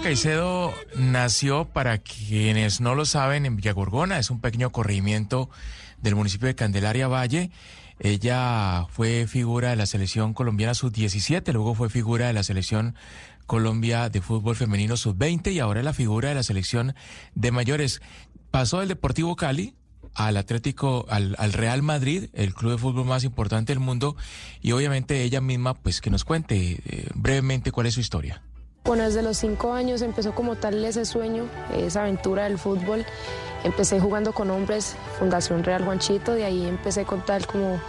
Caicedo 0.00 0.72
nació, 0.96 1.64
para 1.64 1.98
quienes 1.98 2.80
no 2.80 2.94
lo 2.94 3.04
saben, 3.04 3.46
en 3.46 3.56
Villagorgona. 3.56 4.18
Es 4.18 4.30
un 4.30 4.40
pequeño 4.40 4.70
corregimiento 4.70 5.50
del 6.00 6.14
municipio 6.14 6.46
de 6.46 6.54
Candelaria 6.54 7.08
Valle. 7.08 7.50
Ella 7.98 8.86
fue 8.90 9.26
figura 9.26 9.70
de 9.70 9.76
la 9.76 9.86
selección 9.86 10.34
colombiana 10.34 10.74
sub-17, 10.74 11.52
luego 11.52 11.74
fue 11.74 11.90
figura 11.90 12.28
de 12.28 12.32
la 12.32 12.42
selección 12.42 12.94
Colombia 13.46 14.08
de 14.08 14.20
fútbol 14.20 14.56
femenino 14.56 14.96
sub-20 14.96 15.52
y 15.52 15.58
ahora 15.58 15.80
es 15.80 15.84
la 15.84 15.92
figura 15.92 16.28
de 16.28 16.36
la 16.36 16.42
selección 16.42 16.94
de 17.34 17.50
mayores. 17.50 18.00
Pasó 18.50 18.80
del 18.80 18.88
Deportivo 18.88 19.36
Cali 19.36 19.74
al 20.14 20.36
Atlético, 20.36 21.06
al, 21.08 21.34
al 21.38 21.52
Real 21.52 21.82
Madrid, 21.82 22.30
el 22.34 22.54
club 22.54 22.72
de 22.72 22.78
fútbol 22.78 23.04
más 23.04 23.24
importante 23.24 23.72
del 23.72 23.80
mundo, 23.80 24.16
y 24.60 24.72
obviamente 24.72 25.22
ella 25.22 25.40
misma, 25.40 25.74
pues 25.74 26.00
que 26.00 26.10
nos 26.10 26.24
cuente 26.24 26.80
eh, 26.84 27.08
brevemente 27.14 27.72
cuál 27.72 27.86
es 27.86 27.94
su 27.94 28.00
historia. 28.00 28.42
Bueno, 28.88 29.04
desde 29.04 29.20
los 29.20 29.36
cinco 29.36 29.74
años 29.74 30.00
empezó 30.00 30.34
como 30.34 30.56
tal 30.56 30.82
ese 30.82 31.04
sueño, 31.04 31.44
esa 31.76 32.04
aventura 32.04 32.44
del 32.44 32.56
fútbol. 32.56 33.04
Empecé 33.64 34.00
jugando 34.00 34.32
con 34.32 34.50
hombres, 34.50 34.96
Fundación 35.18 35.64
Real 35.64 35.84
Juanchito, 35.84 36.32
de 36.32 36.44
ahí 36.44 36.66
empecé 36.66 37.04
con 37.04 37.24
tal 37.24 37.46
como, 37.46 37.80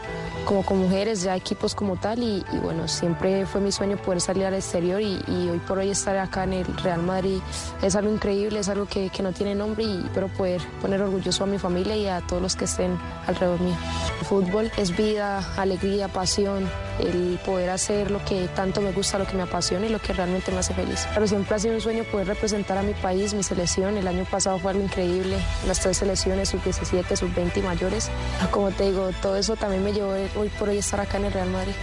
como 0.45 0.63
con 0.63 0.77
mujeres, 0.77 1.21
ya 1.21 1.35
equipos 1.35 1.75
como 1.75 1.95
tal, 1.95 2.23
y, 2.23 2.43
y 2.51 2.57
bueno, 2.57 2.87
siempre 2.87 3.45
fue 3.45 3.61
mi 3.61 3.71
sueño 3.71 3.97
poder 3.97 4.19
salir 4.21 4.45
al 4.45 4.55
exterior 4.55 5.01
y, 5.01 5.21
y 5.27 5.49
hoy 5.49 5.59
por 5.59 5.77
hoy 5.77 5.89
estar 5.91 6.17
acá 6.17 6.43
en 6.43 6.53
el 6.53 6.77
Real 6.77 7.01
Madrid 7.01 7.39
es 7.81 7.95
algo 7.95 8.11
increíble, 8.11 8.59
es 8.59 8.69
algo 8.69 8.85
que, 8.85 9.09
que 9.09 9.23
no 9.23 9.31
tiene 9.31 9.55
nombre 9.55 9.83
y 9.83 10.03
espero 10.05 10.27
poder 10.29 10.61
poner 10.81 11.01
orgulloso 11.01 11.43
a 11.43 11.47
mi 11.47 11.59
familia 11.59 11.95
y 11.95 12.07
a 12.07 12.21
todos 12.21 12.41
los 12.41 12.55
que 12.55 12.65
estén 12.65 12.97
alrededor 13.27 13.59
mío. 13.61 13.75
El 14.19 14.25
fútbol 14.25 14.71
es 14.77 14.95
vida, 14.95 15.43
alegría, 15.57 16.07
pasión, 16.07 16.67
el 16.99 17.39
poder 17.45 17.69
hacer 17.69 18.11
lo 18.11 18.23
que 18.25 18.47
tanto 18.49 18.81
me 18.81 18.91
gusta, 18.91 19.17
lo 19.17 19.25
que 19.25 19.35
me 19.35 19.43
apasiona 19.43 19.85
y 19.85 19.89
lo 19.89 19.99
que 19.99 20.13
realmente 20.13 20.51
me 20.51 20.57
hace 20.59 20.73
feliz. 20.73 21.07
Pero 21.13 21.27
siempre 21.27 21.55
ha 21.55 21.59
sido 21.59 21.75
un 21.75 21.81
sueño 21.81 22.03
poder 22.05 22.27
representar 22.27 22.77
a 22.77 22.83
mi 22.83 22.93
país, 22.93 23.33
mi 23.33 23.43
selección. 23.43 23.97
El 23.97 24.07
año 24.07 24.25
pasado 24.29 24.59
fue 24.59 24.71
algo 24.71 24.83
increíble, 24.83 25.37
las 25.67 25.79
tres 25.79 25.97
selecciones, 25.97 26.49
sub-17, 26.49 27.15
sub-20 27.15 27.57
y 27.57 27.61
mayores. 27.61 28.09
Como 28.51 28.71
te 28.71 28.89
digo, 28.89 29.11
todo 29.21 29.35
eso 29.35 29.55
también 29.55 29.83
me 29.83 29.93
llevó 29.93 30.13
hoy 30.35 30.49
por 30.57 30.69
hoy 30.69 30.77
a 30.77 30.79
estar 30.79 30.99
acá 30.99 31.17
en 31.17 31.25
el 31.25 31.33
Real 31.33 31.49
Madrid. 31.49 31.73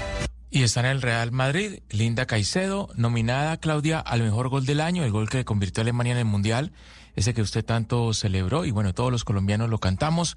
Y 0.50 0.62
está 0.62 0.80
en 0.80 0.86
el 0.86 1.02
Real 1.02 1.32
Madrid, 1.32 1.80
Linda 1.90 2.26
Caicedo, 2.26 2.88
nominada 2.94 3.56
Claudia 3.58 3.98
al 3.98 4.22
mejor 4.22 4.48
gol 4.48 4.64
del 4.64 4.80
año, 4.80 5.04
el 5.04 5.10
gol 5.10 5.28
que 5.28 5.44
convirtió 5.44 5.80
a 5.80 5.82
Alemania 5.82 6.12
en 6.12 6.18
el 6.18 6.24
Mundial, 6.24 6.72
ese 7.14 7.34
que 7.34 7.42
usted 7.42 7.64
tanto 7.64 8.14
celebró 8.14 8.64
y 8.64 8.70
bueno, 8.70 8.94
todos 8.94 9.10
los 9.10 9.24
colombianos 9.24 9.68
lo 9.68 9.78
cantamos. 9.78 10.36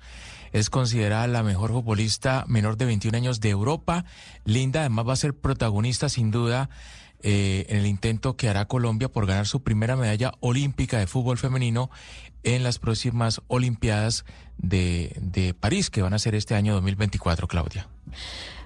Es 0.52 0.70
considerada 0.70 1.28
la 1.28 1.44
mejor 1.44 1.72
futbolista 1.72 2.44
menor 2.48 2.76
de 2.76 2.86
21 2.86 3.18
años 3.18 3.40
de 3.40 3.50
Europa. 3.50 4.06
Linda 4.46 4.82
además 4.82 5.08
va 5.08 5.14
a 5.14 5.18
ser 5.18 5.36
protagonista 5.36 6.10
sin 6.10 6.32
duda 6.32 6.70
eh, 7.22 7.66
en 7.68 7.78
el 7.78 7.86
intento 7.86 8.38
que 8.38 8.48
hará 8.48 8.66
Colombia 8.66 9.10
por 9.10 9.26
ganar 9.26 9.46
su 9.46 9.62
primera 9.62 9.98
medalla 9.98 10.32
olímpica 10.40 10.98
de 10.98 11.06
fútbol 11.06 11.38
femenino 11.38 11.92
en 12.44 12.64
las 12.64 12.80
próximas 12.80 13.42
Olimpiadas 13.48 14.26
de, 14.58 15.16
de 15.22 15.54
París, 15.54 15.90
que 15.90 16.02
van 16.02 16.14
a 16.14 16.20
ser 16.20 16.36
este 16.36 16.56
año 16.56 16.74
2024, 16.74 17.48
Claudia. 17.48 17.88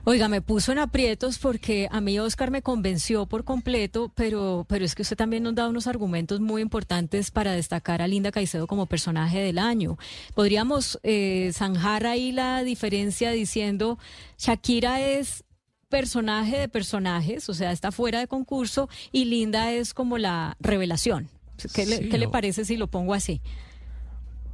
Oiga, 0.06 0.28
me 0.28 0.42
puso 0.42 0.74
en 0.74 0.80
aprietos 0.80 1.40
porque 1.40 1.88
a 1.90 2.02
mí 2.02 2.20
Oscar 2.20 2.52
me 2.52 2.62
convenció 2.62 3.26
por 3.26 3.46
completo, 3.46 4.12
pero, 4.14 4.66
pero 4.68 4.84
es 4.84 4.96
que 4.96 5.02
usted 5.04 5.16
también 5.16 5.44
nos 5.44 5.56
da 5.56 5.70
unos 5.70 5.88
argumentos 5.88 6.42
muy 6.42 6.62
importantes 6.62 7.32
para 7.32 7.54
destacar 7.54 8.02
a 8.02 8.08
Linda 8.08 8.30
Caicedo 8.30 8.68
como 8.68 8.86
personaje 8.86 9.40
del 9.40 9.58
año. 9.58 9.98
Podríamos 10.36 11.00
eh, 11.04 11.52
zanjar 11.54 12.06
ahí 12.06 12.34
la 12.34 12.64
diferencia 12.64 13.32
diciendo 13.32 13.98
Shakira 14.38 15.00
es 15.00 15.46
personaje 15.88 16.58
de 16.58 16.68
personajes, 16.68 17.48
o 17.48 17.54
sea, 17.54 17.72
está 17.72 17.94
fuera 17.94 18.20
de 18.20 18.28
concurso 18.28 18.90
y 19.14 19.24
Linda 19.24 19.72
es 19.72 19.94
como 19.94 20.18
la 20.18 20.58
revelación. 20.60 21.30
¿Qué, 21.74 21.86
le, 21.86 21.98
Sí, 21.98 22.10
qué 22.10 22.18
le 22.18 22.28
o- 22.28 22.32
parece 22.32 22.66
si 22.66 22.78
lo 22.78 22.88
pongo 22.88 23.14
así? 23.14 23.42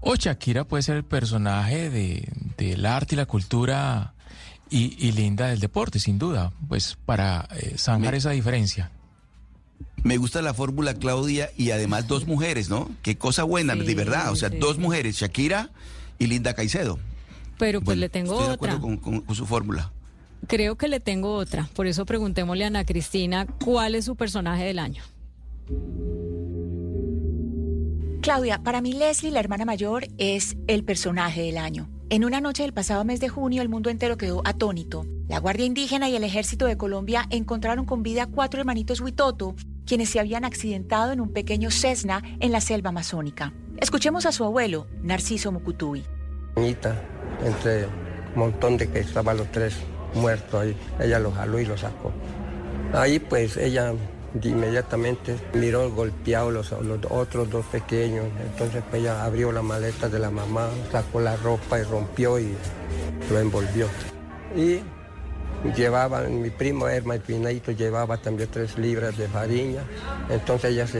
O 0.01 0.15
Shakira 0.15 0.63
puede 0.65 0.83
ser 0.83 0.95
el 0.97 1.03
personaje 1.03 1.89
de, 1.89 2.27
del 2.57 2.85
arte 2.85 3.15
y 3.15 3.17
la 3.17 3.25
cultura 3.25 4.13
y, 4.69 5.11
linda 5.13 5.47
del 5.47 5.59
deporte, 5.59 5.99
sin 5.99 6.19
duda, 6.19 6.53
pues 6.67 6.97
para 7.05 7.47
eh, 7.57 7.73
zanjar 7.77 8.15
esa 8.15 8.29
diferencia. 8.29 8.91
Me 10.03 10.17
gusta 10.17 10.41
la 10.41 10.53
fórmula, 10.53 10.93
Claudia, 10.93 11.49
y 11.57 11.71
además 11.71 12.07
dos 12.07 12.27
mujeres, 12.27 12.69
¿no? 12.69 12.89
Qué 13.01 13.17
cosa 13.17 13.43
buena, 13.43 13.75
de 13.75 13.95
verdad. 13.95 14.31
O 14.31 14.35
sea, 14.35 14.49
dos 14.49 14.77
mujeres, 14.77 15.17
Shakira 15.17 15.69
y 16.19 16.27
Linda 16.27 16.53
Caicedo. 16.53 16.99
Pero 17.57 17.81
pues 17.81 17.97
le 17.97 18.07
tengo 18.07 18.33
estoy 18.33 18.47
de 18.47 18.53
otra. 18.53 18.73
acuerdo 18.75 19.01
con, 19.01 19.19
con 19.21 19.35
su 19.35 19.45
fórmula. 19.45 19.91
Creo 20.47 20.77
que 20.77 20.87
le 20.87 21.01
tengo 21.01 21.33
otra. 21.33 21.67
Por 21.73 21.87
eso 21.87 22.05
preguntémosle 22.05 22.63
a 22.63 22.67
Ana 22.67 22.85
Cristina 22.85 23.45
cuál 23.65 23.95
es 23.95 24.05
su 24.05 24.15
personaje 24.15 24.63
del 24.63 24.79
año. 24.79 25.03
Claudia, 28.21 28.61
para 28.61 28.81
mí 28.81 28.91
Leslie, 28.91 29.31
la 29.31 29.39
hermana 29.39 29.63
mayor, 29.63 30.05
es 30.17 30.57
el 30.67 30.83
personaje 30.83 31.41
del 31.41 31.57
año. 31.57 31.89
En 32.09 32.25
una 32.25 32.41
noche 32.41 32.63
del 32.63 32.73
pasado 32.73 33.05
mes 33.05 33.21
de 33.21 33.29
junio, 33.29 33.61
el 33.61 33.69
mundo 33.69 33.89
entero 33.89 34.17
quedó 34.17 34.41
atónito. 34.43 35.05
La 35.29 35.39
Guardia 35.39 35.65
Indígena 35.65 36.09
y 36.09 36.17
el 36.17 36.25
Ejército 36.25 36.65
de 36.65 36.75
Colombia 36.75 37.25
encontraron 37.29 37.85
con 37.85 38.03
vida 38.03 38.23
a 38.23 38.27
cuatro 38.27 38.59
hermanitos 38.59 38.99
Huitoto, 38.99 39.55
quienes 39.85 40.09
se 40.09 40.19
habían 40.19 40.43
accidentado 40.43 41.13
en 41.13 41.21
un 41.21 41.31
pequeño 41.31 41.71
Cessna 41.71 42.21
en 42.41 42.51
la 42.51 42.59
selva 42.59 42.89
amazónica. 42.89 43.53
Escuchemos 43.77 44.25
a 44.25 44.33
su 44.33 44.43
abuelo, 44.43 44.87
Narciso 45.01 45.53
Mucutuy. 45.53 46.03
Niñita, 46.57 47.01
entre 47.45 47.85
un 47.85 47.91
montón 48.35 48.75
de 48.75 48.89
que 48.89 48.99
estaban 48.99 49.37
los 49.37 49.49
tres 49.49 49.75
muertos 50.13 50.61
ahí, 50.61 50.75
ella 50.99 51.19
los 51.19 51.33
jaló 51.33 51.57
y 51.59 51.65
los 51.65 51.79
sacó. 51.79 52.11
Ahí 52.93 53.19
pues 53.19 53.55
ella 53.55 53.93
inmediatamente 54.41 55.35
miró 55.53 55.89
golpeado 55.91 56.51
los, 56.51 56.71
los 56.71 56.99
otros 57.09 57.49
dos 57.49 57.65
pequeños. 57.67 58.25
Entonces 58.41 58.83
pues, 58.89 59.01
ella 59.01 59.23
abrió 59.23 59.51
la 59.51 59.61
maleta 59.61 60.09
de 60.09 60.19
la 60.19 60.29
mamá, 60.29 60.69
sacó 60.91 61.19
la 61.19 61.35
ropa 61.35 61.79
y 61.79 61.83
rompió 61.83 62.39
y 62.39 62.53
lo 63.31 63.39
envolvió. 63.39 63.87
Y 64.55 64.81
llevaba, 65.75 66.21
mi 66.21 66.49
primo 66.49 66.87
Herma 66.87 67.15
y 67.15 67.19
Pinadito 67.19 67.71
llevaba 67.71 68.17
también 68.17 68.49
tres 68.51 68.77
libras 68.77 69.17
de 69.17 69.27
farina. 69.27 69.81
Entonces 70.29 70.71
ellas 70.71 70.91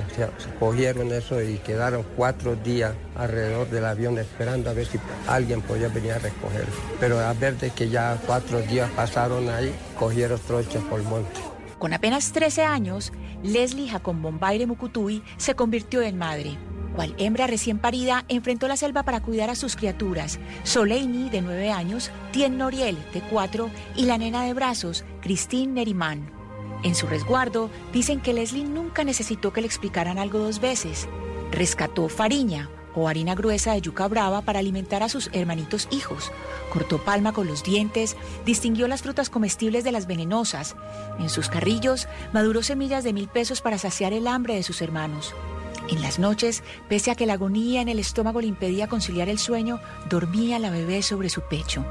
cogieron 0.60 1.12
eso 1.12 1.42
y 1.42 1.58
quedaron 1.60 2.06
cuatro 2.16 2.56
días 2.56 2.94
alrededor 3.16 3.70
del 3.70 3.86
avión 3.86 4.18
esperando 4.18 4.70
a 4.70 4.74
ver 4.74 4.86
si 4.86 5.00
alguien 5.28 5.62
podía 5.62 5.88
venir 5.88 6.14
a 6.14 6.20
recogerlo. 6.20 6.74
Pero 7.00 7.20
a 7.20 7.34
ver 7.34 7.58
de 7.58 7.70
que 7.72 7.90
ya 7.90 8.20
cuatro 8.26 8.62
días 8.62 8.90
pasaron 8.92 9.50
ahí, 9.50 9.74
cogieron 9.98 10.40
trochas 10.40 10.84
por 10.84 11.02
monte. 11.04 11.49
Con 11.80 11.94
apenas 11.94 12.34
13 12.34 12.64
años, 12.64 13.14
Leslie 13.42 13.88
Jacón 13.88 14.22
Bombaire 14.22 14.68
Mucutuy 14.68 15.24
se 15.38 15.56
convirtió 15.56 16.02
en 16.02 16.18
madre. 16.18 16.58
Cual 16.94 17.16
hembra 17.18 17.48
recién 17.48 17.80
parida, 17.80 18.26
enfrentó 18.28 18.68
la 18.68 18.76
selva 18.76 19.04
para 19.04 19.22
cuidar 19.22 19.50
a 19.50 19.56
sus 19.56 19.78
criaturas, 19.78 20.40
Soleini, 20.64 21.30
de 21.30 21.42
9 21.42 21.72
años, 21.72 22.12
Tien 22.32 22.58
Noriel, 22.58 22.98
de 23.14 23.22
4, 23.22 23.70
y 23.96 24.06
la 24.06 24.18
nena 24.18 24.44
de 24.44 24.54
brazos, 24.54 25.06
Christine 25.22 25.72
Nerimán. 25.72 26.30
En 26.84 26.96
su 26.96 27.08
resguardo, 27.08 27.70
dicen 27.94 28.20
que 28.20 28.34
Leslie 28.34 28.66
nunca 28.66 29.06
necesitó 29.06 29.54
que 29.54 29.62
le 29.62 29.68
explicaran 29.68 30.18
algo 30.18 30.40
dos 30.40 30.60
veces. 30.60 31.08
Rescató 31.52 32.10
fariña, 32.10 32.70
o 33.00 33.08
harina 33.08 33.36
gruesa 33.36 33.74
de 33.74 33.82
yuca 33.82 34.08
brava 34.08 34.42
para 34.42 34.60
alimentar 34.60 35.04
a 35.04 35.10
sus 35.10 35.30
hermanitos 35.34 35.88
hijos. 35.92 36.32
Cortó 36.72 37.04
palma 37.04 37.34
con 37.34 37.48
los 37.48 37.64
dientes, 37.64 38.16
distinguió 38.46 38.88
las 38.88 39.02
frutas 39.02 39.30
comestibles 39.30 39.84
de 39.84 39.92
las 39.92 40.08
venenosas. 40.08 40.76
En 41.20 41.30
sus 41.30 41.50
carrillos 41.50 42.08
maduró 42.34 42.62
semillas 42.64 43.04
de 43.04 43.14
mil 43.14 43.28
pesos 43.28 43.62
para 43.62 43.78
saciar 43.78 44.14
el 44.14 44.28
hambre 44.28 44.56
de 44.56 44.64
sus 44.64 44.82
hermanos. 44.82 45.34
En 45.90 46.02
las 46.02 46.20
noches, 46.20 46.64
pese 46.88 47.10
a 47.10 47.16
que 47.16 47.26
la 47.26 47.34
agonía 47.34 47.82
en 47.82 47.90
el 47.90 48.00
estómago 48.00 48.42
le 48.42 48.48
impedía 48.48 48.88
conciliar 48.88 49.28
el 49.28 49.40
sueño, 49.40 49.80
dormía 50.10 50.60
la 50.60 50.70
bebé 50.70 51.02
sobre 51.02 51.30
su 51.30 51.42
pecho. 51.42 51.84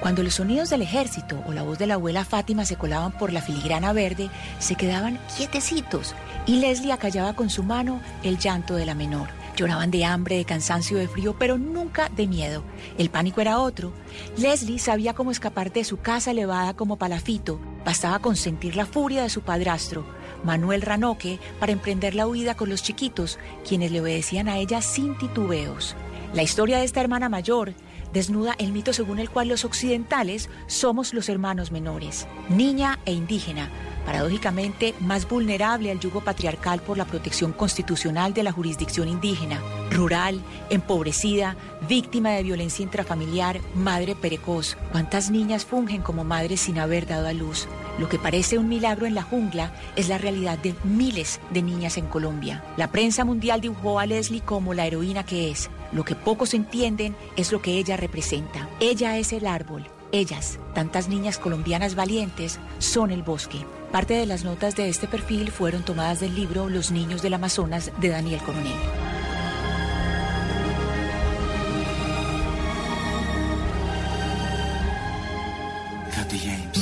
Cuando 0.00 0.22
los 0.22 0.34
sonidos 0.34 0.70
del 0.70 0.82
ejército 0.82 1.42
o 1.46 1.52
la 1.52 1.62
voz 1.62 1.78
de 1.78 1.86
la 1.86 1.94
abuela 1.94 2.24
Fátima 2.24 2.64
se 2.64 2.76
colaban 2.76 3.12
por 3.12 3.32
la 3.32 3.42
filigrana 3.42 3.92
verde, 3.92 4.30
se 4.58 4.74
quedaban 4.74 5.20
quietecitos 5.36 6.14
y 6.46 6.56
Leslie 6.56 6.92
acallaba 6.92 7.34
con 7.34 7.50
su 7.50 7.62
mano 7.62 8.00
el 8.22 8.38
llanto 8.38 8.74
de 8.74 8.86
la 8.86 8.94
menor. 8.94 9.28
Lloraban 9.56 9.90
de 9.90 10.04
hambre, 10.04 10.36
de 10.36 10.44
cansancio, 10.44 10.98
de 10.98 11.08
frío, 11.08 11.36
pero 11.38 11.58
nunca 11.58 12.08
de 12.08 12.26
miedo. 12.26 12.62
El 12.98 13.10
pánico 13.10 13.40
era 13.40 13.58
otro. 13.58 13.92
Leslie 14.36 14.78
sabía 14.78 15.14
cómo 15.14 15.30
escapar 15.30 15.72
de 15.72 15.84
su 15.84 15.98
casa 15.98 16.30
elevada 16.30 16.74
como 16.74 16.96
palafito. 16.96 17.60
Bastaba 17.84 18.20
con 18.20 18.36
sentir 18.36 18.76
la 18.76 18.86
furia 18.86 19.22
de 19.22 19.30
su 19.30 19.42
padrastro, 19.42 20.04
Manuel 20.44 20.82
Ranoque, 20.82 21.38
para 21.58 21.72
emprender 21.72 22.14
la 22.14 22.26
huida 22.26 22.54
con 22.54 22.70
los 22.70 22.82
chiquitos, 22.82 23.38
quienes 23.66 23.90
le 23.92 24.00
obedecían 24.00 24.48
a 24.48 24.58
ella 24.58 24.80
sin 24.82 25.16
titubeos. 25.18 25.96
La 26.32 26.42
historia 26.42 26.78
de 26.78 26.84
esta 26.84 27.00
hermana 27.00 27.28
mayor 27.28 27.74
desnuda 28.12 28.54
el 28.58 28.72
mito 28.72 28.92
según 28.92 29.18
el 29.18 29.30
cual 29.30 29.48
los 29.48 29.64
occidentales 29.64 30.48
somos 30.66 31.14
los 31.14 31.28
hermanos 31.28 31.72
menores, 31.72 32.26
niña 32.48 32.98
e 33.04 33.12
indígena, 33.12 33.70
paradójicamente 34.04 34.94
más 35.00 35.28
vulnerable 35.28 35.90
al 35.90 36.00
yugo 36.00 36.20
patriarcal 36.20 36.80
por 36.80 36.98
la 36.98 37.04
protección 37.04 37.52
constitucional 37.52 38.34
de 38.34 38.42
la 38.42 38.52
jurisdicción 38.52 39.08
indígena, 39.08 39.60
rural, 39.90 40.40
empobrecida, 40.70 41.56
víctima 41.88 42.30
de 42.30 42.42
violencia 42.42 42.82
intrafamiliar, 42.82 43.60
madre 43.74 44.16
precoz. 44.16 44.76
¿Cuántas 44.92 45.30
niñas 45.30 45.64
fungen 45.64 46.02
como 46.02 46.24
madres 46.24 46.60
sin 46.62 46.78
haber 46.78 47.06
dado 47.06 47.28
a 47.28 47.32
luz? 47.32 47.68
Lo 47.98 48.08
que 48.08 48.18
parece 48.18 48.58
un 48.58 48.68
milagro 48.68 49.06
en 49.06 49.14
la 49.14 49.22
jungla 49.22 49.72
es 49.96 50.08
la 50.08 50.18
realidad 50.18 50.58
de 50.58 50.74
miles 50.84 51.40
de 51.50 51.62
niñas 51.62 51.96
en 51.98 52.06
Colombia. 52.06 52.64
La 52.76 52.90
prensa 52.90 53.24
mundial 53.24 53.60
dibujó 53.60 53.98
a 53.98 54.06
Leslie 54.06 54.40
como 54.40 54.74
la 54.74 54.86
heroína 54.86 55.24
que 55.24 55.50
es. 55.50 55.70
Lo 55.92 56.04
que 56.04 56.14
pocos 56.14 56.54
entienden 56.54 57.16
es 57.36 57.52
lo 57.52 57.60
que 57.62 57.78
ella 57.78 57.96
representa. 57.96 58.68
Ella 58.80 59.18
es 59.18 59.32
el 59.32 59.46
árbol. 59.46 59.86
Ellas, 60.12 60.58
tantas 60.74 61.08
niñas 61.08 61.38
colombianas 61.38 61.94
valientes, 61.94 62.58
son 62.78 63.10
el 63.10 63.22
bosque. 63.22 63.64
Parte 63.92 64.14
de 64.14 64.26
las 64.26 64.44
notas 64.44 64.76
de 64.76 64.88
este 64.88 65.06
perfil 65.06 65.50
fueron 65.50 65.84
tomadas 65.84 66.20
del 66.20 66.34
libro 66.34 66.68
Los 66.68 66.90
niños 66.90 67.22
del 67.22 67.34
Amazonas 67.34 67.92
de 68.00 68.08
Daniel 68.08 68.40
Coronel. 68.40 68.72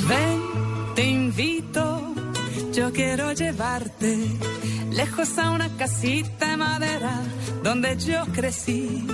Ven, 0.07 0.41
te 0.95 1.03
invito, 1.03 1.88
quiero 2.93 3.31
llevarte 3.33 4.17
lejos 4.91 5.37
a 5.37 5.51
una 5.51 5.69
casita 5.77 6.49
de 6.51 6.57
madera 6.57 7.21
donde 7.63 7.97
yo 7.97 8.25
crecí. 8.33 9.05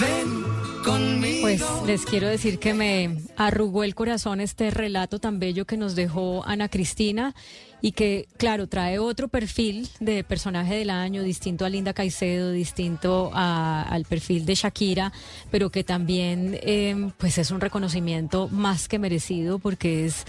Ven 0.00 0.44
conmigo. 0.84 1.42
Pues 1.42 1.62
les 1.86 2.04
quiero 2.04 2.28
decir 2.28 2.58
que 2.58 2.74
me 2.74 3.18
arrugó 3.36 3.84
el 3.84 3.94
corazón 3.94 4.40
este 4.40 4.70
relato 4.70 5.18
tan 5.18 5.38
bello 5.38 5.64
que 5.66 5.76
nos 5.76 5.94
dejó 5.94 6.44
Ana 6.46 6.68
Cristina 6.68 7.34
y 7.80 7.92
que, 7.92 8.28
claro, 8.38 8.66
trae 8.66 8.98
otro 8.98 9.28
perfil 9.28 9.88
de 10.00 10.24
personaje 10.24 10.74
del 10.74 10.88
año, 10.90 11.22
distinto 11.22 11.64
a 11.66 11.68
Linda 11.68 11.92
Caicedo, 11.92 12.50
distinto 12.50 13.30
a- 13.34 13.82
al 13.82 14.04
perfil 14.06 14.46
de 14.46 14.54
Shakira, 14.54 15.12
pero 15.50 15.70
que 15.70 15.84
también 15.84 16.58
eh, 16.62 17.10
pues 17.18 17.36
es 17.38 17.50
un 17.50 17.60
reconocimiento 17.60 18.48
más 18.48 18.88
que 18.88 18.98
merecido 18.98 19.58
porque 19.58 20.06
es 20.06 20.24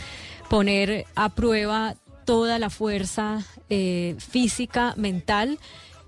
poner 0.49 1.05
a 1.15 1.29
prueba 1.29 1.95
toda 2.25 2.59
la 2.59 2.69
fuerza 2.69 3.43
eh, 3.69 4.15
física, 4.19 4.93
mental, 4.97 5.59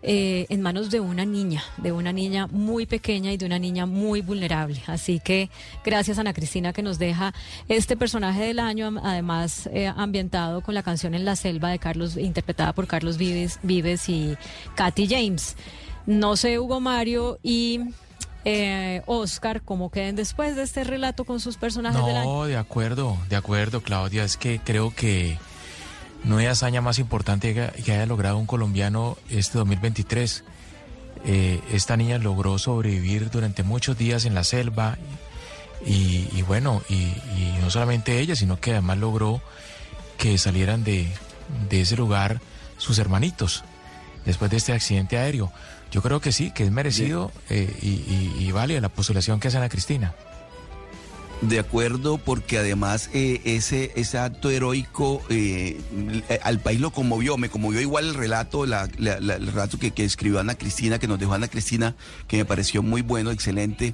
eh, 0.04 0.46
en 0.50 0.62
manos 0.62 0.92
de 0.92 1.00
una 1.00 1.26
niña, 1.26 1.64
de 1.78 1.92
una 1.92 2.14
niña 2.14 2.48
muy 2.48 2.86
pequeña 2.86 3.32
y 3.32 3.38
de 3.38 3.46
una 3.46 3.58
niña 3.58 3.86
muy 3.86 4.22
vulnerable. 4.22 4.82
Así 4.86 5.20
que 5.20 5.50
gracias 5.84 6.20
Ana 6.20 6.34
Cristina 6.34 6.72
que 6.72 6.84
nos 6.84 7.00
deja 7.00 7.34
este 7.68 7.98
personaje 7.98 8.44
del 8.44 8.60
año, 8.60 8.94
además 9.04 9.68
eh, 9.74 9.88
ambientado 9.88 10.62
con 10.62 10.76
la 10.76 10.84
canción 10.84 11.16
En 11.16 11.26
la 11.26 11.36
selva 11.36 11.70
de 11.70 11.80
Carlos, 11.80 12.16
interpretada 12.16 12.74
por 12.74 12.88
Carlos 12.88 13.18
Vives, 13.18 13.60
Vives 13.64 14.08
y 14.08 14.38
Katy 14.76 15.08
James. 15.08 15.56
No 16.06 16.36
sé, 16.36 16.60
Hugo 16.60 16.80
Mario 16.80 17.40
y 17.42 17.82
eh, 18.46 19.02
Oscar, 19.08 19.62
cómo 19.62 19.90
queden 19.90 20.16
después 20.16 20.56
de 20.56 20.64
este 20.64 20.84
relato 20.84 21.26
con 21.26 21.40
sus 21.40 21.58
personajes 21.58 22.06
del 22.06 22.16
año. 22.16 22.34
No, 22.34 22.46
de 22.46 22.56
acuerdo, 22.56 23.18
de 23.30 23.36
acuerdo, 23.36 23.82
Claudia. 23.82 24.24
Es 24.24 24.38
que 24.38 24.62
creo 24.64 24.94
que 24.96 25.38
no 26.24 26.38
hay 26.38 26.48
hazaña 26.48 26.82
más 26.82 27.00
importante 27.00 27.54
que, 27.54 27.92
haya 27.92 28.06
logrado 28.06 28.38
un 28.38 28.46
colombiano 28.46 29.18
este 29.30 29.58
2023. 29.58 30.44
Eh, 31.26 31.62
esta 31.72 31.98
niña 31.98 32.18
logró 32.18 32.58
sobrevivir 32.60 33.30
durante 33.30 33.64
muchos 33.64 33.98
días 33.98 34.26
en 34.26 34.34
la 34.34 34.44
selva 34.44 34.98
y, 35.86 36.28
y 36.34 36.44
bueno, 36.44 36.82
y, 36.90 36.96
y 36.96 37.58
no 37.62 37.70
solamente 37.70 38.20
ella, 38.20 38.36
sino 38.36 38.60
que 38.60 38.72
además 38.72 38.98
logró 38.98 39.42
que 40.18 40.38
salieran 40.38 40.84
de, 40.84 41.08
de 41.70 41.82
ese 41.82 41.96
lugar 41.96 42.42
sus 42.78 43.00
hermanitos 43.00 43.64
después 44.26 44.52
de 44.52 44.58
este 44.58 44.74
accidente 44.74 45.18
aéreo. 45.18 45.52
Yo 45.92 46.02
creo 46.02 46.20
que 46.20 46.32
sí, 46.32 46.52
que 46.52 46.64
es 46.64 46.72
merecido 46.72 47.32
eh, 47.50 47.74
y, 47.82 47.88
y, 47.88 48.36
y 48.40 48.52
vale 48.52 48.80
la 48.82 48.90
postulación 48.90 49.40
que 49.40 49.48
hace 49.48 49.58
Ana 49.58 49.70
Cristina. 49.70 50.14
De 51.42 51.60
acuerdo, 51.60 52.18
porque 52.18 52.58
además 52.58 53.12
eh, 53.14 53.42
ese, 53.46 53.92
ese 53.96 54.18
acto 54.18 54.50
heroico 54.50 55.22
eh, 55.30 55.80
eh, 56.30 56.40
al 56.44 56.60
país 56.60 56.80
lo 56.82 56.90
conmovió, 56.92 57.38
me 57.38 57.50
conmovió 57.50 57.80
igual 57.80 58.06
el 58.08 58.14
relato, 58.16 58.66
la- 58.66 58.90
la- 58.98 59.20
la- 59.20 59.36
el 59.36 59.46
relato 59.46 59.78
que, 59.78 59.92
que 59.92 60.04
escribió 60.04 60.40
Ana 60.40 60.56
Cristina, 60.56 60.98
que 60.98 61.08
nos 61.08 61.20
dejó 61.20 61.36
Ana 61.36 61.48
Cristina, 61.48 61.96
que 62.28 62.38
me 62.38 62.46
pareció 62.46 62.82
muy 62.82 63.04
bueno, 63.04 63.30
excelente, 63.30 63.94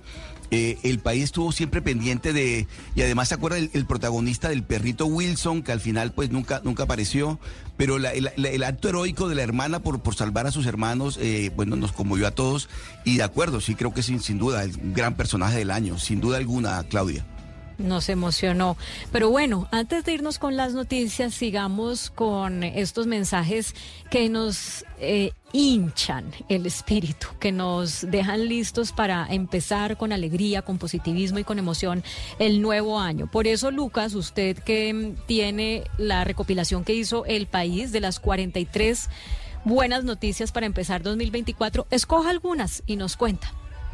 eh, 0.51 0.77
el 0.83 0.99
país 0.99 1.25
estuvo 1.25 1.51
siempre 1.51 1.81
pendiente 1.81 2.31
de, 2.31 2.65
y 2.95 3.01
además 3.01 3.27
se 3.27 3.35
acuerda 3.35 3.57
el, 3.57 3.85
protagonista 3.87 4.47
del 4.47 4.63
perrito 4.63 5.05
Wilson, 5.07 5.63
que 5.63 5.73
al 5.73 5.81
final 5.81 6.13
pues 6.13 6.31
nunca, 6.31 6.61
nunca 6.63 6.83
apareció, 6.83 7.39
pero 7.75 7.99
la, 7.99 8.11
el, 8.13 8.31
el, 8.37 8.63
acto 8.63 8.87
heroico 8.87 9.27
de 9.27 9.35
la 9.35 9.41
hermana 9.43 9.79
por, 9.81 10.01
por 10.01 10.15
salvar 10.15 10.47
a 10.47 10.51
sus 10.51 10.65
hermanos, 10.65 11.19
eh, 11.21 11.51
bueno, 11.57 11.75
nos 11.75 11.91
conmovió 11.91 12.25
a 12.25 12.31
todos, 12.31 12.69
y 13.03 13.17
de 13.17 13.23
acuerdo, 13.23 13.59
sí 13.59 13.75
creo 13.75 13.93
que 13.93 14.01
sin, 14.01 14.21
sin 14.21 14.37
duda, 14.37 14.63
el 14.63 14.71
gran 14.93 15.15
personaje 15.17 15.57
del 15.57 15.71
año, 15.71 15.99
sin 15.99 16.21
duda 16.21 16.37
alguna, 16.37 16.81
Claudia. 16.83 17.25
Nos 17.77 18.09
emocionó. 18.09 18.77
Pero 19.11 19.29
bueno, 19.29 19.67
antes 19.71 20.05
de 20.05 20.13
irnos 20.13 20.39
con 20.39 20.55
las 20.55 20.73
noticias, 20.73 21.33
sigamos 21.33 22.09
con 22.09 22.63
estos 22.63 23.07
mensajes 23.07 23.75
que 24.09 24.29
nos 24.29 24.85
eh, 24.99 25.31
hinchan 25.53 26.31
el 26.49 26.65
espíritu, 26.65 27.27
que 27.39 27.51
nos 27.51 28.09
dejan 28.09 28.47
listos 28.47 28.91
para 28.91 29.25
empezar 29.29 29.97
con 29.97 30.11
alegría, 30.11 30.61
con 30.61 30.77
positivismo 30.77 31.39
y 31.39 31.43
con 31.43 31.59
emoción 31.59 32.03
el 32.39 32.61
nuevo 32.61 32.99
año. 32.99 33.27
Por 33.27 33.47
eso, 33.47 33.71
Lucas, 33.71 34.13
usted 34.15 34.57
que 34.57 35.15
tiene 35.25 35.83
la 35.97 36.23
recopilación 36.23 36.83
que 36.83 36.93
hizo 36.93 37.25
El 37.25 37.47
País 37.47 37.91
de 37.91 38.01
las 38.01 38.19
43 38.19 39.09
buenas 39.65 40.03
noticias 40.03 40.51
para 40.51 40.65
empezar 40.65 41.03
2024, 41.03 41.87
escoja 41.89 42.29
algunas 42.29 42.83
y 42.85 42.97
nos 42.97 43.15
cuenta. 43.15 43.53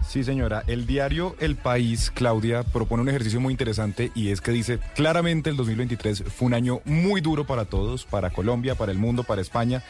Sí, 0.10 0.24
señora. 0.24 0.64
El 0.66 0.88
diario 0.88 1.36
El 1.40 1.56
País, 1.56 2.10
Claudia, 2.12 2.64
propone 2.64 3.04
un 3.04 3.10
ejercicio 3.10 3.40
muy 3.40 3.52
interesante 3.52 4.12
y 4.16 4.32
es 4.32 4.42
que 4.42 4.50
dice 4.50 4.80
claramente 4.96 5.52
el 5.52 5.56
2023 5.56 6.24
fue 6.36 6.48
un 6.48 6.56
año 6.56 6.82
muy 6.84 7.22
duro 7.22 7.46
para 7.46 7.66
todos, 7.66 8.06
para 8.06 8.32
Colombia, 8.32 8.74
para 8.74 8.92
el 8.92 8.98
mundo, 8.98 9.24
para 9.24 9.40
España, 9.40 9.84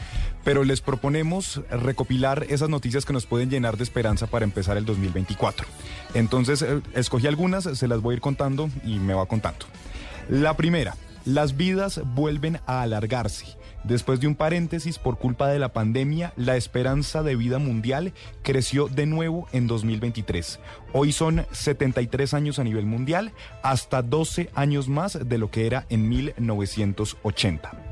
pero 0.44 0.62
les 0.62 0.82
proponemos 0.82 1.62
recopilar 1.70 2.44
esas 2.50 2.68
noticias 2.68 3.06
que 3.06 3.14
nos 3.14 3.24
pueden 3.24 3.48
llenar 3.48 3.78
de 3.78 3.84
esperanza 3.84 4.26
para 4.26 4.44
empezar 4.44 4.76
el 4.76 4.84
2024. 4.84 5.66
Entonces, 6.12 6.60
eh, 6.60 6.82
escogí 6.92 7.26
algunas, 7.26 7.64
se 7.64 7.88
las 7.88 8.02
voy 8.02 8.12
a 8.12 8.16
ir 8.16 8.20
contando 8.20 8.68
y 8.84 8.98
me 8.98 9.14
va 9.14 9.24
contando. 9.24 9.64
La 10.28 10.54
primera, 10.54 10.96
las 11.24 11.56
vidas 11.56 11.98
vuelven 12.04 12.60
a 12.66 12.82
alargarse. 12.82 13.46
Después 13.84 14.20
de 14.20 14.26
un 14.26 14.34
paréntesis 14.34 14.98
por 14.98 15.18
culpa 15.18 15.48
de 15.48 15.58
la 15.58 15.72
pandemia, 15.72 16.32
la 16.36 16.56
esperanza 16.56 17.22
de 17.22 17.34
vida 17.34 17.58
mundial 17.58 18.12
creció 18.42 18.88
de 18.88 19.06
nuevo 19.06 19.48
en 19.52 19.66
2023. 19.66 20.60
Hoy 20.92 21.12
son 21.12 21.46
73 21.52 22.34
años 22.34 22.58
a 22.58 22.64
nivel 22.64 22.84
mundial, 22.84 23.32
hasta 23.62 24.02
12 24.02 24.50
años 24.54 24.88
más 24.88 25.18
de 25.26 25.38
lo 25.38 25.50
que 25.50 25.66
era 25.66 25.86
en 25.88 26.08
1980. 26.08 27.90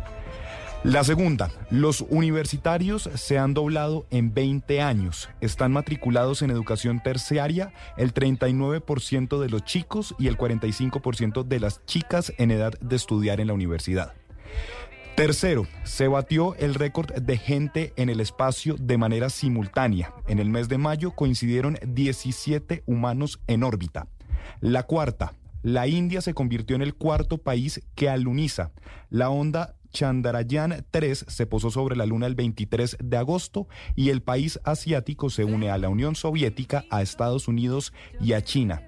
La 0.85 1.03
segunda, 1.03 1.51
los 1.71 2.03
universitarios 2.03 3.11
se 3.15 3.37
han 3.37 3.53
doblado 3.53 4.07
en 4.11 4.33
20 4.33 4.81
años. 4.81 5.29
Están 5.41 5.73
matriculados 5.73 6.41
en 6.43 6.51
educación 6.51 7.03
terciaria 7.03 7.73
el 7.97 8.15
39% 8.15 9.41
de 9.41 9.49
los 9.49 9.65
chicos 9.65 10.15
y 10.21 10.29
el 10.29 10.39
45% 10.39 11.43
de 11.43 11.61
las 11.61 11.85
chicas 11.87 12.33
en 12.39 12.53
edad 12.53 12.75
de 12.81 12.95
estudiar 12.95 13.41
en 13.41 13.49
la 13.49 13.55
universidad. 13.55 14.15
Tercero, 15.19 15.67
se 15.83 16.07
batió 16.07 16.55
el 16.55 16.77
récord 16.77 17.13
de 17.13 17.37
gente 17.39 17.93
en 17.97 18.09
el 18.09 18.21
espacio 18.21 18.77
de 18.79 18.99
manera 18.99 19.31
simultánea. 19.31 20.15
En 20.29 20.39
el 20.39 20.49
mes 20.49 20.69
de 20.69 20.79
mayo 20.79 21.11
coincidieron 21.11 21.77
17 21.85 22.85
humanos 22.87 23.41
en 23.49 23.65
órbita. 23.65 24.07
La 24.61 24.85
cuarta, 24.85 25.35
la 25.65 25.89
India 25.89 26.21
se 26.21 26.35
convirtió 26.35 26.77
en 26.77 26.83
el 26.83 26.95
cuarto 26.95 27.39
país 27.39 27.83
que 27.97 28.09
aluniza. 28.09 28.71
La 29.11 29.29
onda 29.29 29.75
Chandrayaan 29.91 30.87
3 30.89 31.25
se 31.27 31.47
posó 31.47 31.73
sobre 31.73 31.97
la 31.97 32.07
Luna 32.07 32.29
el 32.29 32.37
23 32.37 32.99
de 33.03 33.17
agosto 33.17 33.67
y 33.97 34.11
el 34.11 34.23
país 34.23 34.61
asiático 34.63 35.31
se 35.31 35.43
une 35.43 35.69
a 35.69 35.79
la 35.79 35.89
Unión 35.89 36.15
Soviética, 36.15 36.85
a 36.91 37.03
Estados 37.03 37.49
Unidos 37.49 37.93
y 38.21 38.35
a 38.35 38.43
China. 38.43 38.88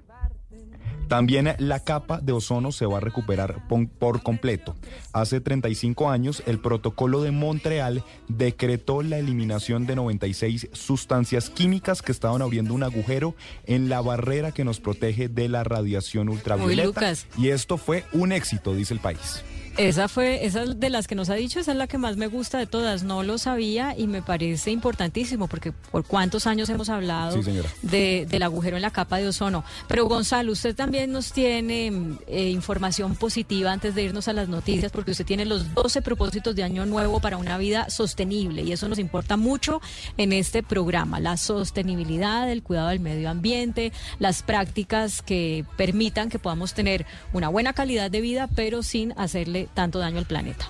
También 1.11 1.53
la 1.57 1.81
capa 1.81 2.21
de 2.21 2.31
ozono 2.31 2.71
se 2.71 2.85
va 2.85 2.99
a 2.99 3.01
recuperar 3.01 3.67
por 3.67 4.23
completo. 4.23 4.77
Hace 5.11 5.41
35 5.41 6.09
años, 6.09 6.41
el 6.45 6.57
protocolo 6.59 7.21
de 7.21 7.31
Montreal 7.31 8.05
decretó 8.29 9.01
la 9.03 9.17
eliminación 9.17 9.85
de 9.85 9.97
96 9.97 10.69
sustancias 10.71 11.49
químicas 11.49 12.01
que 12.01 12.13
estaban 12.13 12.41
abriendo 12.41 12.73
un 12.73 12.83
agujero 12.83 13.35
en 13.65 13.89
la 13.89 13.99
barrera 13.99 14.53
que 14.53 14.63
nos 14.63 14.79
protege 14.79 15.27
de 15.27 15.49
la 15.49 15.65
radiación 15.65 16.29
ultravioleta. 16.29 17.13
Y 17.37 17.49
esto 17.49 17.75
fue 17.75 18.05
un 18.13 18.31
éxito, 18.31 18.73
dice 18.73 18.93
el 18.93 19.01
país. 19.01 19.43
Esa 19.87 20.07
fue, 20.07 20.45
esa 20.45 20.63
de 20.65 20.89
las 20.91 21.07
que 21.07 21.15
nos 21.15 21.29
ha 21.31 21.33
dicho, 21.33 21.59
esa 21.59 21.71
es 21.71 21.77
la 21.77 21.87
que 21.87 21.97
más 21.97 22.15
me 22.15 22.27
gusta 22.27 22.59
de 22.59 22.67
todas. 22.67 23.01
No 23.01 23.23
lo 23.23 23.39
sabía 23.39 23.95
y 23.97 24.05
me 24.05 24.21
parece 24.21 24.69
importantísimo 24.69 25.47
porque 25.47 25.71
por 25.71 26.05
cuántos 26.05 26.45
años 26.45 26.69
hemos 26.69 26.89
hablado 26.89 27.41
de, 27.81 28.27
del 28.29 28.43
agujero 28.43 28.75
en 28.75 28.83
la 28.83 28.91
capa 28.91 29.17
de 29.17 29.27
ozono. 29.27 29.63
Pero 29.87 30.05
Gonzalo, 30.05 30.51
usted 30.51 30.75
también 30.75 31.11
nos 31.11 31.33
tiene 31.33 31.91
eh, 32.27 32.49
información 32.49 33.15
positiva 33.15 33.71
antes 33.71 33.95
de 33.95 34.03
irnos 34.03 34.27
a 34.27 34.33
las 34.33 34.49
noticias 34.49 34.91
porque 34.91 35.11
usted 35.11 35.25
tiene 35.25 35.45
los 35.45 35.73
12 35.73 36.03
propósitos 36.03 36.55
de 36.55 36.61
año 36.61 36.85
nuevo 36.85 37.19
para 37.19 37.37
una 37.37 37.57
vida 37.57 37.89
sostenible 37.89 38.61
y 38.61 38.73
eso 38.73 38.87
nos 38.87 38.99
importa 38.99 39.35
mucho 39.35 39.81
en 40.17 40.31
este 40.31 40.61
programa. 40.61 41.19
La 41.19 41.37
sostenibilidad, 41.37 42.51
el 42.51 42.61
cuidado 42.61 42.89
del 42.89 42.99
medio 42.99 43.31
ambiente, 43.31 43.91
las 44.19 44.43
prácticas 44.43 45.23
que 45.23 45.65
permitan 45.75 46.29
que 46.29 46.37
podamos 46.37 46.75
tener 46.75 47.07
una 47.33 47.49
buena 47.49 47.73
calidad 47.73 48.11
de 48.11 48.21
vida 48.21 48.47
pero 48.55 48.83
sin 48.83 49.13
hacerle 49.17 49.69
tanto 49.73 49.99
daño 49.99 50.19
al 50.19 50.25
planeta. 50.25 50.69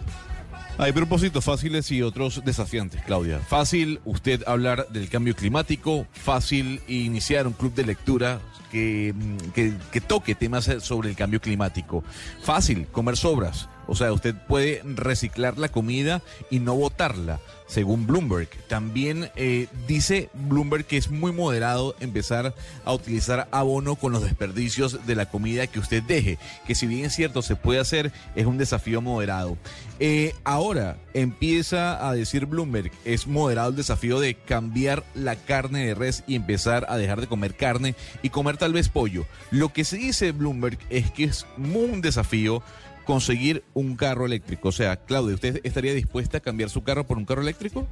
Hay 0.78 0.94
propósitos 0.94 1.44
fáciles 1.44 1.91
y 1.91 2.02
otros 2.02 2.41
desafiantes, 2.44 3.03
Claudia. 3.03 3.40
Fácil 3.40 3.99
usted 4.06 4.44
hablar 4.48 4.88
del 4.90 5.10
cambio 5.10 5.36
climático, 5.36 6.07
fácil 6.11 6.82
iniciar 6.88 7.45
un 7.45 7.53
club 7.53 7.73
de 7.76 7.86
lectura 7.86 8.40
que, 8.72 9.14
que, 9.53 9.73
que 9.91 10.02
toque 10.02 10.34
temas 10.34 10.69
sobre 10.80 11.10
el 11.10 11.15
cambio 11.15 11.41
climático. 11.41 12.03
Fácil 12.41 12.88
comer 12.88 13.18
sobras. 13.18 13.69
O 13.91 13.95
sea, 13.95 14.13
usted 14.13 14.34
puede 14.47 14.81
reciclar 14.85 15.57
la 15.57 15.68
comida 15.68 16.22
y 16.49 16.59
no 16.59 16.76
botarla, 16.76 17.41
según 17.68 18.07
Bloomberg. 18.07 18.47
También 18.69 19.30
eh, 19.35 19.68
dice 19.85 20.30
Bloomberg 20.34 20.85
que 20.85 20.95
es 20.95 21.11
muy 21.11 21.34
moderado 21.34 21.93
empezar 21.99 22.55
a 22.85 22.93
utilizar 22.93 23.49
abono 23.51 23.97
con 23.97 24.13
los 24.13 24.23
desperdicios 24.23 25.05
de 25.05 25.15
la 25.15 25.26
comida 25.26 25.68
que 25.68 25.80
usted 25.80 26.01
deje, 26.03 26.39
que 26.65 26.73
si 26.73 26.88
bien 26.88 27.03
es 27.03 27.13
cierto 27.13 27.41
se 27.41 27.57
puede 27.57 27.81
hacer, 27.81 28.13
es 28.34 28.45
un 28.45 28.57
desafío 28.57 29.01
moderado. 29.01 29.57
Eh, 29.99 30.34
ahora 30.45 30.95
empieza 31.13 32.07
a 32.07 32.13
decir 32.13 32.45
Bloomberg, 32.45 32.91
es 33.03 33.27
moderado 33.27 33.72
el 33.72 33.76
desafío 33.76 34.22
de 34.22 34.35
cambiar 34.35 35.03
la 35.15 35.35
carne 35.35 35.85
de 35.85 35.95
res 35.95 36.23
y 36.27 36.35
empezar 36.35 36.85
a 36.88 36.95
dejar 36.95 37.19
de 37.19 37.27
comer 37.27 37.57
carne 37.57 37.95
y 38.23 38.30
comer 38.30 38.55
tal 38.55 38.72
vez 38.72 38.88
pollo. 38.88 39.26
Lo 39.51 39.73
que 39.73 39.84
se 39.84 39.97
dice 39.97 40.31
Bloomberg 40.31 40.80
es 40.89 41.11
que 41.11 41.26
es 41.26 41.45
un 41.57 41.99
desafío 41.99 42.63
conseguir 43.06 43.64
un 43.73 43.95
carro 43.95 44.26
eléctrico. 44.26 44.69
O 44.69 44.72
sea, 44.72 44.95
Claudia, 44.98 45.36
¿usted 45.36 45.61
estaría 45.64 45.94
dispuesta 45.94 46.38
a 46.38 46.41
cambiar 46.41 46.69
su 46.69 46.84
carro 46.84 47.06
por 47.06 47.18
un 47.18 47.26
carro 47.26 47.41
eléctrico? 47.41 47.88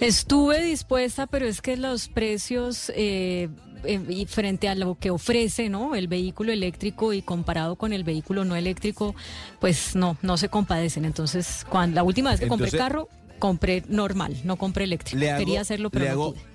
Estuve 0.00 0.62
dispuesta, 0.62 1.26
pero 1.26 1.46
es 1.46 1.60
que 1.60 1.76
los 1.76 2.08
precios 2.08 2.92
eh, 2.94 3.48
eh, 3.84 4.26
frente 4.26 4.68
a 4.68 4.74
lo 4.74 4.96
que 4.96 5.10
ofrece 5.10 5.68
¿no? 5.68 5.94
el 5.94 6.08
vehículo 6.08 6.52
eléctrico 6.52 7.12
y 7.12 7.22
comparado 7.22 7.76
con 7.76 7.92
el 7.92 8.04
vehículo 8.04 8.44
no 8.44 8.56
eléctrico, 8.56 9.14
pues 9.60 9.96
no, 9.96 10.16
no 10.22 10.36
se 10.36 10.48
compadecen. 10.48 11.04
Entonces, 11.04 11.64
cuando 11.68 11.96
la 11.96 12.02
última 12.02 12.30
vez 12.30 12.40
que 12.40 12.48
compré 12.48 12.70
carro, 12.70 13.08
compré 13.38 13.82
normal, 13.88 14.36
no 14.44 14.56
compré 14.56 14.84
eléctrico. 14.84 15.20
Quería 15.20 15.60
hacerlo, 15.60 15.90
pero 15.90 16.14
no 16.14 16.32
pude. 16.32 16.49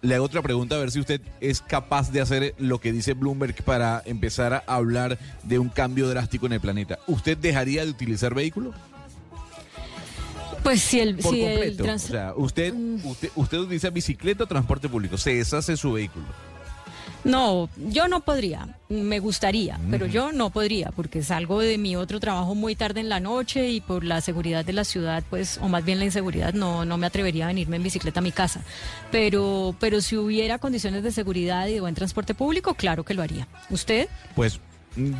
Le 0.00 0.14
hago 0.14 0.24
otra 0.24 0.42
pregunta 0.42 0.76
a 0.76 0.78
ver 0.78 0.90
si 0.90 1.00
usted 1.00 1.20
es 1.40 1.60
capaz 1.60 2.12
de 2.12 2.20
hacer 2.20 2.54
lo 2.58 2.80
que 2.80 2.92
dice 2.92 3.14
Bloomberg 3.14 3.62
para 3.64 4.02
empezar 4.04 4.52
a 4.52 4.62
hablar 4.66 5.18
de 5.42 5.58
un 5.58 5.68
cambio 5.68 6.08
drástico 6.08 6.46
en 6.46 6.52
el 6.52 6.60
planeta. 6.60 6.98
¿Usted 7.06 7.36
dejaría 7.36 7.84
de 7.84 7.90
utilizar 7.90 8.34
vehículo? 8.34 8.72
Pues 10.62 10.80
si 10.82 11.00
el, 11.00 11.16
Por 11.16 11.34
si 11.34 11.40
completo. 11.40 11.84
el 11.84 11.90
o 11.90 11.98
sea, 11.98 12.32
usted, 12.36 12.74
usted, 13.04 13.30
usted 13.34 13.58
utiliza 13.58 13.90
bicicleta 13.90 14.44
o 14.44 14.46
transporte 14.46 14.88
público, 14.88 15.16
se 15.16 15.34
deshace 15.34 15.76
su 15.76 15.92
vehículo. 15.92 16.26
No, 17.28 17.68
yo 17.76 18.08
no 18.08 18.20
podría. 18.20 18.76
Me 18.88 19.18
gustaría, 19.18 19.78
pero 19.90 20.06
yo 20.06 20.32
no 20.32 20.48
podría 20.48 20.90
porque 20.92 21.22
salgo 21.22 21.60
de 21.60 21.76
mi 21.76 21.94
otro 21.94 22.20
trabajo 22.20 22.54
muy 22.54 22.74
tarde 22.74 23.00
en 23.00 23.10
la 23.10 23.20
noche 23.20 23.68
y 23.68 23.82
por 23.82 24.02
la 24.02 24.22
seguridad 24.22 24.64
de 24.64 24.72
la 24.72 24.84
ciudad, 24.84 25.22
pues, 25.28 25.58
o 25.60 25.68
más 25.68 25.84
bien 25.84 25.98
la 25.98 26.06
inseguridad, 26.06 26.54
no, 26.54 26.86
no 26.86 26.96
me 26.96 27.06
atrevería 27.06 27.44
a 27.44 27.48
venirme 27.48 27.76
en 27.76 27.82
bicicleta 27.82 28.20
a 28.20 28.22
mi 28.22 28.32
casa. 28.32 28.62
Pero, 29.10 29.76
pero 29.78 30.00
si 30.00 30.16
hubiera 30.16 30.58
condiciones 30.58 31.02
de 31.02 31.12
seguridad 31.12 31.66
y 31.66 31.74
de 31.74 31.80
buen 31.82 31.94
transporte 31.94 32.32
público, 32.32 32.72
claro 32.72 33.04
que 33.04 33.12
lo 33.12 33.22
haría. 33.22 33.46
¿Usted? 33.68 34.08
Pues 34.34 34.58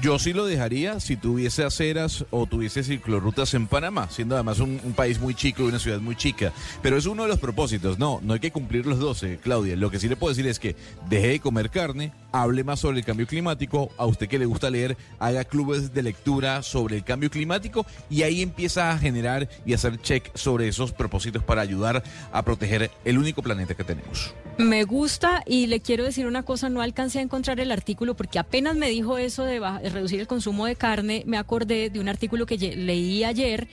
yo 0.03 0.19
sí 0.19 0.33
lo 0.33 0.45
dejaría 0.47 1.01
si 1.01 1.17
tuviese 1.17 1.65
aceras 1.65 2.25
o 2.31 2.47
tuviese 2.47 2.83
ciclorrutas 2.83 3.55
en 3.55 3.67
Panamá, 3.67 4.09
siendo 4.11 4.35
además 4.35 4.61
un, 4.61 4.79
país 4.97 5.21
muy 5.21 5.35
chico 5.35 5.63
y 5.63 5.67
una 5.67 5.79
ciudad 5.79 6.01
muy 6.01 6.17
chica. 6.17 6.53
Pero 6.83 6.97
es 6.97 7.07
uno 7.07 7.23
de 7.23 7.29
los 7.29 7.39
propósitos. 7.39 7.99
No, 7.99 8.21
no 8.23 8.35
hay 8.35 8.41
que 8.41 8.51
cumplir 8.51 8.87
los 8.87 8.99
12, 8.99 9.39
Claudia. 9.43 9.77
Lo 9.77 9.91
que 9.91 10.01
sí 10.01 10.09
le 10.09 10.17
puedo 10.17 10.35
decir 10.35 10.47
es 10.49 10.59
que 10.59 10.75
deje 11.09 11.29
de 11.29 11.41
comer 11.41 11.71
carne, 11.71 12.13
hable 12.33 12.65
más 12.65 12.81
sobre 12.81 12.99
el 12.99 13.05
cambio 13.05 13.27
climático. 13.27 13.91
A 13.97 14.07
usted 14.07 14.29
que 14.29 14.39
le 14.39 14.47
gusta 14.47 14.71
leer, 14.71 14.97
haga 15.19 15.45
clubes 15.45 15.95
de 15.95 16.03
lectura 16.03 16.63
sobre 16.63 16.97
el 16.97 17.05
cambio 17.05 17.31
climático 17.31 17.87
y 18.11 18.23
ahí 18.23 18.43
empieza 18.43 18.91
a 18.91 18.99
generar 18.99 19.49
y 19.65 19.75
hacer 19.75 20.01
check 20.01 20.31
sobre 20.35 20.69
esos 20.69 20.93
propósitos 20.93 21.45
para 21.45 21.63
ayudar 21.63 22.03
a 22.33 22.43
proteger 22.43 22.91
el 23.05 23.19
único 23.19 23.43
planeta 23.43 23.75
que 23.75 23.85
tenemos. 23.85 24.35
Me 24.59 24.83
gusta 24.85 25.45
y 25.47 25.67
le 25.67 25.81
quiero 25.81 26.05
decir 26.05 26.27
una 26.27 26.43
cosa, 26.43 26.69
no 26.69 26.83
alcancé 26.83 27.21
a 27.21 27.23
encontrar 27.23 27.61
el 27.61 27.71
artículo 27.71 28.17
porque 28.17 28.41
apenas 28.41 28.75
me 28.75 28.89
dijo 28.89 29.17
eso 29.17 29.45
de, 29.45 29.58
de 29.61 29.91
reducir 29.91 30.21
el 30.21 30.27
consumo 30.27 30.67
de 30.67 30.77
carne, 30.77 31.25
me 31.27 31.39
acordé 31.39 31.91
de 31.91 32.01
un 32.01 32.09
artículo 32.09 32.47
que 32.47 32.57
leí 32.57 33.25
ayer 33.25 33.69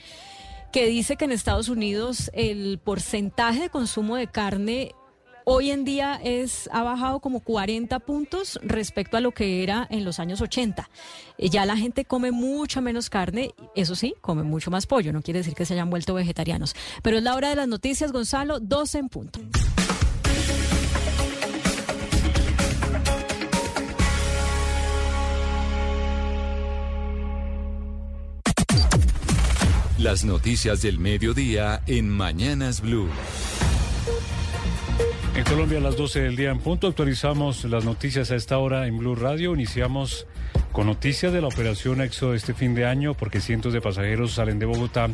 que 0.72 0.86
dice 0.86 1.16
que 1.16 1.24
en 1.24 1.32
Estados 1.32 1.68
Unidos 1.68 2.30
el 2.34 2.78
porcentaje 2.78 3.62
de 3.62 3.70
consumo 3.70 4.16
de 4.16 4.26
carne 4.26 4.92
hoy 5.44 5.70
en 5.70 5.84
día 5.84 6.20
es 6.22 6.68
ha 6.72 6.82
bajado 6.82 7.20
como 7.20 7.40
40 7.40 8.00
puntos 8.00 8.58
respecto 8.62 9.16
a 9.16 9.20
lo 9.20 9.30
que 9.30 9.62
era 9.62 9.86
en 9.90 10.04
los 10.04 10.18
años 10.18 10.40
80. 10.40 10.90
Eh, 11.38 11.48
ya 11.48 11.64
la 11.64 11.76
gente 11.76 12.04
come 12.04 12.32
mucha 12.32 12.80
menos 12.80 13.08
carne, 13.08 13.54
eso 13.76 13.94
sí, 13.94 14.14
come 14.20 14.42
mucho 14.42 14.70
más 14.70 14.86
pollo, 14.86 15.12
no 15.12 15.22
quiere 15.22 15.38
decir 15.38 15.54
que 15.54 15.64
se 15.64 15.74
hayan 15.74 15.88
vuelto 15.88 16.14
vegetarianos. 16.14 16.74
Pero 17.02 17.16
es 17.18 17.22
la 17.22 17.36
hora 17.36 17.48
de 17.48 17.56
las 17.56 17.68
noticias, 17.68 18.10
Gonzalo, 18.10 18.58
12 18.58 18.98
en 18.98 19.08
punto. 19.08 19.40
Las 29.98 30.26
noticias 30.26 30.82
del 30.82 30.98
mediodía 30.98 31.80
en 31.86 32.10
Mañanas 32.10 32.82
Blue. 32.82 33.08
En 35.34 35.42
Colombia 35.44 35.78
a 35.78 35.80
las 35.80 35.96
12 35.96 36.20
del 36.20 36.36
día 36.36 36.50
en 36.50 36.58
punto 36.58 36.86
actualizamos 36.86 37.64
las 37.64 37.86
noticias 37.86 38.30
a 38.30 38.36
esta 38.36 38.58
hora 38.58 38.86
en 38.86 38.98
Blue 38.98 39.14
Radio. 39.14 39.54
Iniciamos 39.54 40.26
con 40.72 40.86
noticias 40.86 41.32
de 41.32 41.40
la 41.40 41.48
operación 41.48 42.02
EXO 42.02 42.34
este 42.34 42.52
fin 42.52 42.74
de 42.74 42.84
año 42.84 43.14
porque 43.14 43.40
cientos 43.40 43.72
de 43.72 43.80
pasajeros 43.80 44.32
salen 44.32 44.58
de 44.58 44.66
Bogotá 44.66 45.08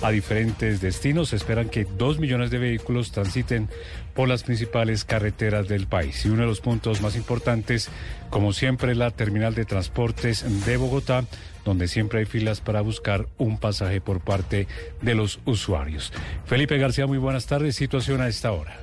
a 0.00 0.10
diferentes 0.10 0.80
destinos. 0.80 1.28
Se 1.28 1.36
esperan 1.36 1.68
que 1.68 1.84
dos 1.84 2.18
millones 2.18 2.50
de 2.50 2.58
vehículos 2.58 3.12
transiten 3.12 3.68
por 4.14 4.28
las 4.28 4.44
principales 4.44 5.04
carreteras 5.04 5.68
del 5.68 5.86
país. 5.86 6.24
Y 6.24 6.30
uno 6.30 6.40
de 6.40 6.48
los 6.48 6.62
puntos 6.62 7.02
más 7.02 7.16
importantes, 7.16 7.90
como 8.30 8.54
siempre, 8.54 8.94
la 8.94 9.10
terminal 9.10 9.54
de 9.54 9.66
transportes 9.66 10.64
de 10.64 10.78
Bogotá 10.78 11.26
donde 11.64 11.88
siempre 11.88 12.20
hay 12.20 12.24
filas 12.24 12.60
para 12.60 12.80
buscar 12.80 13.26
un 13.38 13.58
pasaje 13.58 14.00
por 14.00 14.20
parte 14.20 14.66
de 15.00 15.14
los 15.14 15.40
usuarios. 15.44 16.12
Felipe 16.44 16.78
García, 16.78 17.06
muy 17.06 17.18
buenas 17.18 17.46
tardes. 17.46 17.76
Situación 17.76 18.20
a 18.20 18.28
esta 18.28 18.52
hora. 18.52 18.81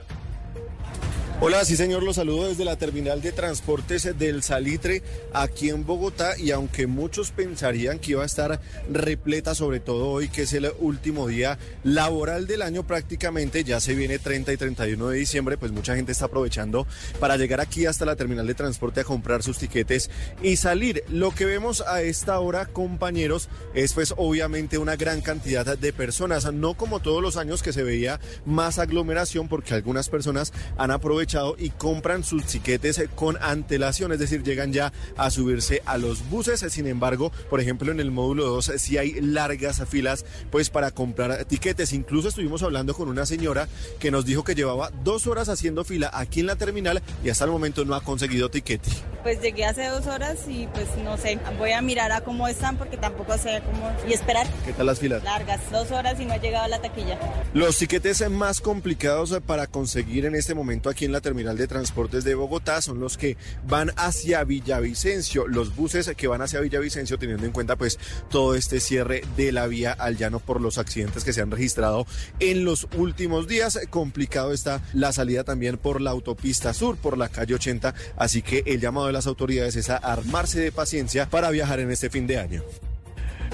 Hola, 1.42 1.64
sí 1.64 1.78
señor, 1.78 2.04
los 2.04 2.18
saludo 2.18 2.50
desde 2.50 2.66
la 2.66 2.76
terminal 2.76 3.22
de 3.22 3.32
transportes 3.32 4.20
del 4.20 4.44
Salitre 4.44 5.02
aquí 5.32 5.70
en 5.70 5.86
Bogotá 5.86 6.38
y 6.38 6.52
aunque 6.52 6.86
muchos 6.86 7.32
pensarían 7.32 7.98
que 7.98 8.12
iba 8.12 8.24
a 8.24 8.26
estar 8.26 8.60
repleta, 8.92 9.56
sobre 9.56 9.80
todo 9.80 10.10
hoy 10.10 10.28
que 10.28 10.42
es 10.42 10.52
el 10.52 10.70
último 10.80 11.30
día 11.30 11.58
laboral 11.86 12.46
del 12.46 12.62
año 12.62 12.86
prácticamente, 12.86 13.64
ya 13.64 13.80
se 13.80 13.96
viene 13.96 14.20
30 14.20 14.52
y 14.52 14.58
31 14.58 15.08
de 15.08 15.18
diciembre, 15.18 15.58
pues 15.58 15.72
mucha 15.72 15.96
gente 15.96 16.12
está 16.12 16.26
aprovechando 16.26 16.86
para 17.22 17.38
llegar 17.38 17.62
aquí 17.62 17.86
hasta 17.86 18.04
la 18.04 18.18
terminal 18.18 18.46
de 18.46 18.54
transporte 18.54 19.00
a 19.00 19.06
comprar 19.06 19.42
sus 19.42 19.60
tiquetes 19.60 20.10
y 20.44 20.58
salir. 20.58 21.06
Lo 21.08 21.32
que 21.32 21.46
vemos 21.46 21.80
a 21.88 22.02
esta 22.02 22.38
hora, 22.42 22.66
compañeros, 22.66 23.48
es 23.74 23.94
pues 23.94 24.14
obviamente 24.18 24.78
una 24.78 24.98
gran 24.98 25.22
cantidad 25.22 25.78
de 25.78 25.94
personas, 25.94 26.52
no 26.52 26.74
como 26.74 27.00
todos 27.00 27.22
los 27.22 27.38
años 27.38 27.64
que 27.64 27.72
se 27.72 27.84
veía 27.84 28.20
más 28.46 28.78
aglomeración 28.78 29.48
porque 29.48 29.74
algunas 29.74 30.10
personas 30.10 30.52
han 30.78 30.92
aprovechado 30.92 31.29
y 31.60 31.70
compran 31.70 32.24
sus 32.24 32.46
tiquetes 32.46 33.04
con 33.14 33.38
antelación, 33.42 34.12
es 34.12 34.18
decir, 34.18 34.42
llegan 34.42 34.74
ya 34.74 34.92
a 35.16 35.30
subirse 35.30 35.84
a 35.86 36.00
los 36.00 36.28
buses. 36.28 36.66
Sin 36.72 36.88
embargo, 36.88 37.32
por 37.52 37.62
ejemplo, 37.62 37.92
en 37.92 38.00
el 38.00 38.10
módulo 38.10 38.46
2 38.46 38.74
si 38.78 38.98
hay 38.98 39.22
largas 39.22 39.84
filas 39.88 40.26
pues 40.50 40.72
para 40.72 40.90
comprar 40.90 41.46
tiquetes. 41.46 41.94
Incluso 41.94 42.30
estuvimos 42.30 42.64
hablando 42.64 42.96
con 42.96 43.10
una 43.10 43.28
señora 43.28 43.68
que 44.00 44.10
nos 44.10 44.26
dijo 44.26 44.44
que 44.44 44.56
llevaba 44.56 44.92
dos 45.04 45.28
horas 45.28 45.50
haciendo 45.50 45.84
fila 45.84 46.10
aquí 46.14 46.40
en 46.40 46.48
la 46.48 46.56
terminal 46.56 47.04
y 47.24 47.30
hasta 47.30 47.46
el 47.46 47.52
momento 47.52 47.86
no 47.86 47.94
ha 47.94 48.02
conseguido 48.02 48.50
tiquete. 48.50 48.90
Pues 49.22 49.40
llegué 49.42 49.66
hace 49.66 49.86
dos 49.88 50.08
horas 50.08 50.40
y 50.48 50.68
pues 50.74 50.88
no 51.04 51.18
sé, 51.18 51.38
voy 51.60 51.74
a 51.74 51.82
mirar 51.82 52.12
a 52.12 52.22
cómo 52.22 52.48
están 52.48 52.78
porque 52.78 52.98
tampoco 52.98 53.38
sé 53.38 53.62
cómo 53.66 53.92
y 54.08 54.14
esperar. 54.14 54.48
¿Qué 54.66 54.74
tal 54.74 54.88
las 54.88 54.98
filas? 54.98 55.24
Largas, 55.24 55.60
dos 55.72 55.92
horas 55.92 56.20
y 56.20 56.26
no 56.26 56.34
he 56.34 56.40
llegado 56.40 56.66
a 56.66 56.70
la 56.70 56.82
taquilla. 56.82 57.20
Los 57.54 57.78
tiquetes 57.78 58.28
más 58.30 58.62
complicados 58.62 59.38
para 59.46 59.68
conseguir 59.68 60.26
en 60.26 60.36
este 60.36 60.56
momento 60.56 60.90
aquí 60.90 61.06
en 61.06 61.12
la 61.12 61.19
terminal 61.22 61.58
de 61.58 61.68
transportes 61.68 62.24
de 62.24 62.36
Bogotá 62.36 62.82
son 62.82 63.00
los 63.00 63.18
que 63.18 63.38
van 63.68 63.92
hacia 63.96 64.44
Villavicencio, 64.44 65.48
los 65.48 65.76
buses 65.76 66.10
que 66.16 66.28
van 66.28 66.42
hacia 66.42 66.60
Villavicencio 66.60 67.18
teniendo 67.18 67.46
en 67.46 67.52
cuenta 67.52 67.76
pues 67.76 68.00
todo 68.30 68.56
este 68.56 68.80
cierre 68.80 69.24
de 69.38 69.52
la 69.52 69.68
vía 69.68 69.92
al 69.92 70.18
llano 70.18 70.40
por 70.40 70.62
los 70.62 70.78
accidentes 70.78 71.24
que 71.24 71.34
se 71.34 71.42
han 71.42 71.52
registrado 71.52 72.06
en 72.40 72.66
los 72.66 72.88
últimos 72.98 73.48
días. 73.48 73.80
Complicado 73.90 74.52
está 74.52 74.82
la 74.94 75.12
salida 75.12 75.44
también 75.44 75.78
por 75.78 76.02
la 76.02 76.12
autopista 76.12 76.74
sur, 76.74 76.98
por 76.98 77.18
la 77.18 77.30
calle 77.30 77.56
80, 77.56 77.94
así 78.18 78.42
que 78.42 78.64
el 78.66 78.80
llamado 78.80 79.08
de 79.08 79.14
las 79.14 79.28
autoridades 79.28 79.76
es 79.76 79.90
a 79.90 79.98
armarse 79.98 80.60
de 80.60 80.72
paciencia 80.72 81.30
para 81.30 81.52
viajar 81.52 81.80
en 81.80 81.92
este 81.92 82.10
fin 82.10 82.28
de 82.28 82.38
año. 82.38 82.64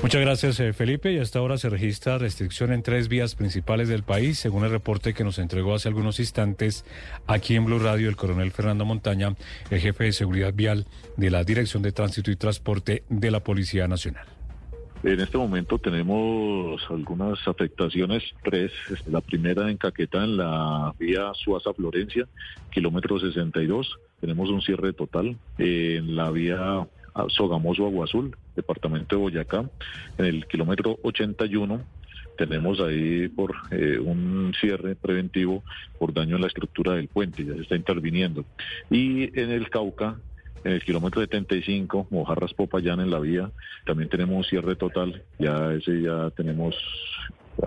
Muchas 0.02 0.22
gracias, 0.22 0.60
eh, 0.60 0.74
Felipe. 0.74 1.12
Y 1.12 1.18
hasta 1.18 1.40
ahora 1.40 1.58
se 1.58 1.70
registra 1.70 2.18
restricción 2.18 2.72
en 2.72 2.84
tres 2.84 3.08
vías 3.08 3.36
principales 3.36 3.90
del 3.90 4.04
país, 4.04 4.38
según 4.38 4.64
el 4.64 4.72
reporte 4.72 5.14
que 5.14 5.24
nos 5.24 5.40
entregó 5.40 5.74
hace 5.74 5.88
algunos 5.88 6.20
instantes 6.20 6.86
aquí 7.28 7.56
en 7.56 7.66
Blue 7.66 7.80
Radio 7.80 8.10
el 8.10 8.16
coronel 8.16 8.52
Fernando 8.52 8.86
Montaña, 8.86 9.36
el 9.72 9.80
jefe 9.80 10.06
de 10.06 10.12
seguridad 10.12 10.54
vial 10.54 10.86
de 11.18 11.32
la 11.32 11.44
Dirección 11.44 11.82
de 11.82 11.92
Tránsito 11.92 12.30
y 12.30 12.36
Transporte 12.36 13.04
de 13.10 13.32
la 13.32 13.40
Policía 13.40 13.88
Nacional. 13.88 14.26
En 15.04 15.20
este 15.20 15.38
momento 15.38 15.78
tenemos 15.78 16.82
algunas 16.90 17.48
afectaciones, 17.48 18.24
tres. 18.44 18.72
La 19.06 19.22
primera 19.22 19.70
en 19.70 19.78
Caquetá, 19.78 20.24
en 20.24 20.38
la 20.38 20.96
vía 20.98 21.32
Suaza-Florencia, 21.36 22.28
kilómetro 22.72 23.20
62. 23.20 24.00
Tenemos 24.20 24.50
un 24.50 24.62
cierre 24.62 24.94
total. 24.94 25.38
En 25.60 26.16
la 26.16 26.32
vía 26.32 26.88
Sogamoso 27.30 27.86
Agua 27.86 28.06
Azul, 28.06 28.36
departamento 28.56 29.16
de 29.16 29.22
Boyacá, 29.22 29.70
en 30.18 30.26
el 30.26 30.48
kilómetro 30.48 30.98
81 31.04 31.84
tenemos 32.38 32.80
ahí 32.82 33.28
por 33.30 33.56
eh, 33.72 33.98
un 33.98 34.54
cierre 34.60 34.96
preventivo 34.96 35.64
por 35.98 36.14
daño 36.14 36.36
en 36.36 36.42
la 36.42 36.48
estructura 36.48 36.94
del 36.94 37.08
puente, 37.08 37.46
ya 37.46 37.54
se 37.54 37.62
está 37.62 37.76
interviniendo. 37.76 38.46
Y 38.90 39.38
en 39.40 39.52
el 39.52 39.70
Cauca, 39.70 40.18
en 40.64 40.74
el 40.74 40.84
kilómetro 40.84 41.22
75, 41.22 42.08
Mojarras 42.10 42.54
Popayán 42.54 43.00
en 43.00 43.12
la 43.12 43.20
vía, 43.20 43.52
también 43.86 44.10
tenemos 44.10 44.36
un 44.36 44.44
cierre 44.44 44.76
total, 44.76 45.24
ya 45.40 45.74
ese 45.74 46.02
ya 46.02 46.30
tenemos 46.32 46.76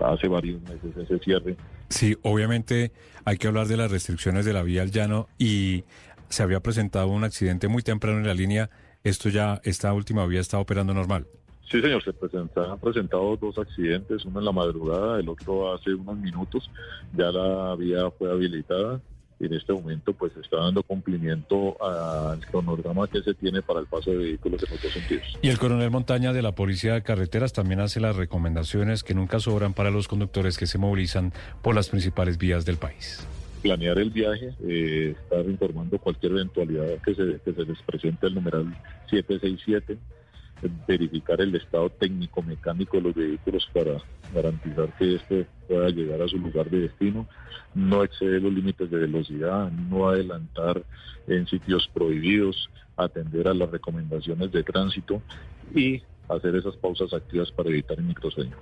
hace 0.01 0.27
varios 0.27 0.61
meses 0.61 0.95
ese 0.97 1.19
cierre. 1.19 1.55
Sí, 1.89 2.15
obviamente 2.21 2.91
hay 3.25 3.37
que 3.37 3.47
hablar 3.47 3.67
de 3.67 3.77
las 3.77 3.89
restricciones 3.89 4.45
de 4.45 4.53
la 4.53 4.61
vía 4.61 4.83
al 4.83 4.91
llano 4.91 5.27
y 5.37 5.83
se 6.29 6.43
había 6.43 6.59
presentado 6.59 7.07
un 7.07 7.23
accidente 7.23 7.67
muy 7.67 7.81
temprano 7.81 8.19
en 8.19 8.27
la 8.27 8.35
línea 8.35 8.69
esto 9.03 9.29
ya, 9.29 9.61
esta 9.63 9.93
última 9.93 10.25
vía 10.25 10.41
está 10.41 10.59
operando 10.59 10.93
normal. 10.93 11.25
Sí, 11.69 11.81
señor, 11.81 12.03
se 12.03 12.09
han 12.09 12.79
presentado 12.79 13.37
dos 13.37 13.57
accidentes, 13.59 14.25
uno 14.25 14.39
en 14.39 14.45
la 14.45 14.51
madrugada, 14.51 15.19
el 15.19 15.29
otro 15.29 15.71
hace 15.71 15.93
unos 15.93 16.17
minutos. 16.17 16.69
Ya 17.15 17.31
la 17.31 17.75
vía 17.75 18.09
fue 18.17 18.31
habilitada 18.31 18.99
y 19.39 19.45
en 19.45 19.53
este 19.53 19.71
momento 19.71 20.11
pues 20.13 20.35
está 20.35 20.57
dando 20.57 20.81
cumplimiento 20.81 21.77
al 21.81 22.43
cronograma 22.47 23.07
que 23.07 23.21
se 23.21 23.35
tiene 23.35 23.61
para 23.61 23.81
el 23.81 23.85
paso 23.85 24.09
de 24.09 24.17
vehículos 24.17 24.63
en 24.63 24.71
los 24.71 24.81
dos 24.81 24.91
sentidos. 24.91 25.37
Y 25.43 25.49
el 25.49 25.59
coronel 25.59 25.91
Montaña 25.91 26.33
de 26.33 26.41
la 26.41 26.53
Policía 26.53 26.95
de 26.95 27.03
Carreteras 27.03 27.53
también 27.53 27.79
hace 27.81 27.99
las 27.99 28.15
recomendaciones 28.15 29.03
que 29.03 29.13
nunca 29.13 29.39
sobran 29.39 29.73
para 29.73 29.91
los 29.91 30.07
conductores 30.07 30.57
que 30.57 30.65
se 30.65 30.79
movilizan 30.79 31.33
por 31.61 31.75
las 31.75 31.89
principales 31.89 32.39
vías 32.39 32.65
del 32.65 32.77
país 32.77 33.27
planear 33.61 33.97
el 33.99 34.09
viaje, 34.09 34.53
eh, 34.63 35.15
estar 35.21 35.45
informando 35.45 35.97
cualquier 35.99 36.33
eventualidad 36.33 37.01
que 37.03 37.15
se, 37.15 37.39
que 37.43 37.63
les 37.63 37.81
presente 37.83 38.27
el 38.27 38.35
numeral 38.35 38.65
767, 39.09 39.97
verificar 40.87 41.39
el 41.41 41.55
estado 41.55 41.89
técnico 41.89 42.41
mecánico 42.41 42.97
de 42.97 43.03
los 43.03 43.15
vehículos 43.15 43.69
para 43.73 43.97
garantizar 44.33 44.91
que 44.97 45.15
este 45.15 45.47
pueda 45.67 45.89
llegar 45.89 46.21
a 46.21 46.27
su 46.27 46.37
lugar 46.37 46.69
de 46.69 46.81
destino, 46.81 47.27
no 47.73 48.03
exceder 48.03 48.41
los 48.41 48.53
límites 48.53 48.89
de 48.89 48.97
velocidad, 48.97 49.71
no 49.71 50.09
adelantar 50.09 50.83
en 51.27 51.47
sitios 51.47 51.89
prohibidos, 51.93 52.69
atender 52.97 53.47
a 53.47 53.53
las 53.53 53.69
recomendaciones 53.69 54.51
de 54.51 54.63
tránsito 54.63 55.21
y 55.73 56.01
hacer 56.27 56.55
esas 56.55 56.75
pausas 56.77 57.13
activas 57.13 57.51
para 57.51 57.69
evitar 57.69 57.97
el 57.97 58.05
microsueño. 58.05 58.55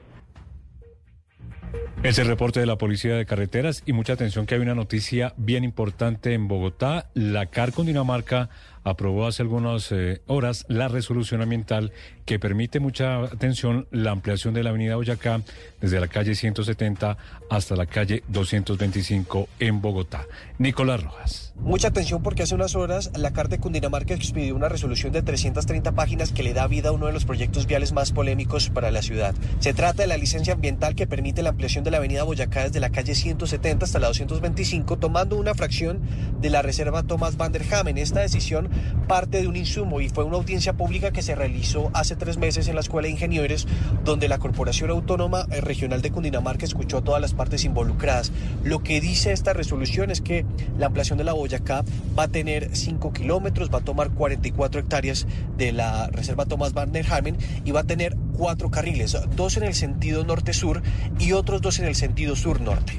Es 2.03 2.19
el 2.19 2.27
reporte 2.27 2.59
de 2.59 2.65
la 2.65 2.77
Policía 2.77 3.15
de 3.15 3.25
Carreteras 3.25 3.83
y 3.85 3.91
mucha 3.91 4.13
atención 4.13 4.45
que 4.45 4.55
hay 4.55 4.61
una 4.61 4.75
noticia 4.75 5.33
bien 5.35 5.63
importante 5.63 6.33
en 6.33 6.47
Bogotá. 6.47 7.09
La 7.15 7.47
CAR 7.47 7.73
con 7.73 7.87
Dinamarca 7.87 8.49
aprobó 8.83 9.25
hace 9.27 9.41
algunas 9.41 9.91
eh, 9.91 10.21
horas 10.27 10.65
la 10.69 10.87
resolución 10.87 11.41
ambiental 11.41 11.91
que 12.27 12.39
permite 12.39 12.81
mucha 12.81 13.23
atención 13.23 13.87
la 13.89 14.11
ampliación 14.11 14.53
de 14.53 14.61
la 14.61 14.71
avenida 14.71 14.97
Boyacá 14.97 15.41
desde 15.79 15.97
la 16.01 16.09
calle 16.09 16.35
170 16.35 17.17
hasta 17.49 17.75
la 17.77 17.85
calle 17.85 18.21
225 18.27 19.47
en 19.59 19.81
Bogotá. 19.81 20.27
Nicolás 20.59 21.01
Rojas. 21.01 21.53
Mucha 21.55 21.87
atención 21.87 22.21
porque 22.21 22.43
hace 22.43 22.53
unas 22.53 22.75
horas 22.75 23.11
la 23.15 23.31
Carta 23.31 23.55
de 23.55 23.61
Cundinamarca 23.61 24.13
expidió 24.13 24.55
una 24.57 24.67
resolución 24.67 25.13
de 25.13 25.21
330 25.21 25.93
páginas 25.93 26.33
que 26.33 26.43
le 26.43 26.53
da 26.53 26.67
vida 26.67 26.89
a 26.89 26.91
uno 26.91 27.05
de 27.05 27.13
los 27.13 27.23
proyectos 27.23 27.65
viales 27.65 27.93
más 27.93 28.11
polémicos 28.11 28.69
para 28.69 28.91
la 28.91 29.01
ciudad. 29.01 29.33
Se 29.59 29.73
trata 29.73 30.03
de 30.03 30.07
la 30.07 30.17
licencia 30.17 30.53
ambiental 30.53 30.95
que 30.95 31.07
permite 31.07 31.41
la 31.41 31.51
ampliación 31.51 31.85
de 31.85 31.91
la 31.91 31.97
avenida 31.97 32.23
Boyacá 32.23 32.63
desde 32.63 32.81
la 32.81 32.89
calle 32.89 33.15
170 33.15 33.85
hasta 33.85 33.99
la 33.99 34.07
225, 34.07 34.97
tomando 34.97 35.37
una 35.37 35.55
fracción 35.55 36.01
de 36.41 36.49
la 36.49 36.61
reserva 36.61 37.03
Thomas 37.03 37.37
van 37.37 37.53
der 37.53 37.63
Hamen. 37.73 37.97
Esta 37.97 38.19
decisión 38.19 38.69
parte 39.07 39.41
de 39.41 39.47
un 39.47 39.55
insumo 39.55 40.01
y 40.01 40.09
fue 40.09 40.25
una 40.25 40.35
audiencia 40.35 40.73
pública 40.73 41.11
que 41.11 41.21
se 41.21 41.33
realizó 41.33 41.89
hace 41.93 42.16
tres 42.17 42.37
meses 42.37 42.67
en 42.67 42.75
la 42.75 42.81
Escuela 42.81 43.07
de 43.07 43.13
Ingenieros, 43.13 43.67
donde 44.03 44.27
la 44.27 44.37
Corporación 44.37 44.89
Autónoma 44.89 45.45
eh, 45.51 45.61
Regional 45.61 46.01
de 46.01 46.11
Cundinamarca 46.11 46.65
escuchó 46.65 46.97
a 46.97 47.03
todas 47.03 47.21
las 47.21 47.33
partes 47.33 47.63
involucradas. 47.65 48.31
Lo 48.63 48.79
que 48.79 49.01
dice 49.01 49.31
esta 49.31 49.53
resolución 49.53 50.11
es 50.11 50.21
que 50.21 50.45
la 50.77 50.87
ampliación 50.87 51.17
de 51.17 51.23
la 51.23 51.33
Boyacá 51.33 51.83
va 52.17 52.23
a 52.23 52.27
tener 52.27 52.75
5 52.75 53.13
kilómetros, 53.13 53.69
va 53.73 53.79
a 53.79 53.83
tomar 53.83 54.11
44 54.11 54.81
hectáreas 54.81 55.27
de 55.57 55.71
la 55.71 56.07
reserva 56.07 56.45
Thomas 56.45 56.73
van 56.73 56.91
der 56.91 57.05
Hamen 57.11 57.37
y 57.65 57.71
va 57.71 57.81
a 57.81 57.83
tener 57.83 58.15
cuatro 58.37 58.69
carriles, 58.69 59.17
dos 59.35 59.57
en 59.57 59.63
el 59.63 59.73
sentido 59.73 60.23
norte-sur 60.23 60.81
y 61.19 61.31
otros 61.33 61.61
dos 61.61 61.79
en 61.79 61.85
el 61.85 61.95
sentido 61.95 62.35
sur-norte. 62.35 62.93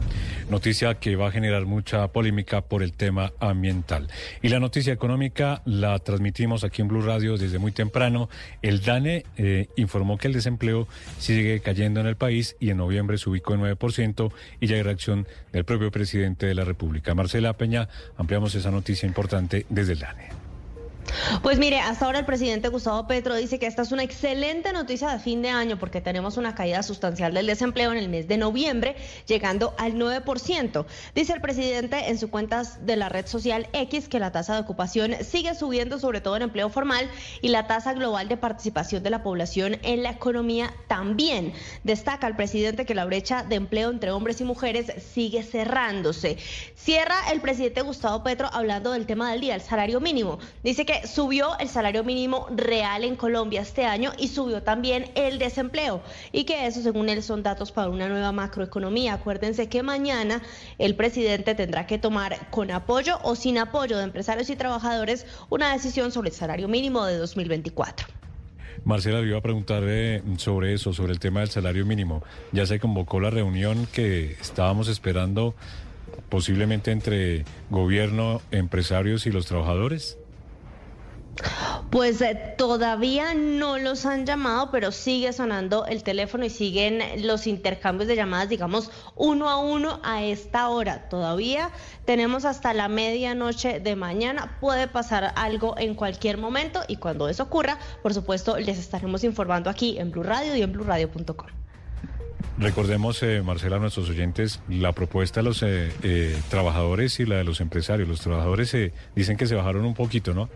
Noticia 0.51 0.95
que 0.95 1.15
va 1.15 1.29
a 1.29 1.31
generar 1.31 1.67
mucha 1.67 2.09
polémica 2.09 2.63
por 2.63 2.83
el 2.83 2.95
tema 2.95 3.33
ambiental. 3.39 4.09
Y 4.41 4.49
la 4.49 4.61
noticia 4.61 4.95
económica 4.95 5.61
la 5.67 5.99
transmitimos 5.99 6.65
aquí 6.65 6.81
en 6.81 6.89
Blue 6.89 7.03
Radio 7.03 7.37
desde 7.37 7.59
muy 7.59 7.71
temprano. 7.71 8.31
El 8.63 8.81
DANE 8.81 9.27
eh, 9.37 9.69
informó 9.77 10.17
que 10.17 10.27
el 10.27 10.33
desempleo 10.33 10.89
sigue 11.19 11.61
cayendo 11.61 12.01
en 12.01 12.07
el 12.07 12.17
país 12.17 12.57
y 12.61 12.71
en 12.71 12.79
noviembre 12.79 13.19
se 13.19 13.29
ubicó 13.29 13.55
en 13.55 13.61
9% 13.61 14.33
y 14.59 14.67
ya 14.69 14.77
hay 14.77 14.83
reacción 14.83 15.27
del 15.53 15.67
propio 15.67 15.91
presidente 15.91 16.47
de 16.47 16.55
la 16.55 16.65
República. 16.65 17.15
Marcela 17.15 17.53
Peña, 17.53 17.91
ampliamos 18.17 18.55
esa 18.55 18.71
noticia 18.71 19.07
importante 19.07 19.67
desde 19.69 19.93
el 19.93 19.99
DANE. 19.99 20.48
Pues 21.43 21.59
mire, 21.59 21.81
hasta 21.81 22.07
ahora 22.07 22.21
el 22.21 22.25
presidente 22.25 22.69
Gustavo 22.69 23.07
Petro 23.07 23.35
dice 23.35 23.59
que 23.59 23.67
esta 23.67 23.83
es 23.83 23.93
una 23.93 24.03
excelente 24.03 24.73
noticia 24.73 25.11
de 25.11 25.19
fin 25.19 25.43
de 25.43 25.51
año 25.51 25.79
porque 25.79 26.01
tenemos 26.01 26.37
una 26.37 26.55
caída 26.55 26.83
sustancial 26.83 27.35
del 27.35 27.47
desempleo 27.47 27.93
en 27.93 27.99
el 27.99 28.09
mes 28.09 28.29
de 28.29 28.37
noviembre, 28.37 28.97
llegando 29.27 29.75
al 29.79 29.95
9%. 29.95 30.87
Dice 31.15 31.33
el 31.33 31.41
presidente 31.41 32.09
en 32.09 32.19
su 32.19 32.31
cuenta 32.31 32.63
de 32.81 32.97
la 32.97 33.09
red 33.09 33.27
social 33.27 33.69
X 33.73 34.09
que 34.09 34.19
la 34.19 34.33
tasa 34.33 34.55
de 34.55 34.61
ocupación 34.61 35.15
sigue 35.23 35.55
subiendo, 35.55 35.99
sobre 35.99 36.21
todo 36.21 36.37
en 36.37 36.43
empleo 36.43 36.69
formal, 36.69 37.09
y 37.41 37.49
la 37.49 37.67
tasa 37.67 37.93
global 37.95 38.29
de 38.29 38.37
participación 38.37 39.03
de 39.03 39.11
la 39.11 39.23
población 39.23 39.79
en 39.83 40.03
la 40.03 40.11
economía 40.11 40.75
también. 40.87 41.53
Destaca 41.85 42.27
el 42.27 42.37
presidente 42.37 42.87
que 42.87 42.95
la 42.95 43.05
brecha 43.05 43.45
de 43.45 43.57
empleo 43.57 43.91
entre 43.91 44.11
hombres 44.11 44.41
y 44.41 44.45
mujeres 44.45 44.93
sigue 45.15 45.43
cerrándose. 45.43 46.39
Cierra 46.75 47.17
el 47.33 47.41
presidente 47.41 47.83
Gustavo 47.83 48.23
Petro 48.23 48.49
hablando 48.53 48.93
del 48.93 49.07
tema 49.07 49.31
del 49.31 49.41
día, 49.41 49.55
el 49.55 49.61
salario 49.61 50.01
mínimo. 50.01 50.39
Dice 50.63 50.85
que 50.85 50.98
subió 51.07 51.59
el 51.59 51.69
salario 51.69 52.05
mínimo 52.05 52.47
real 52.51 53.05
en 53.05 53.17
Colombia 53.17 53.61
este 53.61 53.85
año 53.85 54.13
y 54.19 54.29
subió 54.29 54.63
también 54.63 55.11
el 55.15 55.39
desempleo 55.39 56.03
y 56.33 56.45
que 56.45 56.67
eso 56.67 56.83
según 56.83 57.09
él 57.09 57.23
son 57.23 57.43
datos 57.43 57.73
para 57.73 57.89
una 57.89 58.09
nueva 58.09 58.33
macroeconomía. 58.33 59.15
Acuérdense 59.15 59.69
que 59.69 59.83
mañana 59.83 60.43
el 60.79 60.95
presidente 60.95 61.55
tendrá 61.55 61.87
que 61.87 61.99
tomar 61.99 62.51
con 62.51 62.71
apoyo 62.71 63.19
o 63.23 63.35
sin 63.37 63.59
apoyo 63.59 63.99
de 63.99 64.05
empresarios 64.05 64.51
y 64.51 64.57
trabajadores 64.57 65.27
una 65.51 65.73
decisión 65.73 66.13
sobre 66.13 66.31
el 66.31 66.35
salario 66.35 66.69
mínimo 66.69 67.05
de 67.05 67.17
2024. 67.17 68.07
Marcela, 68.85 69.21
le 69.21 69.29
iba 69.29 69.39
a 69.39 69.43
preguntar 69.43 69.83
sobre 70.39 70.73
eso, 70.73 70.93
sobre 70.93 71.13
el 71.13 71.19
tema 71.19 71.41
del 71.41 71.51
salario 71.51 71.85
mínimo. 71.85 72.23
Ya 72.53 72.65
se 72.67 72.79
convocó 72.81 73.21
la 73.21 73.31
reunión 73.31 73.87
que 73.93 74.33
estábamos 74.41 74.89
esperando 74.89 75.55
posiblemente 76.29 76.91
entre 76.91 77.45
gobierno, 77.71 78.41
empresarios 78.51 79.27
y 79.27 79.31
los 79.31 79.47
trabajadores. 79.47 80.19
Pues 81.91 82.21
eh, 82.21 82.55
todavía 82.59 83.35
no 83.35 83.79
los 83.79 84.05
han 84.05 84.27
llamado, 84.27 84.71
pero 84.71 84.93
sigue 84.93 85.33
sonando 85.33 85.87
el 85.87 86.03
teléfono 86.03 86.45
y 86.45 86.51
siguen 86.51 87.27
los 87.27 87.47
intercambios 87.47 88.09
de 88.09 88.17
llamadas, 88.17 88.49
digamos, 88.49 88.91
uno 89.17 89.49
a 89.49 89.59
uno 89.59 90.01
a 90.03 90.23
esta 90.23 90.69
hora. 90.69 91.09
Todavía 91.09 91.71
tenemos 92.05 92.45
hasta 92.45 92.75
la 92.75 92.89
medianoche 92.89 93.81
de 93.81 93.97
mañana. 93.97 94.59
Puede 94.61 94.89
pasar 94.89 95.33
algo 95.37 95.77
en 95.79 95.95
cualquier 95.95 96.39
momento 96.39 96.81
y 96.89 96.97
cuando 96.97 97.29
eso 97.29 97.45
ocurra, 97.45 97.79
por 98.03 98.13
supuesto, 98.13 98.59
les 98.59 98.79
estaremos 98.79 99.25
informando 99.25 99.71
aquí 99.71 99.99
en 99.99 100.11
Blue 100.11 100.23
Radio 100.23 100.57
y 100.57 100.63
en 100.63 100.73
BlueRadio.com. 100.73 101.47
Recordemos, 102.59 103.23
eh, 103.23 103.41
Marcela, 103.43 103.77
a 103.77 103.79
nuestros 103.79 104.11
oyentes, 104.11 104.61
la 104.69 104.93
propuesta 104.93 105.41
de 105.41 105.45
los 105.45 105.63
eh, 105.63 106.37
trabajadores 106.51 107.21
y 107.21 107.25
la 107.25 107.37
de 107.37 107.45
los 107.45 107.61
empresarios. 107.61 108.09
Los 108.09 108.21
trabajadores 108.21 108.77
dicen 109.15 109.37
que 109.37 109.47
se 109.47 109.55
bajaron 109.55 109.85
un 109.85 109.95
poquito, 109.95 110.35
¿no? 110.35 110.49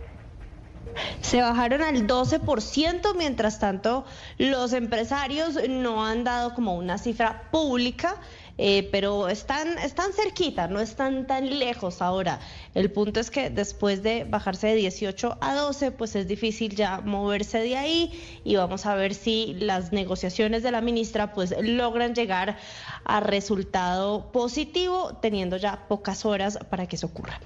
Se 1.21 1.41
bajaron 1.41 1.83
al 1.83 2.07
12%, 2.07 3.15
mientras 3.17 3.59
tanto 3.59 4.05
los 4.39 4.73
empresarios 4.73 5.59
no 5.69 6.05
han 6.05 6.25
dado 6.25 6.55
como 6.55 6.75
una 6.75 6.99
cifra 6.99 7.49
pública, 7.51 8.17
eh, 8.59 8.89
pero 8.93 9.29
están, 9.29 9.79
están 9.79 10.13
cerquita, 10.13 10.69
no 10.69 10.81
están 10.81 11.27
tan 11.27 11.59
lejos 11.59 12.03
ahora. 12.03 12.39
El 12.75 12.91
punto 12.93 13.19
es 13.19 13.31
que 13.31 13.51
después 13.51 14.03
de 14.03 14.25
bajarse 14.25 14.69
de 14.69 14.75
18 14.75 15.39
a 15.41 15.55
12, 15.55 15.91
pues 15.93 16.15
es 16.17 16.29
difícil 16.29 16.77
ya 16.77 17.01
moverse 17.01 17.59
de 17.59 17.77
ahí 17.77 18.41
y 18.45 18.57
vamos 18.57 18.85
a 18.87 18.95
ver 18.95 19.15
si 19.15 19.55
las 19.55 19.93
negociaciones 19.93 20.63
de 20.63 20.71
la 20.71 20.81
ministra 20.81 21.33
pues 21.33 21.55
logran 21.61 22.15
llegar 22.15 22.59
a 23.05 23.21
resultado 23.21 24.31
positivo, 24.33 25.19
teniendo 25.21 25.57
ya 25.57 25.87
pocas 25.89 26.25
horas 26.27 26.59
para 26.69 26.87
que 26.87 26.97
eso 26.97 27.07
ocurra. 27.07 27.41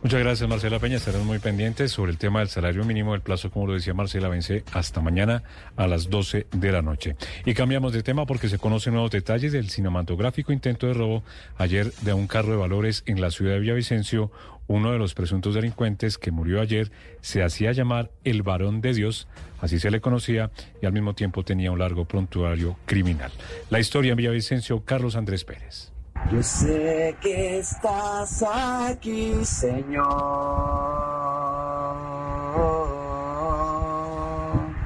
Muchas 0.00 0.20
gracias, 0.20 0.48
Marcela 0.48 0.78
Peña. 0.78 0.96
Estaremos 0.96 1.26
muy 1.26 1.40
pendientes 1.40 1.90
sobre 1.90 2.12
el 2.12 2.18
tema 2.18 2.38
del 2.38 2.48
salario 2.48 2.84
mínimo. 2.84 3.16
El 3.16 3.20
plazo, 3.20 3.50
como 3.50 3.66
lo 3.66 3.74
decía 3.74 3.94
Marcela, 3.94 4.28
vence 4.28 4.62
hasta 4.72 5.00
mañana 5.00 5.42
a 5.74 5.88
las 5.88 6.08
12 6.08 6.46
de 6.52 6.72
la 6.72 6.82
noche. 6.82 7.16
Y 7.44 7.52
cambiamos 7.52 7.92
de 7.92 8.04
tema 8.04 8.24
porque 8.24 8.48
se 8.48 8.58
conocen 8.58 8.92
nuevos 8.92 9.10
detalles 9.10 9.50
del 9.50 9.70
cinematográfico 9.70 10.52
intento 10.52 10.86
de 10.86 10.94
robo 10.94 11.24
ayer 11.56 11.92
de 12.02 12.12
un 12.12 12.28
carro 12.28 12.52
de 12.52 12.56
valores 12.56 13.02
en 13.06 13.20
la 13.20 13.32
ciudad 13.32 13.54
de 13.54 13.60
Villavicencio. 13.60 14.30
Uno 14.68 14.92
de 14.92 14.98
los 14.98 15.14
presuntos 15.14 15.54
delincuentes 15.54 16.16
que 16.16 16.30
murió 16.30 16.60
ayer 16.60 16.92
se 17.20 17.42
hacía 17.42 17.72
llamar 17.72 18.12
el 18.22 18.44
varón 18.44 18.80
de 18.80 18.94
Dios, 18.94 19.26
así 19.60 19.80
se 19.80 19.90
le 19.90 20.00
conocía, 20.00 20.52
y 20.80 20.86
al 20.86 20.92
mismo 20.92 21.14
tiempo 21.14 21.42
tenía 21.42 21.72
un 21.72 21.78
largo 21.80 22.04
prontuario 22.04 22.76
criminal. 22.86 23.32
La 23.68 23.80
historia 23.80 24.12
en 24.12 24.18
Villavicencio, 24.18 24.84
Carlos 24.84 25.16
Andrés 25.16 25.44
Pérez. 25.44 25.97
Yo 26.32 26.42
sé 26.42 27.16
que 27.22 27.58
estás 27.58 28.42
aquí, 28.42 29.32
Señor. 29.44 30.06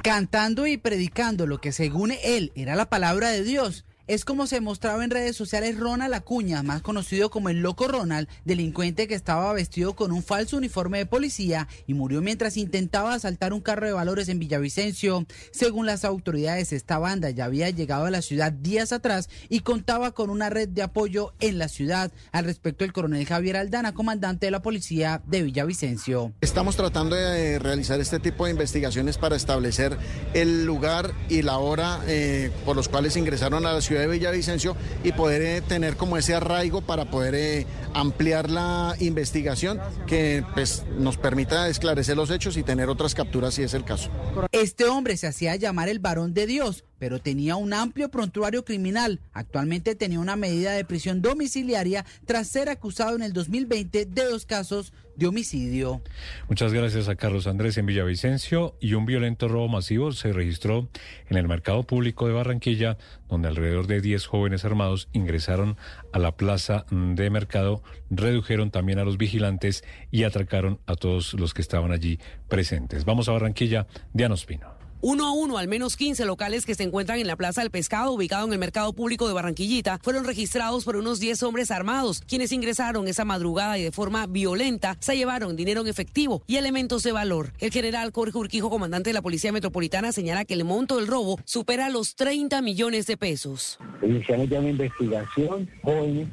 Cantando 0.02 0.66
y 0.66 0.76
predicando 0.76 1.46
lo 1.46 1.60
que 1.60 1.72
según 1.72 2.12
él 2.22 2.52
era 2.54 2.76
la 2.76 2.88
palabra 2.88 3.30
de 3.30 3.42
Dios 3.42 3.84
es 4.06 4.24
como 4.24 4.46
se 4.46 4.60
mostraba 4.60 5.04
en 5.04 5.10
redes 5.10 5.36
sociales 5.36 5.78
Ronald 5.78 6.14
Acuña, 6.14 6.62
más 6.62 6.82
conocido 6.82 7.30
como 7.30 7.48
el 7.48 7.60
Loco 7.60 7.86
Ronald, 7.86 8.28
delincuente 8.44 9.06
que 9.06 9.14
estaba 9.14 9.52
vestido 9.52 9.94
con 9.94 10.12
un 10.12 10.22
falso 10.22 10.56
uniforme 10.56 10.98
de 10.98 11.06
policía 11.06 11.68
y 11.86 11.94
murió 11.94 12.20
mientras 12.20 12.56
intentaba 12.56 13.14
asaltar 13.14 13.52
un 13.52 13.60
carro 13.60 13.86
de 13.86 13.92
valores 13.92 14.28
en 14.28 14.38
Villavicencio. 14.38 15.26
Según 15.52 15.86
las 15.86 16.04
autoridades, 16.04 16.72
esta 16.72 16.98
banda 16.98 17.30
ya 17.30 17.44
había 17.44 17.70
llegado 17.70 18.06
a 18.06 18.10
la 18.10 18.22
ciudad 18.22 18.52
días 18.52 18.92
atrás 18.92 19.28
y 19.48 19.60
contaba 19.60 20.10
con 20.10 20.30
una 20.30 20.50
red 20.50 20.68
de 20.68 20.82
apoyo 20.82 21.32
en 21.40 21.58
la 21.58 21.68
ciudad. 21.68 22.10
Al 22.32 22.44
respecto, 22.44 22.84
el 22.84 22.92
coronel 22.92 23.24
Javier 23.24 23.56
Aldana, 23.56 23.94
comandante 23.94 24.46
de 24.46 24.50
la 24.50 24.62
policía 24.62 25.22
de 25.26 25.42
Villavicencio. 25.42 26.32
Estamos 26.40 26.76
tratando 26.76 27.14
de 27.14 27.58
realizar 27.58 28.00
este 28.00 28.18
tipo 28.18 28.46
de 28.46 28.50
investigaciones 28.50 29.16
para 29.18 29.36
establecer 29.36 29.96
el 30.34 30.64
lugar 30.64 31.12
y 31.28 31.42
la 31.42 31.58
hora 31.58 32.00
eh, 32.06 32.50
por 32.64 32.76
los 32.76 32.88
cuales 32.88 33.16
ingresaron 33.16 33.64
a 33.66 33.72
la 33.72 33.80
ciudad 33.80 33.91
de 34.00 34.06
Villavicencio 34.06 34.76
y 35.04 35.12
poder 35.12 35.42
eh, 35.42 35.60
tener 35.60 35.96
como 35.96 36.16
ese 36.16 36.34
arraigo 36.34 36.80
para 36.82 37.10
poder 37.10 37.34
eh, 37.34 37.66
ampliar 37.94 38.50
la 38.50 38.94
investigación 39.00 39.80
que 40.06 40.44
pues, 40.54 40.84
nos 40.98 41.16
permita 41.16 41.68
esclarecer 41.68 42.16
los 42.16 42.30
hechos 42.30 42.56
y 42.56 42.62
tener 42.62 42.88
otras 42.88 43.14
capturas 43.14 43.54
si 43.54 43.62
es 43.62 43.74
el 43.74 43.84
caso. 43.84 44.10
Este 44.52 44.86
hombre 44.86 45.16
se 45.16 45.26
hacía 45.26 45.56
llamar 45.56 45.88
el 45.88 45.98
varón 45.98 46.34
de 46.34 46.46
Dios 46.46 46.84
pero 47.02 47.18
tenía 47.18 47.56
un 47.56 47.72
amplio 47.74 48.12
prontuario 48.12 48.64
criminal. 48.64 49.18
Actualmente 49.32 49.96
tenía 49.96 50.20
una 50.20 50.36
medida 50.36 50.70
de 50.70 50.84
prisión 50.84 51.20
domiciliaria 51.20 52.06
tras 52.26 52.46
ser 52.46 52.68
acusado 52.68 53.16
en 53.16 53.22
el 53.22 53.32
2020 53.32 54.06
de 54.06 54.24
dos 54.24 54.46
casos 54.46 54.92
de 55.16 55.26
homicidio. 55.26 56.02
Muchas 56.48 56.72
gracias 56.72 57.08
a 57.08 57.16
Carlos 57.16 57.46
Andrés 57.46 57.76
en 57.78 57.86
Villavicencio 57.86 58.76
y 58.80 58.94
un 58.94 59.06
violento 59.06 59.48
robo 59.48 59.68
masivo 59.68 60.12
se 60.12 60.32
registró 60.32 60.88
en 61.28 61.36
el 61.36 61.48
mercado 61.48 61.82
público 61.82 62.26
de 62.26 62.34
Barranquilla, 62.34 62.98
donde 63.28 63.48
alrededor 63.48 63.86
de 63.86 64.00
10 64.00 64.26
jóvenes 64.26 64.64
armados 64.64 65.08
ingresaron 65.12 65.76
a 66.12 66.18
la 66.18 66.36
plaza 66.36 66.86
de 66.90 67.30
mercado, 67.30 67.82
redujeron 68.10 68.70
también 68.70 68.98
a 68.98 69.04
los 69.04 69.18
vigilantes 69.18 69.84
y 70.10 70.24
atracaron 70.24 70.80
a 70.86 70.96
todos 70.96 71.34
los 71.34 71.54
que 71.54 71.62
estaban 71.62 71.92
allí 71.92 72.18
presentes. 72.48 73.04
Vamos 73.04 73.28
a 73.28 73.32
Barranquilla, 73.32 73.86
Diana 74.12 74.34
Ospino. 74.34 74.81
Uno 75.04 75.26
a 75.26 75.32
uno, 75.32 75.58
al 75.58 75.66
menos 75.66 75.96
15 75.96 76.24
locales 76.26 76.64
que 76.64 76.76
se 76.76 76.84
encuentran 76.84 77.18
en 77.18 77.26
la 77.26 77.34
Plaza 77.34 77.60
del 77.60 77.72
Pescado, 77.72 78.12
ubicado 78.12 78.46
en 78.46 78.52
el 78.52 78.60
Mercado 78.60 78.92
Público 78.92 79.26
de 79.26 79.34
Barranquillita, 79.34 79.98
fueron 80.00 80.24
registrados 80.24 80.84
por 80.84 80.94
unos 80.94 81.18
10 81.18 81.42
hombres 81.42 81.72
armados, 81.72 82.20
quienes 82.20 82.52
ingresaron 82.52 83.08
esa 83.08 83.24
madrugada 83.24 83.76
y 83.78 83.82
de 83.82 83.90
forma 83.90 84.28
violenta 84.28 84.96
se 85.00 85.16
llevaron 85.16 85.56
dinero 85.56 85.80
en 85.80 85.88
efectivo 85.88 86.44
y 86.46 86.54
elementos 86.54 87.02
de 87.02 87.10
valor. 87.10 87.52
El 87.58 87.72
general 87.72 88.12
Jorge 88.14 88.38
Urquijo, 88.38 88.70
comandante 88.70 89.10
de 89.10 89.14
la 89.14 89.22
Policía 89.22 89.50
Metropolitana, 89.50 90.12
señala 90.12 90.44
que 90.44 90.54
el 90.54 90.62
monto 90.62 90.98
del 90.98 91.08
robo 91.08 91.36
supera 91.44 91.88
los 91.88 92.14
30 92.14 92.62
millones 92.62 93.08
de 93.08 93.16
pesos. 93.16 93.80
Iniciamos 94.02 94.48
ya 94.50 94.60
una 94.60 94.70
investigación, 94.70 95.68
jóvenes 95.82 96.28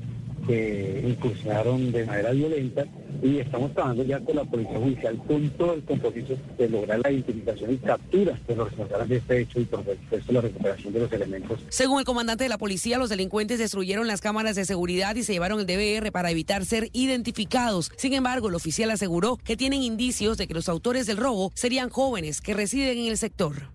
que 0.49 1.05
incursionaron 1.07 1.91
de 1.91 2.07
manera 2.07 2.31
violenta 2.31 2.83
y 3.21 3.37
estamos 3.37 3.71
trabajando 3.73 4.03
ya 4.03 4.19
con 4.19 4.35
la 4.35 4.43
Policía 4.43 4.79
Judicial 4.79 5.17
con 5.27 5.47
todo 5.51 5.73
el 5.75 5.83
compromiso 5.83 6.35
de 6.57 6.69
lograr 6.69 6.99
la 7.03 7.11
identificación 7.11 7.73
y 7.73 7.77
captura 7.77 8.39
de 8.47 8.55
los 8.55 8.67
responsables 8.69 9.09
de 9.09 9.17
este 9.17 9.41
hecho 9.41 9.59
y 9.59 9.65
por 9.65 9.85
supuesto 9.85 10.31
la 10.31 10.41
recuperación 10.41 10.93
de 10.93 10.99
los 11.01 11.11
elementos. 11.11 11.59
Según 11.69 11.99
el 11.99 12.05
comandante 12.05 12.45
de 12.45 12.49
la 12.49 12.57
policía, 12.57 12.97
los 12.97 13.09
delincuentes 13.09 13.59
destruyeron 13.59 14.07
las 14.07 14.21
cámaras 14.21 14.55
de 14.55 14.65
seguridad 14.65 15.15
y 15.15 15.23
se 15.23 15.33
llevaron 15.33 15.59
el 15.59 15.67
DVR 15.67 16.11
para 16.11 16.31
evitar 16.31 16.65
ser 16.65 16.89
identificados. 16.93 17.91
Sin 17.95 18.13
embargo, 18.13 18.49
el 18.49 18.55
oficial 18.55 18.89
aseguró 18.89 19.37
que 19.37 19.55
tienen 19.55 19.83
indicios 19.83 20.39
de 20.39 20.47
que 20.47 20.55
los 20.55 20.67
autores 20.67 21.05
del 21.05 21.17
robo 21.17 21.51
serían 21.53 21.89
jóvenes 21.89 22.41
que 22.41 22.55
residen 22.55 22.97
en 22.97 23.07
el 23.07 23.17
sector. 23.17 23.69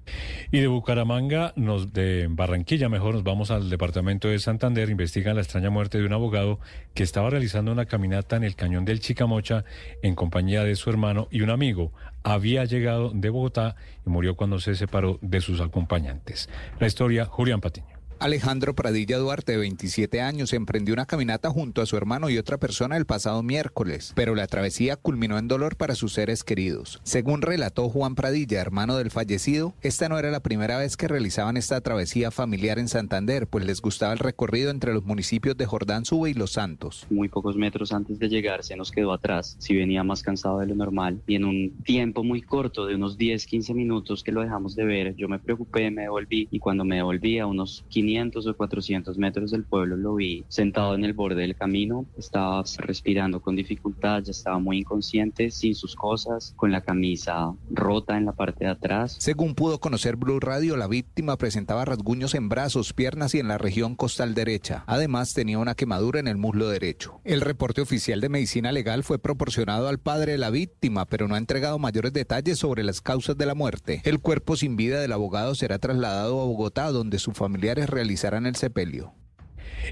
Y 0.50 0.58
de 0.58 0.66
Bucaramanga, 0.66 1.52
nos, 1.54 1.92
de 1.92 2.26
Barranquilla 2.28 2.88
mejor, 2.88 3.14
nos 3.14 3.22
vamos 3.22 3.52
al 3.52 3.70
departamento 3.70 4.26
de 4.26 4.40
Santander, 4.40 4.90
investigan 4.90 5.36
la 5.36 5.42
extraña 5.42 5.70
muerte 5.70 5.98
de 5.98 6.06
un 6.06 6.12
abogado 6.12 6.58
que 6.94 7.02
estaba 7.02 7.30
realizando 7.30 7.72
una 7.72 7.86
caminata 7.86 8.36
en 8.36 8.44
el 8.44 8.56
cañón 8.56 8.84
del 8.84 9.00
Chicamocha 9.00 9.64
en 10.02 10.14
compañía 10.14 10.64
de 10.64 10.76
su 10.76 10.90
hermano 10.90 11.28
y 11.30 11.42
un 11.42 11.50
amigo. 11.50 11.92
Había 12.22 12.64
llegado 12.64 13.10
de 13.14 13.30
Bogotá 13.30 13.76
y 14.06 14.10
murió 14.10 14.36
cuando 14.36 14.58
se 14.60 14.74
separó 14.74 15.18
de 15.20 15.40
sus 15.40 15.60
acompañantes. 15.60 16.48
La 16.78 16.86
historia, 16.86 17.26
Julián 17.26 17.60
Patiño. 17.60 17.93
Alejandro 18.24 18.74
Pradilla 18.74 19.18
Duarte, 19.18 19.52
de 19.52 19.58
27 19.58 20.22
años, 20.22 20.54
emprendió 20.54 20.94
una 20.94 21.04
caminata 21.04 21.50
junto 21.50 21.82
a 21.82 21.86
su 21.86 21.98
hermano 21.98 22.30
y 22.30 22.38
otra 22.38 22.56
persona 22.56 22.96
el 22.96 23.04
pasado 23.04 23.42
miércoles, 23.42 24.14
pero 24.16 24.34
la 24.34 24.46
travesía 24.46 24.96
culminó 24.96 25.36
en 25.36 25.46
dolor 25.46 25.76
para 25.76 25.94
sus 25.94 26.14
seres 26.14 26.42
queridos. 26.42 27.02
Según 27.02 27.42
relató 27.42 27.90
Juan 27.90 28.14
Pradilla, 28.14 28.62
hermano 28.62 28.96
del 28.96 29.10
fallecido, 29.10 29.74
esta 29.82 30.08
no 30.08 30.18
era 30.18 30.30
la 30.30 30.40
primera 30.40 30.78
vez 30.78 30.96
que 30.96 31.06
realizaban 31.06 31.58
esta 31.58 31.78
travesía 31.82 32.30
familiar 32.30 32.78
en 32.78 32.88
Santander, 32.88 33.46
pues 33.46 33.66
les 33.66 33.82
gustaba 33.82 34.14
el 34.14 34.18
recorrido 34.18 34.70
entre 34.70 34.94
los 34.94 35.04
municipios 35.04 35.58
de 35.58 35.66
Jordán 35.66 36.06
Sube 36.06 36.30
y 36.30 36.34
Los 36.34 36.52
Santos. 36.52 37.06
Muy 37.10 37.28
pocos 37.28 37.56
metros 37.56 37.92
antes 37.92 38.18
de 38.18 38.30
llegar 38.30 38.64
se 38.64 38.74
nos 38.74 38.90
quedó 38.90 39.12
atrás, 39.12 39.56
si 39.58 39.76
venía 39.76 40.02
más 40.02 40.22
cansado 40.22 40.60
de 40.60 40.66
lo 40.66 40.74
normal, 40.74 41.20
y 41.26 41.34
en 41.34 41.44
un 41.44 41.72
tiempo 41.84 42.24
muy 42.24 42.40
corto, 42.40 42.86
de 42.86 42.94
unos 42.94 43.18
10, 43.18 43.44
15 43.44 43.74
minutos 43.74 44.24
que 44.24 44.32
lo 44.32 44.40
dejamos 44.40 44.74
de 44.74 44.86
ver, 44.86 45.14
yo 45.14 45.28
me 45.28 45.38
preocupé, 45.38 45.90
me 45.90 46.04
devolví, 46.04 46.48
y 46.50 46.58
cuando 46.58 46.86
me 46.86 46.96
devolví 46.96 47.38
a 47.38 47.46
unos 47.46 47.84
500 47.90 48.13
o 48.14 48.54
400 48.54 49.18
metros 49.18 49.50
del 49.50 49.64
pueblo 49.64 49.96
lo 49.96 50.14
vi 50.14 50.44
sentado 50.48 50.94
en 50.94 51.04
el 51.04 51.14
borde 51.14 51.42
del 51.42 51.56
camino, 51.56 52.06
estaba 52.16 52.62
respirando 52.78 53.40
con 53.40 53.56
dificultad, 53.56 54.22
ya 54.22 54.30
estaba 54.30 54.58
muy 54.58 54.78
inconsciente, 54.78 55.50
sin 55.50 55.74
sus 55.74 55.96
cosas, 55.96 56.52
con 56.56 56.70
la 56.70 56.82
camisa 56.82 57.52
rota 57.70 58.16
en 58.16 58.26
la 58.26 58.32
parte 58.32 58.64
de 58.64 58.70
atrás. 58.70 59.16
Según 59.18 59.54
pudo 59.54 59.80
conocer 59.80 60.16
Blue 60.16 60.38
Radio, 60.38 60.76
la 60.76 60.86
víctima 60.86 61.36
presentaba 61.36 61.84
rasguños 61.84 62.34
en 62.34 62.48
brazos, 62.48 62.92
piernas 62.92 63.34
y 63.34 63.40
en 63.40 63.48
la 63.48 63.58
región 63.58 63.96
costal 63.96 64.34
derecha. 64.34 64.84
Además, 64.86 65.34
tenía 65.34 65.58
una 65.58 65.74
quemadura 65.74 66.20
en 66.20 66.28
el 66.28 66.36
muslo 66.36 66.68
derecho. 66.68 67.20
El 67.24 67.40
reporte 67.40 67.80
oficial 67.80 68.20
de 68.20 68.28
medicina 68.28 68.70
legal 68.70 69.02
fue 69.02 69.18
proporcionado 69.18 69.88
al 69.88 69.98
padre 69.98 70.32
de 70.32 70.38
la 70.38 70.50
víctima, 70.50 71.06
pero 71.06 71.26
no 71.26 71.34
ha 71.34 71.38
entregado 71.38 71.78
mayores 71.78 72.12
detalles 72.12 72.58
sobre 72.58 72.84
las 72.84 73.00
causas 73.00 73.36
de 73.36 73.46
la 73.46 73.54
muerte. 73.54 74.02
El 74.04 74.20
cuerpo 74.20 74.56
sin 74.56 74.76
vida 74.76 75.00
del 75.00 75.12
abogado 75.12 75.54
será 75.54 75.78
trasladado 75.78 76.40
a 76.40 76.44
Bogotá, 76.44 76.92
donde 76.92 77.18
sus 77.18 77.34
familiares 77.34 77.88
realizarán 77.94 78.46
el 78.46 78.56
sepelio. 78.56 79.14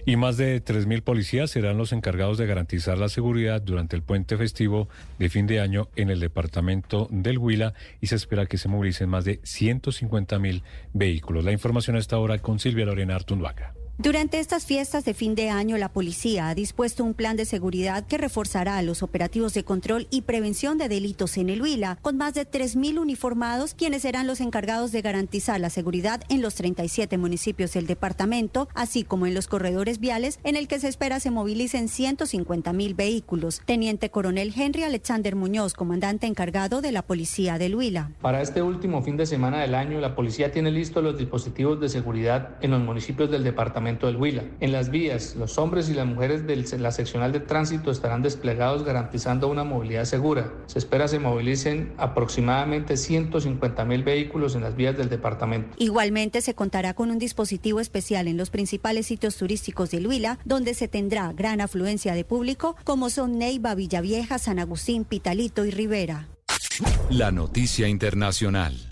Y 0.07 0.17
más 0.17 0.37
de 0.37 0.63
3.000 0.63 1.03
policías 1.03 1.51
serán 1.51 1.77
los 1.77 1.93
encargados 1.93 2.39
de 2.39 2.47
garantizar 2.47 2.99
la 2.99 3.09
seguridad 3.09 3.61
durante 3.61 3.97
el 3.97 4.03
puente 4.03 4.37
festivo 4.37 4.89
de 5.19 5.29
fin 5.29 5.47
de 5.47 5.61
año 5.61 5.89
en 5.97 6.11
el 6.11 6.21
departamento 6.21 7.09
del 7.11 7.39
Huila 7.39 7.75
y 8.01 8.07
se 8.07 8.17
espera 8.17 8.47
que 8.47 8.59
se 8.59 8.69
movilicen 8.69 9.09
más 9.09 9.25
de 9.25 9.41
150.000 9.43 10.63
vehículos. 10.93 11.45
La 11.45 11.53
información 11.53 11.97
a 11.97 11.99
esta 11.99 12.19
hora 12.19 12.39
con 12.39 12.59
Silvia 12.59 12.87
Lorena 12.87 13.15
Artunduaga. 13.15 13.75
Durante 13.99 14.41
estas 14.41 14.65
fiestas 14.65 15.05
de 15.05 15.13
fin 15.13 15.35
de 15.35 15.51
año, 15.51 15.77
la 15.77 15.91
policía 15.91 16.49
ha 16.49 16.55
dispuesto 16.55 17.05
un 17.05 17.13
plan 17.13 17.37
de 17.37 17.45
seguridad 17.45 18.07
que 18.07 18.17
reforzará 18.17 18.81
los 18.81 19.03
operativos 19.03 19.53
de 19.53 19.65
control 19.65 20.09
y 20.11 20.23
prevención 20.23 20.79
de 20.79 20.89
delitos 20.89 21.37
en 21.37 21.51
el 21.51 21.61
Huila, 21.61 21.99
con 22.01 22.17
más 22.17 22.33
de 22.33 22.51
3.000 22.51 22.99
uniformados, 22.99 23.75
quienes 23.75 24.03
serán 24.03 24.27
los 24.27 24.41
encargados 24.41 24.93
de 24.93 25.03
garantizar 25.03 25.61
la 25.61 25.69
seguridad 25.69 26.23
en 26.31 26.41
los 26.41 26.55
37 26.55 27.19
municipios 27.19 27.75
del 27.75 27.87
departamento, 27.87 28.67
así 28.75 29.05
como 29.05 29.27
en 29.27 29.35
los 29.35 29.47
corredores 29.47 30.01
viales, 30.01 30.41
en 30.43 30.57
el 30.57 30.69
que 30.69 30.81
se 30.81 30.89
espera 30.89 31.21
se 31.21 31.31
movilicen 31.31 31.89
150.000 31.89 32.97
vehículos. 32.97 33.61
Teniente 33.67 34.11
Coronel 34.11 34.55
Henry 34.57 34.85
Alexander 34.85 35.37
Muñoz, 35.37 35.75
comandante 35.75 36.27
encargado 36.27 36.81
de 36.81 36.93
la 36.93 37.03
policía 37.03 37.59
del 37.59 37.77
Huila. 37.77 38.11
Para 38.23 38.41
este 38.41 38.63
último 38.63 39.03
fin 39.03 39.19
de 39.19 39.27
semana 39.27 39.61
del 39.61 39.75
año, 39.75 40.01
la 40.01 40.17
policía 40.17 40.51
tiene 40.51 40.71
listos 40.73 41.05
los 41.05 41.19
dispositivos 41.19 41.79
de 41.79 41.91
seguridad 41.91 42.57
en 42.63 42.71
los 42.71 42.81
municipios 42.81 43.31
del 43.31 43.45
departamento 43.45 43.82
del 43.83 44.17
Huila. 44.17 44.45
En 44.61 44.73
las 44.73 44.91
vías, 44.91 45.35
los 45.35 45.59
hombres 45.59 45.89
y 45.89 45.95
las 45.95 46.07
mujeres 46.07 46.47
de 46.47 46.79
la 46.79 46.93
seccional 46.93 47.33
de 47.33 47.41
tránsito 47.41 47.91
estarán 47.91 48.23
desplegados 48.23 48.85
garantizando 48.85 49.49
una 49.49 49.65
movilidad 49.65 50.05
segura. 50.05 50.53
Se 50.67 50.79
espera 50.79 51.09
se 51.09 51.19
movilicen 51.19 51.93
aproximadamente 51.99 52.97
150 52.97 53.85
mil 53.85 54.05
vehículos 54.05 54.55
en 54.55 54.63
las 54.63 54.77
vías 54.77 54.97
del 54.97 55.09
departamento. 55.09 55.75
Igualmente 55.79 56.41
se 56.41 56.55
contará 56.55 56.95
con 56.95 57.11
un 57.11 57.19
dispositivo 57.19 57.81
especial 57.81 58.29
en 58.29 58.37
los 58.37 58.51
principales 58.51 59.07
sitios 59.07 59.37
turísticos 59.37 59.91
del 59.91 60.07
Huila, 60.07 60.39
donde 60.45 60.75
se 60.75 60.87
tendrá 60.87 61.33
gran 61.33 61.61
afluencia 61.61 62.15
de 62.15 62.25
público, 62.25 62.77
como 62.85 63.11
son 63.11 63.39
Neiva, 63.39 63.75
Villavieja, 63.75 64.39
San 64.39 64.59
Agustín, 64.59 65.05
Pitalito 65.05 65.65
y 65.65 65.73
Rivera. 65.73 66.29
La 67.11 67.33
noticia 67.33 67.89
internacional. 67.89 68.92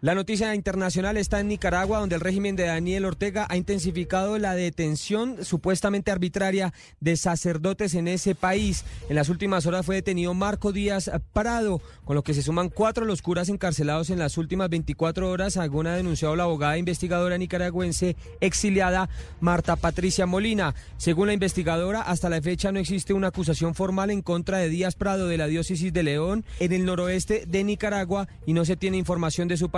La 0.00 0.14
noticia 0.14 0.54
internacional 0.54 1.16
está 1.16 1.40
en 1.40 1.48
Nicaragua, 1.48 1.98
donde 1.98 2.14
el 2.14 2.20
régimen 2.20 2.54
de 2.54 2.66
Daniel 2.66 3.04
Ortega 3.04 3.48
ha 3.50 3.56
intensificado 3.56 4.38
la 4.38 4.54
detención 4.54 5.44
supuestamente 5.44 6.12
arbitraria 6.12 6.72
de 7.00 7.16
sacerdotes 7.16 7.94
en 7.94 8.06
ese 8.06 8.36
país. 8.36 8.84
En 9.08 9.16
las 9.16 9.28
últimas 9.28 9.66
horas 9.66 9.84
fue 9.84 9.96
detenido 9.96 10.34
Marco 10.34 10.70
Díaz 10.70 11.10
Prado, 11.32 11.82
con 12.04 12.14
lo 12.14 12.22
que 12.22 12.32
se 12.32 12.42
suman 12.42 12.68
cuatro 12.68 13.06
los 13.06 13.22
curas 13.22 13.48
encarcelados 13.48 14.10
en 14.10 14.20
las 14.20 14.38
últimas 14.38 14.70
24 14.70 15.28
horas, 15.28 15.54
según 15.54 15.88
ha 15.88 15.96
denunciado 15.96 16.36
la 16.36 16.44
abogada 16.44 16.78
investigadora 16.78 17.36
nicaragüense 17.36 18.14
exiliada 18.40 19.08
Marta 19.40 19.74
Patricia 19.74 20.26
Molina. 20.26 20.76
Según 20.96 21.26
la 21.26 21.32
investigadora, 21.32 22.02
hasta 22.02 22.28
la 22.28 22.40
fecha 22.40 22.70
no 22.70 22.78
existe 22.78 23.14
una 23.14 23.28
acusación 23.28 23.74
formal 23.74 24.12
en 24.12 24.22
contra 24.22 24.58
de 24.58 24.68
Díaz 24.68 24.94
Prado 24.94 25.26
de 25.26 25.38
la 25.38 25.48
diócesis 25.48 25.92
de 25.92 26.04
León, 26.04 26.44
en 26.60 26.72
el 26.72 26.84
noroeste 26.84 27.46
de 27.48 27.64
Nicaragua, 27.64 28.28
y 28.46 28.52
no 28.52 28.64
se 28.64 28.76
tiene 28.76 28.96
información 28.96 29.48
de 29.48 29.56
su 29.56 29.70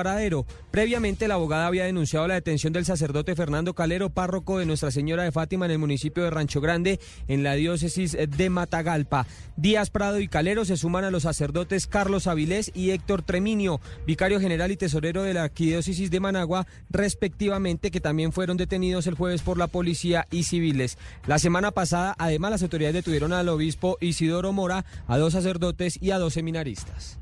Previamente, 0.71 1.29
la 1.29 1.35
abogada 1.35 1.67
había 1.67 1.85
denunciado 1.85 2.27
la 2.27 2.35
detención 2.35 2.73
del 2.73 2.85
sacerdote 2.85 3.35
Fernando 3.35 3.75
Calero, 3.75 4.11
párroco 4.11 4.59
de 4.59 4.67
Nuestra 4.67 4.91
Señora 4.91 5.25
de 5.25 5.33
Fátima 5.33 5.67
en 5.67 5.73
el 5.73 5.79
municipio 5.79 6.23
de 6.23 6.31
Rancho 6.31 6.61
Grande, 6.61 7.01
en 7.29 7.43
la 7.43 7.55
diócesis 7.55 8.17
de 8.17 8.51
Matagalpa. 8.51 9.27
Díaz 9.57 9.91
Prado 9.91 10.21
y 10.21 10.29
Calero 10.29 10.65
se 10.65 10.77
suman 10.77 11.05
a 11.05 11.11
los 11.11 11.25
sacerdotes 11.25 11.87
Carlos 11.87 12.27
Avilés 12.27 12.71
y 12.75 12.91
Héctor 12.91 13.23
Treminio, 13.23 13.81
vicario 14.07 14.41
general 14.41 14.71
y 14.71 14.77
tesorero 14.77 15.23
de 15.23 15.35
la 15.35 15.45
arquidiócesis 15.45 16.11
de 16.11 16.21
Managua, 16.21 16.67
respectivamente, 16.89 17.91
que 17.91 18.01
también 18.01 18.33
fueron 18.33 18.57
detenidos 18.57 19.07
el 19.07 19.15
jueves 19.15 19.43
por 19.43 19.59
la 19.59 19.67
policía 19.67 20.27
y 20.31 20.45
civiles. 20.45 20.99
La 21.27 21.39
semana 21.39 21.71
pasada, 21.71 22.15
además, 22.19 22.53
las 22.53 22.63
autoridades 22.63 22.95
detuvieron 22.95 23.33
al 23.33 23.49
obispo 23.49 23.97
Isidoro 24.01 24.53
Mora, 24.53 24.85
a 25.07 25.19
dos 25.19 25.33
sacerdotes 25.33 25.99
y 26.01 26.11
a 26.11 26.19
dos 26.19 26.35
seminaristas. 26.35 27.19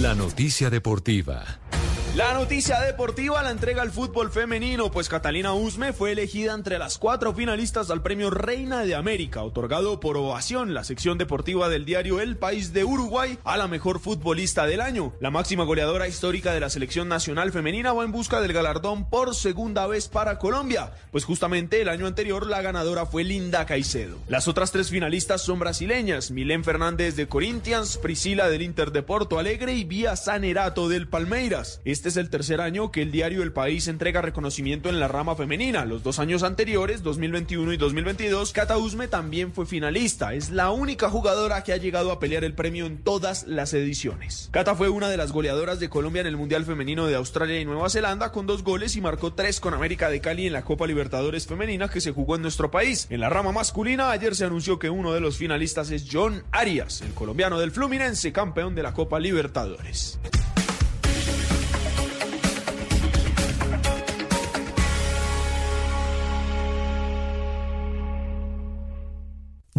La 0.00 0.12
noticia 0.14 0.68
deportiva. 0.68 1.42
La 2.16 2.32
noticia 2.32 2.80
deportiva 2.80 3.42
la 3.42 3.50
entrega 3.50 3.82
al 3.82 3.90
fútbol 3.90 4.30
femenino, 4.30 4.90
pues 4.90 5.10
Catalina 5.10 5.52
Usme 5.52 5.92
fue 5.92 6.12
elegida 6.12 6.54
entre 6.54 6.78
las 6.78 6.96
cuatro 6.96 7.34
finalistas 7.34 7.90
al 7.90 8.00
premio 8.00 8.30
Reina 8.30 8.86
de 8.86 8.94
América, 8.94 9.42
otorgado 9.42 10.00
por 10.00 10.16
Ovación, 10.16 10.72
la 10.72 10.82
sección 10.82 11.18
deportiva 11.18 11.68
del 11.68 11.84
diario 11.84 12.22
El 12.22 12.38
País 12.38 12.72
de 12.72 12.84
Uruguay, 12.84 13.38
a 13.44 13.58
la 13.58 13.68
mejor 13.68 14.00
futbolista 14.00 14.64
del 14.64 14.80
año. 14.80 15.12
La 15.20 15.30
máxima 15.30 15.64
goleadora 15.64 16.08
histórica 16.08 16.54
de 16.54 16.60
la 16.60 16.70
selección 16.70 17.06
nacional 17.06 17.52
femenina 17.52 17.92
va 17.92 18.02
en 18.02 18.12
busca 18.12 18.40
del 18.40 18.54
galardón 18.54 19.10
por 19.10 19.34
segunda 19.34 19.86
vez 19.86 20.08
para 20.08 20.38
Colombia, 20.38 20.94
pues 21.10 21.26
justamente 21.26 21.82
el 21.82 21.90
año 21.90 22.06
anterior 22.06 22.46
la 22.46 22.62
ganadora 22.62 23.04
fue 23.04 23.24
Linda 23.24 23.66
Caicedo. 23.66 24.16
Las 24.26 24.48
otras 24.48 24.72
tres 24.72 24.88
finalistas 24.88 25.42
son 25.42 25.58
brasileñas, 25.58 26.30
Milén 26.30 26.64
Fernández 26.64 27.14
de 27.14 27.28
Corinthians, 27.28 27.98
Priscila 27.98 28.48
del 28.48 28.62
Inter 28.62 28.90
de 28.90 29.02
Porto 29.02 29.38
Alegre 29.38 29.74
y 29.74 29.84
Vía 29.84 30.16
Sanerato 30.16 30.88
del 30.88 31.08
Palmeiras. 31.08 31.82
Este 31.84 32.05
es 32.06 32.16
el 32.16 32.30
tercer 32.30 32.60
año 32.60 32.90
que 32.92 33.02
el 33.02 33.10
diario 33.10 33.42
El 33.42 33.52
País 33.52 33.88
entrega 33.88 34.22
reconocimiento 34.22 34.88
en 34.88 35.00
la 35.00 35.08
rama 35.08 35.34
femenina. 35.34 35.84
Los 35.84 36.02
dos 36.02 36.18
años 36.18 36.42
anteriores, 36.42 37.02
2021 37.02 37.72
y 37.72 37.76
2022, 37.76 38.52
Cata 38.52 38.78
Usme 38.78 39.08
también 39.08 39.52
fue 39.52 39.66
finalista. 39.66 40.34
Es 40.34 40.50
la 40.50 40.70
única 40.70 41.10
jugadora 41.10 41.64
que 41.64 41.72
ha 41.72 41.76
llegado 41.76 42.12
a 42.12 42.20
pelear 42.20 42.44
el 42.44 42.54
premio 42.54 42.86
en 42.86 42.98
todas 42.98 43.44
las 43.46 43.74
ediciones. 43.74 44.48
Cata 44.52 44.74
fue 44.74 44.88
una 44.88 45.08
de 45.08 45.16
las 45.16 45.32
goleadoras 45.32 45.80
de 45.80 45.88
Colombia 45.88 46.20
en 46.20 46.28
el 46.28 46.36
Mundial 46.36 46.64
Femenino 46.64 47.06
de 47.06 47.16
Australia 47.16 47.60
y 47.60 47.64
Nueva 47.64 47.90
Zelanda 47.90 48.30
con 48.30 48.46
dos 48.46 48.62
goles 48.62 48.94
y 48.96 49.00
marcó 49.00 49.32
tres 49.32 49.58
con 49.58 49.74
América 49.74 50.08
de 50.08 50.20
Cali 50.20 50.46
en 50.46 50.52
la 50.52 50.64
Copa 50.64 50.86
Libertadores 50.86 51.46
Femenina 51.46 51.88
que 51.88 52.00
se 52.00 52.12
jugó 52.12 52.36
en 52.36 52.42
nuestro 52.42 52.70
país. 52.70 53.08
En 53.10 53.20
la 53.20 53.30
rama 53.30 53.52
masculina, 53.52 54.10
ayer 54.10 54.36
se 54.36 54.44
anunció 54.44 54.78
que 54.78 54.90
uno 54.90 55.12
de 55.12 55.20
los 55.20 55.36
finalistas 55.36 55.90
es 55.90 56.06
John 56.10 56.44
Arias, 56.52 57.02
el 57.02 57.14
colombiano 57.14 57.58
del 57.58 57.72
Fluminense, 57.72 58.32
campeón 58.32 58.74
de 58.74 58.82
la 58.84 58.94
Copa 58.94 59.18
Libertadores. 59.18 60.20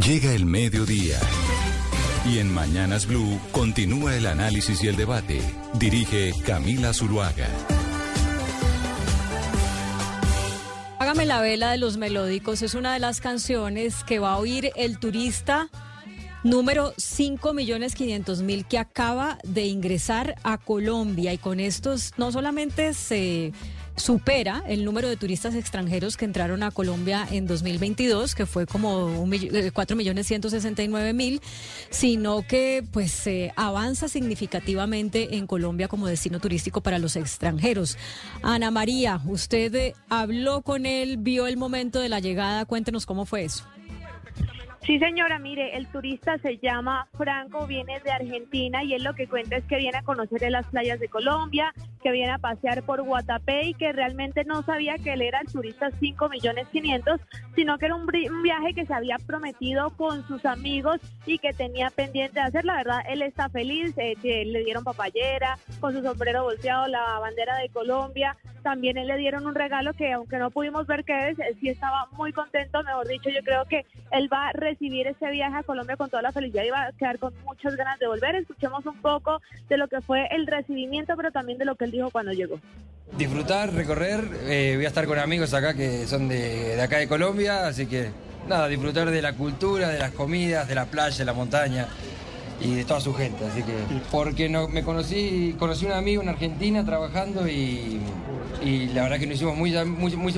Llega 0.06 0.32
el 0.32 0.46
mediodía. 0.46 1.18
Y 2.24 2.38
en 2.38 2.54
Mañanas 2.54 3.08
Blue 3.08 3.40
continúa 3.52 4.16
el 4.16 4.28
análisis 4.28 4.84
y 4.84 4.88
el 4.88 4.96
debate. 4.96 5.42
Dirige 5.74 6.34
Camila 6.46 6.94
Zuluaga. 6.94 7.48
Hágame 11.00 11.26
la 11.26 11.42
vela 11.42 11.72
de 11.72 11.80
los 11.80 11.98
melódicos 11.98 12.62
es 12.62 12.76
una 12.76 12.94
de 12.94 13.00
las 13.00 13.22
canciones 13.22 14.04
que 14.04 14.20
va 14.20 14.34
a 14.34 14.38
oír 14.38 14.72
el 14.76 15.00
turista 15.00 15.68
número 16.44 16.94
5.500.000 16.94 18.68
que 18.68 18.78
acaba 18.78 19.40
de 19.44 19.66
ingresar 19.66 20.36
a 20.44 20.60
Colombia 20.60 21.34
y 21.34 21.40
con 21.40 21.60
estos 21.60 22.14
no 22.18 22.32
solamente 22.32 22.94
se 22.94 23.52
supera 23.98 24.64
el 24.68 24.86
número 24.86 25.10
de 25.10 25.18
turistas 25.18 25.56
extranjeros 25.56 26.16
que 26.16 26.26
entraron 26.26 26.64
a 26.64 26.72
Colombia 26.72 27.28
en 27.30 27.48
2022, 27.48 28.36
que 28.36 28.46
fue 28.46 28.66
como 28.66 29.28
4.169.000, 29.28 31.36
eh, 31.36 31.42
sino 31.90 32.48
que 32.48 32.84
pues 32.92 33.12
se 33.12 33.52
avanza 33.56 34.08
significativamente 34.08 35.36
en 35.36 35.48
Colombia 35.48 35.88
como 35.88 36.08
destino 36.08 36.40
turístico 36.40 36.82
para 36.82 37.00
los 37.00 37.16
extranjeros. 37.16 37.98
Ana 38.44 38.72
María, 38.72 39.22
usted 39.26 39.74
eh, 39.76 39.96
habló 40.10 40.62
con 40.62 40.86
él, 40.86 41.18
vio 41.18 41.48
el 41.48 41.58
momento 41.58 42.00
de 42.00 42.10
la 42.10 42.20
llegada, 42.20 42.66
cuéntenos 42.66 43.06
cómo 43.06 43.26
fue 43.26 43.44
eso. 43.44 43.64
Sí, 44.88 45.00
señora, 45.00 45.38
mire, 45.38 45.76
el 45.76 45.86
turista 45.88 46.38
se 46.38 46.60
llama 46.60 47.10
Franco, 47.18 47.68
viene 47.68 48.00
de 48.00 48.10
Argentina 48.10 48.86
y 48.86 48.94
él 48.94 49.04
lo 49.04 49.16
que 49.16 49.28
cuenta 49.28 49.58
es 49.58 49.66
que 49.66 49.76
viene 49.76 49.98
a 49.98 50.04
conocer 50.04 50.50
las 50.50 50.66
playas 50.68 50.98
de 51.02 51.10
Colombia, 51.10 51.74
que 52.02 52.14
viene 52.14 52.32
a 52.32 52.38
pasear 52.38 52.84
por 52.84 53.02
Guatapé 53.02 53.64
y 53.66 53.74
que 53.74 53.92
realmente 53.92 54.46
no 54.46 54.64
sabía 54.64 54.98
que 54.98 55.12
él 55.12 55.24
era 55.24 55.42
el 55.42 55.52
turista 55.52 55.92
5 56.00 56.30
millones 56.30 56.70
500, 56.70 57.20
sino 57.54 57.78
que 57.78 57.88
era 57.88 57.96
un, 57.96 58.08
viaje 58.08 58.74
que 58.74 58.86
se 58.86 58.94
había 58.94 59.18
prometido 59.18 59.90
con 59.98 60.26
sus 60.26 60.46
amigos 60.46 61.02
y 61.26 61.38
que 61.40 61.52
tenía 61.52 61.90
pendiente 61.90 62.40
de 62.40 62.46
hacer. 62.46 62.64
La 62.64 62.78
verdad, 62.78 63.02
él 63.10 63.24
está 63.24 63.50
feliz, 63.50 63.94
eh, 63.98 64.16
le 64.24 64.64
dieron 64.64 64.86
papayera, 64.86 65.58
con 65.82 65.92
su 65.92 66.02
sombrero 66.02 66.44
volteado, 66.44 66.88
la 66.88 67.20
bandera 67.20 67.58
de 67.58 67.68
Colombia. 67.68 68.38
También 68.64 68.98
él 68.98 69.08
le 69.08 69.18
dieron 69.18 69.46
un 69.46 69.56
regalo 69.56 69.94
que, 69.94 70.12
aunque 70.14 70.38
no 70.38 70.52
pudimos 70.52 70.88
ver 70.88 71.04
qué 71.04 71.30
es, 71.30 71.38
sí 71.60 71.70
estaba 71.70 72.08
muy 72.14 72.34
contento. 72.34 72.84
Mejor 72.84 73.08
dicho, 73.08 73.30
yo 73.30 73.42
creo 73.44 73.66
que 73.66 73.86
él 74.12 74.30
va 74.32 74.50
a 74.50 74.54
recibir 74.78 75.08
ese 75.08 75.32
viaje 75.32 75.56
a 75.58 75.64
Colombia 75.64 75.98
con 75.98 76.10
toda 76.10 76.22
la 76.22 76.32
felicidad 76.32 76.64
y 76.64 76.70
va 76.70 76.84
a 76.88 76.92
quedar 76.92 77.18
con 77.20 77.34
muchas 77.44 77.76
ganas 77.76 78.00
de 78.00 78.08
volver. 78.08 78.36
Escuchemos 78.36 78.86
un 78.86 79.02
poco 79.02 79.42
de 79.70 79.78
lo 79.78 79.88
que 79.88 80.02
fue 80.02 80.28
el 80.32 80.46
recibimiento, 80.46 81.14
pero 81.18 81.32
también 81.32 81.58
de 81.58 81.66
lo 81.66 81.76
que 81.76 81.86
él 81.86 81.92
dijo 81.92 82.12
cuando 82.12 82.32
llegó. 82.32 82.60
Disfrutar, 83.18 83.74
recorrer, 83.74 84.22
eh, 84.44 84.74
voy 84.76 84.86
a 84.86 84.90
estar 84.90 85.06
con 85.06 85.18
amigos 85.18 85.54
acá 85.54 85.74
que 85.74 86.06
son 86.06 86.28
de, 86.28 86.76
de 86.76 86.82
acá 86.82 86.98
de 86.98 87.08
Colombia, 87.08 87.66
así 87.66 87.88
que 87.88 88.12
nada, 88.48 88.68
disfrutar 88.68 89.10
de 89.10 89.22
la 89.22 89.34
cultura, 89.34 89.90
de 89.90 90.00
las 90.00 90.12
comidas, 90.12 90.68
de 90.68 90.76
la 90.76 90.86
playa, 90.86 91.18
de 91.18 91.26
la 91.26 91.34
montaña 91.34 91.88
y 92.60 92.76
de 92.76 92.86
toda 92.86 93.00
su 93.00 93.14
gente, 93.14 93.46
así 93.46 93.62
que 93.62 93.74
porque 94.12 94.50
no, 94.50 94.68
me 94.68 94.84
conocí 94.84 95.56
conocí 95.60 95.86
un 95.86 95.92
amigo 95.92 96.22
en 96.22 96.30
Argentina 96.30 96.84
trabajando 96.84 97.48
y, 97.48 98.00
la 98.94 99.04
verdad 99.04 99.20
que 99.20 99.28
nos 99.28 99.36
hicimos 99.36 99.56
muy, 99.56 99.74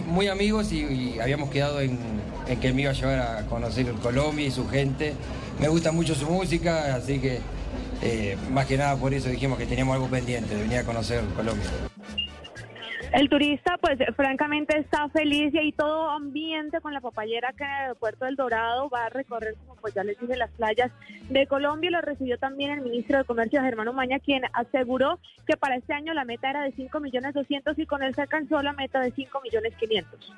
muy, 0.06 0.28
amigos 0.28 0.72
y, 0.72 1.18
habíamos 1.20 1.50
quedado 1.50 1.80
en, 1.82 1.98
que 2.62 2.74
me 2.74 2.82
iba 2.82 2.92
a 2.92 2.94
llevar 2.94 3.20
a 3.20 3.46
conocer 3.48 3.92
Colombia 4.02 4.48
y 4.48 4.52
su 4.52 4.68
gente. 4.68 5.14
Me 5.60 5.68
gusta 5.68 5.92
mucho 5.92 6.16
su 6.16 6.26
música, 6.26 6.96
así 6.96 7.20
que 7.20 7.40
eh, 8.02 8.38
más 8.52 8.66
que 8.66 8.78
nada 8.78 8.96
por 8.96 9.14
eso 9.14 9.30
dijimos 9.30 9.58
que 9.58 9.66
teníamos 9.66 9.94
algo 9.96 10.08
pendiente 10.08 10.56
de 10.56 10.62
venir 10.62 10.80
a 10.80 10.84
conocer 10.84 11.24
Colombia. 11.36 11.66
El 13.12 13.28
turista, 13.28 13.78
pues 13.82 13.98
francamente 14.16 14.78
está 14.78 15.10
feliz 15.10 15.54
y 15.54 15.58
hay 15.58 15.72
todo 15.72 16.10
ambiente 16.10 16.80
con 16.80 16.94
la 16.94 17.02
papayera 17.02 17.54
que 17.54 17.64
en 17.64 17.70
el 17.70 17.76
aeropuerto 17.78 18.26
del 18.26 18.36
Dorado 18.36 18.90
va 18.90 19.06
a 19.06 19.10
recorrer, 19.10 19.56
como 19.56 19.76
pues 19.82 19.96
ya 19.96 20.04
les 20.04 20.20
dije, 20.20 20.36
las 20.38 20.52
playas 20.52 20.92
de 21.30 21.48
Colombia. 21.48 21.90
Lo 21.90 22.02
recibió 22.02 22.38
también 22.38 22.72
el 22.72 22.82
ministro 22.82 23.18
de 23.18 23.24
Comercio, 23.24 23.62
Germán 23.62 23.94
Maña, 23.96 24.20
quien 24.20 24.44
aseguró 24.54 25.20
que 25.48 25.58
para 25.58 25.78
este 25.78 25.94
año 25.94 26.14
la 26.14 26.24
meta 26.24 26.50
era 26.52 26.64
de 26.64 26.72
5 26.74 27.00
millones 27.00 27.34
200 27.34 27.80
y 27.80 27.86
con 27.88 28.04
él 28.04 28.14
se 28.14 28.22
alcanzó 28.22 28.62
la 28.62 28.74
meta 28.74 29.00
de 29.00 29.12
5 29.12 29.42
millones 29.42 29.74
500. 29.76 30.34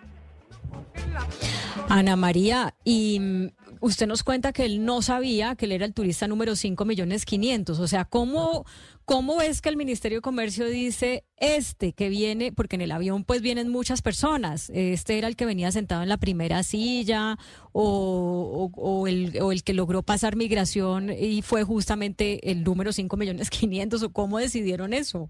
Ana 1.90 2.16
María, 2.16 2.74
y 2.86 3.52
usted 3.82 4.08
nos 4.08 4.24
cuenta 4.24 4.54
que 4.54 4.64
él 4.64 4.86
no 4.86 5.02
sabía 5.02 5.56
que 5.56 5.66
él 5.66 5.74
era 5.74 5.86
el 5.86 5.94
turista 5.94 6.28
número 6.28 6.56
5 6.56 6.86
millones 6.86 7.26
500. 7.26 7.80
O 7.80 7.88
sea, 7.88 8.06
¿cómo, 8.06 8.66
¿cómo 9.06 9.42
es 9.42 9.62
que 9.62 9.70
el 9.70 9.76
Ministerio 9.76 10.20
de 10.20 10.22
Comercio 10.22 10.68
dice 10.68 11.26
este 11.38 11.92
que 11.94 12.08
viene, 12.08 12.52
porque 12.52 12.76
en 12.76 12.82
el 12.82 12.92
avión 12.92 13.26
pues 13.26 13.42
vienen 13.42 13.70
muchas 13.70 14.02
personas, 14.02 14.70
este 14.74 15.18
era 15.18 15.28
el 15.28 15.36
que 15.36 15.46
venía 15.46 15.72
sentado 15.72 16.04
en 16.04 16.10
la 16.10 16.18
primera 16.18 16.64
silla 16.64 17.38
o, 17.74 18.72
o, 18.74 19.08
el, 19.08 19.38
o 19.42 19.52
el 19.52 19.64
que 19.64 19.74
logró 19.74 20.04
pasar 20.04 20.36
migración 20.36 21.10
y 21.10 21.42
fue 21.42 21.64
justamente 21.64 22.52
el 22.52 22.64
número 22.64 22.94
5 22.94 23.18
millones 23.18 23.50
500 23.50 24.04
o 24.04 24.14
cómo 24.14 24.38
decidieron 24.38 24.94
eso? 24.94 25.30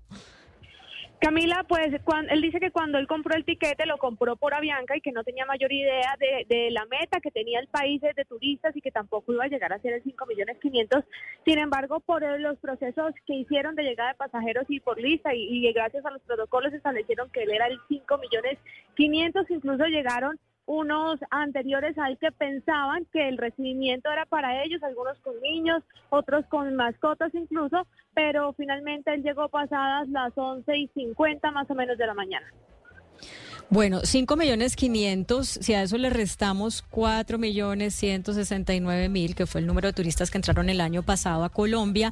Camila, 1.21 1.63
pues 1.69 1.93
él 2.31 2.41
dice 2.41 2.59
que 2.59 2.71
cuando 2.71 2.97
él 2.97 3.05
compró 3.05 3.37
el 3.37 3.45
tiquete 3.45 3.85
lo 3.85 3.99
compró 3.99 4.37
por 4.37 4.55
Avianca 4.55 4.97
y 4.97 5.01
que 5.01 5.11
no 5.11 5.23
tenía 5.23 5.45
mayor 5.45 5.71
idea 5.71 6.17
de, 6.19 6.71
la 6.71 6.83
meta 6.85 7.19
que 7.21 7.29
tenía 7.29 7.59
el 7.59 7.67
país 7.67 8.01
de 8.01 8.25
turistas 8.27 8.75
y 8.75 8.81
que 8.81 8.89
tampoco 8.89 9.31
iba 9.31 9.43
a 9.43 9.47
llegar 9.47 9.71
a 9.71 9.79
ser 9.81 9.93
el 9.93 10.01
5 10.01 10.25
millones 10.25 10.57
500. 10.59 11.03
Sin 11.45 11.59
embargo, 11.59 11.99
por 11.99 12.23
los 12.39 12.57
procesos 12.57 13.13
que 13.27 13.35
hicieron 13.35 13.75
de 13.75 13.83
llegada 13.83 14.13
de 14.13 14.17
pasajeros 14.17 14.65
y 14.67 14.79
por 14.79 14.99
lista 14.99 15.35
y, 15.35 15.43
y 15.43 15.71
gracias 15.73 16.03
a 16.07 16.09
los 16.09 16.23
protocolos 16.23 16.73
establecieron 16.73 17.29
que 17.29 17.43
él 17.43 17.51
era 17.51 17.67
el 17.67 17.77
5 17.87 18.17
millones 18.17 18.57
500, 18.95 19.51
incluso 19.51 19.85
llegaron 19.85 20.39
unos 20.65 21.19
anteriores 21.31 21.97
ahí 21.97 22.15
que 22.17 22.31
pensaban 22.31 23.05
que 23.11 23.27
el 23.27 23.37
recibimiento 23.37 24.11
era 24.11 24.25
para 24.25 24.63
ellos, 24.63 24.81
algunos 24.83 25.17
con 25.19 25.39
niños, 25.41 25.83
otros 26.09 26.45
con 26.47 26.75
mascotas 26.75 27.33
incluso, 27.33 27.85
pero 28.13 28.53
finalmente 28.53 29.13
él 29.13 29.23
llegó 29.23 29.49
pasadas 29.49 30.07
las 30.09 30.37
11 30.37 30.77
y 30.77 30.87
50 30.89 31.51
más 31.51 31.69
o 31.69 31.75
menos 31.75 31.97
de 31.97 32.07
la 32.07 32.13
mañana. 32.13 32.47
Bueno, 33.73 34.01
5 34.03 34.35
millones 34.35 34.75
500, 34.75 35.47
si 35.47 35.73
a 35.73 35.83
eso 35.83 35.97
le 35.97 36.09
restamos 36.09 36.83
4 36.89 37.37
millones 37.37 37.95
169 37.95 39.07
mil, 39.07 39.33
que 39.33 39.45
fue 39.45 39.61
el 39.61 39.67
número 39.67 39.87
de 39.87 39.93
turistas 39.93 40.29
que 40.29 40.37
entraron 40.37 40.69
el 40.69 40.81
año 40.81 41.03
pasado 41.03 41.45
a 41.45 41.49
Colombia, 41.49 42.11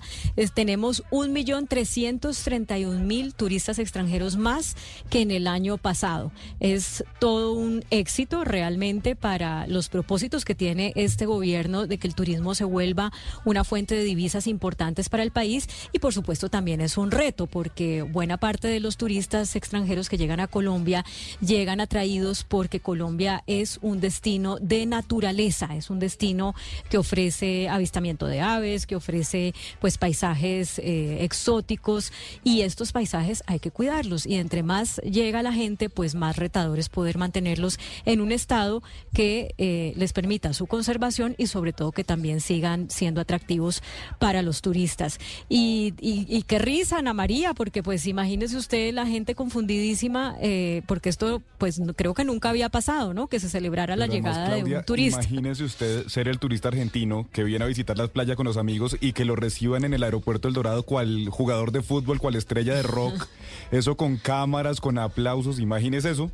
tenemos 0.54 1.04
1 1.12 1.34
millón 1.34 1.68
331 1.68 3.02
mil 3.02 3.34
turistas 3.34 3.78
extranjeros 3.78 4.38
más 4.38 4.78
que 5.10 5.20
en 5.20 5.32
el 5.32 5.48
año 5.48 5.78
pasado. 5.78 6.32
Es 6.62 7.04
todo 7.20 7.52
un 7.52 7.84
éxito 7.90 8.46
realmente 8.46 9.18
para 9.18 9.68
los 9.68 9.90
propósitos 9.90 10.46
que 10.46 10.56
tiene 10.56 10.94
este 10.96 11.26
gobierno 11.26 11.88
de 11.88 11.98
que 11.98 12.08
el 12.08 12.16
turismo 12.16 12.56
se 12.56 12.64
vuelva 12.64 13.12
una 13.44 13.66
fuente 13.66 13.96
de 13.96 14.06
divisas 14.06 14.48
importantes 14.48 15.10
para 15.10 15.24
el 15.24 15.32
país 15.32 15.68
y 15.92 16.00
por 16.00 16.14
supuesto 16.14 16.48
también 16.48 16.80
es 16.80 16.98
un 16.98 17.12
reto 17.12 17.48
porque 17.48 18.02
buena 18.02 18.38
parte 18.38 18.70
de 18.70 18.80
los 18.80 18.96
turistas 18.96 19.58
extranjeros 19.58 20.08
que 20.08 20.18
llegan 20.18 20.40
a 20.40 20.48
Colombia 20.48 21.04
llegan 21.50 21.82
atraídos 21.82 22.44
porque 22.44 22.80
Colombia 22.80 23.44
es 23.48 23.80
un 23.82 24.00
destino 24.00 24.58
de 24.60 24.86
naturaleza, 24.86 25.76
es 25.76 25.90
un 25.90 25.98
destino 25.98 26.54
que 26.92 27.00
ofrece 27.00 27.68
avistamiento 27.68 28.28
de 28.28 28.40
aves, 28.40 28.86
que 28.86 28.96
ofrece 28.96 29.56
pues 29.82 29.98
paisajes 29.98 30.78
eh, 30.78 31.24
exóticos 31.24 32.14
y 32.44 32.62
estos 32.62 32.92
paisajes 32.92 33.42
hay 33.48 33.60
que 33.60 33.72
cuidarlos 33.72 34.28
y 34.28 34.36
entre 34.36 34.62
más 34.62 34.98
llega 34.98 35.42
la 35.42 35.52
gente, 35.52 35.90
pues 35.90 36.14
más 36.14 36.38
retador 36.38 36.78
es 36.78 36.88
poder 36.88 37.18
mantenerlos 37.18 37.80
en 38.06 38.22
un 38.22 38.32
estado 38.32 38.84
que 39.12 39.56
eh, 39.58 39.94
les 39.96 40.14
permita 40.14 40.54
su 40.54 40.68
conservación 40.68 41.34
y 41.40 41.48
sobre 41.48 41.74
todo 41.74 41.92
que 41.92 42.04
también 42.04 42.42
sigan 42.42 42.92
siendo 42.92 43.22
atractivos 43.22 43.82
para 44.20 44.44
los 44.44 44.62
turistas. 44.62 45.20
Y, 45.50 46.44
qué 46.48 46.60
risa, 46.60 47.00
Ana 47.00 47.14
María, 47.14 47.56
porque 47.56 47.82
pues 47.82 48.06
imagínese 48.06 48.56
usted 48.56 48.94
la 48.94 49.08
gente 49.08 49.34
confundidísima, 49.34 50.36
eh, 50.42 50.84
porque 50.86 51.10
esto 51.10 51.39
pues 51.58 51.82
creo 51.96 52.14
que 52.14 52.24
nunca 52.24 52.50
había 52.50 52.70
pasado, 52.70 53.14
¿no? 53.14 53.28
Que 53.28 53.40
se 53.40 53.50
celebrara 53.50 53.96
la 53.96 54.08
llegada 54.08 54.56
de 54.56 54.64
un 54.64 54.84
turista. 54.84 55.22
Imagínese 55.22 55.64
usted 55.64 56.08
ser 56.08 56.28
el 56.28 56.40
turista 56.40 56.70
argentino 56.70 57.28
que 57.32 57.44
viene 57.44 57.66
a 57.66 57.68
visitar 57.68 57.98
las 57.98 58.10
playas 58.10 58.36
con 58.36 58.46
los 58.46 58.58
amigos 58.58 58.98
y 59.02 59.14
que 59.14 59.26
lo 59.26 59.36
reciban 59.36 59.84
en 59.84 59.94
el 59.94 60.04
aeropuerto 60.04 60.48
El 60.48 60.54
Dorado 60.54 60.84
cual 60.84 61.28
jugador 61.30 61.72
de 61.72 61.82
fútbol, 61.82 62.20
cual 62.20 62.36
estrella 62.36 62.76
de 62.76 62.84
rock, 62.84 63.28
eso 63.72 63.98
con 63.98 64.18
cámaras, 64.18 64.82
con 64.82 64.98
aplausos, 64.98 65.60
imagínese 65.60 66.12
eso. 66.12 66.32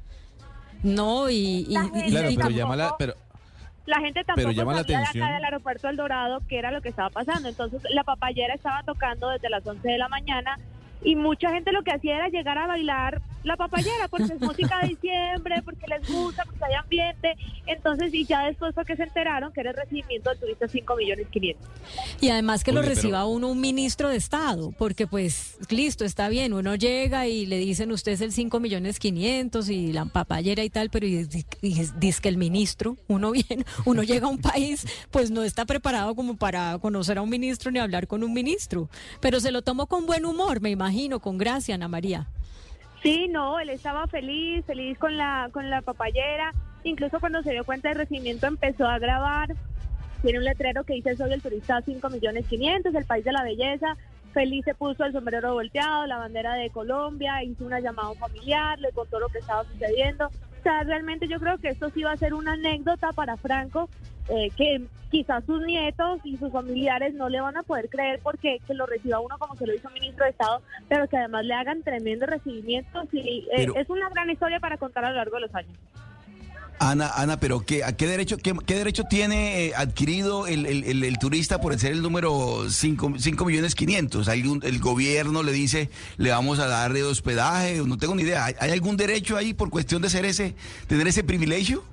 No, 0.84 1.30
y, 1.30 1.66
claro, 1.66 2.30
pero 2.36 2.50
llama 2.50 2.76
la, 2.76 2.96
pero 2.98 3.16
la 3.86 4.00
gente 4.00 4.24
tampoco 4.24 4.52
llama 4.52 4.74
la 4.74 4.82
atención. 4.82 5.28
del 5.28 5.44
aeropuerto 5.44 5.90
El 5.90 5.96
Dorado 5.96 6.42
que 6.48 6.58
era 6.58 6.72
lo 6.72 6.82
que 6.82 6.90
estaba 6.90 7.10
pasando. 7.10 7.50
Entonces 7.50 7.82
la 7.90 8.04
papayera 8.04 8.54
estaba 8.54 8.84
tocando 8.84 9.30
desde 9.30 9.50
las 9.50 9.66
11 9.66 9.88
de 9.88 9.98
la 9.98 10.10
mañana 10.10 10.60
y 11.04 11.16
mucha 11.16 11.52
gente 11.52 11.72
lo 11.72 11.84
que 11.84 11.92
hacía 11.92 12.16
era 12.16 12.30
llegar 12.30 12.58
a 12.58 12.68
bailar 12.68 13.22
la 13.46 13.56
papayera 13.56 14.08
porque 14.10 14.34
es 14.34 14.42
música 14.42 14.80
de 14.82 14.90
diciembre, 14.90 15.62
porque 15.64 15.86
les 15.88 16.08
gusta, 16.12 16.44
porque 16.46 16.66
hay 16.66 16.74
ambiente. 16.74 17.36
Entonces, 17.66 18.14
y 18.14 18.26
ya 18.26 18.46
después 18.46 18.74
fue 18.74 18.86
que 18.86 18.96
se 18.96 19.04
enteraron 19.04 19.54
que 19.54 19.62
era 19.62 19.72
el 19.72 19.78
recibimiento 19.78 20.30
del 20.30 20.40
turista 20.40 20.68
5 20.68 20.96
millones 20.96 21.28
500. 21.30 21.68
Y 22.22 22.30
además 22.30 22.64
que 22.64 22.72
lo 22.72 22.82
reciba 22.82 23.26
uno 23.26 23.50
un 23.50 23.62
ministro 23.62 24.10
de 24.10 24.18
Estado, 24.18 24.72
porque 24.78 25.08
pues 25.08 25.58
listo, 25.70 26.06
está 26.06 26.30
bien, 26.30 26.54
uno 26.54 26.76
llega 26.76 27.28
y 27.28 27.46
le 27.46 27.58
dicen 27.58 27.92
usted 27.92 28.14
es 28.14 28.22
el 28.22 28.32
5 28.32 28.60
millones 28.60 29.00
500 29.00 29.70
y 29.70 29.94
la 29.94 30.06
papayera 30.06 30.64
y 30.64 30.70
tal, 30.70 30.90
pero 30.90 31.06
dice 31.06 32.22
que 32.22 32.30
el 32.30 32.38
ministro, 32.38 32.98
uno 33.08 33.32
viene, 33.32 33.66
uno 33.86 34.04
llega 34.04 34.28
a 34.28 34.30
un 34.30 34.40
país, 34.40 34.86
pues 35.12 35.32
no 35.32 35.44
está 35.44 35.66
preparado 35.66 36.16
como 36.16 36.36
para 36.36 36.78
conocer 36.80 37.18
a 37.18 37.22
un 37.22 37.30
ministro 37.30 37.72
ni 37.72 37.80
hablar 37.80 38.08
con 38.08 38.24
un 38.24 38.34
ministro, 38.34 38.90
pero 39.20 39.40
se 39.40 39.52
lo 39.52 39.62
tomó 39.62 39.88
con 39.88 40.06
buen 40.06 40.26
humor, 40.26 40.62
me 40.62 40.70
imagino, 40.70 41.20
con 41.20 41.38
gracia, 41.38 41.76
Ana 41.76 41.88
María. 41.88 42.28
Sí, 43.06 43.28
no, 43.28 43.60
él 43.60 43.70
estaba 43.70 44.08
feliz, 44.08 44.66
feliz 44.66 44.98
con 44.98 45.16
la, 45.16 45.50
con 45.54 45.70
la 45.70 45.84
papayera. 45.84 46.52
Incluso 46.84 47.20
cuando 47.20 47.44
se 47.44 47.52
dio 47.52 47.64
cuenta 47.64 47.90
del 47.90 48.00
recibimiento 48.00 48.48
empezó 48.48 48.88
a 48.88 48.98
grabar. 48.98 49.50
Tiene 50.24 50.40
un 50.40 50.44
letrero 50.44 50.84
que 50.84 50.96
dice 50.96 51.16
soy 51.16 51.32
el 51.32 51.42
turista 51.44 51.84
5 51.84 52.10
millones 52.10 52.48
500, 52.48 52.96
el 52.96 53.06
país 53.06 53.24
de 53.24 53.32
la 53.32 53.44
belleza. 53.44 53.96
Feliz 54.34 54.66
se 54.66 54.74
puso 54.74 55.06
el 55.06 55.14
sombrero 55.14 55.54
volteado, 55.54 56.08
la 56.08 56.18
bandera 56.18 56.56
de 56.56 56.72
Colombia, 56.72 57.44
hizo 57.44 57.64
una 57.64 57.80
llamada 57.80 58.16
familiar, 58.16 58.80
le 58.80 58.92
contó 58.92 59.20
lo 59.20 59.30
que 59.30 59.38
estaba 59.38 59.64
sucediendo. 59.66 60.26
O 60.26 60.64
sea, 60.64 60.82
realmente 60.82 61.28
yo 61.28 61.40
creo 61.40 61.60
que 61.60 61.70
esto 61.70 61.92
sí 61.92 62.02
va 62.02 62.14
a 62.14 62.18
ser 62.18 62.34
una 62.34 62.54
anécdota 62.54 63.12
para 63.12 63.38
Franco 63.38 63.88
eh, 64.30 64.50
que 64.56 64.82
quizás 65.12 65.44
sus 65.46 65.62
nietos 65.66 66.20
y 66.24 66.38
sus 66.38 66.52
familiares 66.52 67.14
no 67.14 67.30
le 67.30 67.40
van 67.40 67.56
a 67.58 67.64
poder 67.64 67.90
creer 67.90 68.20
porque 68.22 68.60
que 68.68 68.74
lo 68.74 68.86
reciba 68.86 69.20
uno 69.20 69.38
como 69.38 69.56
se 69.56 69.66
lo 69.66 69.74
hizo 69.74 69.88
un 69.88 69.94
ministro 69.94 70.26
de 70.26 70.32
Estado, 70.32 70.62
pero 70.90 71.08
que 71.08 71.18
además 71.18 71.46
le 71.46 71.54
hagan 71.54 71.84
tremendo 71.84 72.26
recibimiento. 72.26 73.04
Sí, 73.12 73.48
eh, 73.56 73.68
es 73.76 73.90
una 73.90 74.10
gran 74.10 74.30
historia 74.30 74.60
para 74.60 74.78
contar 74.78 75.06
a 75.06 75.12
lo 75.12 75.18
largo 75.18 75.36
de 75.36 75.42
los 75.42 75.56
años. 75.56 75.78
Ana, 76.80 77.10
Ana, 77.16 77.40
pero 77.40 77.62
¿qué, 77.62 77.86
¿a 77.86 77.96
qué 77.96 78.06
derecho, 78.06 78.38
qué, 78.38 78.76
derecho 78.76 79.04
tiene 79.06 79.68
eh, 79.68 79.74
adquirido 79.78 80.46
el, 80.46 80.66
el, 80.66 81.18
turista 81.20 81.62
por 81.62 81.78
ser 81.80 81.94
el 81.94 82.02
número 82.02 82.70
5 82.70 83.10
millones 83.46 83.76
500? 83.76 84.28
¿El 84.28 84.80
gobierno 84.80 85.42
le 85.42 85.54
dice, 85.54 85.90
le 86.18 86.32
vamos 86.32 86.60
a 86.60 86.68
dar 86.68 86.92
de 86.92 87.04
hospedaje? 87.04 87.82
No 87.86 87.98
tengo 87.98 88.16
ni 88.16 88.24
idea. 88.24 88.44
¿Hay, 88.44 88.56
¿Hay 88.60 88.72
algún 88.72 88.98
derecho 88.98 89.38
ahí 89.38 89.54
por 89.54 89.70
cuestión 89.70 90.02
de 90.02 90.10
ser 90.10 90.26
ese, 90.26 90.54
tener 90.88 91.08
ese 91.08 91.24
privilegio? 91.24 91.84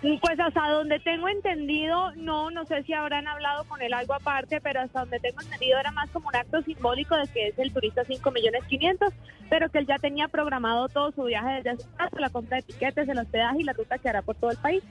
Pues 0.00 0.38
hasta 0.38 0.68
donde 0.68 1.00
tengo 1.00 1.28
entendido, 1.28 2.12
no, 2.16 2.50
no 2.50 2.64
sé 2.66 2.82
si 2.82 2.92
habrán 2.92 3.26
hablado 3.26 3.64
con 3.64 3.80
él 3.80 3.94
algo 3.94 4.14
aparte, 4.14 4.60
pero 4.60 4.80
hasta 4.80 5.00
donde 5.00 5.18
tengo 5.20 5.40
entendido 5.40 5.80
era 5.80 5.90
más 5.90 6.10
como 6.10 6.28
un 6.28 6.36
acto 6.36 6.62
simbólico 6.62 7.16
de 7.16 7.26
que 7.28 7.48
es 7.48 7.58
el 7.58 7.72
turista 7.72 8.04
5 8.04 8.30
millones 8.30 8.62
500, 8.68 9.12
pero 9.48 9.70
que 9.70 9.78
él 9.78 9.86
ya 9.86 9.98
tenía 9.98 10.28
programado 10.28 10.88
todo 10.88 11.12
su 11.12 11.24
viaje 11.24 11.62
desde 11.62 11.82
su 11.82 11.90
casa, 11.96 12.20
la 12.20 12.30
compra 12.30 12.58
de 12.58 12.62
tiquetes, 12.62 13.08
el 13.08 13.18
hospedaje 13.18 13.60
y 13.60 13.64
la 13.64 13.72
ruta 13.72 13.98
que 13.98 14.08
hará 14.08 14.22
por 14.22 14.36
todo 14.36 14.50
el 14.50 14.58
país. 14.58 14.82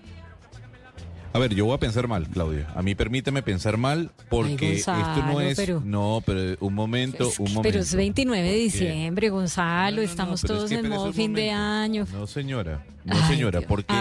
A 1.36 1.38
ver, 1.38 1.54
yo 1.54 1.66
voy 1.66 1.76
a 1.76 1.78
pensar 1.78 2.08
mal, 2.08 2.30
Claudia. 2.30 2.66
A 2.76 2.82
mí 2.82 2.96
permíteme 2.96 3.42
pensar 3.42 3.76
mal 3.76 4.10
porque 4.30 4.76
esto 4.76 4.94
no 5.28 5.42
es... 5.42 5.60
no, 5.84 6.24
pero 6.26 6.56
un 6.62 6.74
momento, 6.74 7.28
un 7.40 7.54
momento. 7.54 7.62
Pero 7.64 7.80
es 7.80 7.94
29 7.94 8.42
de 8.42 8.56
diciembre, 8.56 9.28
Gonzalo, 9.28 10.02
estamos 10.02 10.40
todos 10.40 10.72
en 10.72 10.88
modo 10.88 11.12
fin 11.12 11.34
de 11.34 11.52
año. 11.52 12.08
No, 12.14 12.26
señora, 12.26 12.86
no, 13.04 13.28
señora, 13.28 13.60
porque 13.68 13.94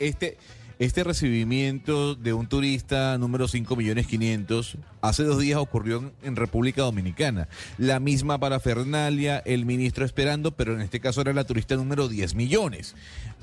este, 0.00 0.38
este 0.78 1.04
recibimiento 1.04 2.14
de 2.14 2.32
un 2.32 2.48
turista 2.48 3.16
número 3.16 3.48
5 3.48 3.76
millones 3.76 4.06
500 4.08 4.76
hace 5.00 5.22
dos 5.22 5.38
días 5.38 5.58
ocurrió 5.58 6.12
en 6.22 6.36
República 6.36 6.82
Dominicana. 6.82 7.48
La 7.78 7.98
misma 7.98 8.38
parafernalia, 8.38 9.38
el 9.38 9.64
ministro 9.64 10.04
esperando, 10.04 10.50
pero 10.50 10.74
en 10.74 10.82
este 10.82 11.00
caso 11.00 11.20
era 11.22 11.32
la 11.32 11.44
turista 11.44 11.76
número 11.76 12.08
10 12.08 12.34
millones. 12.34 12.94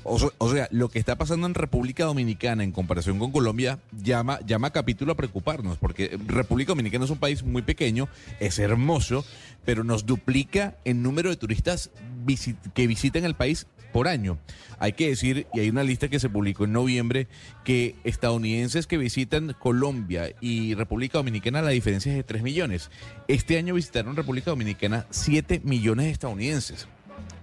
O, 0.04 0.18
sea, 0.52 0.68
lo 0.70 0.90
que 0.90 0.98
está 0.98 1.16
pasando 1.16 1.46
en 1.46 1.54
República 1.54 2.04
Dominicana 2.04 2.62
en 2.62 2.72
comparación 2.72 3.18
con 3.18 3.32
Colombia 3.32 3.78
llama, 3.90 4.38
llama 4.46 4.70
capítulo 4.70 5.12
a 5.12 5.16
preocuparnos, 5.16 5.78
porque 5.78 6.18
República 6.26 6.72
Dominicana 6.72 7.06
es 7.06 7.10
un 7.10 7.18
país 7.18 7.42
muy 7.42 7.62
pequeño, 7.62 8.08
es 8.38 8.58
hermoso, 8.58 9.24
pero 9.64 9.82
nos 9.82 10.04
duplica 10.04 10.76
el 10.84 11.02
número 11.02 11.30
de 11.30 11.36
turistas 11.36 11.90
que 12.74 12.86
visitan 12.86 13.24
el 13.24 13.34
país 13.34 13.66
por 13.94 14.08
año. 14.08 14.38
Hay 14.78 14.92
que 14.92 15.08
decir, 15.08 15.46
y 15.54 15.60
hay 15.60 15.70
una 15.70 15.84
lista 15.84 16.08
que 16.08 16.20
se 16.20 16.28
publicó 16.28 16.64
en 16.64 16.72
noviembre, 16.72 17.28
que 17.64 17.94
estadounidenses 18.04 18.86
que 18.86 18.98
visitan 18.98 19.54
Colombia 19.58 20.34
y 20.40 20.74
República 20.74 21.18
Dominicana, 21.18 21.62
la 21.62 21.70
diferencia 21.70 22.10
es 22.10 22.16
de 22.16 22.24
3 22.24 22.42
millones. 22.42 22.90
Este 23.28 23.56
año 23.56 23.72
visitaron 23.72 24.16
República 24.16 24.50
Dominicana 24.50 25.06
7 25.10 25.62
millones 25.64 26.06
de 26.06 26.12
estadounidenses. 26.12 26.88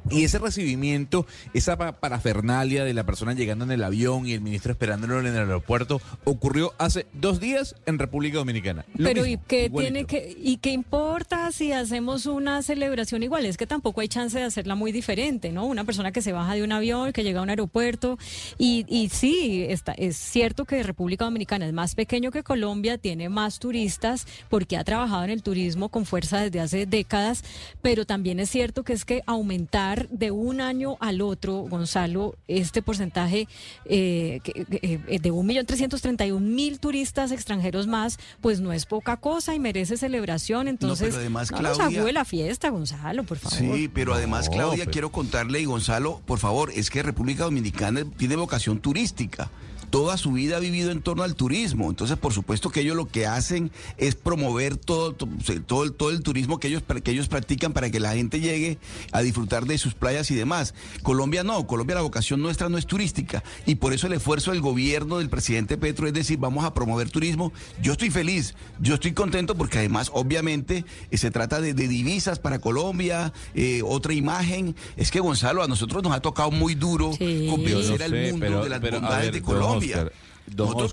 Y 0.09 0.23
ese 0.23 0.39
recibimiento, 0.39 1.25
esa 1.53 1.77
parafernalia 1.77 2.83
de 2.83 2.93
la 2.93 3.05
persona 3.05 3.33
llegando 3.33 3.65
en 3.65 3.71
el 3.71 3.83
avión 3.83 4.27
y 4.27 4.33
el 4.33 4.41
ministro 4.41 4.71
esperándolo 4.71 5.19
en 5.19 5.27
el 5.27 5.37
aeropuerto, 5.37 6.01
ocurrió 6.23 6.73
hace 6.79 7.05
dos 7.13 7.39
días 7.39 7.75
en 7.85 7.99
República 7.99 8.37
Dominicana. 8.37 8.85
Pero 8.97 9.25
¿y 9.25 9.37
qué 9.37 9.69
tiene 9.69 10.05
que 10.05 10.35
y 10.37 10.57
qué 10.57 10.71
importa 10.71 11.51
si 11.51 11.71
hacemos 11.71 12.25
una 12.25 12.61
celebración 12.61 13.23
igual? 13.23 13.45
Es 13.45 13.57
que 13.57 13.67
tampoco 13.67 14.01
hay 14.01 14.07
chance 14.07 14.37
de 14.37 14.45
hacerla 14.45 14.75
muy 14.75 14.91
diferente, 14.91 15.51
¿no? 15.51 15.65
Una 15.65 15.83
persona 15.83 16.11
que 16.11 16.21
se 16.21 16.31
baja 16.31 16.55
de 16.55 16.63
un 16.63 16.71
avión, 16.71 17.13
que 17.13 17.23
llega 17.23 17.39
a 17.39 17.43
un 17.43 17.49
aeropuerto 17.49 18.17
y, 18.57 18.85
y 18.87 19.09
sí, 19.09 19.65
está, 19.69 19.93
es 19.93 20.17
cierto 20.17 20.65
que 20.65 20.83
República 20.83 21.25
Dominicana 21.25 21.65
es 21.65 21.73
más 21.73 21.95
pequeño 21.95 22.31
que 22.31 22.43
Colombia, 22.43 22.97
tiene 22.97 23.29
más 23.29 23.59
turistas 23.59 24.25
porque 24.49 24.77
ha 24.77 24.83
trabajado 24.83 25.23
en 25.23 25.29
el 25.29 25.43
turismo 25.43 25.89
con 25.89 26.05
fuerza 26.05 26.39
desde 26.41 26.59
hace 26.59 26.85
décadas, 26.85 27.43
pero 27.81 28.05
también 28.05 28.39
es 28.39 28.49
cierto 28.49 28.83
que 28.83 28.93
es 28.93 29.05
que 29.05 29.21
aumentar 29.25 29.90
de 30.09 30.31
un 30.31 30.61
año 30.61 30.97
al 30.99 31.21
otro, 31.21 31.65
Gonzalo, 31.69 32.35
este 32.47 32.81
porcentaje 32.81 33.47
eh, 33.85 34.39
eh, 34.45 35.19
de 35.19 35.31
un 35.31 35.45
millón 35.45 35.65
trescientos 35.65 36.01
treinta 36.01 36.25
y 36.25 36.31
un 36.31 36.55
mil 36.55 36.79
turistas 36.79 37.31
extranjeros 37.31 37.87
más, 37.87 38.17
pues 38.41 38.59
no 38.61 38.73
es 38.73 38.85
poca 38.85 39.17
cosa 39.17 39.53
y 39.55 39.59
merece 39.59 39.97
celebración. 39.97 40.67
Entonces, 40.67 41.09
no, 41.09 41.13
pero 41.13 41.21
además, 41.21 41.51
Claudia, 41.51 42.11
la 42.11 42.25
fiesta, 42.25 42.69
Gonzalo, 42.69 43.23
por 43.23 43.37
favor. 43.37 43.57
Sí, 43.57 43.89
pero 43.93 44.13
además, 44.13 44.49
Claudia, 44.49 44.85
quiero 44.85 45.11
contarle, 45.11 45.61
y 45.61 45.65
Gonzalo, 45.65 46.21
por 46.25 46.39
favor, 46.39 46.71
es 46.75 46.89
que 46.89 47.03
República 47.03 47.43
Dominicana 47.43 48.05
tiene 48.17 48.35
vocación 48.35 48.79
turística 48.79 49.51
toda 49.91 50.17
su 50.17 50.31
vida 50.31 50.57
ha 50.57 50.59
vivido 50.59 50.89
en 50.89 51.01
torno 51.01 51.21
al 51.21 51.35
turismo. 51.35 51.89
Entonces, 51.89 52.17
por 52.17 52.33
supuesto 52.33 52.69
que 52.71 52.79
ellos 52.79 52.95
lo 52.95 53.07
que 53.07 53.27
hacen 53.27 53.71
es 53.97 54.15
promover 54.15 54.77
todo, 54.77 55.13
todo, 55.13 55.83
el, 55.83 55.93
todo 55.93 56.09
el 56.09 56.23
turismo 56.23 56.59
que 56.59 56.69
ellos, 56.69 56.81
que 57.03 57.11
ellos 57.11 57.27
practican 57.27 57.73
para 57.73 57.91
que 57.91 57.99
la 57.99 58.13
gente 58.13 58.39
llegue 58.39 58.79
a 59.11 59.21
disfrutar 59.21 59.65
de 59.65 59.77
sus 59.77 59.93
playas 59.93 60.31
y 60.31 60.35
demás. 60.35 60.73
Colombia 61.03 61.43
no, 61.43 61.67
Colombia 61.67 61.95
la 61.95 62.01
vocación 62.01 62.41
nuestra 62.41 62.69
no 62.69 62.77
es 62.77 62.87
turística 62.87 63.43
y 63.65 63.75
por 63.75 63.93
eso 63.93 64.07
el 64.07 64.13
esfuerzo 64.13 64.51
del 64.51 64.61
gobierno 64.61 65.19
del 65.19 65.29
presidente 65.29 65.77
Petro 65.77 66.07
es 66.07 66.13
decir, 66.13 66.39
vamos 66.39 66.63
a 66.63 66.73
promover 66.73 67.09
turismo. 67.09 67.51
Yo 67.81 67.91
estoy 67.91 68.09
feliz, 68.09 68.55
yo 68.79 68.95
estoy 68.95 69.11
contento 69.11 69.55
porque 69.55 69.79
además, 69.79 70.09
obviamente, 70.13 70.85
eh, 71.11 71.17
se 71.17 71.31
trata 71.31 71.59
de, 71.59 71.73
divisas 71.73 72.39
para 72.39 72.59
Colombia, 72.59 73.33
eh, 73.53 73.81
otra 73.83 74.13
imagen. 74.13 74.75
Es 74.95 75.11
que 75.11 75.19
Gonzalo, 75.19 75.63
a 75.63 75.67
nosotros 75.67 76.01
nos 76.01 76.13
ha 76.13 76.21
tocado 76.21 76.51
muy 76.51 76.75
duro 76.75 77.11
convencer 77.49 78.03
al 78.03 78.31
mundo 78.31 78.63
de 78.63 78.69
las 78.69 78.81
bondades 78.81 79.33
de 79.33 79.41
Colombia. 79.41 79.80
Serbia. 79.81 80.03
Oscar. 80.03 80.30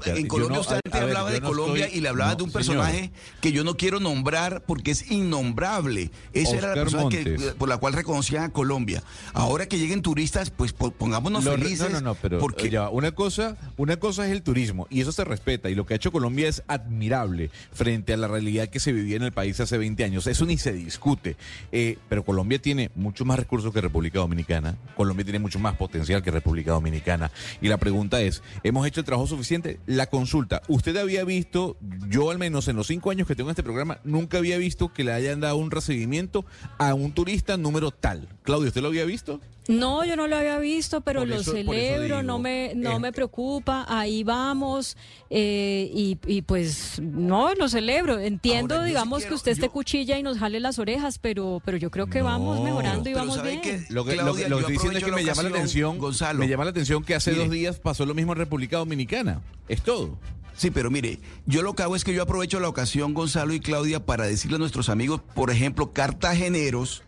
En 0.06 0.26
Colombia 0.28 0.60
usted 0.60 0.80
hablaba 0.92 1.30
de 1.30 1.40
Colombia 1.40 1.88
y 1.92 2.00
le 2.00 2.08
hablaba 2.08 2.34
de 2.34 2.42
un 2.42 2.50
personaje 2.50 3.10
que 3.40 3.52
yo 3.52 3.64
no 3.64 3.76
quiero 3.76 4.00
nombrar 4.00 4.62
porque 4.66 4.92
es 4.92 5.10
innombrable. 5.10 6.10
Esa 6.32 6.56
era 6.56 6.68
la 6.68 6.74
persona 6.74 7.08
por 7.58 7.68
la 7.68 7.78
cual 7.78 7.92
reconocían 7.92 8.44
a 8.44 8.52
Colombia. 8.52 9.02
Ahora 9.32 9.66
que 9.66 9.78
lleguen 9.78 10.02
turistas, 10.02 10.50
pues 10.50 10.72
pongámonos 10.72 11.44
felices. 11.44 11.90
No, 11.90 12.00
no, 12.00 12.00
no, 12.00 12.14
pero 12.14 12.38
porque... 12.38 12.70
ya, 12.70 12.88
una 12.88 13.12
cosa, 13.12 13.56
una 13.76 13.96
cosa 13.98 14.26
es 14.26 14.32
el 14.32 14.42
turismo 14.42 14.86
y 14.90 15.00
eso 15.00 15.12
se 15.12 15.24
respeta 15.24 15.70
y 15.70 15.74
lo 15.74 15.86
que 15.86 15.94
ha 15.94 15.96
hecho 15.96 16.12
Colombia 16.12 16.48
es 16.48 16.62
admirable 16.68 17.50
frente 17.72 18.12
a 18.12 18.16
la 18.16 18.28
realidad 18.28 18.68
que 18.68 18.80
se 18.80 18.92
vivía 18.92 19.16
en 19.16 19.22
el 19.22 19.32
país 19.32 19.58
hace 19.60 19.78
20 19.78 20.04
años. 20.04 20.26
Eso 20.26 20.44
ni 20.44 20.58
se 20.58 20.72
discute. 20.72 21.36
Eh, 21.72 21.98
pero 22.08 22.24
Colombia 22.24 22.60
tiene 22.60 22.90
mucho 22.94 23.24
más 23.24 23.38
recursos 23.38 23.72
que 23.72 23.80
República 23.80 24.18
Dominicana. 24.20 24.76
Colombia 24.96 25.24
tiene 25.24 25.38
mucho 25.38 25.58
más 25.58 25.76
potencial 25.76 26.22
que 26.22 26.30
República 26.30 26.72
Dominicana. 26.72 27.30
Y 27.60 27.68
la 27.68 27.76
pregunta 27.76 28.20
es, 28.20 28.42
¿hemos 28.62 28.86
hecho 28.86 29.00
el 29.00 29.06
trabajo 29.06 29.26
suficiente? 29.26 29.47
La 29.86 30.06
consulta, 30.06 30.62
¿usted 30.68 30.96
había 30.96 31.24
visto, 31.24 31.76
yo 32.08 32.30
al 32.30 32.38
menos 32.38 32.68
en 32.68 32.76
los 32.76 32.86
cinco 32.86 33.10
años 33.10 33.26
que 33.26 33.34
tengo 33.34 33.48
en 33.48 33.52
este 33.52 33.62
programa, 33.62 34.00
nunca 34.04 34.38
había 34.38 34.58
visto 34.58 34.92
que 34.92 35.04
le 35.04 35.12
hayan 35.12 35.40
dado 35.40 35.56
un 35.56 35.70
recibimiento 35.70 36.44
a 36.78 36.94
un 36.94 37.12
turista 37.12 37.56
número 37.56 37.90
tal? 37.90 38.28
Claudio, 38.42 38.68
¿usted 38.68 38.82
lo 38.82 38.88
había 38.88 39.04
visto? 39.04 39.40
No, 39.68 40.02
yo 40.02 40.16
no 40.16 40.26
lo 40.26 40.36
había 40.36 40.58
visto, 40.58 41.02
pero 41.02 41.26
lo 41.26 41.42
celebro, 41.42 42.22
no 42.22 42.38
me 42.38 42.72
no 42.74 42.96
eh, 42.96 43.00
me 43.00 43.12
preocupa, 43.12 43.84
ahí 43.86 44.24
vamos 44.24 44.96
eh, 45.28 45.90
y, 45.92 46.42
pues 46.42 46.98
no, 47.00 47.54
lo 47.54 47.68
celebro. 47.68 48.18
Entiendo, 48.18 48.82
digamos, 48.82 49.26
que 49.26 49.34
usted 49.34 49.52
esté 49.52 49.68
cuchilla 49.68 50.18
y 50.18 50.22
nos 50.22 50.38
jale 50.38 50.58
las 50.58 50.78
orejas, 50.78 51.18
pero 51.18 51.60
pero 51.64 51.76
yo 51.76 51.90
creo 51.90 52.06
que 52.06 52.22
vamos 52.22 52.60
mejorando 52.62 53.10
y 53.10 53.12
vamos 53.12 53.42
bien. 53.42 53.60
lo 53.90 54.06
que, 54.06 54.16
lo, 54.16 54.34
estoy 54.34 54.72
diciendo 54.72 54.98
es 54.98 55.04
que 55.04 55.12
me 55.12 55.22
llama 55.22 55.42
la 55.42 55.50
atención, 55.50 55.98
Gonzalo. 55.98 56.38
me 56.38 56.48
llama 56.48 56.64
la 56.64 56.70
atención 56.70 57.04
que 57.04 57.14
hace 57.14 57.32
dos 57.34 57.50
días 57.50 57.78
pasó 57.78 58.06
lo 58.06 58.14
mismo 58.14 58.32
en 58.32 58.38
República 58.38 58.78
Dominicana. 58.78 59.42
Es 59.68 59.82
todo. 59.82 60.18
Sí, 60.58 60.72
pero 60.72 60.90
mire, 60.90 61.20
yo 61.46 61.62
lo 61.62 61.74
que 61.74 61.84
hago 61.84 61.94
es 61.94 62.02
que 62.02 62.12
yo 62.12 62.20
aprovecho 62.20 62.58
la 62.58 62.68
ocasión, 62.68 63.14
Gonzalo 63.14 63.54
y 63.54 63.60
Claudia, 63.60 64.04
para 64.04 64.26
decirle 64.26 64.56
a 64.56 64.58
nuestros 64.58 64.88
amigos, 64.88 65.20
por 65.36 65.50
ejemplo, 65.50 65.92
cartageneros, 65.92 67.04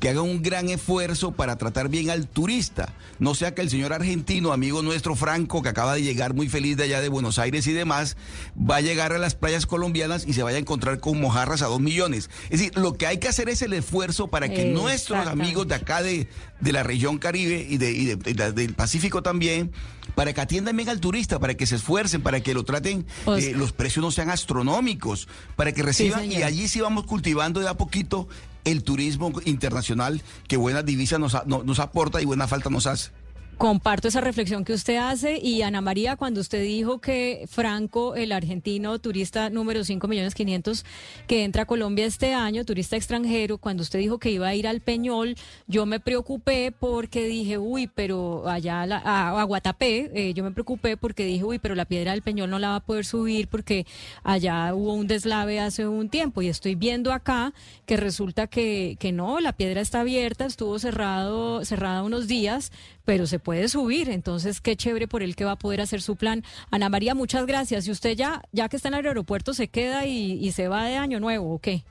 que 0.00 0.08
haga 0.08 0.22
un 0.22 0.42
gran 0.42 0.68
esfuerzo 0.68 1.32
para 1.32 1.56
tratar 1.56 1.88
bien 1.88 2.10
al 2.10 2.28
turista. 2.28 2.92
No 3.18 3.34
sea 3.34 3.54
que 3.54 3.62
el 3.62 3.70
señor 3.70 3.92
argentino, 3.92 4.52
amigo 4.52 4.82
nuestro 4.82 5.16
Franco, 5.16 5.62
que 5.62 5.68
acaba 5.68 5.94
de 5.94 6.02
llegar 6.02 6.34
muy 6.34 6.48
feliz 6.48 6.76
de 6.76 6.84
allá 6.84 7.00
de 7.00 7.08
Buenos 7.08 7.38
Aires 7.38 7.66
y 7.66 7.72
demás, 7.72 8.16
va 8.58 8.76
a 8.76 8.80
llegar 8.80 9.12
a 9.12 9.18
las 9.18 9.34
playas 9.34 9.66
colombianas 9.66 10.26
y 10.26 10.34
se 10.34 10.42
vaya 10.42 10.56
a 10.56 10.60
encontrar 10.60 11.00
con 11.00 11.20
mojarras 11.20 11.62
a 11.62 11.66
dos 11.66 11.80
millones. 11.80 12.30
Es 12.44 12.60
decir, 12.60 12.76
lo 12.76 12.94
que 12.94 13.06
hay 13.06 13.18
que 13.18 13.28
hacer 13.28 13.48
es 13.48 13.62
el 13.62 13.72
esfuerzo 13.72 14.28
para 14.28 14.48
que 14.48 14.66
nuestros 14.66 15.26
amigos 15.26 15.66
de 15.66 15.74
acá 15.74 16.02
de, 16.02 16.28
de 16.60 16.72
la 16.72 16.82
región 16.82 17.18
Caribe 17.18 17.66
y, 17.68 17.76
de, 17.78 18.16
del 18.16 18.74
Pacífico 18.74 19.22
también, 19.22 19.72
para 20.14 20.32
que 20.32 20.40
atiendan 20.40 20.76
bien 20.76 20.88
al 20.88 21.00
turista, 21.00 21.38
para 21.38 21.54
que 21.54 21.66
se 21.66 21.76
esfuercen, 21.76 22.22
para 22.22 22.40
que 22.40 22.54
lo 22.54 22.64
traten, 22.64 23.06
eh, 23.36 23.52
los 23.54 23.72
precios 23.72 24.02
no 24.02 24.10
sean 24.10 24.30
astronómicos, 24.30 25.28
para 25.56 25.72
que 25.72 25.82
reciban 25.82 26.30
y 26.30 26.42
allí 26.42 26.68
sí 26.68 26.80
vamos 26.80 27.04
cultivando 27.04 27.60
de 27.60 27.68
a 27.68 27.74
poquito 27.74 28.28
el 28.70 28.82
turismo 28.82 29.32
internacional 29.44 30.22
que 30.46 30.56
buena 30.56 30.82
divisa 30.82 31.18
nos, 31.18 31.46
nos 31.46 31.78
aporta 31.78 32.20
y 32.20 32.24
buena 32.24 32.46
falta 32.48 32.70
nos 32.70 32.86
hace. 32.86 33.10
Comparto 33.58 34.06
esa 34.06 34.20
reflexión 34.20 34.64
que 34.64 34.72
usted 34.72 34.98
hace 34.98 35.40
y 35.42 35.62
Ana 35.62 35.80
María, 35.80 36.14
cuando 36.14 36.40
usted 36.40 36.62
dijo 36.62 37.00
que 37.00 37.44
Franco, 37.48 38.14
el 38.14 38.30
argentino 38.30 39.00
turista 39.00 39.50
número 39.50 39.82
5 39.82 40.06
millones 40.06 40.36
500 40.36 40.84
que 41.26 41.42
entra 41.42 41.62
a 41.64 41.66
Colombia 41.66 42.06
este 42.06 42.34
año, 42.34 42.64
turista 42.64 42.94
extranjero, 42.94 43.58
cuando 43.58 43.82
usted 43.82 43.98
dijo 43.98 44.18
que 44.18 44.30
iba 44.30 44.46
a 44.46 44.54
ir 44.54 44.68
al 44.68 44.80
Peñol, 44.80 45.34
yo 45.66 45.86
me 45.86 45.98
preocupé 45.98 46.70
porque 46.70 47.26
dije, 47.26 47.58
uy, 47.58 47.90
pero 47.92 48.48
allá 48.48 48.82
a, 48.82 49.42
Guatapé, 49.42 50.12
eh, 50.14 50.34
yo 50.34 50.44
me 50.44 50.52
preocupé 50.52 50.96
porque 50.96 51.24
dije, 51.24 51.42
uy, 51.42 51.58
pero 51.58 51.74
la 51.74 51.84
piedra 51.84 52.12
del 52.12 52.22
Peñol 52.22 52.50
no 52.50 52.60
la 52.60 52.68
va 52.68 52.76
a 52.76 52.86
poder 52.86 53.04
subir 53.04 53.48
porque 53.48 53.86
allá 54.22 54.72
hubo 54.72 54.94
un 54.94 55.08
deslave 55.08 55.58
hace 55.58 55.88
un 55.88 56.10
tiempo 56.10 56.42
y 56.42 56.48
estoy 56.48 56.76
viendo 56.76 57.12
acá 57.12 57.52
que 57.86 57.96
resulta 57.96 58.46
que, 58.46 58.96
que 59.00 59.10
no, 59.10 59.40
la 59.40 59.52
piedra 59.52 59.80
está 59.80 60.02
abierta, 60.02 60.46
estuvo 60.46 60.78
cerrado, 60.78 61.64
cerrada 61.64 62.04
unos 62.04 62.28
días, 62.28 62.70
pero 63.08 63.26
se 63.26 63.38
puede 63.38 63.68
subir. 63.68 64.10
Entonces, 64.10 64.60
qué 64.60 64.76
chévere 64.76 65.08
por 65.08 65.22
él 65.22 65.34
que 65.34 65.46
va 65.46 65.52
a 65.52 65.56
poder 65.56 65.80
hacer 65.80 66.02
su 66.02 66.16
plan. 66.16 66.44
Ana 66.70 66.90
María, 66.90 67.14
muchas 67.14 67.46
gracias. 67.46 67.88
Y 67.88 67.90
usted 67.90 68.14
ya, 68.14 68.42
ya 68.52 68.68
que 68.68 68.76
está 68.76 68.88
en 68.88 68.96
el 68.96 69.06
aeropuerto, 69.06 69.54
se 69.54 69.68
queda 69.68 70.04
y, 70.04 70.52
se 70.52 70.68
va 70.68 70.84
de 70.84 70.96
año 70.96 71.18
nuevo, 71.18 71.54
¿o 71.54 71.58
qué? 71.58 71.84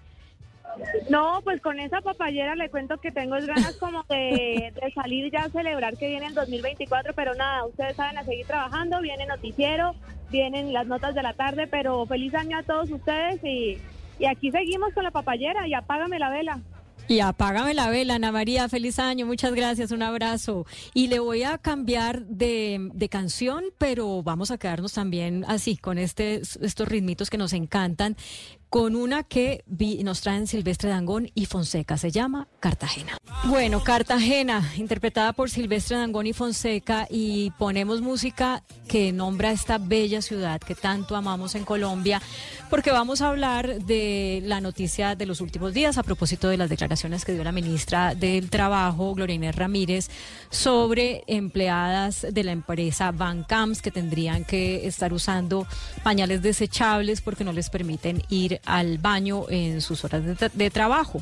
No, 1.09 1.41
pues 1.43 1.59
con 1.59 1.79
esa 1.79 2.01
papayera 2.01 2.53
le 2.53 2.69
cuento 2.69 2.97
que 2.97 3.11
tengo 3.11 3.35
ganas 3.35 3.77
como 3.77 4.03
de, 4.03 4.71
salir 4.93 5.31
ya 5.31 5.45
a 5.45 5.49
celebrar 5.49 5.97
que 5.97 6.07
viene 6.07 6.27
el 6.27 6.35
2024, 6.35 7.15
pero 7.15 7.33
nada, 7.33 7.65
ustedes 7.65 7.95
saben 7.95 8.19
a 8.19 8.23
seguir 8.23 8.45
trabajando, 8.45 9.01
viene 9.01 9.25
noticiero, 9.25 9.95
vienen 10.29 10.71
las 10.71 10.85
notas 10.85 11.15
de 11.15 11.23
la 11.23 11.33
tarde, 11.33 11.65
pero 11.65 12.05
feliz 12.05 12.35
año 12.35 12.59
a 12.59 12.63
todos 12.63 12.91
ustedes 12.91 13.43
y, 13.43 13.79
y 14.19 14.25
aquí 14.27 14.51
seguimos 14.51 14.93
con 14.93 15.03
la 15.03 15.09
papayera 15.09 15.67
y 15.67 15.73
apágame 15.73 16.19
la 16.19 16.29
vela. 16.29 16.61
Y 17.07 17.21
apágame 17.21 17.73
la 17.73 17.89
vela, 17.89 18.15
Ana 18.15 18.33
María, 18.33 18.67
feliz 18.67 18.99
año, 18.99 19.25
muchas 19.25 19.53
gracias, 19.53 19.91
un 19.91 20.01
abrazo. 20.01 20.65
Y 20.93 21.07
le 21.07 21.19
voy 21.19 21.43
a 21.43 21.57
cambiar 21.57 22.25
de, 22.25 22.89
de 22.93 23.09
canción, 23.09 23.63
pero 23.77 24.23
vamos 24.23 24.51
a 24.51 24.57
quedarnos 24.57 24.93
también 24.93 25.45
así, 25.47 25.77
con 25.77 25.97
este, 25.97 26.41
estos 26.41 26.87
ritmitos 26.87 27.29
que 27.29 27.37
nos 27.37 27.53
encantan 27.53 28.17
con 28.69 28.95
una 28.95 29.23
que 29.23 29.63
nos 30.03 30.21
traen 30.21 30.47
Silvestre 30.47 30.89
Dangón 30.89 31.29
y 31.33 31.45
Fonseca. 31.45 31.97
Se 31.97 32.11
llama 32.11 32.47
Cartagena. 32.59 33.17
Bueno, 33.45 33.83
Cartagena, 33.83 34.73
interpretada 34.77 35.31
por 35.33 35.49
Silvestre 35.49 35.97
Dangón 35.97 36.27
y 36.27 36.33
Fonseca, 36.33 37.07
y 37.09 37.51
ponemos 37.51 38.01
música 38.01 38.63
que 38.87 39.11
nombra 39.11 39.51
esta 39.51 39.77
bella 39.77 40.21
ciudad 40.21 40.59
que 40.59 40.75
tanto 40.75 41.15
amamos 41.15 41.55
en 41.55 41.63
Colombia, 41.63 42.21
porque 42.69 42.91
vamos 42.91 43.21
a 43.21 43.29
hablar 43.29 43.83
de 43.83 44.41
la 44.43 44.59
noticia 44.59 45.15
de 45.15 45.25
los 45.25 45.39
últimos 45.39 45.73
días 45.73 45.97
a 45.97 46.03
propósito 46.03 46.49
de 46.49 46.57
las 46.57 46.69
declaraciones 46.69 47.25
que 47.25 47.33
dio 47.33 47.43
la 47.43 47.51
ministra 47.51 48.15
del 48.15 48.49
Trabajo, 48.49 49.13
Gloria 49.13 49.51
Ramírez, 49.51 50.09
sobre 50.49 51.23
empleadas 51.27 52.25
de 52.29 52.43
la 52.43 52.51
empresa 52.51 53.11
Bancams 53.11 53.81
que 53.81 53.91
tendrían 53.91 54.43
que 54.43 54.87
estar 54.87 55.13
usando 55.13 55.67
pañales 56.03 56.41
desechables 56.41 57.21
porque 57.21 57.43
no 57.43 57.53
les 57.53 57.69
permiten 57.69 58.23
ir 58.29 58.56
al 58.65 58.97
baño 58.97 59.45
en 59.49 59.81
sus 59.81 60.03
horas 60.03 60.23
de, 60.53 60.69
trabajo. 60.69 61.21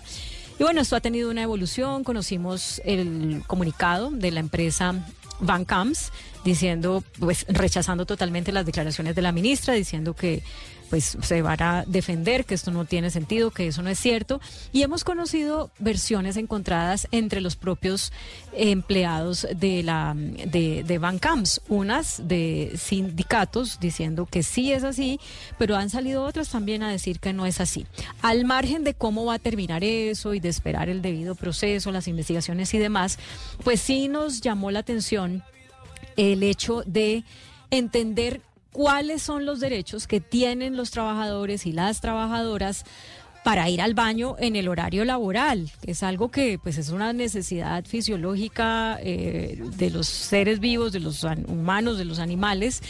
Y 0.59 0.63
bueno, 0.63 0.81
esto 0.81 0.95
ha 0.95 1.01
tenido 1.01 1.29
una 1.29 1.43
evolución. 1.43 2.03
Conocimos 2.03 2.81
el 2.85 3.43
comunicado 3.47 4.11
de 4.11 4.31
la 4.31 4.39
empresa 4.39 4.95
Bancams 5.39 6.11
diciendo, 6.45 7.03
pues 7.19 7.45
rechazando 7.49 8.05
totalmente 8.05 8.51
las 8.51 8.65
declaraciones 8.65 9.15
de 9.15 9.21
la 9.21 9.31
ministra, 9.31 9.73
diciendo 9.73 10.15
que 10.15 10.43
pues 10.89 11.17
se 11.21 11.41
van 11.41 11.61
a 11.61 11.83
defender 11.85 12.45
que 12.45 12.55
esto 12.55 12.71
no 12.71 12.85
tiene 12.85 13.09
sentido, 13.09 13.51
que 13.51 13.67
eso 13.67 13.81
no 13.81 13.89
es 13.89 13.99
cierto. 13.99 14.39
Y 14.71 14.83
hemos 14.83 15.03
conocido 15.03 15.71
versiones 15.79 16.37
encontradas 16.37 17.07
entre 17.11 17.41
los 17.41 17.55
propios 17.55 18.11
empleados 18.53 19.47
de 19.55 19.83
la 19.83 20.13
de, 20.15 20.83
de 20.83 20.97
Bancams, 20.97 21.61
unas 21.67 22.27
de 22.27 22.73
sindicatos 22.77 23.79
diciendo 23.79 24.25
que 24.25 24.43
sí 24.43 24.71
es 24.71 24.83
así, 24.83 25.19
pero 25.57 25.75
han 25.75 25.89
salido 25.89 26.23
otras 26.23 26.49
también 26.49 26.83
a 26.83 26.91
decir 26.91 27.19
que 27.19 27.33
no 27.33 27.45
es 27.45 27.59
así. 27.59 27.85
Al 28.21 28.45
margen 28.45 28.83
de 28.83 28.93
cómo 28.93 29.25
va 29.25 29.35
a 29.35 29.39
terminar 29.39 29.83
eso 29.83 30.33
y 30.33 30.39
de 30.39 30.49
esperar 30.49 30.89
el 30.89 31.01
debido 31.01 31.35
proceso, 31.35 31.91
las 31.91 32.07
investigaciones 32.07 32.73
y 32.73 32.77
demás, 32.77 33.19
pues 33.63 33.81
sí 33.81 34.07
nos 34.07 34.41
llamó 34.41 34.71
la 34.71 34.79
atención 34.79 35.43
el 36.17 36.43
hecho 36.43 36.83
de 36.85 37.23
entender 37.71 38.41
cuáles 38.75 39.21
son 39.21 39.45
los 39.45 39.61
derechos 39.61 40.05
que 40.05 40.19
tienen 40.19 40.75
los 40.75 40.91
trabajadores 40.91 41.65
y 41.65 41.71
las 41.71 42.01
trabajadoras 42.01 42.83
para 43.45 43.69
ir 43.69 43.79
al 43.79 43.93
baño 43.93 44.35
en 44.39 44.55
el 44.55 44.67
horario 44.67 45.05
laboral, 45.05 45.69
es 45.83 46.01
algo 46.01 46.31
que 46.31 46.57
pues 46.57 46.79
es 46.79 46.89
una 46.89 47.13
necesidad 47.13 47.85
fisiológica 47.85 48.97
eh, 49.03 49.61
de 49.77 49.91
los 49.91 50.07
seres 50.07 50.59
vivos, 50.59 50.91
de 50.91 50.99
los 50.99 51.23
humanos, 51.23 51.99
de 51.99 52.05
los 52.05 52.17
animales, 52.17 52.81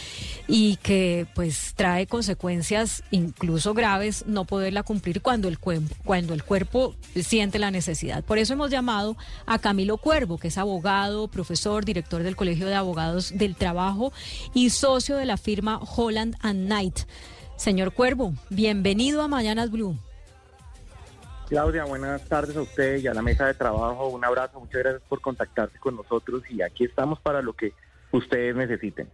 y 0.48 0.78
que 0.78 1.28
pues 1.36 1.74
trae 1.76 2.08
consecuencias 2.08 3.04
incluso 3.12 3.74
graves 3.74 4.24
no 4.28 4.46
poderla 4.46 4.84
cumplir 4.84 5.22
cuando 5.22 5.50
el, 5.50 5.60
cuando 5.60 6.34
el 6.34 6.44
cuerpo 6.46 6.96
siente 7.22 7.60
la 7.60 7.70
necesidad. 7.70 8.24
Por 8.24 8.38
eso 8.38 8.54
hemos 8.54 8.72
llamado 8.72 9.18
a 9.46 9.60
Camilo 9.60 9.98
Cuervo, 9.98 10.38
que 10.38 10.48
es 10.48 10.58
abogado, 10.58 11.28
profesor, 11.28 11.84
director 11.84 12.24
del 12.24 12.38
Colegio 12.38 12.68
de 12.68 12.76
Abogados 12.76 13.34
del 13.36 13.58
Trabajo 13.58 14.14
y 14.54 14.70
socio 14.70 15.18
de 15.18 15.26
la 15.26 15.36
firma 15.36 15.82
Holland 15.82 16.38
and 16.40 16.68
Knight. 16.68 17.00
Señor 17.58 17.92
Cuervo, 17.92 18.34
bienvenido 18.50 19.22
a 19.22 19.28
Mañanas 19.28 19.70
Blue. 19.70 20.00
Claudia, 21.48 21.86
buenas 21.86 22.24
tardes 22.24 22.56
a 22.58 22.62
usted 22.62 22.98
y 22.98 23.08
a 23.08 23.14
la 23.14 23.22
mesa 23.22 23.46
de 23.46 23.54
trabajo. 23.54 24.08
Un 24.08 24.26
abrazo, 24.26 24.60
muchas 24.60 24.82
gracias 24.82 25.04
por 25.08 25.22
contactarse 25.22 25.78
con 25.80 25.96
nosotros 25.96 26.44
y 26.50 26.62
aquí 26.62 26.86
estamos 26.86 27.20
para 27.20 27.42
lo 27.42 27.54
que 27.54 27.74
ustedes 28.12 28.56
necesiten. 28.56 29.10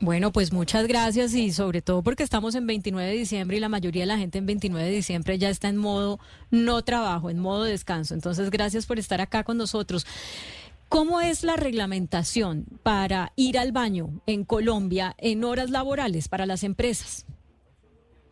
Bueno, 0.00 0.32
pues 0.32 0.52
muchas 0.52 0.86
gracias 0.86 1.34
y 1.34 1.52
sobre 1.52 1.80
todo 1.80 2.02
porque 2.02 2.22
estamos 2.22 2.54
en 2.54 2.66
29 2.66 3.08
de 3.08 3.16
diciembre 3.16 3.56
y 3.56 3.60
la 3.60 3.68
mayoría 3.68 4.02
de 4.02 4.06
la 4.06 4.18
gente 4.18 4.38
en 4.38 4.46
29 4.46 4.84
de 4.84 4.94
diciembre 4.94 5.38
ya 5.38 5.48
está 5.48 5.68
en 5.68 5.76
modo 5.76 6.18
no 6.50 6.82
trabajo, 6.82 7.30
en 7.30 7.38
modo 7.38 7.64
descanso. 7.64 8.14
Entonces, 8.14 8.50
gracias 8.50 8.86
por 8.86 8.98
estar 8.98 9.20
acá 9.20 9.44
con 9.44 9.58
nosotros. 9.58 10.06
¿Cómo 10.88 11.20
es 11.20 11.42
la 11.42 11.56
reglamentación 11.56 12.66
para 12.82 13.32
ir 13.36 13.58
al 13.58 13.72
baño 13.72 14.20
en 14.26 14.44
Colombia 14.44 15.14
en 15.18 15.44
horas 15.44 15.70
laborales 15.70 16.28
para 16.28 16.46
las 16.46 16.64
empresas? 16.64 17.24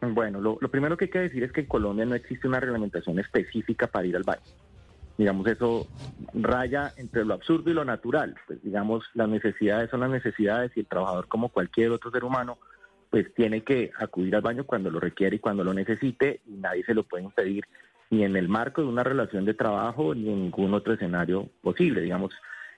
Bueno, 0.01 0.40
lo, 0.40 0.56
primero 0.56 0.97
que 0.97 1.06
hay 1.06 1.10
que 1.10 1.18
decir 1.18 1.44
es 1.44 1.52
que 1.52 1.60
en 1.60 1.66
Colombia 1.66 2.06
no 2.06 2.14
existe 2.14 2.48
una 2.48 2.60
reglamentación 2.60 3.18
específica 3.18 3.86
para 3.86 4.06
ir 4.06 4.16
al 4.16 4.22
baño. 4.22 4.43
Digamos, 5.18 5.47
eso 5.47 5.86
raya 6.32 6.94
entre 6.97 7.27
lo 7.27 7.35
absurdo 7.35 7.70
y 7.70 7.74
lo 7.74 7.85
natural. 7.85 8.35
Pues 8.47 8.62
digamos, 8.62 9.05
las 9.12 9.28
necesidades 9.28 9.90
son 9.90 10.01
las 10.01 10.10
necesidades 10.10 10.72
y 10.74 10.81
el 10.81 10.86
trabajador, 10.86 11.28
como 11.28 11.51
cualquier 11.51 11.90
otro 11.90 12.10
ser 12.10 12.24
humano, 12.24 12.56
pues 13.10 13.35
tiene 13.35 13.62
que 13.62 13.90
acudir 13.98 14.35
al 14.35 14.43
baño 14.43 14.64
cuando 14.64 14.90
lo 14.90 15.01
requiere 15.01 15.36
y 15.36 15.40
cuando 15.40 15.64
lo 15.64 15.74
necesite 15.74 16.40
y 16.47 16.52
nadie 16.52 16.85
se 16.85 16.94
lo 16.94 17.02
puede 17.02 17.24
impedir 17.24 17.64
ni 18.09 18.24
en 18.24 18.36
el 18.36 18.48
marco 18.48 18.81
de 18.81 18.89
una 18.89 19.05
relación 19.05 19.44
de 19.44 19.55
trabajo 19.55 20.14
ni 20.14 20.31
en 20.31 20.43
ningún 20.44 20.72
otro 20.72 20.94
escenario 20.94 21.51
posible. 21.60 22.01
Digamos, 22.01 22.32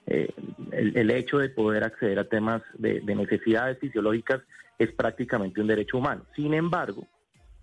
eh, 0.07 0.33
el, 0.73 1.11
hecho 1.11 1.39
de 1.39 1.49
poder 1.49 1.85
acceder 1.85 2.19
a 2.19 2.25
temas 2.25 2.63
de, 2.75 3.01
necesidades 3.03 3.79
fisiológicas 3.79 4.41
es 4.79 4.93
prácticamente 4.93 5.61
un 5.61 5.69
derecho 5.69 5.99
humano. 5.99 6.25
Sin 6.35 6.55
embargo, 6.55 7.07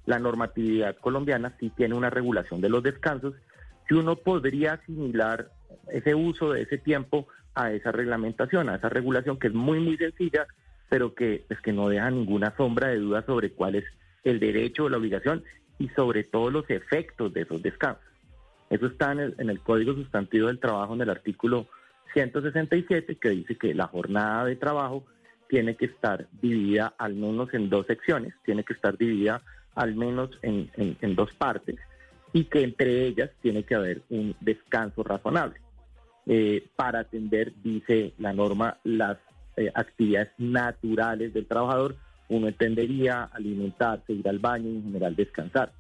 la 0.06 0.20
normatividad 0.20 0.95
colombiana 0.98 1.56
sí 1.60 1.70
tiene 1.76 1.95
una 1.95 2.10
regulación 2.10 2.61
de 2.61 2.70
los 2.70 2.82
descansos 2.82 3.34
que 3.88 3.95
uno 3.95 4.16
podría 4.16 4.74
asimilar 4.74 5.52
ese 5.91 6.16
uso 6.16 6.53
de 6.53 6.61
ese 6.61 6.78
tiempo 6.78 7.28
a 7.56 7.72
esa 7.72 7.91
reglamentación, 7.91 8.70
a 8.70 8.76
esa 8.76 8.90
regulación 8.90 9.38
que 9.38 9.48
es 9.48 9.53
muy, 9.53 9.80
muy 9.80 9.98
sencilla, 9.98 10.48
pero 10.88 11.14
que, 11.14 11.44
pues, 11.48 11.60
que 11.61 11.74
no 11.74 11.90
deja 11.90 12.10
ninguna 12.10 12.56
sombra 12.56 12.88
de 12.88 12.98
duda 12.98 13.26
sobre 13.26 13.52
cuál 13.52 13.76
es 13.76 13.86
el 14.24 14.40
derecho 14.40 14.86
o 14.86 14.90
la 14.90 14.98
obligación 14.98 15.44
y 15.78 15.90
sobre 15.90 16.24
todo 16.24 16.52
los 16.52 16.70
efectos 16.70 17.34
de 17.34 17.41
esos 17.41 17.61
descansos. 17.61 18.03
Eso 18.70 18.86
está 18.86 19.11
en 19.11 19.20
el, 19.20 19.36
en 19.40 19.49
el 19.49 19.60
Código 19.60 19.94
Sustantivo 19.94 20.48
del 20.48 20.60
Trabajo, 20.60 20.94
en 20.94 21.02
el 21.02 21.10
artículo 21.10 21.68
167 22.14 23.15
que 23.18 23.30
dice 23.30 23.57
que 23.57 23.73
la 23.73 23.88
jornada 23.88 24.45
de 24.45 24.56
trabajo 24.56 25.06
tiene 25.48 25.76
que 25.76 25.86
estar 25.86 26.27
dividida 26.41 26.94
al 26.98 27.15
menos 27.15 27.53
en 27.53 27.69
dos 27.69 27.88
secciones, 27.88 28.34
tiene 28.45 28.64
que 28.64 28.73
estar 28.73 28.98
dividida 28.98 29.41
al 29.76 29.95
menos 29.95 30.30
en, 30.41 30.69
dos 31.15 31.34
partes 31.34 31.76
y 32.34 32.45
que 32.45 32.64
entre 32.64 33.07
ellas 33.07 33.31
tiene 33.41 33.64
que 33.64 33.76
haber 33.76 34.03
un 34.10 34.36
descanso 34.40 35.03
razonable 35.03 35.60
eh, 36.27 36.68
para 36.76 36.99
atender, 36.99 37.53
dice 37.64 38.14
la 38.19 38.34
norma, 38.34 38.77
las 38.84 39.18
eh, 39.57 39.72
actividades 39.73 40.30
naturales 40.38 41.34
del 41.34 41.48
trabajador. 41.48 41.95
Uno 42.27 42.48
entendería 42.48 43.23
alimentarse, 43.23 44.14
ir 44.14 44.30
al 44.30 44.38
baño 44.38 44.69
y 44.69 44.76
en 44.76 44.84
general 44.84 45.15
descansar. 45.15 45.72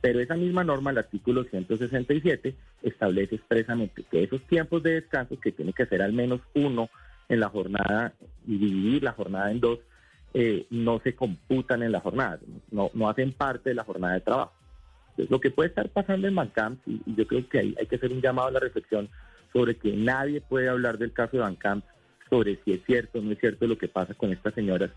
Pero 0.00 0.20
esa 0.20 0.36
misma 0.36 0.62
norma, 0.64 0.90
el 0.90 0.98
artículo 0.98 1.44
167, 1.44 2.54
establece 2.82 3.36
expresamente 3.36 4.04
que 4.10 4.22
esos 4.22 4.42
tiempos 4.42 4.82
de 4.82 4.94
descanso, 4.94 5.38
que 5.40 5.52
tiene 5.52 5.72
que 5.72 5.86
ser 5.86 6.02
al 6.02 6.12
menos 6.12 6.40
uno 6.54 6.88
en 7.28 7.40
la 7.40 7.48
jornada 7.48 8.14
y 8.46 8.58
dividir 8.58 9.02
la 9.02 9.12
jornada 9.12 9.50
en 9.50 9.60
dos, 9.60 9.80
eh, 10.34 10.66
no 10.70 11.00
se 11.00 11.14
computan 11.14 11.82
en 11.82 11.92
la 11.92 12.00
jornada, 12.00 12.38
no, 12.70 12.90
no 12.94 13.08
hacen 13.08 13.32
parte 13.32 13.70
de 13.70 13.74
la 13.74 13.84
jornada 13.84 14.14
de 14.14 14.20
trabajo. 14.20 14.52
Entonces, 15.10 15.30
lo 15.30 15.40
que 15.40 15.50
puede 15.50 15.70
estar 15.70 15.88
pasando 15.88 16.28
en 16.28 16.34
Bancamp, 16.34 16.80
y, 16.86 17.00
yo 17.16 17.26
creo 17.26 17.48
que 17.48 17.58
hay, 17.58 17.74
hay 17.78 17.86
que 17.86 17.96
hacer 17.96 18.12
un 18.12 18.20
llamado 18.20 18.48
a 18.48 18.52
la 18.52 18.60
reflexión 18.60 19.08
sobre 19.52 19.76
que 19.76 19.92
nadie 19.96 20.40
puede 20.40 20.68
hablar 20.68 20.98
del 20.98 21.12
caso 21.12 21.36
de 21.36 21.42
Bancamp, 21.42 21.84
sobre 22.30 22.60
si 22.64 22.72
es 22.72 22.80
cierto 22.84 23.18
o 23.18 23.22
no 23.22 23.32
es 23.32 23.38
cierto 23.38 23.66
lo 23.66 23.78
que 23.78 23.88
pasa 23.88 24.14
con 24.14 24.32
estas 24.32 24.54
señoras, 24.54 24.90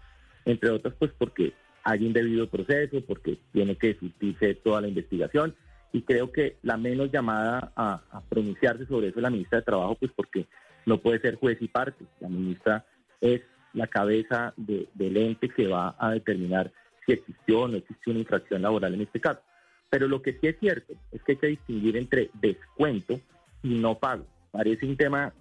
entre 0.46 0.70
otras, 0.70 0.94
pues 1.00 1.12
porque 1.18 1.54
hay 1.84 2.06
un 2.06 2.14
debido 2.14 2.48
proceso, 2.48 3.02
porque 3.02 3.38
tiene 3.52 3.76
que 3.76 3.88
discutirse 3.88 4.54
toda 4.56 4.82
la 4.82 4.88
investigación 4.90 5.56
y 5.94 6.02
creo 6.04 6.32
que 6.32 6.58
la 6.64 6.78
menos 6.78 7.12
llamada 7.12 7.72
a, 7.76 8.22
pronunciarse 8.30 8.86
sobre 8.86 9.10
eso 9.10 9.20
es 9.20 9.24
la 9.24 9.30
ministra 9.30 9.60
de 9.60 9.66
Trabajo, 9.66 9.96
pues 9.96 10.12
porque 10.16 10.48
no 10.86 11.00
puede 11.00 11.20
ser 11.20 11.36
juez 11.36 11.58
y 11.62 11.68
parte. 11.68 12.06
La 12.20 12.30
ministra 12.30 12.86
es 13.20 13.42
la 13.74 13.88
cabeza 13.88 14.54
del 14.56 15.18
ente 15.18 15.50
que 15.50 15.68
va 15.68 15.96
a 16.00 16.12
determinar 16.12 16.72
si 17.06 17.14
existió 17.14 17.62
o 17.62 17.68
no 17.68 17.78
existió 17.78 18.12
una 18.12 18.22
infracción 18.22 18.62
laboral 18.62 18.94
en 18.94 19.02
este 19.02 19.20
caso. 19.20 19.42
Pero 19.90 20.08
lo 20.08 20.22
que 20.22 20.34
sí 20.34 20.48
es 20.48 20.58
cierto 20.60 20.94
es 21.12 21.22
que 21.24 21.34
hay 21.34 21.38
que 21.38 21.48
distinguir 21.48 21.98
entre 21.98 22.30
descuento 22.36 23.20
y 23.64 23.76
no 23.80 23.98
pago. 24.00 24.26
Parece 24.52 24.86
un 24.86 24.96
tema, 24.96 25.34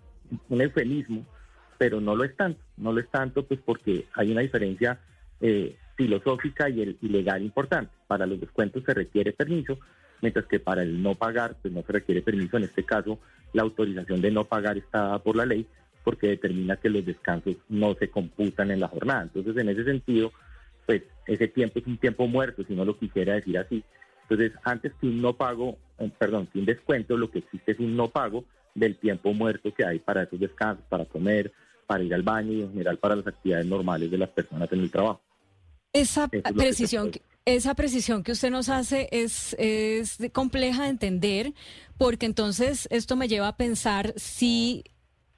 un 0.49 0.61
eufemismo, 0.61 1.25
pero 1.79 2.01
no 2.01 2.17
lo 2.17 2.25
es 2.25 2.37
tanto. 2.37 2.61
No 2.77 2.93
lo 2.93 3.01
es 3.01 3.09
tanto 3.11 3.47
pues 3.47 3.61
porque 3.65 4.07
hay 4.15 4.33
una 4.33 4.41
diferencia 4.41 4.99
eh, 5.41 5.77
filosófica 5.97 6.69
y, 6.69 6.83
el, 6.83 6.99
ilegal 7.01 7.43
importante. 7.43 7.93
Para 8.07 8.27
los 8.27 8.41
descuentos 8.41 8.83
se 8.85 8.95
requiere 8.95 9.33
permiso, 9.33 9.79
mientras 10.23 10.47
que 10.47 10.61
para 10.61 10.83
el 10.83 11.03
no 11.03 11.15
pagar 11.15 11.57
pues 11.61 11.73
no 11.73 11.83
se 11.83 11.93
requiere 11.93 12.23
permiso. 12.23 12.57
En 12.57 12.65
este 12.65 12.85
caso, 12.85 13.19
la 13.53 13.63
autorización 13.63 14.21
de 14.21 14.31
no 14.31 14.45
pagar 14.45 14.79
está 14.79 14.99
dada 14.99 15.19
por 15.19 15.37
la 15.37 15.47
ley 15.47 15.67
porque 16.05 16.29
determina 16.29 16.77
que 16.77 16.89
los 16.89 17.05
descansos 17.05 17.57
no 17.69 17.95
se 17.95 18.11
computan 18.11 18.71
en 18.71 18.81
la 18.81 18.89
jornada. 18.89 19.23
Entonces, 19.23 19.57
en 19.57 19.69
ese 19.69 19.85
sentido, 19.85 20.33
pues 20.87 21.03
ese 21.27 21.49
tiempo 21.49 21.79
es 21.79 21.87
un 21.87 21.99
tiempo 21.99 22.27
muerto, 22.27 22.65
si 22.67 22.75
no 22.75 22.85
lo 22.85 22.99
quisiera 22.99 23.35
decir 23.35 23.59
así. 23.59 23.85
Entonces, 24.23 24.53
antes 24.65 24.93
que 25.01 25.07
un 25.07 25.21
no 25.21 25.35
pago, 25.35 25.77
eh, 25.99 26.11
perdón, 26.19 26.47
que 26.47 26.59
un 26.59 26.65
descuento, 26.65 27.17
lo 27.17 27.31
que 27.31 27.41
existe 27.41 27.73
es 27.73 27.79
un 27.81 27.97
no 27.97 28.09
pago 28.09 28.45
del 28.75 28.97
tiempo 28.97 29.33
muerto 29.33 29.75
que 29.75 29.85
hay 29.85 29.99
para 29.99 30.23
esos 30.23 30.39
descansos, 30.39 30.85
para 30.89 31.05
comer, 31.05 31.53
para 31.87 32.05
ir 32.05 32.15
al 32.15 32.23
baño 32.23 32.53
y 32.53 32.63
en 32.63 32.71
general 32.71 32.99
para 32.99 33.17
las 33.17 33.27
actividades 33.27 33.67
normales 33.67 34.11
de 34.11 34.19
las 34.19 34.31
personas 34.31 34.73
en 34.73 34.81
el 34.81 34.91
trabajo. 34.91 35.21
Esa 35.93 36.29
precisión, 36.29 37.11
esa 37.57 37.75
precisión 37.75 38.23
que 38.23 38.33
usted 38.33 38.51
nos 38.51 38.69
hace 38.69 39.09
es, 39.13 39.55
es 39.59 40.19
compleja 40.33 40.85
de 40.85 40.91
entender, 40.91 41.55
porque 41.99 42.27
entonces 42.27 42.87
esto 42.91 43.17
me 43.17 43.29
lleva 43.29 43.49
a 43.49 43.57
pensar 43.57 44.15
si 44.17 44.85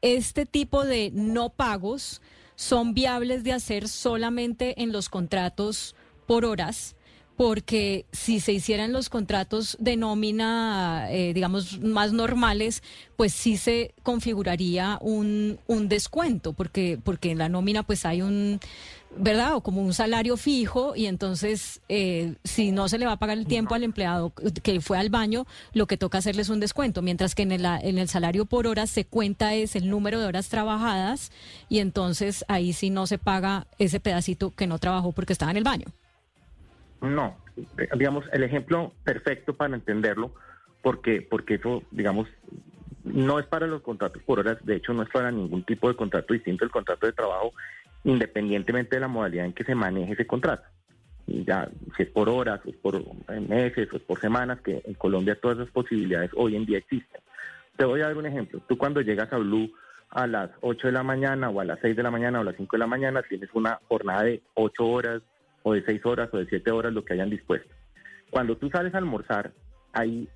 este 0.01 0.47
tipo 0.47 0.85
de 0.85 1.11
no 1.13 1.51
pagos 1.51 2.21
son 2.55 2.95
viables 2.95 3.45
de 3.45 3.53
hacer 3.53 3.89
solamente 3.89 4.83
en 4.83 4.93
los 4.93 5.09
contratos 5.09 5.95
por 6.27 6.45
horas 6.45 6.97
porque 7.37 8.05
si 8.13 8.41
se 8.41 8.53
hicieran 8.53 8.93
los 8.93 9.09
contratos 9.09 9.77
de 9.81 9.97
nómina, 9.97 11.09
eh, 11.11 11.33
digamos, 11.35 11.81
más 11.81 12.13
normales, 12.13 12.83
pues 13.17 13.33
sí 13.33 13.57
se 13.57 13.95
configuraría 14.03 14.99
un, 15.01 15.59
descuento, 15.89 16.53
porque, 16.53 16.99
porque 17.03 17.31
en 17.31 17.39
la 17.39 17.49
nómina 17.49 17.83
pues 17.83 18.05
hay 18.05 18.23
un, 18.23 18.61
¿verdad? 19.17 19.55
O 19.55 19.63
como 19.63 19.83
un 19.83 19.95
salario 19.95 20.37
fijo 20.37 20.95
y 20.95 21.07
entonces 21.07 21.81
eh, 21.89 22.35
si 22.45 22.71
no 22.71 22.89
se 22.89 22.99
le 22.99 23.07
va 23.07 23.13
a 23.13 23.19
pagar 23.19 23.39
el 23.39 23.47
tiempo 23.47 23.75
al 23.75 23.83
empleado 23.83 24.33
que 24.63 24.81
fue 24.81 24.99
al 24.99 25.11
baño, 25.11 25.47
lo 25.73 25.87
que 25.87 25.97
toca 25.97 26.19
hacerle 26.19 26.43
es 26.43 26.49
un 26.49 26.61
descuento, 26.61 27.03
mientras 27.03 27.35
que 27.35 27.43
en 27.43 27.53
el, 27.53 27.65
en 27.65 27.99
el 27.99 28.09
salario 28.09 28.45
por 28.45 28.67
hora 28.67 28.87
se 28.87 29.05
cuenta 29.05 29.55
es 29.55 29.75
el 29.75 29.89
número 29.89 30.21
de 30.21 30.27
horas 30.27 30.49
trabajadas 30.49 31.33
y 31.69 31.79
entonces 31.79 32.45
ahí 32.49 32.73
sí 32.73 32.91
no 32.91 33.07
se 33.07 33.19
paga 33.19 33.67
ese 33.79 34.01
pedacito 34.01 34.53
que 34.55 34.67
no 34.67 34.79
trabajó 34.79 35.13
porque 35.13 35.33
estaba 35.33 35.51
en 35.51 35.57
el 35.57 35.65
baño. 35.65 35.87
No, 37.03 37.37
digamos, 37.95 38.25
el 38.33 38.45
ejemplo 38.45 38.93
perfecto 39.05 39.55
para 39.55 39.75
entenderlo, 39.75 40.35
porque, 40.83 41.27
porque 41.29 41.55
eso, 41.55 41.83
digamos, 41.91 42.29
no 43.05 43.39
es 43.39 43.47
para 43.47 43.67
los 43.67 43.83
contratos 43.83 44.23
por 44.23 44.39
horas, 44.39 44.59
de 44.65 44.77
hecho 44.77 44.93
no 44.95 45.03
es 45.03 45.09
para 45.11 45.31
ningún 45.31 45.65
tipo 45.65 45.89
de 45.89 45.97
contrato 45.97 46.33
distinto 46.33 46.65
el 46.65 46.71
contrato 46.71 47.07
de 47.07 47.13
trabajo 47.13 47.53
independientemente 48.05 48.97
de 48.97 49.01
la 49.01 49.09
modalidad 49.09 49.47
en 49.47 49.53
que 49.53 49.65
se 49.65 49.75
maneje 49.75 50.13
ese 50.15 50.27
contrato. 50.27 50.65
Ya, 51.27 51.69
si 51.97 52.03
es 52.03 52.09
por 52.09 52.29
horas, 52.29 52.61
o 52.65 52.71
es 52.71 52.77
por 52.77 53.01
meses, 53.49 53.89
o 53.93 53.97
es 53.97 54.03
por 54.03 54.21
semanas, 54.21 54.61
que 54.61 54.83
en 54.85 54.95
Colombia 54.95 55.39
todas 55.41 55.59
esas 55.59 55.71
posibilidades 55.71 56.31
hoy 56.35 56.57
en 56.57 56.67
día 56.67 56.79
existen. 56.79 57.21
Te 57.77 57.85
voy 57.85 58.01
a 58.01 58.07
dar 58.07 58.17
un 58.17 58.27
ejemplo. 58.27 58.61
Tú 58.69 58.77
cuando 58.77 59.01
llegas 59.01 59.33
a 59.33 59.39
Blue 59.39 59.73
a 60.11 60.27
las 60.27 60.51
8 60.61 60.89
de 60.89 60.93
la 60.93 61.03
mañana 61.03 61.49
o 61.49 61.61
a 61.61 61.65
las 61.65 61.79
6 61.81 61.97
de 61.97 62.03
la 62.03 62.11
mañana 62.11 62.39
o 62.39 62.43
a 62.43 62.45
las 62.45 62.57
5 62.57 62.77
de 62.77 62.79
la 62.79 62.87
mañana 62.87 63.23
tienes 63.23 63.49
una 63.55 63.81
jornada 63.89 64.25
de 64.25 64.43
8 64.55 64.85
horas 64.85 65.23
o 65.63 65.75
de 65.75 65.85
6 65.85 66.05
horas 66.07 66.29
o 66.33 66.39
de 66.39 66.47
7 66.47 66.71
horas, 66.71 66.93
lo 66.93 67.05
que 67.05 67.15
hayan 67.15 67.31
dispuesto. 67.31 67.73
Cuando 68.31 68.57
tú 68.57 68.71
sales 68.71 68.95
a 68.95 68.99
almorzar, 68.99 69.53
ahí, 69.93 70.29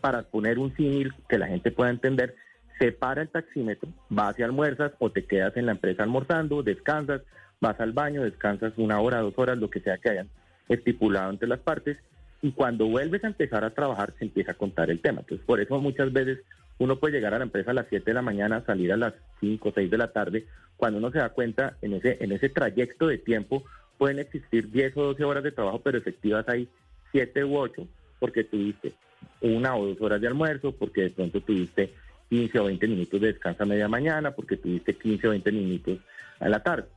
para 0.00 0.22
poner 0.22 0.58
un 0.58 0.74
símil 0.76 1.12
que 1.28 1.38
la 1.38 1.46
gente 1.46 1.70
pueda 1.70 1.90
entender, 1.90 2.34
se 2.78 2.92
para 2.92 3.22
el 3.22 3.28
taxímetro, 3.28 3.88
vas 4.08 4.38
y 4.38 4.42
almuerzas 4.42 4.92
o 4.98 5.10
te 5.10 5.24
quedas 5.24 5.56
en 5.56 5.66
la 5.66 5.72
empresa 5.72 6.02
almorzando, 6.02 6.62
descansas, 6.62 7.22
vas 7.60 7.80
al 7.80 7.92
baño, 7.92 8.22
descansas 8.22 8.74
una 8.76 9.00
hora, 9.00 9.20
dos 9.20 9.34
horas, 9.36 9.58
lo 9.58 9.70
que 9.70 9.80
sea 9.80 9.98
que 9.98 10.10
hayan 10.10 10.28
estipulado 10.68 11.30
entre 11.30 11.48
las 11.48 11.60
partes 11.60 11.96
y 12.42 12.52
cuando 12.52 12.86
vuelves 12.86 13.24
a 13.24 13.28
empezar 13.28 13.64
a 13.64 13.70
trabajar 13.70 14.12
se 14.18 14.24
empieza 14.24 14.52
a 14.52 14.56
contar 14.56 14.90
el 14.90 15.00
tema. 15.00 15.20
Entonces, 15.20 15.44
por 15.46 15.60
eso 15.60 15.80
muchas 15.80 16.12
veces 16.12 16.40
uno 16.78 16.96
puede 16.96 17.14
llegar 17.14 17.34
a 17.34 17.38
la 17.38 17.44
empresa 17.44 17.70
a 17.70 17.74
las 17.74 17.86
7 17.88 18.04
de 18.04 18.14
la 18.14 18.22
mañana, 18.22 18.62
salir 18.66 18.92
a 18.92 18.96
las 18.96 19.14
5 19.40 19.68
o 19.68 19.72
6 19.72 19.90
de 19.90 19.98
la 19.98 20.12
tarde, 20.12 20.46
cuando 20.76 20.98
uno 20.98 21.10
se 21.10 21.18
da 21.18 21.30
cuenta 21.30 21.76
en 21.80 21.94
ese, 21.94 22.18
en 22.20 22.32
ese 22.32 22.50
trayecto 22.50 23.06
de 23.06 23.18
tiempo 23.18 23.64
pueden 23.98 24.18
existir 24.18 24.70
10 24.70 24.96
o 24.96 25.02
12 25.04 25.24
horas 25.24 25.42
de 25.42 25.52
trabajo, 25.52 25.80
pero 25.80 25.98
efectivas 25.98 26.48
hay 26.48 26.68
7 27.12 27.44
u 27.44 27.56
8 27.56 27.86
porque 28.18 28.44
tuviste 28.44 28.92
una 29.40 29.76
o 29.76 29.86
dos 29.86 30.00
horas 30.00 30.20
de 30.20 30.26
almuerzo, 30.26 30.72
porque 30.72 31.02
de 31.02 31.10
pronto 31.10 31.40
tuviste 31.40 31.92
15 32.30 32.58
o 32.58 32.64
20 32.64 32.88
minutos 32.88 33.20
de 33.20 33.28
descanso 33.28 33.62
a 33.62 33.66
media 33.66 33.88
mañana 33.88 34.32
porque 34.32 34.56
tuviste 34.56 34.94
15 34.94 35.28
o 35.28 35.30
20 35.30 35.52
minutos 35.52 35.98
a 36.40 36.48
la 36.48 36.62
tarde. 36.62 36.88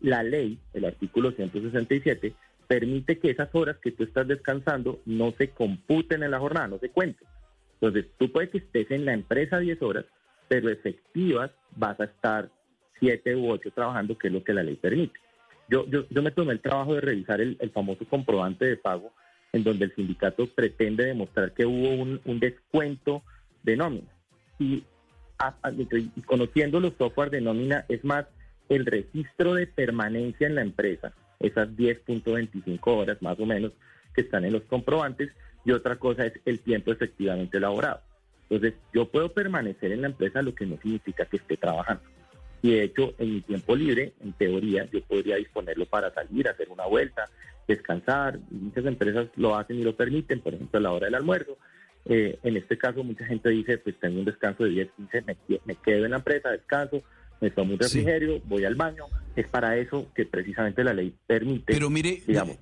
La 0.00 0.22
ley, 0.22 0.58
el 0.74 0.84
artículo 0.84 1.30
167, 1.32 2.34
permite 2.66 3.18
que 3.18 3.30
esas 3.30 3.54
horas 3.54 3.76
que 3.78 3.92
tú 3.92 4.04
estás 4.04 4.26
descansando 4.26 5.00
no 5.06 5.32
se 5.32 5.50
computen 5.50 6.22
en 6.22 6.30
la 6.30 6.40
jornada, 6.40 6.68
no 6.68 6.78
se 6.78 6.88
cuenten. 6.88 7.28
Entonces, 7.74 8.06
tú 8.18 8.30
puedes 8.32 8.50
que 8.50 8.58
estés 8.58 8.90
en 8.90 9.04
la 9.04 9.12
empresa 9.12 9.58
10 9.58 9.80
horas, 9.82 10.04
pero 10.48 10.70
efectivas 10.70 11.50
vas 11.76 11.98
a 12.00 12.04
estar 12.04 12.50
siete 12.98 13.34
u 13.34 13.50
ocho 13.50 13.70
trabajando, 13.72 14.16
que 14.16 14.28
es 14.28 14.32
lo 14.32 14.44
que 14.44 14.54
la 14.54 14.62
ley 14.62 14.76
permite. 14.76 15.18
Yo, 15.72 15.86
yo, 15.86 16.04
yo 16.10 16.22
me 16.22 16.30
tomé 16.30 16.52
el 16.52 16.60
trabajo 16.60 16.94
de 16.94 17.00
revisar 17.00 17.40
el, 17.40 17.56
famoso 17.72 18.04
comprobante 18.04 18.66
de 18.66 18.76
pago, 18.76 19.10
en 19.54 19.64
donde 19.64 19.86
el 19.86 19.94
sindicato 19.94 20.46
pretende 20.46 21.06
demostrar 21.06 21.54
que 21.54 21.64
hubo 21.64 21.88
un, 21.94 22.40
descuento 22.40 23.22
de 23.62 23.78
nómina. 23.78 24.12
Y, 24.58 24.84
conociendo 26.26 26.78
los 26.78 26.92
software 26.98 27.30
de 27.30 27.40
nómina, 27.40 27.86
es 27.88 28.04
más 28.04 28.26
el 28.68 28.84
registro 28.84 29.54
de 29.54 29.66
permanencia 29.66 30.46
en 30.46 30.56
la 30.56 30.60
empresa, 30.60 31.14
esas 31.40 31.70
10.25 31.70 32.78
horas 32.84 33.22
más 33.22 33.40
o 33.40 33.46
menos 33.46 33.72
que 34.14 34.20
están 34.20 34.44
en 34.44 34.52
los 34.52 34.64
comprobantes, 34.64 35.30
y 35.64 35.72
otra 35.72 35.96
cosa 35.96 36.26
es 36.26 36.34
el 36.44 36.60
tiempo 36.60 36.92
efectivamente 36.92 37.56
elaborado. 37.56 38.02
Entonces, 38.50 38.78
yo 38.92 39.08
puedo 39.08 39.32
permanecer 39.32 39.90
en 39.92 40.02
la 40.02 40.08
empresa, 40.08 40.42
lo 40.42 40.54
que 40.54 40.66
no 40.66 40.76
significa 40.82 41.24
que 41.24 41.38
esté 41.38 41.56
trabajando. 41.56 42.11
Y 42.62 42.70
de 42.70 42.84
hecho, 42.84 43.12
en 43.18 43.34
mi 43.34 43.40
tiempo 43.40 43.74
libre, 43.74 44.12
en 44.20 44.32
teoría, 44.34 44.88
yo 44.90 45.02
podría 45.02 45.36
disponerlo 45.36 45.84
para 45.84 46.14
salir, 46.14 46.48
hacer 46.48 46.70
una 46.70 46.86
vuelta, 46.86 47.28
descansar. 47.66 48.38
Muchas 48.50 48.86
empresas 48.86 49.26
lo 49.34 49.56
hacen 49.56 49.80
y 49.80 49.82
lo 49.82 49.96
permiten, 49.96 50.40
por 50.40 50.54
ejemplo, 50.54 50.78
a 50.78 50.82
la 50.82 50.92
hora 50.92 51.06
del 51.06 51.16
almuerzo. 51.16 51.58
Eh, 52.04 52.38
en 52.44 52.56
este 52.56 52.78
caso, 52.78 53.02
mucha 53.02 53.26
gente 53.26 53.48
dice, 53.48 53.78
pues 53.78 53.98
tengo 53.98 54.20
un 54.20 54.24
descanso 54.24 54.62
de 54.62 54.70
10, 54.70 54.88
15, 54.96 55.24
me, 55.64 55.74
quedo 55.74 56.04
en 56.04 56.12
la 56.12 56.18
empresa, 56.18 56.50
descanso, 56.50 57.02
me 57.40 57.50
tomo 57.50 57.74
un 57.74 57.80
refrigerio, 57.80 58.40
voy 58.44 58.64
al 58.64 58.76
baño. 58.76 59.06
Es 59.34 59.48
para 59.48 59.76
eso 59.76 60.06
que 60.14 60.24
precisamente 60.24 60.84
la 60.84 60.94
ley 60.94 61.12
permite. 61.26 61.72
Pero 61.72 61.90
mire, 61.90 62.22
digamos. 62.24 62.58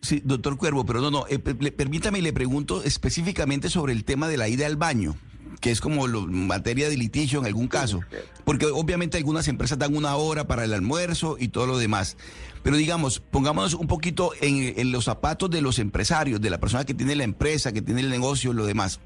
Sí, 0.00 0.22
doctor 0.24 0.56
Cuervo, 0.56 0.86
pero 0.86 1.00
no, 1.00 1.10
no, 1.10 1.26
eh, 1.28 1.40
permítame 1.40 2.20
y 2.20 2.22
le 2.22 2.32
pregunto 2.32 2.84
específicamente 2.84 3.68
sobre 3.68 3.92
el 3.92 4.04
tema 4.04 4.28
de 4.28 4.36
la 4.36 4.48
ida 4.48 4.64
al 4.66 4.76
baño 4.76 5.16
que 5.60 5.70
es 5.70 5.80
como 5.80 6.06
lo, 6.06 6.26
materia 6.26 6.88
de 6.88 6.96
litigio 6.96 7.40
en 7.40 7.46
algún 7.46 7.68
caso, 7.68 8.00
porque 8.44 8.66
obviamente 8.66 9.16
algunas 9.16 9.48
empresas 9.48 9.78
dan 9.78 9.96
una 9.96 10.16
hora 10.16 10.46
para 10.46 10.64
el 10.64 10.72
almuerzo 10.72 11.36
y 11.38 11.48
todo 11.48 11.66
lo 11.66 11.78
demás. 11.78 12.16
Pero 12.62 12.76
digamos, 12.76 13.20
pongámonos 13.20 13.74
un 13.74 13.86
poquito 13.86 14.32
en, 14.40 14.92
los 14.92 15.04
zapatos 15.04 15.50
de 15.50 15.60
los 15.60 15.78
empresarios, 15.78 16.40
de 16.40 16.50
la 16.50 16.58
persona 16.58 16.84
que 16.84 16.94
tiene 16.94 17.16
la 17.16 17.24
empresa, 17.24 17.72
que 17.72 17.82
tiene 17.82 18.00
el 18.00 18.10
negocio, 18.10 18.52
lo 18.52 18.66
demás. 18.66 19.00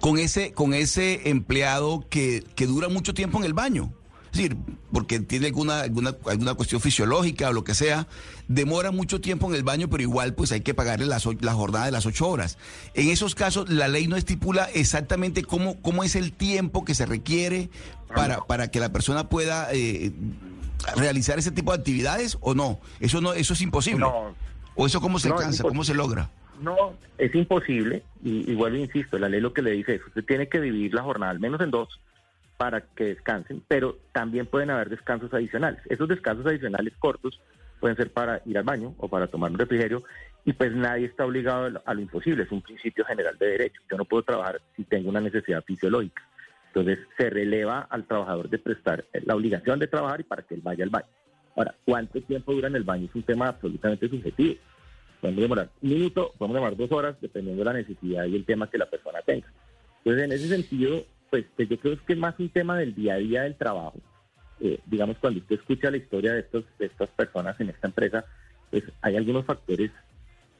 Con 0.00 0.18
ese, 0.18 0.52
con 0.52 0.74
ese 0.74 1.28
empleado 1.30 2.04
que, 2.08 2.44
que 2.54 2.66
dura 2.66 2.88
mucho 2.88 3.14
tiempo 3.14 3.38
en 3.38 3.44
el 3.44 3.54
baño. 3.54 3.92
Decir, 4.34 4.56
porque 4.92 5.20
tiene 5.20 5.46
alguna, 5.46 5.82
alguna, 5.82 6.16
alguna 6.26 6.54
cuestión 6.54 6.80
fisiológica 6.80 7.50
o 7.50 7.52
lo 7.52 7.62
que 7.62 7.72
sea, 7.72 8.08
demora 8.48 8.90
mucho 8.90 9.20
tiempo 9.20 9.48
en 9.48 9.54
el 9.54 9.62
baño, 9.62 9.88
pero 9.88 10.02
igual 10.02 10.34
pues 10.34 10.50
hay 10.50 10.60
que 10.62 10.74
pagarle 10.74 11.06
la 11.06 11.52
jornada 11.52 11.84
de 11.84 11.92
las 11.92 12.04
ocho 12.04 12.28
horas. 12.28 12.58
En 12.94 13.10
esos 13.10 13.36
casos, 13.36 13.68
la 13.70 13.86
ley 13.86 14.08
no 14.08 14.16
estipula 14.16 14.64
exactamente 14.74 15.44
cómo, 15.44 15.80
cómo 15.82 16.02
es 16.02 16.16
el 16.16 16.32
tiempo 16.32 16.84
que 16.84 16.96
se 16.96 17.06
requiere 17.06 17.70
para, 18.12 18.38
para 18.38 18.72
que 18.72 18.80
la 18.80 18.90
persona 18.90 19.28
pueda 19.28 19.68
eh, 19.72 20.10
realizar 20.96 21.38
ese 21.38 21.52
tipo 21.52 21.70
de 21.70 21.78
actividades 21.78 22.36
o 22.40 22.54
no. 22.54 22.80
Eso 22.98 23.20
no, 23.20 23.34
eso 23.34 23.54
es 23.54 23.60
imposible. 23.60 24.04
¿O 24.74 24.86
eso 24.86 25.00
cómo 25.00 25.20
se 25.20 25.28
alcanza? 25.28 25.62
¿Cómo 25.62 25.84
se 25.84 25.94
logra? 25.94 26.28
No, 26.60 26.94
es 27.18 27.34
imposible, 27.34 28.02
y 28.24 28.50
igual 28.50 28.76
insisto, 28.76 29.18
la 29.18 29.28
ley 29.28 29.40
lo 29.40 29.52
que 29.52 29.62
le 29.62 29.72
dice 29.72 29.96
es, 29.96 30.06
usted 30.06 30.24
tiene 30.24 30.48
que 30.48 30.60
dividir 30.60 30.94
la 30.94 31.02
jornada 31.02 31.32
al 31.32 31.40
menos 31.40 31.60
en 31.60 31.70
dos, 31.70 32.00
para 32.56 32.82
que 32.82 33.04
descansen, 33.04 33.62
pero 33.66 33.98
también 34.12 34.46
pueden 34.46 34.70
haber 34.70 34.88
descansos 34.88 35.32
adicionales. 35.32 35.80
Esos 35.88 36.08
descansos 36.08 36.46
adicionales 36.46 36.94
cortos 36.98 37.40
pueden 37.80 37.96
ser 37.96 38.10
para 38.12 38.40
ir 38.46 38.56
al 38.56 38.64
baño 38.64 38.94
o 38.98 39.08
para 39.08 39.26
tomar 39.26 39.50
un 39.50 39.58
refrigerio 39.58 40.04
y 40.44 40.52
pues 40.52 40.72
nadie 40.72 41.06
está 41.06 41.24
obligado 41.24 41.82
a 41.84 41.94
lo 41.94 42.00
imposible, 42.00 42.44
es 42.44 42.52
un 42.52 42.62
principio 42.62 43.04
general 43.04 43.36
de 43.38 43.46
derecho. 43.46 43.80
Yo 43.90 43.96
no 43.96 44.04
puedo 44.04 44.22
trabajar 44.22 44.60
si 44.76 44.84
tengo 44.84 45.08
una 45.08 45.20
necesidad 45.20 45.64
fisiológica. 45.64 46.22
Entonces 46.68 46.98
se 47.16 47.30
releva 47.30 47.86
al 47.88 48.04
trabajador 48.04 48.48
de 48.50 48.58
prestar 48.58 49.04
la 49.12 49.34
obligación 49.34 49.78
de 49.78 49.86
trabajar 49.86 50.20
y 50.20 50.24
para 50.24 50.42
que 50.42 50.54
él 50.54 50.60
vaya 50.62 50.84
al 50.84 50.90
baño. 50.90 51.06
Ahora, 51.56 51.74
¿cuánto 51.84 52.20
tiempo 52.20 52.52
dura 52.52 52.68
en 52.68 52.76
el 52.76 52.82
baño? 52.82 53.06
Es 53.06 53.14
un 53.14 53.22
tema 53.22 53.48
absolutamente 53.48 54.08
subjetivo. 54.08 54.56
Podemos 55.20 55.42
demorar 55.42 55.70
un 55.80 55.88
minuto, 55.88 56.32
podemos 56.36 56.56
demorar 56.56 56.76
dos 56.76 56.92
horas, 56.92 57.16
dependiendo 57.20 57.60
de 57.60 57.64
la 57.64 57.72
necesidad 57.72 58.24
y 58.26 58.36
el 58.36 58.44
tema 58.44 58.68
que 58.68 58.76
la 58.76 58.86
persona 58.86 59.20
tenga. 59.22 59.46
Entonces, 59.98 60.24
en 60.24 60.32
ese 60.32 60.48
sentido, 60.48 61.06
pues, 61.34 61.46
pues, 61.56 61.68
yo 61.68 61.76
creo 61.80 61.98
que 62.06 62.12
es 62.12 62.18
más 62.18 62.38
un 62.38 62.48
tema 62.48 62.78
del 62.78 62.94
día 62.94 63.14
a 63.14 63.18
día 63.18 63.42
del 63.42 63.56
trabajo. 63.56 63.98
Eh, 64.60 64.78
digamos, 64.86 65.18
cuando 65.18 65.40
usted 65.40 65.56
escucha 65.56 65.90
la 65.90 65.96
historia 65.96 66.32
de, 66.32 66.40
estos, 66.40 66.64
de 66.78 66.86
estas 66.86 67.10
personas 67.10 67.60
en 67.60 67.70
esta 67.70 67.88
empresa, 67.88 68.24
pues 68.70 68.84
hay 69.02 69.16
algunos 69.16 69.44
factores 69.44 69.90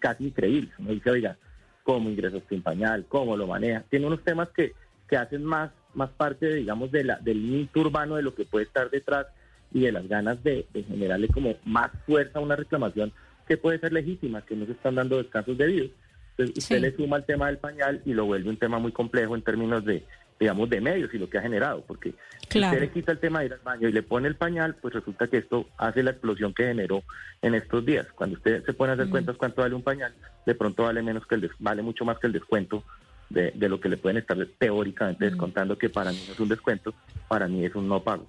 casi 0.01 0.25
increíbles. 0.25 0.73
Uno 0.81 0.91
dice, 0.91 1.13
oiga, 1.13 1.37
cómo 1.85 2.11
ingresas 2.11 2.43
sin 2.49 2.61
pañal, 2.61 3.07
cómo 3.09 3.37
lo 3.37 3.47
maneja. 3.47 3.85
Tiene 3.89 4.09
unos 4.09 4.25
temas 4.25 4.49
que, 4.49 4.73
que 5.09 5.17
hacen 5.17 5.45
más, 5.45 5.71
más 5.95 6.11
parte, 6.11 6.53
digamos, 6.53 6.91
de 6.91 7.05
la, 7.05 7.21
del 7.21 7.39
mito 7.39 7.79
urbano, 7.79 8.17
de 8.17 8.23
lo 8.23 8.35
que 8.35 8.45
puede 8.45 8.65
estar 8.65 8.91
detrás 8.91 9.29
y 9.73 9.83
de 9.83 9.93
las 9.93 10.09
ganas 10.09 10.43
de, 10.43 10.67
generarle 10.89 11.29
como 11.29 11.55
más 11.65 11.93
fuerza 12.05 12.41
a 12.41 12.43
una 12.43 12.57
reclamación 12.57 13.13
que 13.47 13.59
puede 13.59 13.79
ser 13.79 13.93
legítima, 13.93 14.45
que 14.45 14.57
no 14.57 14.67
se 14.67 14.73
están 14.73 14.97
dando 14.97 15.19
descansos 15.19 15.57
debidos. 15.57 15.93
Entonces, 16.31 16.65
usted 16.65 16.81
le 16.81 16.97
suma 16.97 17.19
el 17.19 17.25
tema 17.25 17.47
del 17.47 17.59
pañal 17.59 18.03
y 18.05 18.13
lo 18.13 18.25
vuelve 18.25 18.51
un 18.51 18.57
tema 18.57 18.81
muy 18.81 18.91
complejo 18.91 19.37
en 19.37 19.43
términos 19.43 19.85
de, 19.85 20.05
digamos, 20.39 20.69
de 20.69 20.81
medios 20.81 21.13
y 21.15 21.19
lo 21.19 21.29
que 21.31 21.39
ha 21.39 21.43
generado, 21.43 21.83
porque 21.87 22.15
si 22.51 22.61
usted 22.61 22.81
le 22.81 22.91
quita 22.91 23.13
el 23.13 23.19
tema 23.19 23.41
de 23.41 23.47
ir 23.47 23.53
al 23.53 23.61
baño 23.61 23.89
y 23.89 23.93
le 23.93 24.03
pone 24.03 24.29
el 24.29 24.37
pañal, 24.37 24.75
pues 24.75 24.95
resulta 24.95 25.29
que 25.29 25.39
esto 25.39 25.67
hace 25.77 26.03
la 26.03 26.11
explosión 26.11 26.53
que 26.53 26.65
generó 26.65 27.03
en 27.43 27.55
estos 27.55 27.85
días. 27.85 28.07
Cuando 28.15 28.37
usted 28.37 28.65
se 28.65 28.73
pone 28.75 28.93
a 28.93 28.95
hacer 28.95 29.07
mm. 29.07 29.11
cuentas 29.11 29.37
cuánto 29.37 29.63
vale 29.63 29.75
un 29.75 29.83
pañal, 29.83 30.13
de 30.45 30.55
pronto 30.55 30.85
vale 30.85 31.03
menos 31.03 31.27
que 31.27 31.37
el 31.37 31.51
vale 31.59 31.83
mucho 31.83 32.05
más 32.05 32.19
que 32.19 32.27
el 32.27 32.33
descuento 32.33 32.85
de, 33.31 33.53
de, 33.55 33.69
lo 33.69 33.81
que 33.81 33.89
le 33.89 33.97
pueden 33.97 34.19
estar 34.19 34.37
teóricamente 34.59 35.25
mm. 35.25 35.29
descontando, 35.31 35.79
que 35.79 35.89
para 35.89 36.11
mí 36.11 36.23
no 36.27 36.33
es 36.35 36.41
un 36.41 36.49
descuento, 36.49 36.95
para 37.29 37.49
mí 37.49 37.65
es 37.65 37.75
un 37.75 37.89
no 37.89 38.03
pago. 38.03 38.27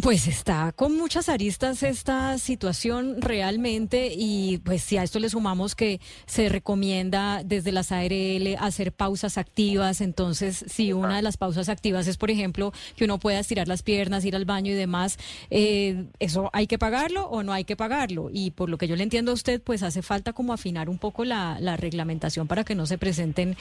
Pues 0.00 0.28
está 0.28 0.70
con 0.70 0.96
muchas 0.96 1.28
aristas 1.28 1.82
esta 1.82 2.38
situación 2.38 3.20
realmente 3.20 4.12
y 4.16 4.58
pues 4.58 4.80
si 4.82 4.96
a 4.96 5.02
esto 5.02 5.18
le 5.18 5.28
sumamos 5.28 5.74
que 5.74 6.00
se 6.24 6.48
recomienda 6.48 7.42
desde 7.44 7.72
las 7.72 7.90
ARL 7.90 8.56
hacer 8.60 8.92
pausas 8.92 9.38
activas, 9.38 10.00
entonces 10.00 10.64
si 10.68 10.92
una 10.92 11.16
de 11.16 11.22
las 11.22 11.36
pausas 11.36 11.68
activas 11.68 12.06
es 12.06 12.16
por 12.16 12.30
ejemplo 12.30 12.72
que 12.94 13.06
uno 13.06 13.18
pueda 13.18 13.40
estirar 13.40 13.66
las 13.66 13.82
piernas, 13.82 14.24
ir 14.24 14.36
al 14.36 14.44
baño 14.44 14.70
y 14.70 14.76
demás, 14.76 15.18
eh, 15.50 16.06
¿eso 16.20 16.48
hay 16.52 16.68
que 16.68 16.78
pagarlo 16.78 17.24
o 17.26 17.42
no 17.42 17.52
hay 17.52 17.64
que 17.64 17.74
pagarlo? 17.74 18.30
Y 18.32 18.52
por 18.52 18.70
lo 18.70 18.78
que 18.78 18.86
yo 18.86 18.94
le 18.94 19.02
entiendo 19.02 19.32
a 19.32 19.34
usted, 19.34 19.60
pues 19.60 19.82
hace 19.82 20.02
falta 20.02 20.32
como 20.32 20.52
afinar 20.52 20.88
un 20.88 20.98
poco 20.98 21.24
la, 21.24 21.58
reglamentación 21.76 22.46
para 22.46 22.62
que 22.62 22.76
no 22.76 22.86
se 22.86 22.98
presenten 22.98 23.56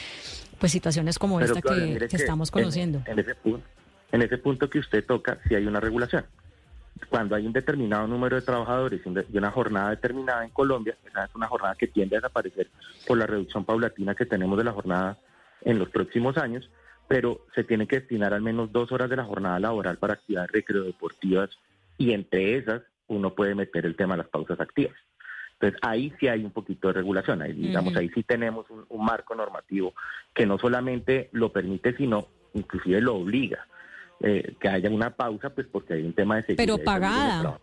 pues 0.59 0.71
situaciones 0.71 1.17
como 1.17 1.41
esta 1.41 1.61
que, 1.61 2.07
estamos 2.11 2.51
conociendo. 2.51 3.01
en 3.07 3.19
ese 3.19 3.33
punto 3.33 3.65
en 4.11 4.21
ese 4.21 4.37
punto 4.37 4.69
que 4.69 4.79
usted 4.79 5.05
toca, 5.05 5.39
si 5.47 5.55
hay 5.55 5.65
una 5.65 5.79
regulación. 5.79 6.25
Cuando 7.09 7.35
hay 7.35 7.45
un 7.45 7.53
determinado 7.53 8.07
número 8.07 8.35
de 8.35 8.41
trabajadores 8.41 9.01
y 9.05 9.37
una 9.37 9.51
jornada 9.51 9.91
determinada 9.91 10.43
en 10.43 10.49
Colombia, 10.49 10.97
esa 11.05 11.25
es 11.25 11.35
una 11.35 11.47
jornada 11.47 11.75
que 11.75 11.87
tiende 11.87 12.15
a 12.15 12.19
desaparecer 12.19 12.69
por 13.05 13.17
la 13.17 13.27
reducción 13.27 13.65
paulatina 13.65 14.15
que 14.15 14.25
tenemos 14.25 14.57
de 14.57 14.63
la 14.63 14.71
jornada 14.71 15.17
en 15.61 15.77
los 15.77 15.89
próximos 15.89 16.37
años, 16.37 16.69
pero 17.07 17.45
se 17.53 17.63
tiene 17.63 17.87
que 17.87 17.99
destinar 17.99 18.33
al 18.33 18.41
menos 18.41 18.71
dos 18.71 18.91
horas 18.91 19.09
de 19.09 19.15
la 19.15 19.25
jornada 19.25 19.59
laboral 19.59 19.97
para 19.97 20.15
actividades 20.15 20.51
recreodeportivas 20.51 21.49
y 21.97 22.13
entre 22.13 22.57
esas 22.57 22.81
uno 23.07 23.33
puede 23.35 23.55
meter 23.55 23.85
el 23.85 23.95
tema 23.95 24.15
de 24.15 24.23
las 24.23 24.29
pausas 24.29 24.59
activas. 24.59 24.95
Entonces 25.53 25.79
ahí 25.81 26.13
sí 26.19 26.27
hay 26.27 26.43
un 26.43 26.51
poquito 26.51 26.87
de 26.87 26.95
regulación, 26.95 27.41
ahí, 27.41 27.53
digamos, 27.53 27.95
ahí 27.95 28.09
sí 28.09 28.23
tenemos 28.23 28.67
un 28.69 29.05
marco 29.05 29.33
normativo 29.33 29.93
que 30.33 30.45
no 30.45 30.59
solamente 30.59 31.29
lo 31.31 31.51
permite, 31.51 31.95
sino 31.95 32.27
inclusive 32.53 33.01
lo 33.01 33.15
obliga. 33.15 33.65
Eh, 34.19 34.55
que 34.59 34.67
haya 34.67 34.89
una 34.89 35.15
pausa, 35.15 35.51
pues 35.51 35.67
porque 35.71 35.93
hay 35.93 36.03
un 36.03 36.13
tema 36.13 36.37
de 36.37 36.43
seguridad. 36.43 36.65
Pero 36.65 36.83
pagada. 36.83 37.59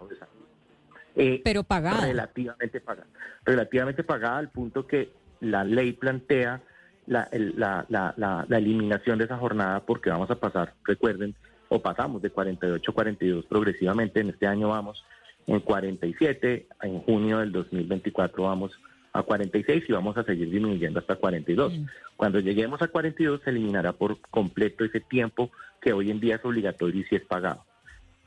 Eh, 1.16 1.40
pero 1.44 1.64
pagada. 1.64 2.06
Relativamente 2.06 2.80
pagada. 2.80 3.08
Relativamente 3.44 4.04
pagada 4.04 4.38
al 4.38 4.50
punto 4.50 4.86
que 4.86 5.10
la 5.40 5.64
ley 5.64 5.92
plantea 5.92 6.62
la, 7.06 7.28
la, 7.32 7.84
la, 7.88 8.44
la, 8.48 8.58
eliminación 8.58 9.18
de 9.18 9.24
esa 9.24 9.36
jornada 9.36 9.80
porque 9.80 10.10
vamos 10.10 10.30
a 10.30 10.36
pasar, 10.36 10.74
recuerden, 10.84 11.34
o 11.68 11.82
pasamos 11.82 12.22
de 12.22 12.30
48 12.30 12.90
a 12.90 12.94
42 12.94 13.44
progresivamente. 13.46 14.20
En 14.20 14.30
este 14.30 14.46
año 14.46 14.68
vamos 14.68 15.04
en 15.46 15.60
47, 15.60 16.68
en 16.82 17.00
junio 17.00 17.38
del 17.38 17.52
2024 17.52 18.44
vamos 18.44 18.72
a 19.14 19.22
46 19.22 19.84
y 19.88 19.92
vamos 19.92 20.18
a 20.18 20.24
seguir 20.24 20.50
disminuyendo 20.50 20.98
hasta 20.98 21.14
42. 21.14 21.72
Mm. 21.72 21.86
Cuando 22.16 22.40
lleguemos 22.40 22.82
a 22.82 22.88
42 22.88 23.40
se 23.42 23.50
eliminará 23.50 23.92
por 23.92 24.20
completo 24.30 24.84
ese 24.84 25.00
tiempo 25.00 25.50
que 25.80 25.92
hoy 25.92 26.10
en 26.10 26.20
día 26.20 26.36
es 26.36 26.44
obligatorio 26.44 27.00
y 27.00 27.04
si 27.04 27.14
es 27.14 27.22
pagado. 27.22 27.64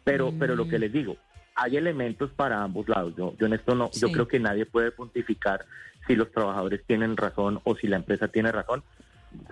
Pero, 0.06 0.34
pero 0.40 0.56
lo 0.56 0.68
que 0.68 0.78
mm. 0.78 0.82
les 0.82 0.94
digo, 0.94 1.18
hay 1.56 1.76
elementos 1.76 2.32
para 2.32 2.64
ambos 2.64 2.88
lados. 2.88 3.14
Yo, 3.18 3.36
yo 3.38 3.48
en 3.48 3.54
esto 3.54 3.76
no, 3.76 3.92
yo 3.92 4.10
creo 4.12 4.28
que 4.30 4.40
nadie 4.40 4.66
puede 4.66 4.92
pontificar 4.92 5.66
si 6.08 6.16
los 6.16 6.32
trabajadores 6.32 6.82
tienen 6.86 7.18
razón 7.18 7.60
o 7.66 7.76
si 7.76 7.88
la 7.88 7.98
empresa 7.98 8.30
tiene 8.30 8.54
razón. 8.54 8.82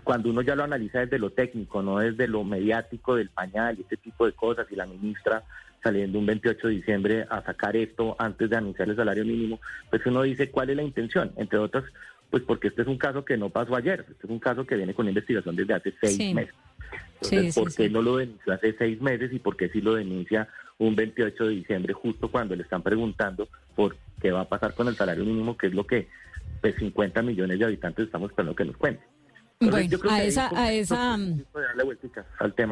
Cuando 0.05 0.29
uno 0.29 0.41
ya 0.41 0.55
lo 0.55 0.63
analiza 0.63 0.99
desde 0.99 1.19
lo 1.19 1.31
técnico, 1.31 1.81
no 1.81 1.99
desde 1.99 2.29
lo 2.29 2.45
mediático 2.45 3.15
del 3.15 3.29
pañal 3.29 3.77
y 3.77 3.81
este 3.81 3.97
tipo 3.97 4.25
de 4.25 4.31
cosas, 4.31 4.67
y 4.71 4.75
la 4.77 4.85
ministra 4.85 5.43
saliendo 5.85 6.17
un 6.17 6.25
28 6.25 6.67
de 6.67 6.73
diciembre 6.73 7.25
a 7.29 7.43
sacar 7.43 7.77
esto 7.77 8.15
antes 8.17 8.49
de 8.49 8.55
anunciar 8.55 8.89
el 8.89 8.95
salario 8.95 9.23
mínimo, 9.23 9.59
pues 9.91 10.03
uno 10.07 10.23
dice 10.23 10.49
cuál 10.49 10.71
es 10.71 10.75
la 10.77 10.81
intención, 10.81 11.31
entre 11.37 11.59
otras, 11.59 11.83
Pues 12.31 12.41
porque 12.41 12.69
este 12.69 12.81
es 12.81 12.87
un 12.87 12.97
caso 12.97 13.23
que 13.23 13.37
no 13.37 13.49
pasó 13.49 13.75
ayer, 13.75 14.03
este 14.09 14.25
es 14.25 14.29
un 14.31 14.39
caso 14.39 14.65
que 14.65 14.75
viene 14.75 14.95
con 14.95 15.07
investigación 15.07 15.55
desde 15.55 15.75
hace 15.75 15.93
seis 16.01 16.33
meses. 16.33 16.55
Entonces, 17.21 17.53
¿por 17.53 17.71
qué 17.71 17.87
no 17.87 18.01
lo 18.01 18.17
denunció 18.17 18.51
hace 18.51 18.73
seis 18.73 18.99
meses 18.99 19.31
y 19.31 19.37
por 19.37 19.55
qué 19.55 19.69
sí 19.69 19.79
lo 19.79 19.93
denuncia 19.93 20.47
un 20.79 20.95
28 20.95 21.45
de 21.45 21.53
diciembre 21.53 21.93
justo 21.93 22.31
cuando 22.31 22.55
le 22.55 22.63
están 22.63 22.81
preguntando 22.81 23.47
por 23.75 23.95
qué 24.19 24.31
va 24.31 24.41
a 24.41 24.49
pasar 24.49 24.73
con 24.73 24.87
el 24.87 24.95
salario 24.95 25.23
mínimo, 25.23 25.55
que 25.55 25.67
es 25.67 25.73
lo 25.75 25.85
que 25.85 26.07
pues 26.61 26.75
50 26.77 27.21
millones 27.21 27.59
de 27.59 27.65
habitantes 27.65 28.05
estamos 28.07 28.31
esperando 28.31 28.55
que 28.55 28.65
nos 28.65 28.75
cuente? 28.75 29.03
Bueno, 29.59 29.77
a 30.09 30.23
esa, 30.23 30.49
a 30.53 30.73
esa, 30.73 31.17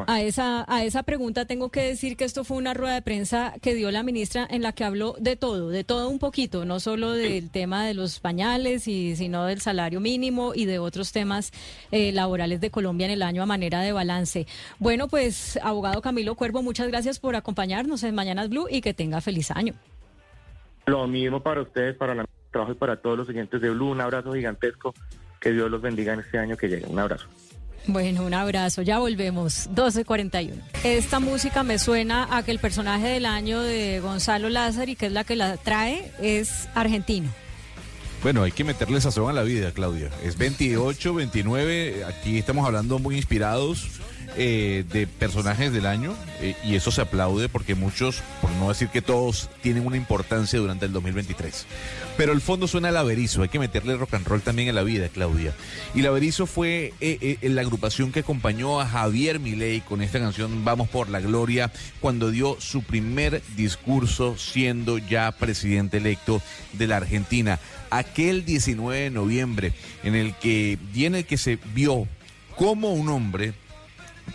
a 0.06 0.20
esa, 0.20 0.64
a 0.68 0.84
esa 0.84 1.02
pregunta 1.02 1.46
tengo 1.46 1.70
que 1.70 1.80
decir 1.80 2.16
que 2.16 2.24
esto 2.24 2.44
fue 2.44 2.58
una 2.58 2.74
rueda 2.74 2.94
de 2.94 3.02
prensa 3.02 3.54
que 3.62 3.74
dio 3.74 3.90
la 3.90 4.02
ministra 4.02 4.46
en 4.50 4.62
la 4.62 4.72
que 4.72 4.84
habló 4.84 5.14
de 5.18 5.36
todo, 5.36 5.70
de 5.70 5.82
todo 5.82 6.10
un 6.10 6.18
poquito, 6.18 6.66
no 6.66 6.80
solo 6.80 7.12
del 7.12 7.50
tema 7.50 7.86
de 7.86 7.94
los 7.94 8.20
pañales 8.20 8.86
y 8.86 9.16
sino 9.16 9.46
del 9.46 9.60
salario 9.60 10.00
mínimo 10.00 10.52
y 10.54 10.66
de 10.66 10.78
otros 10.78 11.12
temas 11.12 11.52
eh, 11.90 12.12
laborales 12.12 12.60
de 12.60 12.70
Colombia 12.70 13.06
en 13.06 13.12
el 13.12 13.22
año 13.22 13.42
a 13.42 13.46
manera 13.46 13.80
de 13.80 13.92
balance. 13.92 14.46
Bueno, 14.78 15.08
pues 15.08 15.58
abogado 15.62 16.02
Camilo 16.02 16.34
Cuervo, 16.34 16.62
muchas 16.62 16.88
gracias 16.88 17.18
por 17.18 17.34
acompañarnos 17.34 18.02
en 18.02 18.14
Mañanas 18.14 18.50
Blue 18.50 18.66
y 18.68 18.82
que 18.82 18.92
tenga 18.92 19.22
feliz 19.22 19.50
año. 19.50 19.74
Lo 20.86 21.06
mismo 21.06 21.42
para 21.42 21.62
ustedes, 21.62 21.96
para 21.96 22.12
el 22.12 22.26
trabajo 22.50 22.72
y 22.72 22.74
para 22.74 22.96
todos 22.96 23.16
los 23.16 23.28
oyentes 23.28 23.58
de 23.60 23.70
Blue. 23.70 23.90
Un 23.90 24.02
abrazo 24.02 24.34
gigantesco 24.34 24.94
que 25.44 25.52
Dios 25.52 25.70
los 25.70 25.82
bendiga 25.82 26.14
en 26.14 26.20
este 26.20 26.38
año 26.38 26.56
que 26.56 26.68
llegue. 26.68 26.86
Un 26.86 26.98
abrazo. 26.98 27.26
Bueno, 27.86 28.24
un 28.24 28.32
abrazo. 28.32 28.80
Ya 28.80 28.98
volvemos. 28.98 29.68
12.41. 29.74 30.54
Esta 30.84 31.20
música 31.20 31.62
me 31.62 31.78
suena 31.78 32.34
a 32.34 32.42
que 32.42 32.50
el 32.50 32.58
personaje 32.58 33.08
del 33.08 33.26
año 33.26 33.60
de 33.60 34.00
Gonzalo 34.00 34.48
Lázaro, 34.48 34.90
que 34.98 35.06
es 35.06 35.12
la 35.12 35.24
que 35.24 35.36
la 35.36 35.58
trae, 35.58 36.10
es 36.18 36.66
argentino. 36.74 37.28
Bueno, 38.22 38.42
hay 38.42 38.52
que 38.52 38.64
meterle 38.64 39.02
sazón 39.02 39.28
a 39.28 39.34
la 39.34 39.42
vida, 39.42 39.70
Claudia. 39.72 40.08
Es 40.24 40.38
28, 40.38 41.12
29. 41.12 42.04
Aquí 42.06 42.38
estamos 42.38 42.66
hablando 42.66 42.98
muy 42.98 43.16
inspirados 43.16 44.00
eh, 44.36 44.84
de 44.92 45.06
personajes 45.06 45.72
del 45.72 45.86
año 45.86 46.14
eh, 46.40 46.56
y 46.64 46.74
eso 46.74 46.90
se 46.90 47.00
aplaude 47.00 47.48
porque 47.48 47.74
muchos, 47.74 48.22
por 48.40 48.50
no 48.52 48.68
decir 48.68 48.88
que 48.88 49.02
todos, 49.02 49.48
tienen 49.62 49.86
una 49.86 49.96
importancia 49.96 50.58
durante 50.58 50.86
el 50.86 50.92
2023. 50.92 51.66
Pero 52.16 52.32
el 52.32 52.40
fondo 52.40 52.66
suena 52.66 52.88
al 52.88 52.96
Averizo, 52.96 53.42
hay 53.42 53.48
que 53.48 53.58
meterle 53.58 53.96
rock 53.96 54.14
and 54.14 54.26
roll 54.26 54.40
también 54.40 54.68
en 54.68 54.74
la 54.74 54.82
vida, 54.82 55.08
Claudia. 55.08 55.52
Y 55.94 56.00
el 56.00 56.06
Averizo 56.06 56.46
fue 56.46 56.92
eh, 57.00 57.38
la 57.42 57.60
agrupación 57.60 58.12
que 58.12 58.20
acompañó 58.20 58.80
a 58.80 58.86
Javier 58.86 59.40
Milei 59.40 59.80
con 59.80 60.02
esta 60.02 60.18
canción 60.18 60.64
Vamos 60.64 60.88
por 60.88 61.08
la 61.08 61.20
Gloria 61.20 61.72
cuando 62.00 62.30
dio 62.30 62.56
su 62.60 62.82
primer 62.82 63.42
discurso 63.56 64.36
siendo 64.36 64.98
ya 64.98 65.32
presidente 65.32 65.98
electo 65.98 66.42
de 66.72 66.86
la 66.86 66.96
Argentina. 66.96 67.58
Aquel 67.90 68.44
19 68.44 68.98
de 68.98 69.10
noviembre 69.10 69.72
en 70.02 70.14
el 70.14 70.34
que 70.34 70.78
viene 70.92 71.24
que 71.24 71.38
se 71.38 71.58
vio 71.74 72.08
como 72.56 72.92
un 72.92 73.08
hombre 73.08 73.54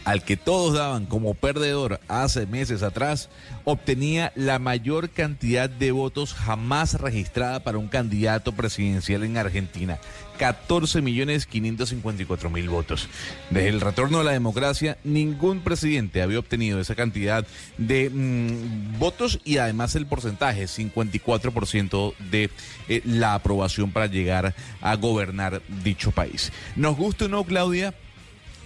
al 0.05 0.23
que 0.23 0.37
todos 0.37 0.73
daban 0.73 1.05
como 1.05 1.33
perdedor 1.33 1.99
hace 2.07 2.45
meses 2.45 2.83
atrás, 2.83 3.29
obtenía 3.63 4.31
la 4.35 4.59
mayor 4.59 5.09
cantidad 5.09 5.69
de 5.69 5.91
votos 5.91 6.33
jamás 6.33 6.99
registrada 6.99 7.61
para 7.63 7.77
un 7.77 7.87
candidato 7.87 8.53
presidencial 8.53 9.23
en 9.23 9.37
Argentina. 9.37 9.99
14 10.39 11.01
millones 11.01 11.45
554 11.45 12.49
mil 12.49 12.69
votos. 12.69 13.09
Desde 13.49 13.67
el 13.67 13.81
retorno 13.81 14.21
a 14.21 14.23
la 14.23 14.31
democracia, 14.31 14.97
ningún 15.03 15.59
presidente 15.59 16.21
había 16.21 16.39
obtenido 16.39 16.79
esa 16.79 16.95
cantidad 16.95 17.45
de 17.77 18.09
mm, 18.09 18.97
votos 18.97 19.39
y 19.43 19.57
además 19.57 19.95
el 19.95 20.07
porcentaje, 20.07 20.63
54% 20.63 22.15
de 22.31 22.49
eh, 22.87 23.01
la 23.03 23.33
aprobación 23.33 23.91
para 23.91 24.07
llegar 24.07 24.55
a 24.81 24.95
gobernar 24.95 25.61
dicho 25.83 26.11
país. 26.11 26.53
Nos 26.77 26.95
gusta 26.95 27.25
o 27.25 27.27
no, 27.27 27.43
Claudia, 27.43 27.93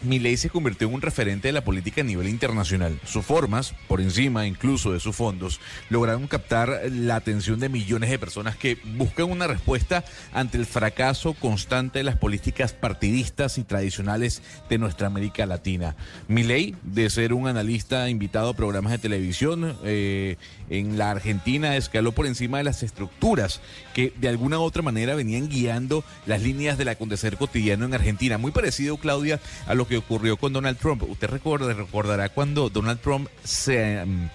Milei 0.04 0.38
se 0.38 0.50
convirtió 0.50 0.88
en 0.88 0.94
un 0.94 1.02
referente 1.02 1.48
de 1.48 1.54
la 1.54 1.64
política 1.64 2.02
a 2.02 2.04
nivel 2.04 2.28
internacional. 2.28 3.00
Sus 3.06 3.26
formas, 3.26 3.74
por 3.88 4.02
encima 4.02 4.46
incluso 4.46 4.92
de 4.92 5.00
sus 5.00 5.16
fondos, 5.16 5.60
lograron 5.90 6.28
captar 6.28 6.82
la 6.92 7.16
atención 7.16 7.60
de 7.60 7.70
millones 7.70 8.10
de 8.10 8.20
personas 8.20 8.56
que 8.56 8.78
buscan 8.98 9.32
una 9.32 9.48
respuesta 9.48 10.04
ante 10.34 10.58
el 10.58 10.66
fracaso 10.66 11.34
constante 11.34 12.00
de 12.00 12.04
las 12.04 12.18
políticas 12.18 12.74
partidistas 12.74 13.58
y 13.58 13.64
tradicionales 13.64 14.42
de 14.70 14.78
nuestra 14.78 15.08
América 15.08 15.46
Latina. 15.46 15.96
Milei, 16.28 16.76
de 16.84 17.10
ser 17.10 17.34
un 17.34 17.48
analista 17.48 18.10
invitado 18.10 18.50
a 18.50 18.56
programas 18.56 18.92
de 18.92 18.98
televisión 18.98 19.78
eh, 19.84 20.38
en 20.70 20.98
la 20.98 21.12
Argentina, 21.12 21.76
escaló 21.78 22.12
por 22.12 22.26
encima 22.26 22.58
de 22.58 22.64
las 22.66 22.84
estructuras 22.84 23.62
que 23.94 24.14
de 24.18 24.28
alguna 24.28 24.60
u 24.60 24.64
otra 24.64 24.82
manera 24.82 25.16
venían 25.16 25.50
guiando 25.50 26.04
las 26.26 26.42
líneas 26.42 26.78
del 26.78 26.90
acontecer 26.90 27.38
cotidiano 27.38 27.86
en 27.86 27.94
Argentina. 27.94 28.38
Muy 28.38 28.52
parecido, 28.52 28.98
Claudia, 28.98 29.40
a 29.68 29.74
lo 29.76 29.88
que 29.88 29.93
ocurrió 29.98 30.38
con 30.38 30.54
Donald 30.54 30.78
Trump. 30.78 31.04
Usted 31.04 31.30
recuerda, 31.30 31.74
recordará 31.74 32.30
cuando 32.30 32.70
Donald 32.70 33.00
Trump 33.00 33.30
se, 33.44 34.06
mm, 34.06 34.30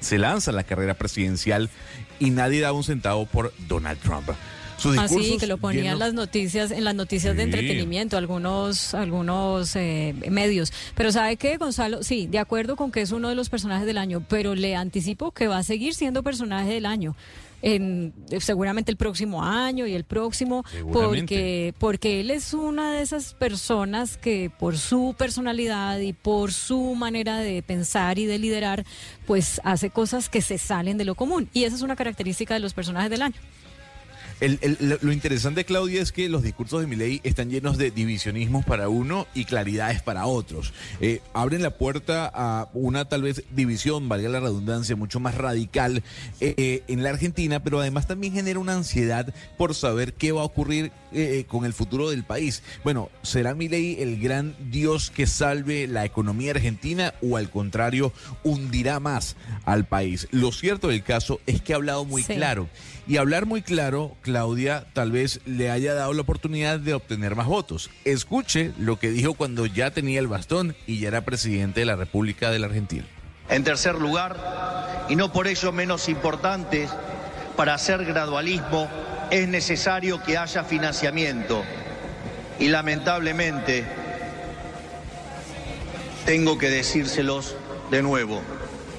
se 0.00 0.18
lanza 0.18 0.50
a 0.50 0.54
la 0.54 0.64
carrera 0.64 0.94
presidencial 0.94 1.70
y 2.18 2.30
nadie 2.30 2.60
daba 2.60 2.76
un 2.76 2.84
centavo 2.84 3.26
por 3.26 3.52
Donald 3.68 3.98
Trump. 4.00 4.30
Así 4.98 5.34
ah, 5.34 5.38
que 5.38 5.46
lo 5.46 5.58
ponían 5.58 5.98
las 5.98 6.14
noticias, 6.14 6.70
en 6.70 6.84
las 6.84 6.94
noticias 6.94 7.36
de 7.36 7.42
entretenimiento, 7.42 8.16
algunos, 8.16 8.94
algunos 8.94 9.76
eh, 9.76 10.14
medios. 10.30 10.72
Pero 10.94 11.12
¿sabe 11.12 11.36
qué, 11.36 11.56
Gonzalo? 11.58 12.02
Sí, 12.02 12.26
de 12.26 12.38
acuerdo 12.38 12.76
con 12.76 12.90
que 12.90 13.02
es 13.02 13.12
uno 13.12 13.28
de 13.28 13.34
los 13.34 13.50
personajes 13.50 13.86
del 13.86 13.98
año, 13.98 14.24
pero 14.28 14.54
le 14.54 14.76
anticipo 14.76 15.32
que 15.32 15.48
va 15.48 15.58
a 15.58 15.62
seguir 15.62 15.94
siendo 15.94 16.22
personaje 16.22 16.72
del 16.72 16.86
año 16.86 17.14
en 17.62 18.14
seguramente 18.38 18.90
el 18.90 18.96
próximo 18.96 19.42
año 19.42 19.86
y 19.86 19.94
el 19.94 20.04
próximo, 20.04 20.64
porque, 20.92 21.74
porque 21.78 22.20
él 22.20 22.30
es 22.30 22.54
una 22.54 22.92
de 22.92 23.02
esas 23.02 23.34
personas 23.34 24.16
que 24.16 24.50
por 24.50 24.78
su 24.78 25.14
personalidad 25.16 25.98
y 25.98 26.12
por 26.12 26.52
su 26.52 26.94
manera 26.94 27.38
de 27.38 27.62
pensar 27.62 28.18
y 28.18 28.26
de 28.26 28.38
liderar, 28.38 28.84
pues 29.26 29.60
hace 29.64 29.90
cosas 29.90 30.28
que 30.28 30.42
se 30.42 30.58
salen 30.58 30.98
de 30.98 31.04
lo 31.04 31.14
común. 31.14 31.48
Y 31.52 31.64
esa 31.64 31.76
es 31.76 31.82
una 31.82 31.96
característica 31.96 32.54
de 32.54 32.60
los 32.60 32.74
personajes 32.74 33.10
del 33.10 33.22
año 33.22 33.36
lo 34.40 35.12
interesante, 35.12 35.64
Claudia, 35.64 36.00
es 36.00 36.12
que 36.12 36.28
los 36.28 36.42
discursos 36.42 36.80
de 36.80 36.86
Milei 36.86 37.20
están 37.24 37.50
llenos 37.50 37.76
de 37.76 37.90
divisionismos 37.90 38.64
para 38.64 38.88
uno 38.88 39.26
y 39.34 39.44
claridades 39.44 40.02
para 40.02 40.26
otros. 40.26 40.72
Eh, 41.00 41.20
abren 41.34 41.62
la 41.62 41.70
puerta 41.70 42.30
a 42.32 42.68
una 42.72 43.04
tal 43.04 43.22
vez 43.22 43.44
división, 43.54 44.08
valga 44.08 44.28
la 44.28 44.40
redundancia, 44.40 44.96
mucho 44.96 45.20
más 45.20 45.34
radical 45.34 46.02
eh, 46.40 46.82
en 46.88 47.02
la 47.02 47.10
Argentina, 47.10 47.62
pero 47.62 47.80
además 47.80 48.06
también 48.06 48.32
genera 48.32 48.58
una 48.58 48.74
ansiedad 48.74 49.32
por 49.58 49.74
saber 49.74 50.14
qué 50.14 50.32
va 50.32 50.40
a 50.40 50.44
ocurrir 50.44 50.90
eh, 51.12 51.44
con 51.48 51.64
el 51.64 51.72
futuro 51.72 52.10
del 52.10 52.24
país. 52.24 52.62
Bueno, 52.84 53.10
¿será 53.22 53.54
Milei 53.54 54.00
el 54.00 54.20
gran 54.20 54.54
dios 54.70 55.10
que 55.10 55.26
salve 55.26 55.86
la 55.86 56.04
economía 56.04 56.52
argentina 56.52 57.14
o 57.20 57.36
al 57.36 57.50
contrario 57.50 58.12
hundirá 58.44 59.00
más 59.00 59.36
al 59.64 59.86
país? 59.86 60.28
Lo 60.30 60.52
cierto 60.52 60.88
del 60.88 61.02
caso 61.02 61.40
es 61.46 61.60
que 61.60 61.72
ha 61.72 61.76
hablado 61.76 62.04
muy 62.04 62.22
claro 62.22 62.68
y 63.10 63.16
hablar 63.16 63.44
muy 63.44 63.60
claro, 63.60 64.16
Claudia, 64.22 64.86
tal 64.92 65.10
vez 65.10 65.40
le 65.44 65.68
haya 65.68 65.94
dado 65.94 66.12
la 66.12 66.22
oportunidad 66.22 66.78
de 66.78 66.94
obtener 66.94 67.34
más 67.34 67.48
votos. 67.48 67.90
Escuche 68.04 68.72
lo 68.78 69.00
que 69.00 69.10
dijo 69.10 69.34
cuando 69.34 69.66
ya 69.66 69.90
tenía 69.90 70.20
el 70.20 70.28
bastón 70.28 70.76
y 70.86 71.00
ya 71.00 71.08
era 71.08 71.22
presidente 71.22 71.80
de 71.80 71.86
la 71.86 71.96
República 71.96 72.52
de 72.52 72.60
la 72.60 72.68
Argentina. 72.68 73.04
En 73.48 73.64
tercer 73.64 73.96
lugar, 73.96 74.36
y 75.08 75.16
no 75.16 75.32
por 75.32 75.48
ello 75.48 75.72
menos 75.72 76.08
importante, 76.08 76.88
para 77.56 77.74
hacer 77.74 78.04
gradualismo 78.04 78.88
es 79.32 79.48
necesario 79.48 80.22
que 80.22 80.38
haya 80.38 80.62
financiamiento. 80.62 81.64
Y 82.60 82.68
lamentablemente, 82.68 83.86
tengo 86.26 86.58
que 86.58 86.70
decírselos 86.70 87.56
de 87.90 88.02
nuevo, 88.02 88.40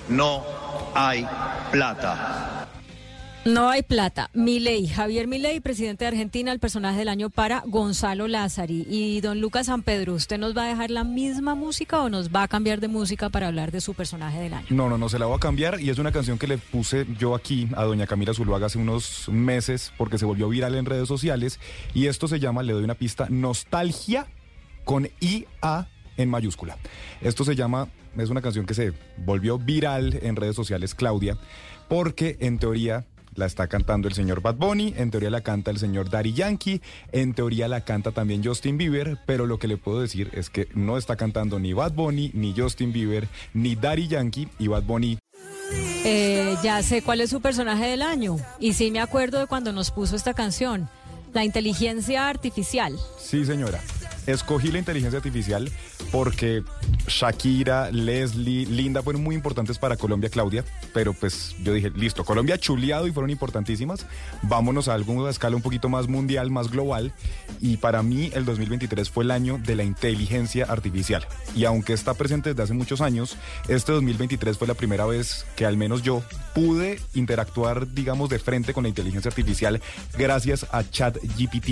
no 0.09 0.43
hay 0.95 1.25
plata. 1.71 2.60
No 3.43 3.71
hay 3.71 3.81
plata. 3.81 4.29
Milei, 4.35 4.87
Javier 4.87 5.27
Milei, 5.27 5.61
presidente 5.61 6.03
de 6.03 6.09
Argentina, 6.09 6.51
el 6.51 6.59
personaje 6.59 6.99
del 6.99 7.09
año 7.09 7.31
para 7.31 7.63
Gonzalo 7.65 8.27
Lázari. 8.27 8.85
Y 8.87 9.19
don 9.19 9.41
Lucas 9.41 9.65
San 9.65 9.81
Pedro, 9.81 10.13
¿usted 10.13 10.37
nos 10.37 10.55
va 10.55 10.65
a 10.65 10.67
dejar 10.67 10.91
la 10.91 11.03
misma 11.03 11.55
música 11.55 12.03
o 12.03 12.09
nos 12.09 12.29
va 12.29 12.43
a 12.43 12.47
cambiar 12.47 12.79
de 12.79 12.87
música 12.87 13.31
para 13.31 13.47
hablar 13.47 13.71
de 13.71 13.81
su 13.81 13.95
personaje 13.95 14.39
del 14.39 14.53
año? 14.53 14.67
No, 14.69 14.89
no, 14.89 14.99
no, 14.99 15.09
se 15.09 15.17
la 15.17 15.25
voy 15.25 15.37
a 15.37 15.39
cambiar 15.39 15.81
y 15.81 15.89
es 15.89 15.97
una 15.97 16.11
canción 16.11 16.37
que 16.37 16.45
le 16.45 16.59
puse 16.59 17.07
yo 17.17 17.33
aquí 17.33 17.67
a 17.75 17.83
doña 17.83 18.05
Camila 18.05 18.35
Zuluaga 18.35 18.67
hace 18.67 18.77
unos 18.77 19.27
meses 19.29 19.91
porque 19.97 20.19
se 20.19 20.25
volvió 20.25 20.47
viral 20.47 20.75
en 20.75 20.85
redes 20.85 21.07
sociales 21.07 21.59
y 21.95 22.05
esto 22.05 22.27
se 22.27 22.39
llama, 22.39 22.61
le 22.61 22.73
doy 22.73 22.83
una 22.83 22.93
pista, 22.93 23.25
Nostalgia 23.27 24.27
con 24.83 25.09
IA 25.19 25.89
en 26.17 26.29
mayúscula. 26.29 26.77
Esto 27.21 27.43
se 27.43 27.55
llama, 27.55 27.89
es 28.17 28.29
una 28.29 28.43
canción 28.43 28.67
que 28.67 28.75
se 28.75 28.93
volvió 29.17 29.57
viral 29.57 30.19
en 30.21 30.35
redes 30.35 30.55
sociales, 30.55 30.93
Claudia, 30.93 31.39
porque 31.87 32.37
en 32.39 32.59
teoría 32.59 33.07
la 33.35 33.45
está 33.45 33.67
cantando 33.67 34.07
el 34.07 34.13
señor 34.13 34.41
Bad 34.41 34.55
Bunny, 34.55 34.93
en 34.97 35.11
teoría 35.11 35.29
la 35.29 35.41
canta 35.41 35.71
el 35.71 35.77
señor 35.77 36.09
Daddy 36.09 36.33
Yankee, 36.33 36.81
en 37.11 37.33
teoría 37.33 37.67
la 37.67 37.81
canta 37.81 38.11
también 38.11 38.43
Justin 38.43 38.77
Bieber, 38.77 39.17
pero 39.25 39.45
lo 39.45 39.59
que 39.59 39.67
le 39.67 39.77
puedo 39.77 40.01
decir 40.01 40.29
es 40.33 40.49
que 40.49 40.67
no 40.73 40.97
está 40.97 41.15
cantando 41.15 41.59
ni 41.59 41.73
Bad 41.73 41.93
Bunny, 41.93 42.31
ni 42.33 42.53
Justin 42.55 42.91
Bieber, 42.91 43.27
ni 43.53 43.75
Daddy 43.75 44.07
Yankee 44.07 44.47
y 44.59 44.67
Bad 44.67 44.83
Bunny. 44.83 45.17
Eh, 46.03 46.55
ya 46.63 46.81
sé 46.83 47.01
cuál 47.01 47.21
es 47.21 47.29
su 47.29 47.41
personaje 47.41 47.85
del 47.85 48.01
año 48.01 48.37
y 48.59 48.73
sí 48.73 48.91
me 48.91 48.99
acuerdo 48.99 49.39
de 49.39 49.47
cuando 49.47 49.71
nos 49.71 49.91
puso 49.91 50.15
esta 50.15 50.33
canción. 50.33 50.89
La 51.33 51.45
inteligencia 51.45 52.27
artificial. 52.27 52.97
Sí, 53.17 53.45
señora. 53.45 53.79
Escogí 54.27 54.71
la 54.71 54.79
inteligencia 54.79 55.17
artificial 55.17 55.71
porque 56.11 56.63
Shakira, 57.07 57.89
Leslie, 57.89 58.65
Linda 58.65 59.01
fueron 59.01 59.23
muy 59.23 59.33
importantes 59.33 59.77
para 59.77 59.95
Colombia, 59.95 60.29
Claudia, 60.29 60.65
pero 60.93 61.13
pues 61.13 61.55
yo 61.63 61.73
dije, 61.73 61.89
listo, 61.91 62.25
Colombia 62.25 62.57
chuleado 62.57 63.07
y 63.07 63.11
fueron 63.11 63.29
importantísimas, 63.29 64.05
vámonos 64.41 64.89
a 64.89 64.93
alguna 64.93 65.29
escala 65.29 65.55
un 65.55 65.61
poquito 65.61 65.87
más 65.87 66.07
mundial, 66.07 66.51
más 66.51 66.69
global, 66.69 67.13
y 67.61 67.77
para 67.77 68.03
mí 68.03 68.29
el 68.33 68.43
2023 68.43 69.09
fue 69.09 69.23
el 69.23 69.31
año 69.31 69.57
de 69.57 69.75
la 69.75 69.83
inteligencia 69.83 70.65
artificial. 70.65 71.25
Y 71.55 71.63
aunque 71.65 71.93
está 71.93 72.13
presente 72.13 72.49
desde 72.49 72.63
hace 72.63 72.73
muchos 72.73 72.99
años, 72.99 73.37
este 73.69 73.93
2023 73.93 74.57
fue 74.57 74.67
la 74.67 74.73
primera 74.73 75.05
vez 75.05 75.45
que 75.55 75.65
al 75.65 75.77
menos 75.77 76.01
yo 76.01 76.23
pude 76.53 76.99
interactuar, 77.13 77.93
digamos, 77.93 78.29
de 78.29 78.39
frente 78.39 78.73
con 78.73 78.83
la 78.83 78.89
inteligencia 78.89 79.29
artificial 79.29 79.81
gracias 80.17 80.65
a 80.71 80.83
ChatGPT, 80.83 81.69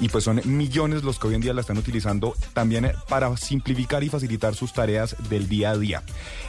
y 0.00 0.08
pues 0.08 0.24
son 0.24 0.40
millones 0.44 1.02
los 1.02 1.18
que 1.18 1.26
hoy 1.26 1.34
en 1.34 1.40
día 1.40 1.54
la 1.54 1.62
están 1.62 1.78
utilizando 1.78 2.34
también 2.54 2.92
para 3.08 3.36
simplificar 3.36 3.79
y 3.80 4.08
facilitar 4.08 4.54
sus 4.54 4.72
tareas 4.72 5.16
del 5.28 5.48
día 5.48 5.70
a 5.70 5.78
día. 5.78 6.02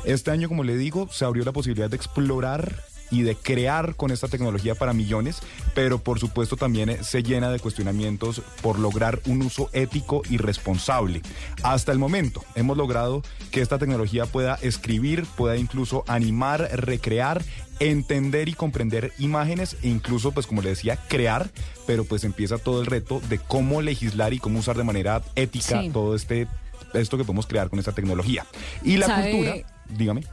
Este 0.05 0.31
año, 0.31 0.47
como 0.47 0.63
le 0.63 0.77
digo, 0.77 1.07
se 1.11 1.25
abrió 1.25 1.43
la 1.43 1.51
posibilidad 1.51 1.89
de 1.89 1.95
explorar 1.95 2.83
y 3.11 3.23
de 3.23 3.35
crear 3.35 3.95
con 3.95 4.11
esta 4.11 4.27
tecnología 4.27 4.73
para 4.73 4.93
millones, 4.93 5.41
pero 5.75 5.99
por 5.99 6.19
supuesto 6.19 6.55
también 6.55 7.03
se 7.03 7.23
llena 7.23 7.51
de 7.51 7.59
cuestionamientos 7.59 8.41
por 8.61 8.79
lograr 8.79 9.19
un 9.25 9.41
uso 9.41 9.69
ético 9.73 10.21
y 10.29 10.37
responsable. 10.37 11.21
Hasta 11.61 11.91
el 11.91 11.99
momento 11.99 12.43
hemos 12.55 12.77
logrado 12.77 13.21
que 13.51 13.61
esta 13.61 13.77
tecnología 13.77 14.25
pueda 14.25 14.57
escribir, 14.61 15.25
pueda 15.35 15.57
incluso 15.57 16.03
animar, 16.07 16.69
recrear 16.73 17.43
entender 17.81 18.47
y 18.47 18.53
comprender 18.53 19.11
imágenes 19.17 19.75
e 19.81 19.87
incluso, 19.89 20.31
pues 20.31 20.45
como 20.45 20.61
le 20.61 20.69
decía, 20.69 20.99
crear, 21.07 21.49
pero 21.87 22.05
pues 22.05 22.23
empieza 22.23 22.59
todo 22.59 22.79
el 22.79 22.85
reto 22.85 23.19
de 23.27 23.39
cómo 23.39 23.81
legislar 23.81 24.33
y 24.33 24.39
cómo 24.39 24.59
usar 24.59 24.77
de 24.77 24.83
manera 24.83 25.23
ética 25.35 25.81
todo 25.91 26.15
este 26.15 26.47
esto 26.93 27.17
que 27.17 27.23
podemos 27.23 27.47
crear 27.47 27.69
con 27.69 27.79
esta 27.79 27.91
tecnología. 27.91 28.45
Y 28.83 28.97
la 28.97 29.07
cultura, 29.07 29.55
dígame. 29.89 30.23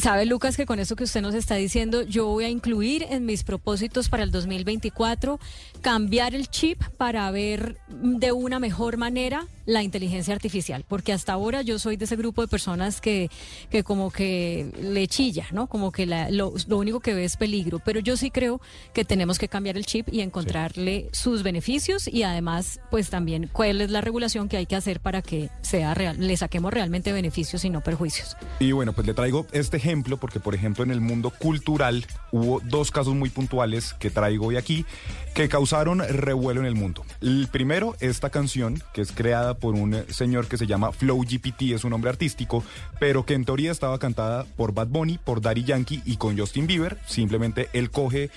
Sabe, 0.00 0.24
Lucas, 0.24 0.56
que 0.56 0.64
con 0.64 0.78
eso 0.78 0.96
que 0.96 1.04
usted 1.04 1.20
nos 1.20 1.34
está 1.34 1.56
diciendo, 1.56 2.00
yo 2.00 2.24
voy 2.24 2.44
a 2.44 2.48
incluir 2.48 3.04
en 3.10 3.26
mis 3.26 3.44
propósitos 3.44 4.08
para 4.08 4.22
el 4.22 4.30
2024 4.30 5.38
cambiar 5.82 6.34
el 6.34 6.48
chip 6.48 6.82
para 6.96 7.30
ver 7.30 7.76
de 7.88 8.32
una 8.32 8.58
mejor 8.58 8.96
manera 8.96 9.46
la 9.66 9.82
inteligencia 9.82 10.34
artificial, 10.34 10.84
porque 10.88 11.12
hasta 11.12 11.34
ahora 11.34 11.62
yo 11.62 11.78
soy 11.78 11.96
de 11.96 12.06
ese 12.06 12.16
grupo 12.16 12.40
de 12.40 12.48
personas 12.48 13.00
que, 13.00 13.30
que 13.70 13.84
como 13.84 14.10
que 14.10 14.72
le 14.80 15.06
chilla, 15.06 15.46
¿no? 15.52 15.66
Como 15.66 15.92
que 15.92 16.06
lo, 16.06 16.54
único 16.70 17.00
que 17.00 17.14
ve 17.14 17.24
es 17.24 17.36
peligro, 17.36 17.78
pero 17.78 18.00
yo 18.00 18.16
sí 18.16 18.30
creo 18.30 18.60
que 18.94 19.04
tenemos 19.04 19.38
que 19.38 19.48
cambiar 19.48 19.76
el 19.76 19.84
chip 19.86 20.08
y 20.10 20.22
encontrarle 20.22 21.08
sus 21.12 21.42
beneficios 21.42 22.08
y 22.08 22.22
además, 22.22 22.80
pues 22.90 23.10
también 23.10 23.50
cuál 23.52 23.82
es 23.82 23.90
la 23.90 24.00
regulación 24.00 24.48
que 24.48 24.56
hay 24.56 24.66
que 24.66 24.76
hacer 24.76 24.98
para 24.98 25.20
que 25.20 25.50
sea 25.60 25.94
real, 25.94 26.16
le 26.18 26.36
saquemos 26.36 26.72
realmente 26.72 27.12
beneficios 27.12 27.64
y 27.64 27.70
no 27.70 27.82
perjuicios. 27.82 28.36
Y 28.58 28.72
bueno, 28.72 28.92
pues 28.92 29.06
le 29.06 29.14
traigo 29.14 29.46
este 29.52 29.76
ejemplo 29.76 29.89
porque, 30.18 30.40
por 30.40 30.54
ejemplo, 30.54 30.84
en 30.84 30.90
el 30.90 31.00
mundo 31.00 31.30
cultural 31.30 32.06
hubo 32.32 32.60
dos 32.60 32.90
casos 32.90 33.14
muy 33.14 33.30
puntuales 33.30 33.94
que 33.94 34.10
traigo 34.10 34.46
hoy 34.46 34.56
aquí 34.56 34.86
que 35.34 35.48
causaron 35.48 36.00
revuelo 36.00 36.60
en 36.60 36.66
el 36.66 36.74
mundo. 36.74 37.04
El 37.20 37.48
primero, 37.50 37.96
esta 38.00 38.30
canción 38.30 38.82
que 38.92 39.00
es 39.00 39.12
creada 39.12 39.54
por 39.54 39.74
un 39.74 40.04
señor 40.08 40.48
que 40.48 40.56
se 40.56 40.66
llama 40.66 40.92
Flow 40.92 41.22
GPT, 41.22 41.72
es 41.74 41.84
un 41.84 41.92
hombre 41.92 42.10
artístico, 42.10 42.64
pero 42.98 43.24
que 43.24 43.34
en 43.34 43.44
teoría 43.44 43.70
estaba 43.70 43.98
cantada 43.98 44.44
por 44.56 44.72
Bad 44.72 44.88
Bunny, 44.88 45.18
por 45.18 45.40
Daddy 45.40 45.64
Yankee 45.64 46.02
y 46.04 46.16
con 46.16 46.38
Justin 46.38 46.66
Bieber. 46.66 46.98
Simplemente 47.06 47.68
él 47.72 47.90
coge 47.90 48.30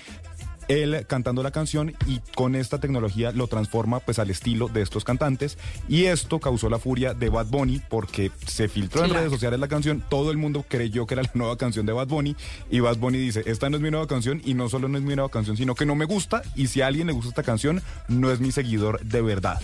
él 0.68 1.06
cantando 1.06 1.42
la 1.42 1.50
canción 1.50 1.94
y 2.06 2.20
con 2.34 2.54
esta 2.54 2.80
tecnología 2.80 3.32
lo 3.32 3.46
transforma 3.46 4.00
pues 4.00 4.18
al 4.18 4.30
estilo 4.30 4.68
de 4.68 4.82
estos 4.82 5.04
cantantes 5.04 5.58
y 5.88 6.04
esto 6.04 6.40
causó 6.40 6.68
la 6.68 6.78
furia 6.78 7.14
de 7.14 7.28
Bad 7.28 7.46
Bunny 7.46 7.80
porque 7.88 8.30
se 8.46 8.68
filtró 8.68 9.04
en 9.04 9.12
redes 9.12 9.30
sociales 9.30 9.60
la 9.60 9.68
canción, 9.68 10.02
todo 10.08 10.30
el 10.30 10.36
mundo 10.36 10.64
creyó 10.68 11.06
que 11.06 11.14
era 11.14 11.22
la 11.22 11.30
nueva 11.34 11.56
canción 11.56 11.86
de 11.86 11.92
Bad 11.92 12.08
Bunny 12.08 12.36
y 12.70 12.80
Bad 12.80 12.98
Bunny 12.98 13.18
dice, 13.18 13.42
esta 13.46 13.70
no 13.70 13.76
es 13.76 13.82
mi 13.82 13.90
nueva 13.90 14.06
canción 14.06 14.40
y 14.44 14.54
no 14.54 14.68
solo 14.68 14.88
no 14.88 14.98
es 14.98 15.04
mi 15.04 15.14
nueva 15.14 15.30
canción, 15.30 15.56
sino 15.56 15.74
que 15.74 15.86
no 15.86 15.94
me 15.94 16.04
gusta 16.04 16.42
y 16.54 16.68
si 16.68 16.80
a 16.80 16.86
alguien 16.86 17.06
le 17.06 17.12
gusta 17.12 17.30
esta 17.30 17.42
canción 17.42 17.82
no 18.08 18.30
es 18.30 18.40
mi 18.40 18.52
seguidor 18.52 19.00
de 19.00 19.22
verdad. 19.22 19.60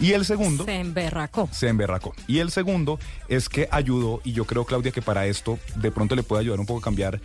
Y 0.00 0.12
el 0.12 0.24
segundo... 0.24 0.64
Se 0.64 0.80
emberracó. 0.80 1.48
Se 1.52 1.68
emberracó. 1.68 2.14
Y 2.26 2.38
el 2.38 2.50
segundo 2.50 2.98
es 3.28 3.48
que 3.48 3.68
ayudó, 3.70 4.20
y 4.24 4.32
yo 4.32 4.44
creo, 4.44 4.64
Claudia, 4.64 4.90
que 4.90 5.02
para 5.02 5.26
esto 5.26 5.58
de 5.76 5.90
pronto 5.90 6.16
le 6.16 6.22
puede 6.22 6.40
ayudar 6.40 6.58
un 6.58 6.66
poco 6.66 6.80
a 6.80 6.82
cambiar 6.82 7.20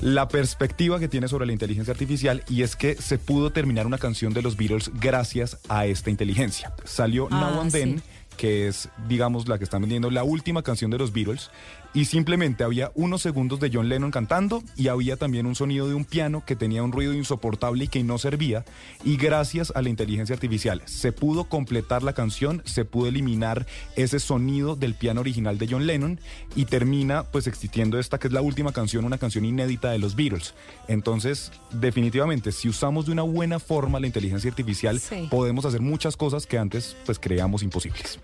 la 0.00 0.28
perspectiva 0.28 1.00
que 1.00 1.08
tiene 1.08 1.28
sobre 1.28 1.46
la 1.46 1.52
inteligencia 1.52 1.92
artificial, 1.92 2.44
y 2.48 2.62
es 2.62 2.71
que 2.76 2.96
se 2.96 3.18
pudo 3.18 3.50
terminar 3.50 3.86
una 3.86 3.98
canción 3.98 4.32
de 4.32 4.42
los 4.42 4.56
Beatles 4.56 4.90
gracias 4.94 5.58
a 5.68 5.86
esta 5.86 6.10
inteligencia. 6.10 6.72
Salió 6.84 7.28
ah, 7.30 7.40
Now 7.40 7.60
and 7.60 7.72
Then 7.72 8.02
que 8.36 8.66
es, 8.68 8.88
digamos, 9.08 9.48
la 9.48 9.58
que 9.58 9.64
están 9.64 9.82
vendiendo 9.82 10.10
la 10.10 10.24
última 10.24 10.62
canción 10.62 10.90
de 10.90 10.98
los 10.98 11.12
Beatles, 11.12 11.50
y 11.94 12.06
simplemente 12.06 12.64
había 12.64 12.90
unos 12.94 13.22
segundos 13.22 13.60
de 13.60 13.70
John 13.72 13.88
Lennon 13.88 14.10
cantando 14.10 14.62
y 14.76 14.88
había 14.88 15.16
también 15.16 15.46
un 15.46 15.54
sonido 15.54 15.88
de 15.88 15.94
un 15.94 16.04
piano 16.04 16.42
que 16.46 16.56
tenía 16.56 16.82
un 16.82 16.92
ruido 16.92 17.12
insoportable 17.12 17.84
y 17.84 17.88
que 17.88 18.02
no 18.02 18.18
servía, 18.18 18.64
y 19.04 19.16
gracias 19.16 19.72
a 19.74 19.82
la 19.82 19.90
inteligencia 19.90 20.34
artificial 20.34 20.82
se 20.86 21.12
pudo 21.12 21.44
completar 21.44 22.02
la 22.02 22.14
canción, 22.14 22.62
se 22.64 22.84
pudo 22.84 23.08
eliminar 23.08 23.66
ese 23.96 24.20
sonido 24.20 24.76
del 24.76 24.94
piano 24.94 25.20
original 25.20 25.58
de 25.58 25.68
John 25.68 25.86
Lennon 25.86 26.20
y 26.56 26.64
termina 26.64 27.24
pues 27.24 27.46
existiendo 27.46 27.98
esta 27.98 28.18
que 28.18 28.28
es 28.28 28.32
la 28.32 28.42
última 28.42 28.72
canción, 28.72 29.04
una 29.04 29.18
canción 29.18 29.44
inédita 29.44 29.90
de 29.90 29.98
los 29.98 30.16
Beatles. 30.16 30.54
Entonces, 30.88 31.52
definitivamente, 31.72 32.52
si 32.52 32.68
usamos 32.68 33.06
de 33.06 33.12
una 33.12 33.22
buena 33.22 33.58
forma 33.58 34.00
la 34.00 34.06
inteligencia 34.06 34.50
artificial, 34.50 35.00
podemos 35.30 35.64
hacer 35.64 35.80
muchas 35.80 36.16
cosas 36.16 36.46
que 36.46 36.58
antes 36.58 36.96
pues 37.04 37.18
creíamos 37.18 37.62
imposibles. 37.62 38.18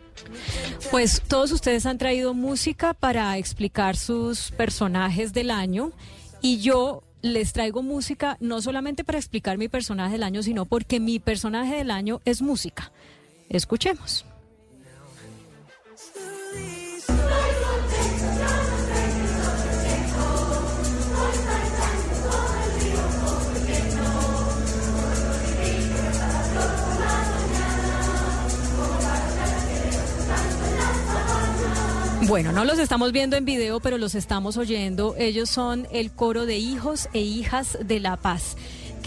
Pues 0.90 1.22
todos 1.26 1.52
ustedes 1.52 1.86
han 1.86 1.98
traído 1.98 2.34
música 2.34 2.92
para 2.92 3.36
explicar 3.38 3.57
sus 3.96 4.52
personajes 4.52 5.32
del 5.32 5.50
año 5.50 5.90
y 6.40 6.58
yo 6.58 7.02
les 7.22 7.52
traigo 7.52 7.82
música 7.82 8.36
no 8.40 8.62
solamente 8.62 9.04
para 9.04 9.18
explicar 9.18 9.58
mi 9.58 9.68
personaje 9.68 10.12
del 10.12 10.22
año, 10.22 10.42
sino 10.42 10.64
porque 10.64 11.00
mi 11.00 11.18
personaje 11.18 11.76
del 11.76 11.90
año 11.90 12.20
es 12.24 12.40
música. 12.40 12.92
Escuchemos. 13.48 14.24
Bueno, 32.26 32.52
no 32.52 32.64
los 32.64 32.78
estamos 32.78 33.12
viendo 33.12 33.36
en 33.36 33.44
video, 33.44 33.80
pero 33.80 33.96
los 33.96 34.14
estamos 34.14 34.56
oyendo. 34.56 35.14
Ellos 35.16 35.48
son 35.48 35.86
el 35.92 36.10
coro 36.10 36.46
de 36.46 36.58
hijos 36.58 37.08
e 37.12 37.20
hijas 37.20 37.78
de 37.82 38.00
la 38.00 38.16
paz 38.16 38.56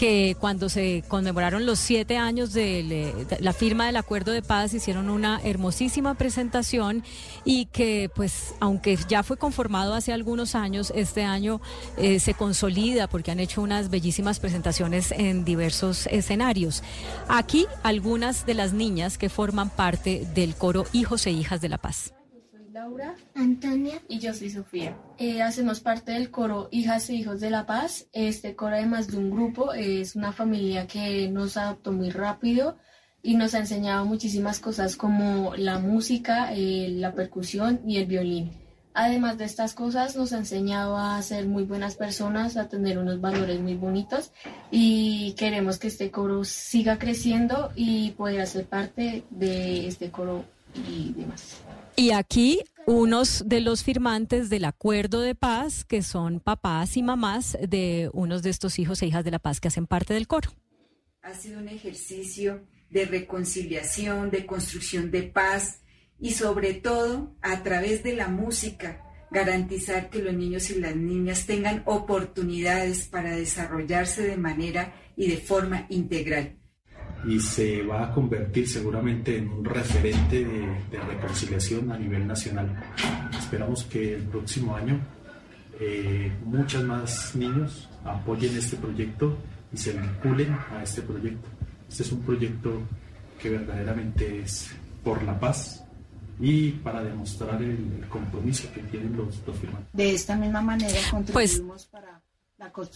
que 0.02 0.36
cuando 0.40 0.68
se 0.68 1.04
conmemoraron 1.06 1.66
los 1.66 1.78
siete 1.78 2.16
años 2.16 2.52
de, 2.52 3.26
la 3.38 3.52
firma 3.52 3.86
del 3.86 3.96
acuerdo 3.96 4.32
de 4.32 4.42
paz 4.42 4.74
hicieron 4.74 5.10
una 5.10 5.40
hermosísima 5.44 6.14
presentación 6.14 7.04
y 7.44 7.66
que 7.66 8.10
pues 8.14 8.54
aunque 8.58 8.98
ya 9.08 9.22
fue 9.22 9.36
conformado 9.36 9.94
hace 9.94 10.12
algunos 10.12 10.54
años, 10.54 10.92
este 10.96 11.22
año 11.22 11.60
eh, 11.98 12.18
se 12.18 12.34
consolida 12.34 13.06
porque 13.06 13.30
han 13.30 13.38
hecho 13.38 13.62
unas 13.62 13.90
bellísimas 13.90 14.40
presentaciones 14.40 15.12
en 15.12 15.44
diversos 15.44 16.06
escenarios. 16.08 16.82
Aquí 17.28 17.66
algunas 17.82 18.46
de 18.46 18.54
las 18.54 18.72
niñas 18.72 19.18
que 19.18 19.28
forman 19.28 19.70
parte 19.70 20.26
del 20.34 20.54
coro 20.54 20.84
Hijos 20.92 21.26
e 21.26 21.30
Hijas 21.30 21.60
de 21.60 21.68
la 21.68 21.78
Paz. 21.78 22.12
Laura, 22.82 23.14
Antonia 23.36 24.02
y 24.08 24.18
yo 24.18 24.34
soy 24.34 24.50
Sofía. 24.50 24.96
Eh, 25.16 25.40
hacemos 25.40 25.78
parte 25.78 26.10
del 26.10 26.32
coro 26.32 26.66
Hijas 26.72 27.08
e 27.10 27.14
Hijos 27.14 27.38
de 27.38 27.48
la 27.48 27.64
Paz. 27.64 28.08
Este 28.12 28.56
coro, 28.56 28.74
además 28.74 29.06
de 29.06 29.18
un 29.18 29.30
grupo, 29.30 29.72
es 29.72 30.16
una 30.16 30.32
familia 30.32 30.88
que 30.88 31.28
nos 31.28 31.56
adoptó 31.56 31.92
muy 31.92 32.10
rápido 32.10 32.76
y 33.22 33.36
nos 33.36 33.54
ha 33.54 33.60
enseñado 33.60 34.04
muchísimas 34.04 34.58
cosas 34.58 34.96
como 34.96 35.54
la 35.54 35.78
música, 35.78 36.52
eh, 36.54 36.88
la 36.90 37.14
percusión 37.14 37.82
y 37.86 37.98
el 37.98 38.06
violín. 38.06 38.50
Además 38.94 39.38
de 39.38 39.44
estas 39.44 39.74
cosas, 39.74 40.16
nos 40.16 40.32
ha 40.32 40.38
enseñado 40.38 40.96
a 40.96 41.22
ser 41.22 41.46
muy 41.46 41.62
buenas 41.62 41.94
personas, 41.94 42.56
a 42.56 42.68
tener 42.68 42.98
unos 42.98 43.20
valores 43.20 43.60
muy 43.60 43.76
bonitos 43.76 44.32
y 44.72 45.34
queremos 45.38 45.78
que 45.78 45.86
este 45.86 46.10
coro 46.10 46.42
siga 46.42 46.98
creciendo 46.98 47.70
y 47.76 48.10
poder 48.10 48.40
hacer 48.40 48.66
parte 48.66 49.22
de 49.30 49.86
este 49.86 50.10
coro 50.10 50.44
y 50.88 51.12
demás. 51.12 51.62
Y 51.96 52.10
aquí 52.10 52.60
unos 52.86 53.44
de 53.46 53.60
los 53.60 53.84
firmantes 53.84 54.50
del 54.50 54.64
acuerdo 54.64 55.20
de 55.20 55.34
paz, 55.34 55.84
que 55.84 56.02
son 56.02 56.40
papás 56.40 56.96
y 56.96 57.02
mamás 57.02 57.56
de 57.60 58.10
unos 58.12 58.42
de 58.42 58.50
estos 58.50 58.78
hijos 58.78 59.02
e 59.02 59.06
hijas 59.06 59.24
de 59.24 59.30
la 59.30 59.38
paz 59.38 59.60
que 59.60 59.68
hacen 59.68 59.86
parte 59.86 60.14
del 60.14 60.26
coro. 60.26 60.50
Ha 61.22 61.34
sido 61.34 61.60
un 61.60 61.68
ejercicio 61.68 62.66
de 62.90 63.04
reconciliación, 63.04 64.30
de 64.30 64.46
construcción 64.46 65.10
de 65.10 65.22
paz 65.22 65.82
y 66.18 66.32
sobre 66.32 66.74
todo 66.74 67.36
a 67.40 67.62
través 67.62 68.02
de 68.02 68.14
la 68.14 68.28
música 68.28 69.04
garantizar 69.30 70.10
que 70.10 70.22
los 70.22 70.34
niños 70.34 70.70
y 70.70 70.78
las 70.78 70.94
niñas 70.94 71.46
tengan 71.46 71.82
oportunidades 71.86 73.08
para 73.08 73.34
desarrollarse 73.34 74.22
de 74.22 74.36
manera 74.36 74.94
y 75.16 75.28
de 75.28 75.38
forma 75.38 75.86
integral. 75.88 76.58
Y 77.24 77.38
se 77.40 77.82
va 77.82 78.04
a 78.04 78.12
convertir 78.12 78.68
seguramente 78.68 79.36
en 79.36 79.48
un 79.48 79.64
referente 79.64 80.44
de, 80.44 80.98
reconciliación 80.98 81.90
a 81.92 81.98
nivel 81.98 82.26
nacional. 82.26 82.68
Esperamos 83.38 83.84
que 83.84 84.14
el 84.14 84.22
próximo 84.22 84.74
año 84.74 84.98
eh, 85.80 86.32
muchos 86.44 86.84
más 86.84 87.34
niños 87.36 87.88
apoyen 88.04 88.56
este 88.56 88.76
proyecto 88.76 89.36
y 89.72 89.76
se 89.76 89.92
vinculen 89.92 90.52
a 90.70 90.82
este 90.82 91.02
proyecto. 91.02 91.48
Este 91.88 92.02
es 92.02 92.12
un 92.12 92.22
proyecto 92.22 92.82
que 93.40 93.50
verdaderamente 93.50 94.40
es 94.40 94.70
por 95.02 95.22
la 95.22 95.38
paz 95.38 95.84
y 96.40 96.70
para 96.70 97.02
demostrar 97.02 97.62
el, 97.62 98.04
compromiso 98.08 98.70
que 98.72 98.80
tienen 98.82 99.16
los, 99.16 99.44
dos 99.44 99.56
firmantes. 99.56 99.88
De 99.92 100.14
esta 100.14 100.36
misma 100.36 100.60
manera 100.60 100.92
pues, 100.92 101.10
contribuimos 101.10 101.86
para 101.86 102.21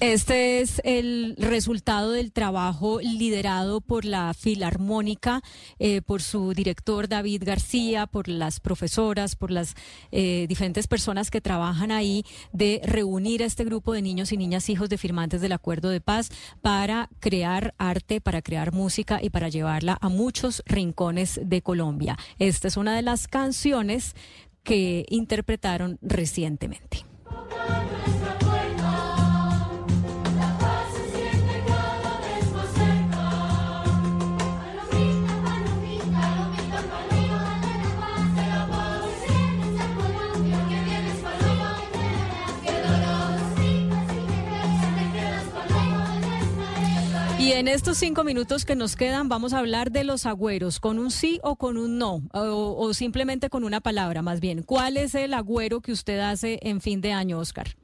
este 0.00 0.60
es 0.60 0.80
el 0.84 1.34
resultado 1.38 2.12
del 2.12 2.32
trabajo 2.32 3.00
liderado 3.00 3.80
por 3.80 4.04
la 4.04 4.32
Filarmónica, 4.34 5.42
eh, 5.78 6.02
por 6.02 6.22
su 6.22 6.54
director 6.54 7.08
David 7.08 7.42
García, 7.44 8.06
por 8.06 8.28
las 8.28 8.60
profesoras, 8.60 9.36
por 9.36 9.50
las 9.50 9.74
eh, 10.12 10.46
diferentes 10.48 10.86
personas 10.86 11.30
que 11.30 11.40
trabajan 11.40 11.90
ahí, 11.90 12.24
de 12.52 12.80
reunir 12.84 13.42
a 13.42 13.46
este 13.46 13.64
grupo 13.64 13.92
de 13.92 14.02
niños 14.02 14.32
y 14.32 14.36
niñas 14.36 14.68
hijos 14.68 14.88
de 14.88 14.98
firmantes 14.98 15.40
del 15.40 15.52
Acuerdo 15.52 15.88
de 15.88 16.00
Paz 16.00 16.30
para 16.62 17.08
crear 17.20 17.74
arte, 17.78 18.20
para 18.20 18.42
crear 18.42 18.72
música 18.72 19.20
y 19.22 19.30
para 19.30 19.48
llevarla 19.48 19.98
a 20.00 20.08
muchos 20.08 20.62
rincones 20.66 21.40
de 21.42 21.62
Colombia. 21.62 22.16
Esta 22.38 22.68
es 22.68 22.76
una 22.76 22.94
de 22.94 23.02
las 23.02 23.28
canciones 23.28 24.14
que 24.62 25.06
interpretaron 25.08 25.98
recientemente. 26.02 27.04
Y 47.46 47.52
en 47.52 47.68
estos 47.68 47.96
cinco 47.98 48.24
minutos 48.24 48.64
que 48.64 48.74
nos 48.74 48.96
quedan 48.96 49.28
vamos 49.28 49.52
a 49.52 49.60
hablar 49.60 49.92
de 49.92 50.02
los 50.02 50.26
agüeros, 50.26 50.80
con 50.80 50.98
un 50.98 51.12
sí 51.12 51.38
o 51.44 51.54
con 51.54 51.76
un 51.76 51.96
no, 51.96 52.22
o, 52.32 52.92
simplemente 52.92 53.50
con 53.50 53.62
una 53.62 53.80
palabra 53.80 54.20
más 54.20 54.40
bien. 54.40 54.64
¿Cuál 54.64 54.96
es 54.96 55.14
el 55.14 55.32
agüero 55.32 55.80
que 55.80 55.92
usted 55.92 56.18
hace 56.18 56.58
en 56.62 56.80
fin 56.80 57.00
de 57.00 57.12
año, 57.12 57.38
Oscar? 57.38 57.76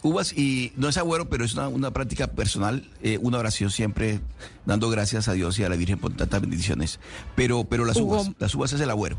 Uvas 0.00 0.32
y 0.32 0.72
no 0.76 0.88
es 0.88 0.96
agüero, 0.96 1.28
pero 1.28 1.44
es 1.44 1.54
una, 1.54 1.90
práctica 1.90 2.28
personal, 2.28 2.88
eh, 3.02 3.18
una 3.20 3.36
oración 3.36 3.68
siempre 3.70 4.20
dando 4.64 4.88
gracias 4.88 5.28
a 5.28 5.34
Dios 5.34 5.58
y 5.58 5.64
a 5.64 5.68
la 5.68 5.76
Virgen 5.76 5.98
por 5.98 6.16
tantas 6.16 6.40
bendiciones. 6.40 7.00
Pero, 7.34 7.64
pero 7.64 7.84
las 7.84 7.98
uvas, 7.98 8.30
las 8.38 8.54
uvas 8.54 8.72
es 8.72 8.80
el 8.80 8.88
agüero. 8.88 9.18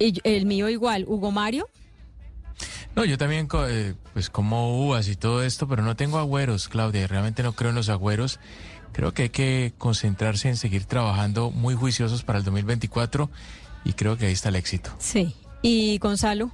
Y 0.00 0.14
el 0.24 0.44
mío 0.44 0.68
igual, 0.68 1.04
Hugo 1.06 1.30
Mario. 1.30 1.68
No, 2.98 3.04
yo 3.04 3.16
también 3.16 3.46
eh, 3.68 3.94
pues 4.12 4.28
como 4.28 4.84
uvas 4.84 5.06
y 5.06 5.14
todo 5.14 5.44
esto, 5.44 5.68
pero 5.68 5.84
no 5.84 5.94
tengo 5.94 6.18
agüeros, 6.18 6.68
Claudia, 6.68 7.06
realmente 7.06 7.44
no 7.44 7.52
creo 7.52 7.70
en 7.70 7.76
los 7.76 7.90
agüeros. 7.90 8.40
Creo 8.90 9.14
que 9.14 9.22
hay 9.22 9.28
que 9.28 9.72
concentrarse 9.78 10.48
en 10.48 10.56
seguir 10.56 10.84
trabajando 10.84 11.52
muy 11.52 11.76
juiciosos 11.76 12.24
para 12.24 12.40
el 12.40 12.44
2024 12.44 13.30
y 13.84 13.92
creo 13.92 14.18
que 14.18 14.26
ahí 14.26 14.32
está 14.32 14.48
el 14.48 14.56
éxito. 14.56 14.90
Sí. 14.98 15.36
¿Y 15.62 15.96
Gonzalo? 15.98 16.50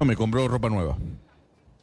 No, 0.00 0.06
me 0.06 0.16
compró 0.16 0.48
ropa 0.48 0.70
nueva. 0.70 0.96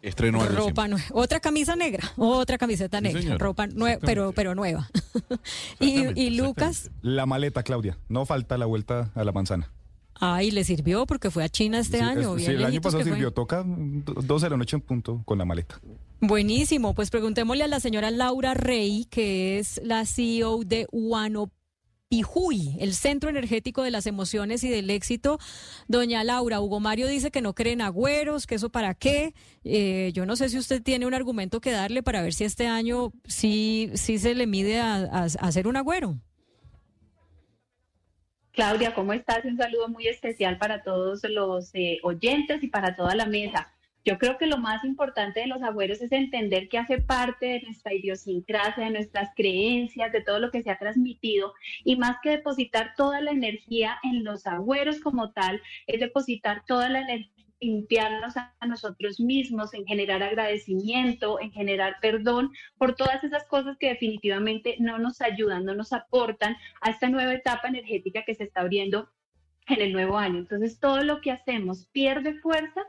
Estreno 0.01 0.45
ropa 0.47 0.89
nueva. 0.89 1.05
Otra 1.13 1.39
camisa 1.39 1.77
negra, 1.77 2.11
otra 2.17 2.57
camiseta 2.57 2.99
negra, 2.99 3.37
ropa 3.37 3.67
nueva, 3.67 4.01
pero, 4.05 4.33
pero 4.33 4.53
nueva. 4.53 4.89
¿Y, 5.79 6.07
¿Y 6.21 6.31
Lucas? 6.31 6.91
La 7.01 7.25
maleta, 7.25 7.63
Claudia. 7.63 7.97
No 8.09 8.25
falta 8.25 8.57
la 8.57 8.65
vuelta 8.65 9.11
a 9.15 9.23
la 9.23 9.31
manzana. 9.31 9.71
Ay, 10.19 10.51
le 10.51 10.63
sirvió 10.63 11.05
porque 11.05 11.29
fue 11.29 11.43
a 11.43 11.49
China 11.49 11.79
este 11.79 12.01
año. 12.01 12.37
sí, 12.37 12.45
el 12.45 12.63
año 12.63 12.81
pasado 12.81 13.03
sirvió. 13.03 13.31
Toca 13.31 13.63
12 13.65 14.45
de 14.45 14.49
la 14.49 14.57
noche 14.57 14.77
en 14.77 14.81
punto 14.81 15.21
con 15.25 15.37
la 15.37 15.45
maleta. 15.45 15.79
Buenísimo. 16.21 16.93
Pues 16.93 17.09
preguntémosle 17.09 17.63
a 17.65 17.67
la 17.67 17.79
señora 17.79 18.11
Laura 18.11 18.53
Rey, 18.53 19.05
que 19.09 19.59
es 19.59 19.81
la 19.83 20.05
CEO 20.05 20.63
de 20.63 20.87
Pijuy, 22.07 22.77
el 22.79 22.93
Centro 22.93 23.29
Energético 23.29 23.81
de 23.81 23.91
las 23.91 24.05
Emociones 24.05 24.63
y 24.63 24.69
del 24.69 24.89
Éxito. 24.89 25.39
Doña 25.87 26.23
Laura, 26.23 26.61
Hugo 26.61 26.79
Mario 26.79 27.07
dice 27.07 27.31
que 27.31 27.41
no 27.41 27.53
creen 27.53 27.81
agüeros, 27.81 28.47
que 28.47 28.55
eso 28.55 28.69
para 28.69 28.93
qué. 28.93 29.33
Eh, 29.63 30.11
yo 30.13 30.25
no 30.25 30.35
sé 30.35 30.49
si 30.49 30.57
usted 30.57 30.81
tiene 30.81 31.05
un 31.07 31.13
argumento 31.13 31.59
que 31.59 31.71
darle 31.71 32.03
para 32.03 32.21
ver 32.21 32.33
si 32.33 32.43
este 32.43 32.67
año 32.67 33.11
sí, 33.25 33.89
sí 33.95 34.19
se 34.19 34.35
le 34.35 34.47
mide 34.47 34.79
a, 34.79 34.97
a 35.11 35.23
hacer 35.23 35.67
un 35.67 35.77
agüero. 35.77 36.19
Claudia, 38.55 38.93
¿cómo 38.93 39.11
estás? 39.11 39.43
Un 39.43 39.57
saludo 39.57 39.89
muy 39.89 40.07
especial 40.07 40.57
para 40.57 40.81
todos 40.81 41.21
los 41.29 41.71
eh, 41.73 41.99
oyentes 42.03 42.63
y 42.63 42.67
para 42.67 42.95
toda 42.95 43.13
la 43.13 43.25
mesa. 43.25 43.69
Yo 44.05 44.17
creo 44.17 44.37
que 44.37 44.45
lo 44.45 44.57
más 44.57 44.85
importante 44.85 45.41
de 45.41 45.47
los 45.47 45.61
agüeros 45.61 45.99
es 46.01 46.11
entender 46.13 46.69
que 46.69 46.77
hace 46.77 47.01
parte 47.01 47.47
de 47.47 47.61
nuestra 47.63 47.93
idiosincrasia, 47.93 48.85
de 48.85 48.91
nuestras 48.91 49.31
creencias, 49.35 50.11
de 50.13 50.21
todo 50.21 50.39
lo 50.39 50.51
que 50.51 50.63
se 50.63 50.69
ha 50.69 50.77
transmitido 50.77 51.53
y 51.83 51.97
más 51.97 52.17
que 52.23 52.29
depositar 52.29 52.93
toda 52.95 53.19
la 53.19 53.31
energía 53.31 53.97
en 54.03 54.23
los 54.23 54.47
agüeros 54.47 55.01
como 55.01 55.31
tal, 55.33 55.61
es 55.85 55.99
depositar 55.99 56.63
toda 56.65 56.87
la 56.87 57.01
energía 57.01 57.34
limpiarnos 57.65 58.37
a 58.37 58.53
nosotros 58.65 59.19
mismos, 59.19 59.73
en 59.73 59.85
generar 59.85 60.23
agradecimiento, 60.23 61.39
en 61.39 61.51
generar 61.51 61.95
perdón 62.01 62.51
por 62.77 62.95
todas 62.95 63.23
esas 63.23 63.45
cosas 63.45 63.77
que 63.77 63.89
definitivamente 63.89 64.75
no 64.79 64.97
nos 64.99 65.21
ayudan, 65.21 65.65
no 65.65 65.75
nos 65.75 65.93
aportan 65.93 66.55
a 66.81 66.89
esta 66.91 67.09
nueva 67.09 67.33
etapa 67.33 67.67
energética 67.67 68.23
que 68.25 68.35
se 68.35 68.43
está 68.43 68.61
abriendo 68.61 69.09
en 69.67 69.81
el 69.81 69.93
nuevo 69.93 70.17
año. 70.17 70.39
Entonces, 70.39 70.79
todo 70.79 71.03
lo 71.03 71.21
que 71.21 71.31
hacemos 71.31 71.87
pierde 71.91 72.39
fuerza 72.39 72.81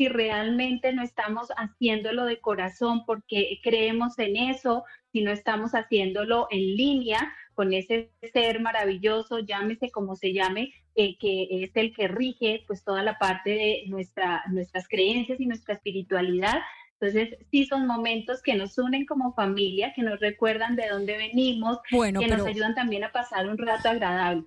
si 0.00 0.08
realmente 0.08 0.94
no 0.94 1.02
estamos 1.02 1.50
haciéndolo 1.58 2.24
de 2.24 2.40
corazón 2.40 3.04
porque 3.04 3.60
creemos 3.62 4.18
en 4.18 4.34
eso, 4.34 4.84
si 5.12 5.20
no 5.20 5.30
estamos 5.30 5.72
haciéndolo 5.72 6.48
en 6.50 6.74
línea 6.74 7.30
con 7.52 7.74
ese 7.74 8.10
ser 8.32 8.60
maravilloso, 8.60 9.40
llámese 9.40 9.90
como 9.90 10.16
se 10.16 10.32
llame, 10.32 10.72
eh, 10.94 11.18
que 11.18 11.48
es 11.50 11.72
el 11.74 11.94
que 11.94 12.08
rige 12.08 12.64
pues 12.66 12.82
toda 12.82 13.02
la 13.02 13.18
parte 13.18 13.50
de 13.50 13.84
nuestra, 13.88 14.42
nuestras 14.50 14.88
creencias 14.88 15.38
y 15.38 15.44
nuestra 15.44 15.74
espiritualidad. 15.74 16.60
Entonces, 16.98 17.36
sí 17.50 17.66
son 17.66 17.86
momentos 17.86 18.40
que 18.42 18.54
nos 18.54 18.78
unen 18.78 19.04
como 19.04 19.34
familia, 19.34 19.92
que 19.94 20.00
nos 20.00 20.18
recuerdan 20.18 20.76
de 20.76 20.88
dónde 20.88 21.18
venimos, 21.18 21.78
que 21.90 22.10
nos 22.10 22.46
ayudan 22.46 22.74
también 22.74 23.04
a 23.04 23.12
pasar 23.12 23.46
un 23.50 23.58
rato 23.58 23.90
agradable. 23.90 24.44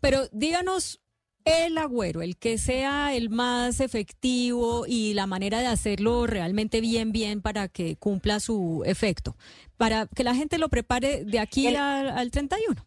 Pero 0.00 0.28
díganos 0.30 1.03
el 1.44 1.76
agüero, 1.78 2.22
el 2.22 2.36
que 2.36 2.58
sea 2.58 3.14
el 3.14 3.28
más 3.28 3.80
efectivo 3.80 4.84
y 4.86 5.14
la 5.14 5.26
manera 5.26 5.60
de 5.60 5.66
hacerlo 5.66 6.26
realmente 6.26 6.80
bien, 6.80 7.12
bien 7.12 7.42
para 7.42 7.68
que 7.68 7.96
cumpla 7.96 8.40
su 8.40 8.82
efecto, 8.86 9.36
para 9.76 10.06
que 10.06 10.24
la 10.24 10.34
gente 10.34 10.58
lo 10.58 10.68
prepare 10.68 11.24
de 11.24 11.38
aquí 11.38 11.66
al, 11.68 12.08
al 12.08 12.30
31. 12.30 12.82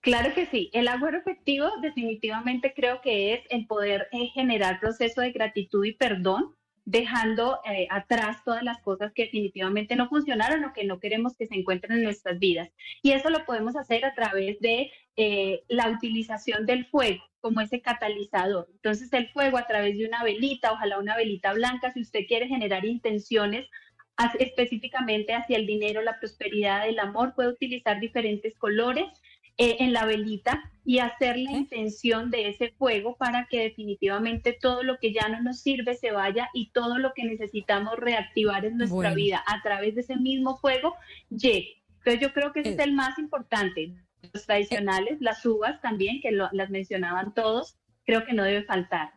Claro 0.00 0.32
que 0.34 0.46
sí. 0.46 0.70
El 0.72 0.88
agüero 0.88 1.18
efectivo 1.18 1.68
definitivamente 1.82 2.72
creo 2.74 3.00
que 3.02 3.34
es 3.34 3.40
el 3.50 3.66
poder 3.66 4.08
eh, 4.12 4.28
generar 4.28 4.80
proceso 4.80 5.20
de 5.20 5.32
gratitud 5.32 5.84
y 5.84 5.92
perdón, 5.92 6.54
dejando 6.86 7.60
eh, 7.70 7.86
atrás 7.90 8.38
todas 8.44 8.62
las 8.62 8.80
cosas 8.80 9.12
que 9.12 9.24
definitivamente 9.24 9.96
no 9.96 10.08
funcionaron 10.08 10.64
o 10.64 10.72
que 10.72 10.84
no 10.84 10.98
queremos 10.98 11.36
que 11.36 11.46
se 11.46 11.54
encuentren 11.54 11.98
en 11.98 12.04
nuestras 12.04 12.38
vidas. 12.38 12.70
Y 13.02 13.12
eso 13.12 13.28
lo 13.28 13.44
podemos 13.44 13.76
hacer 13.76 14.04
a 14.06 14.14
través 14.14 14.58
de 14.60 14.90
eh, 15.16 15.64
la 15.68 15.88
utilización 15.88 16.66
del 16.66 16.86
fuego 16.86 17.22
como 17.40 17.60
ese 17.60 17.80
catalizador. 17.80 18.68
Entonces 18.74 19.12
el 19.12 19.28
fuego 19.28 19.58
a 19.58 19.66
través 19.66 19.96
de 19.98 20.06
una 20.06 20.22
velita, 20.22 20.72
ojalá 20.72 20.98
una 20.98 21.16
velita 21.16 21.52
blanca, 21.52 21.92
si 21.92 22.02
usted 22.02 22.26
quiere 22.28 22.48
generar 22.48 22.84
intenciones 22.84 23.66
específicamente 24.38 25.32
hacia 25.32 25.56
el 25.56 25.66
dinero, 25.66 26.02
la 26.02 26.18
prosperidad, 26.18 26.86
el 26.86 26.98
amor, 26.98 27.34
puede 27.34 27.48
utilizar 27.48 28.00
diferentes 28.00 28.56
colores 28.58 29.06
eh, 29.56 29.76
en 29.80 29.92
la 29.92 30.04
velita 30.04 30.70
y 30.84 30.98
hacer 30.98 31.38
la 31.38 31.52
intención 31.52 32.30
de 32.30 32.48
ese 32.48 32.70
fuego 32.78 33.16
para 33.16 33.46
que 33.46 33.60
definitivamente 33.60 34.56
todo 34.58 34.82
lo 34.82 34.98
que 34.98 35.12
ya 35.12 35.28
no 35.28 35.42
nos 35.42 35.60
sirve 35.60 35.94
se 35.94 36.12
vaya 36.12 36.48
y 36.54 36.70
todo 36.70 36.98
lo 36.98 37.12
que 37.14 37.24
necesitamos 37.24 37.96
reactivar 37.98 38.64
en 38.64 38.78
nuestra 38.78 39.14
vida 39.14 39.42
a 39.46 39.62
través 39.62 39.94
de 39.94 40.00
ese 40.00 40.16
mismo 40.16 40.56
fuego 40.58 40.94
llegue. 41.28 41.82
Entonces 41.98 42.20
yo 42.20 42.32
creo 42.32 42.52
que 42.52 42.60
ese 42.60 42.70
es 42.70 42.78
eh. 42.78 42.84
el 42.84 42.92
más 42.92 43.18
importante. 43.18 43.94
Tradicionales, 44.32 45.20
las 45.20 45.44
uvas 45.44 45.80
también, 45.80 46.20
que 46.20 46.30
las 46.32 46.70
mencionaban 46.70 47.34
todos, 47.34 47.78
creo 48.04 48.24
que 48.24 48.32
no 48.32 48.44
debe 48.44 48.64
faltar. 48.64 49.12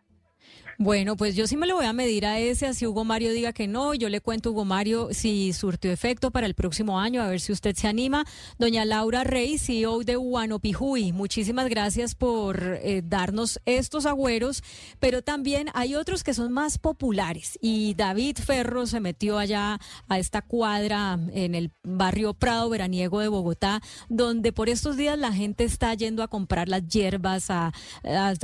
Bueno, 0.79 1.15
pues 1.15 1.35
yo 1.35 1.45
sí 1.45 1.55
me 1.55 1.67
lo 1.67 1.75
voy 1.75 1.85
a 1.85 1.93
medir 1.93 2.25
a 2.25 2.39
ese, 2.39 2.65
así 2.65 2.87
Hugo 2.87 3.05
Mario 3.05 3.31
diga 3.31 3.53
que 3.53 3.67
no, 3.67 3.93
yo 3.93 4.09
le 4.09 4.21
cuento 4.21 4.49
a 4.49 4.51
Hugo 4.51 4.65
Mario 4.65 5.09
si 5.11 5.53
surtió 5.53 5.91
efecto 5.91 6.31
para 6.31 6.48
el 6.48 6.56
próximo 6.56 6.99
año, 6.99 7.22
a 7.22 7.27
ver 7.27 7.41
si 7.41 7.51
usted 7.51 7.75
se 7.75 7.88
anima. 7.88 8.25
Doña 8.57 8.83
Laura 8.83 9.23
Rey, 9.23 9.59
CEO 9.59 9.99
de 10.03 10.17
Pijuy, 10.61 11.11
muchísimas 11.11 11.69
gracias 11.69 12.15
por 12.15 12.80
eh, 12.81 13.03
darnos 13.06 13.59
estos 13.65 14.07
agüeros, 14.07 14.64
pero 14.99 15.22
también 15.22 15.69
hay 15.75 15.93
otros 15.93 16.23
que 16.23 16.33
son 16.33 16.51
más 16.51 16.80
populares 16.80 17.59
y 17.61 17.93
David 17.93 18.38
Ferro 18.43 18.88
se 18.88 18.99
metió 18.99 19.38
allá 19.38 19.80
a 20.07 20.17
esta 20.17 20.41
cuadra 20.41 21.19
en 21.33 21.53
el 21.53 21.72
barrio 21.83 22.33
Prado 22.33 22.69
Veraniego 22.69 23.19
de 23.19 23.27
Bogotá, 23.27 23.81
donde 24.09 24.51
por 24.51 24.69
estos 24.69 24.98
días 24.98 25.19
la 25.19 25.33
gente 25.33 25.65
está 25.65 25.93
yendo 25.93 26.23
a 26.23 26.27
comprar 26.27 26.67
las 26.67 26.88
hierbas 26.88 27.48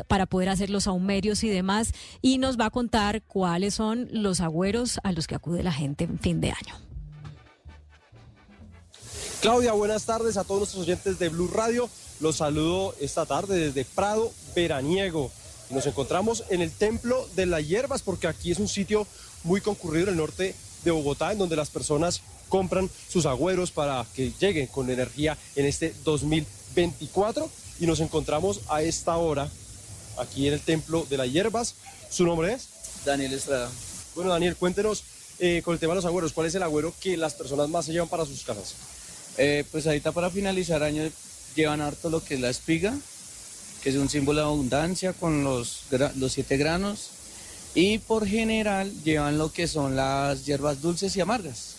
para 0.07 0.25
poder 0.27 0.49
hacer 0.49 0.69
los 0.69 0.85
aumerios 0.85 1.43
y 1.43 1.49
demás 1.49 1.91
y 2.21 2.37
nos 2.37 2.57
va 2.57 2.65
a 2.65 2.69
contar 2.69 3.21
cuáles 3.23 3.75
son 3.75 4.07
los 4.11 4.41
agüeros 4.41 4.99
a 5.03 5.11
los 5.11 5.27
que 5.27 5.35
acude 5.35 5.63
la 5.63 5.71
gente 5.71 6.03
en 6.03 6.19
fin 6.19 6.41
de 6.41 6.51
año. 6.51 6.75
Claudia, 9.41 9.71
buenas 9.71 10.05
tardes 10.05 10.35
a 10.35 10.43
todos 10.43 10.59
nuestros 10.59 10.83
oyentes 10.83 11.17
de 11.17 11.29
Blue 11.29 11.47
Radio. 11.47 11.89
Los 12.19 12.37
saludo 12.37 12.93
esta 12.99 13.25
tarde 13.25 13.57
desde 13.57 13.85
Prado 13.85 14.31
Veraniego. 14.53 15.31
Nos 15.69 15.85
encontramos 15.85 16.43
en 16.49 16.61
el 16.61 16.71
Templo 16.71 17.25
de 17.35 17.45
las 17.45 17.65
Hierbas 17.65 18.01
porque 18.01 18.27
aquí 18.27 18.51
es 18.51 18.59
un 18.59 18.67
sitio 18.67 19.07
muy 19.43 19.61
concurrido 19.61 20.07
en 20.07 20.09
el 20.09 20.17
norte 20.17 20.55
de 20.83 20.91
Bogotá 20.91 21.31
en 21.31 21.37
donde 21.37 21.55
las 21.55 21.69
personas 21.69 22.21
compran 22.49 22.89
sus 23.07 23.25
agüeros 23.25 23.71
para 23.71 24.05
que 24.13 24.33
lleguen 24.39 24.67
con 24.67 24.89
energía 24.89 25.37
en 25.55 25.65
este 25.65 25.93
2024 26.03 27.49
y 27.79 27.85
nos 27.85 28.01
encontramos 28.01 28.61
a 28.67 28.81
esta 28.81 29.15
hora 29.15 29.49
aquí 30.17 30.47
en 30.47 30.53
el 30.53 30.59
Templo 30.59 31.05
de 31.09 31.17
las 31.17 31.31
Hierbas 31.31 31.75
¿Su 32.09 32.25
nombre 32.25 32.53
es? 32.53 32.69
Daniel 33.05 33.33
Estrada. 33.33 33.69
Bueno, 34.15 34.31
Daniel, 34.31 34.55
cuéntenos 34.55 35.03
eh, 35.37 35.61
con 35.63 35.73
el 35.73 35.79
tema 35.79 35.93
de 35.93 35.97
los 35.97 36.05
agüeros, 36.05 36.33
¿cuál 36.33 36.47
es 36.47 36.55
el 36.55 36.63
agüero 36.63 36.93
que 36.99 37.15
las 37.15 37.35
personas 37.35 37.69
más 37.69 37.85
se 37.85 37.93
llevan 37.93 38.09
para 38.09 38.25
sus 38.25 38.43
casas? 38.43 38.73
Eh, 39.37 39.63
pues 39.71 39.85
ahorita 39.85 40.11
para 40.11 40.29
finalizar 40.29 40.83
año 40.83 41.09
llevan 41.55 41.81
harto 41.81 42.09
lo 42.09 42.23
que 42.23 42.33
es 42.33 42.41
la 42.41 42.49
espiga, 42.49 42.97
que 43.83 43.89
es 43.89 43.95
un 43.95 44.09
símbolo 44.09 44.41
de 44.41 44.47
abundancia 44.47 45.13
con 45.13 45.43
los, 45.43 45.83
los 46.15 46.33
siete 46.33 46.57
granos. 46.57 47.11
Y 47.75 47.99
por 47.99 48.25
general 48.25 48.91
llevan 49.03 49.37
lo 49.37 49.53
que 49.53 49.67
son 49.67 49.95
las 49.95 50.45
hierbas 50.45 50.81
dulces 50.81 51.15
y 51.15 51.21
amargas, 51.21 51.75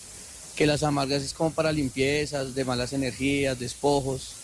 que 0.54 0.64
las 0.64 0.84
amargas 0.84 1.22
es 1.22 1.34
como 1.34 1.50
para 1.50 1.72
limpiezas, 1.72 2.54
de 2.54 2.64
malas 2.64 2.92
energías, 2.92 3.58
despojos. 3.58 4.34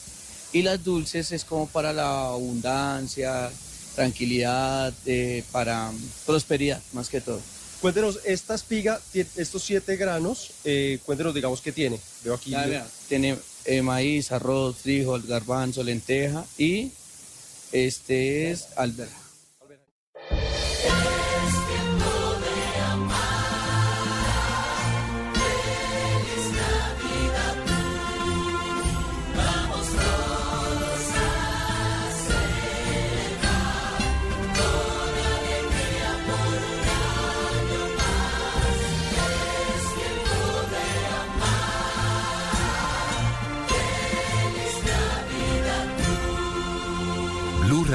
Y 0.52 0.62
las 0.62 0.82
dulces 0.82 1.31
es 1.31 1.44
como 1.44 1.68
para 1.68 1.92
la 1.92 2.26
abundancia, 2.26 3.50
tranquilidad, 3.97 4.94
eh, 5.07 5.42
para 5.50 5.91
prosperidad 6.25 6.81
más 6.92 7.08
que 7.08 7.20
todo. 7.20 7.41
Cuéntenos, 7.81 8.20
esta 8.25 8.55
espiga, 8.55 9.00
estos 9.15 9.62
siete 9.62 9.97
granos, 9.97 10.52
eh, 10.65 10.99
cuéntenos, 11.05 11.34
digamos, 11.34 11.60
¿qué 11.60 11.73
tiene? 11.73 11.99
Veo 12.25 12.34
aquí. 12.34 12.55
tiene 13.08 13.36
eh, 13.65 13.83
maíz, 13.83 14.33
arroz, 14.33 14.76
frijol, 14.76 15.23
garbanzo, 15.23 15.83
lenteja 15.83 16.44
y 16.57 16.92
este 17.73 18.50
es 18.50 18.68
alberja. 18.76 19.26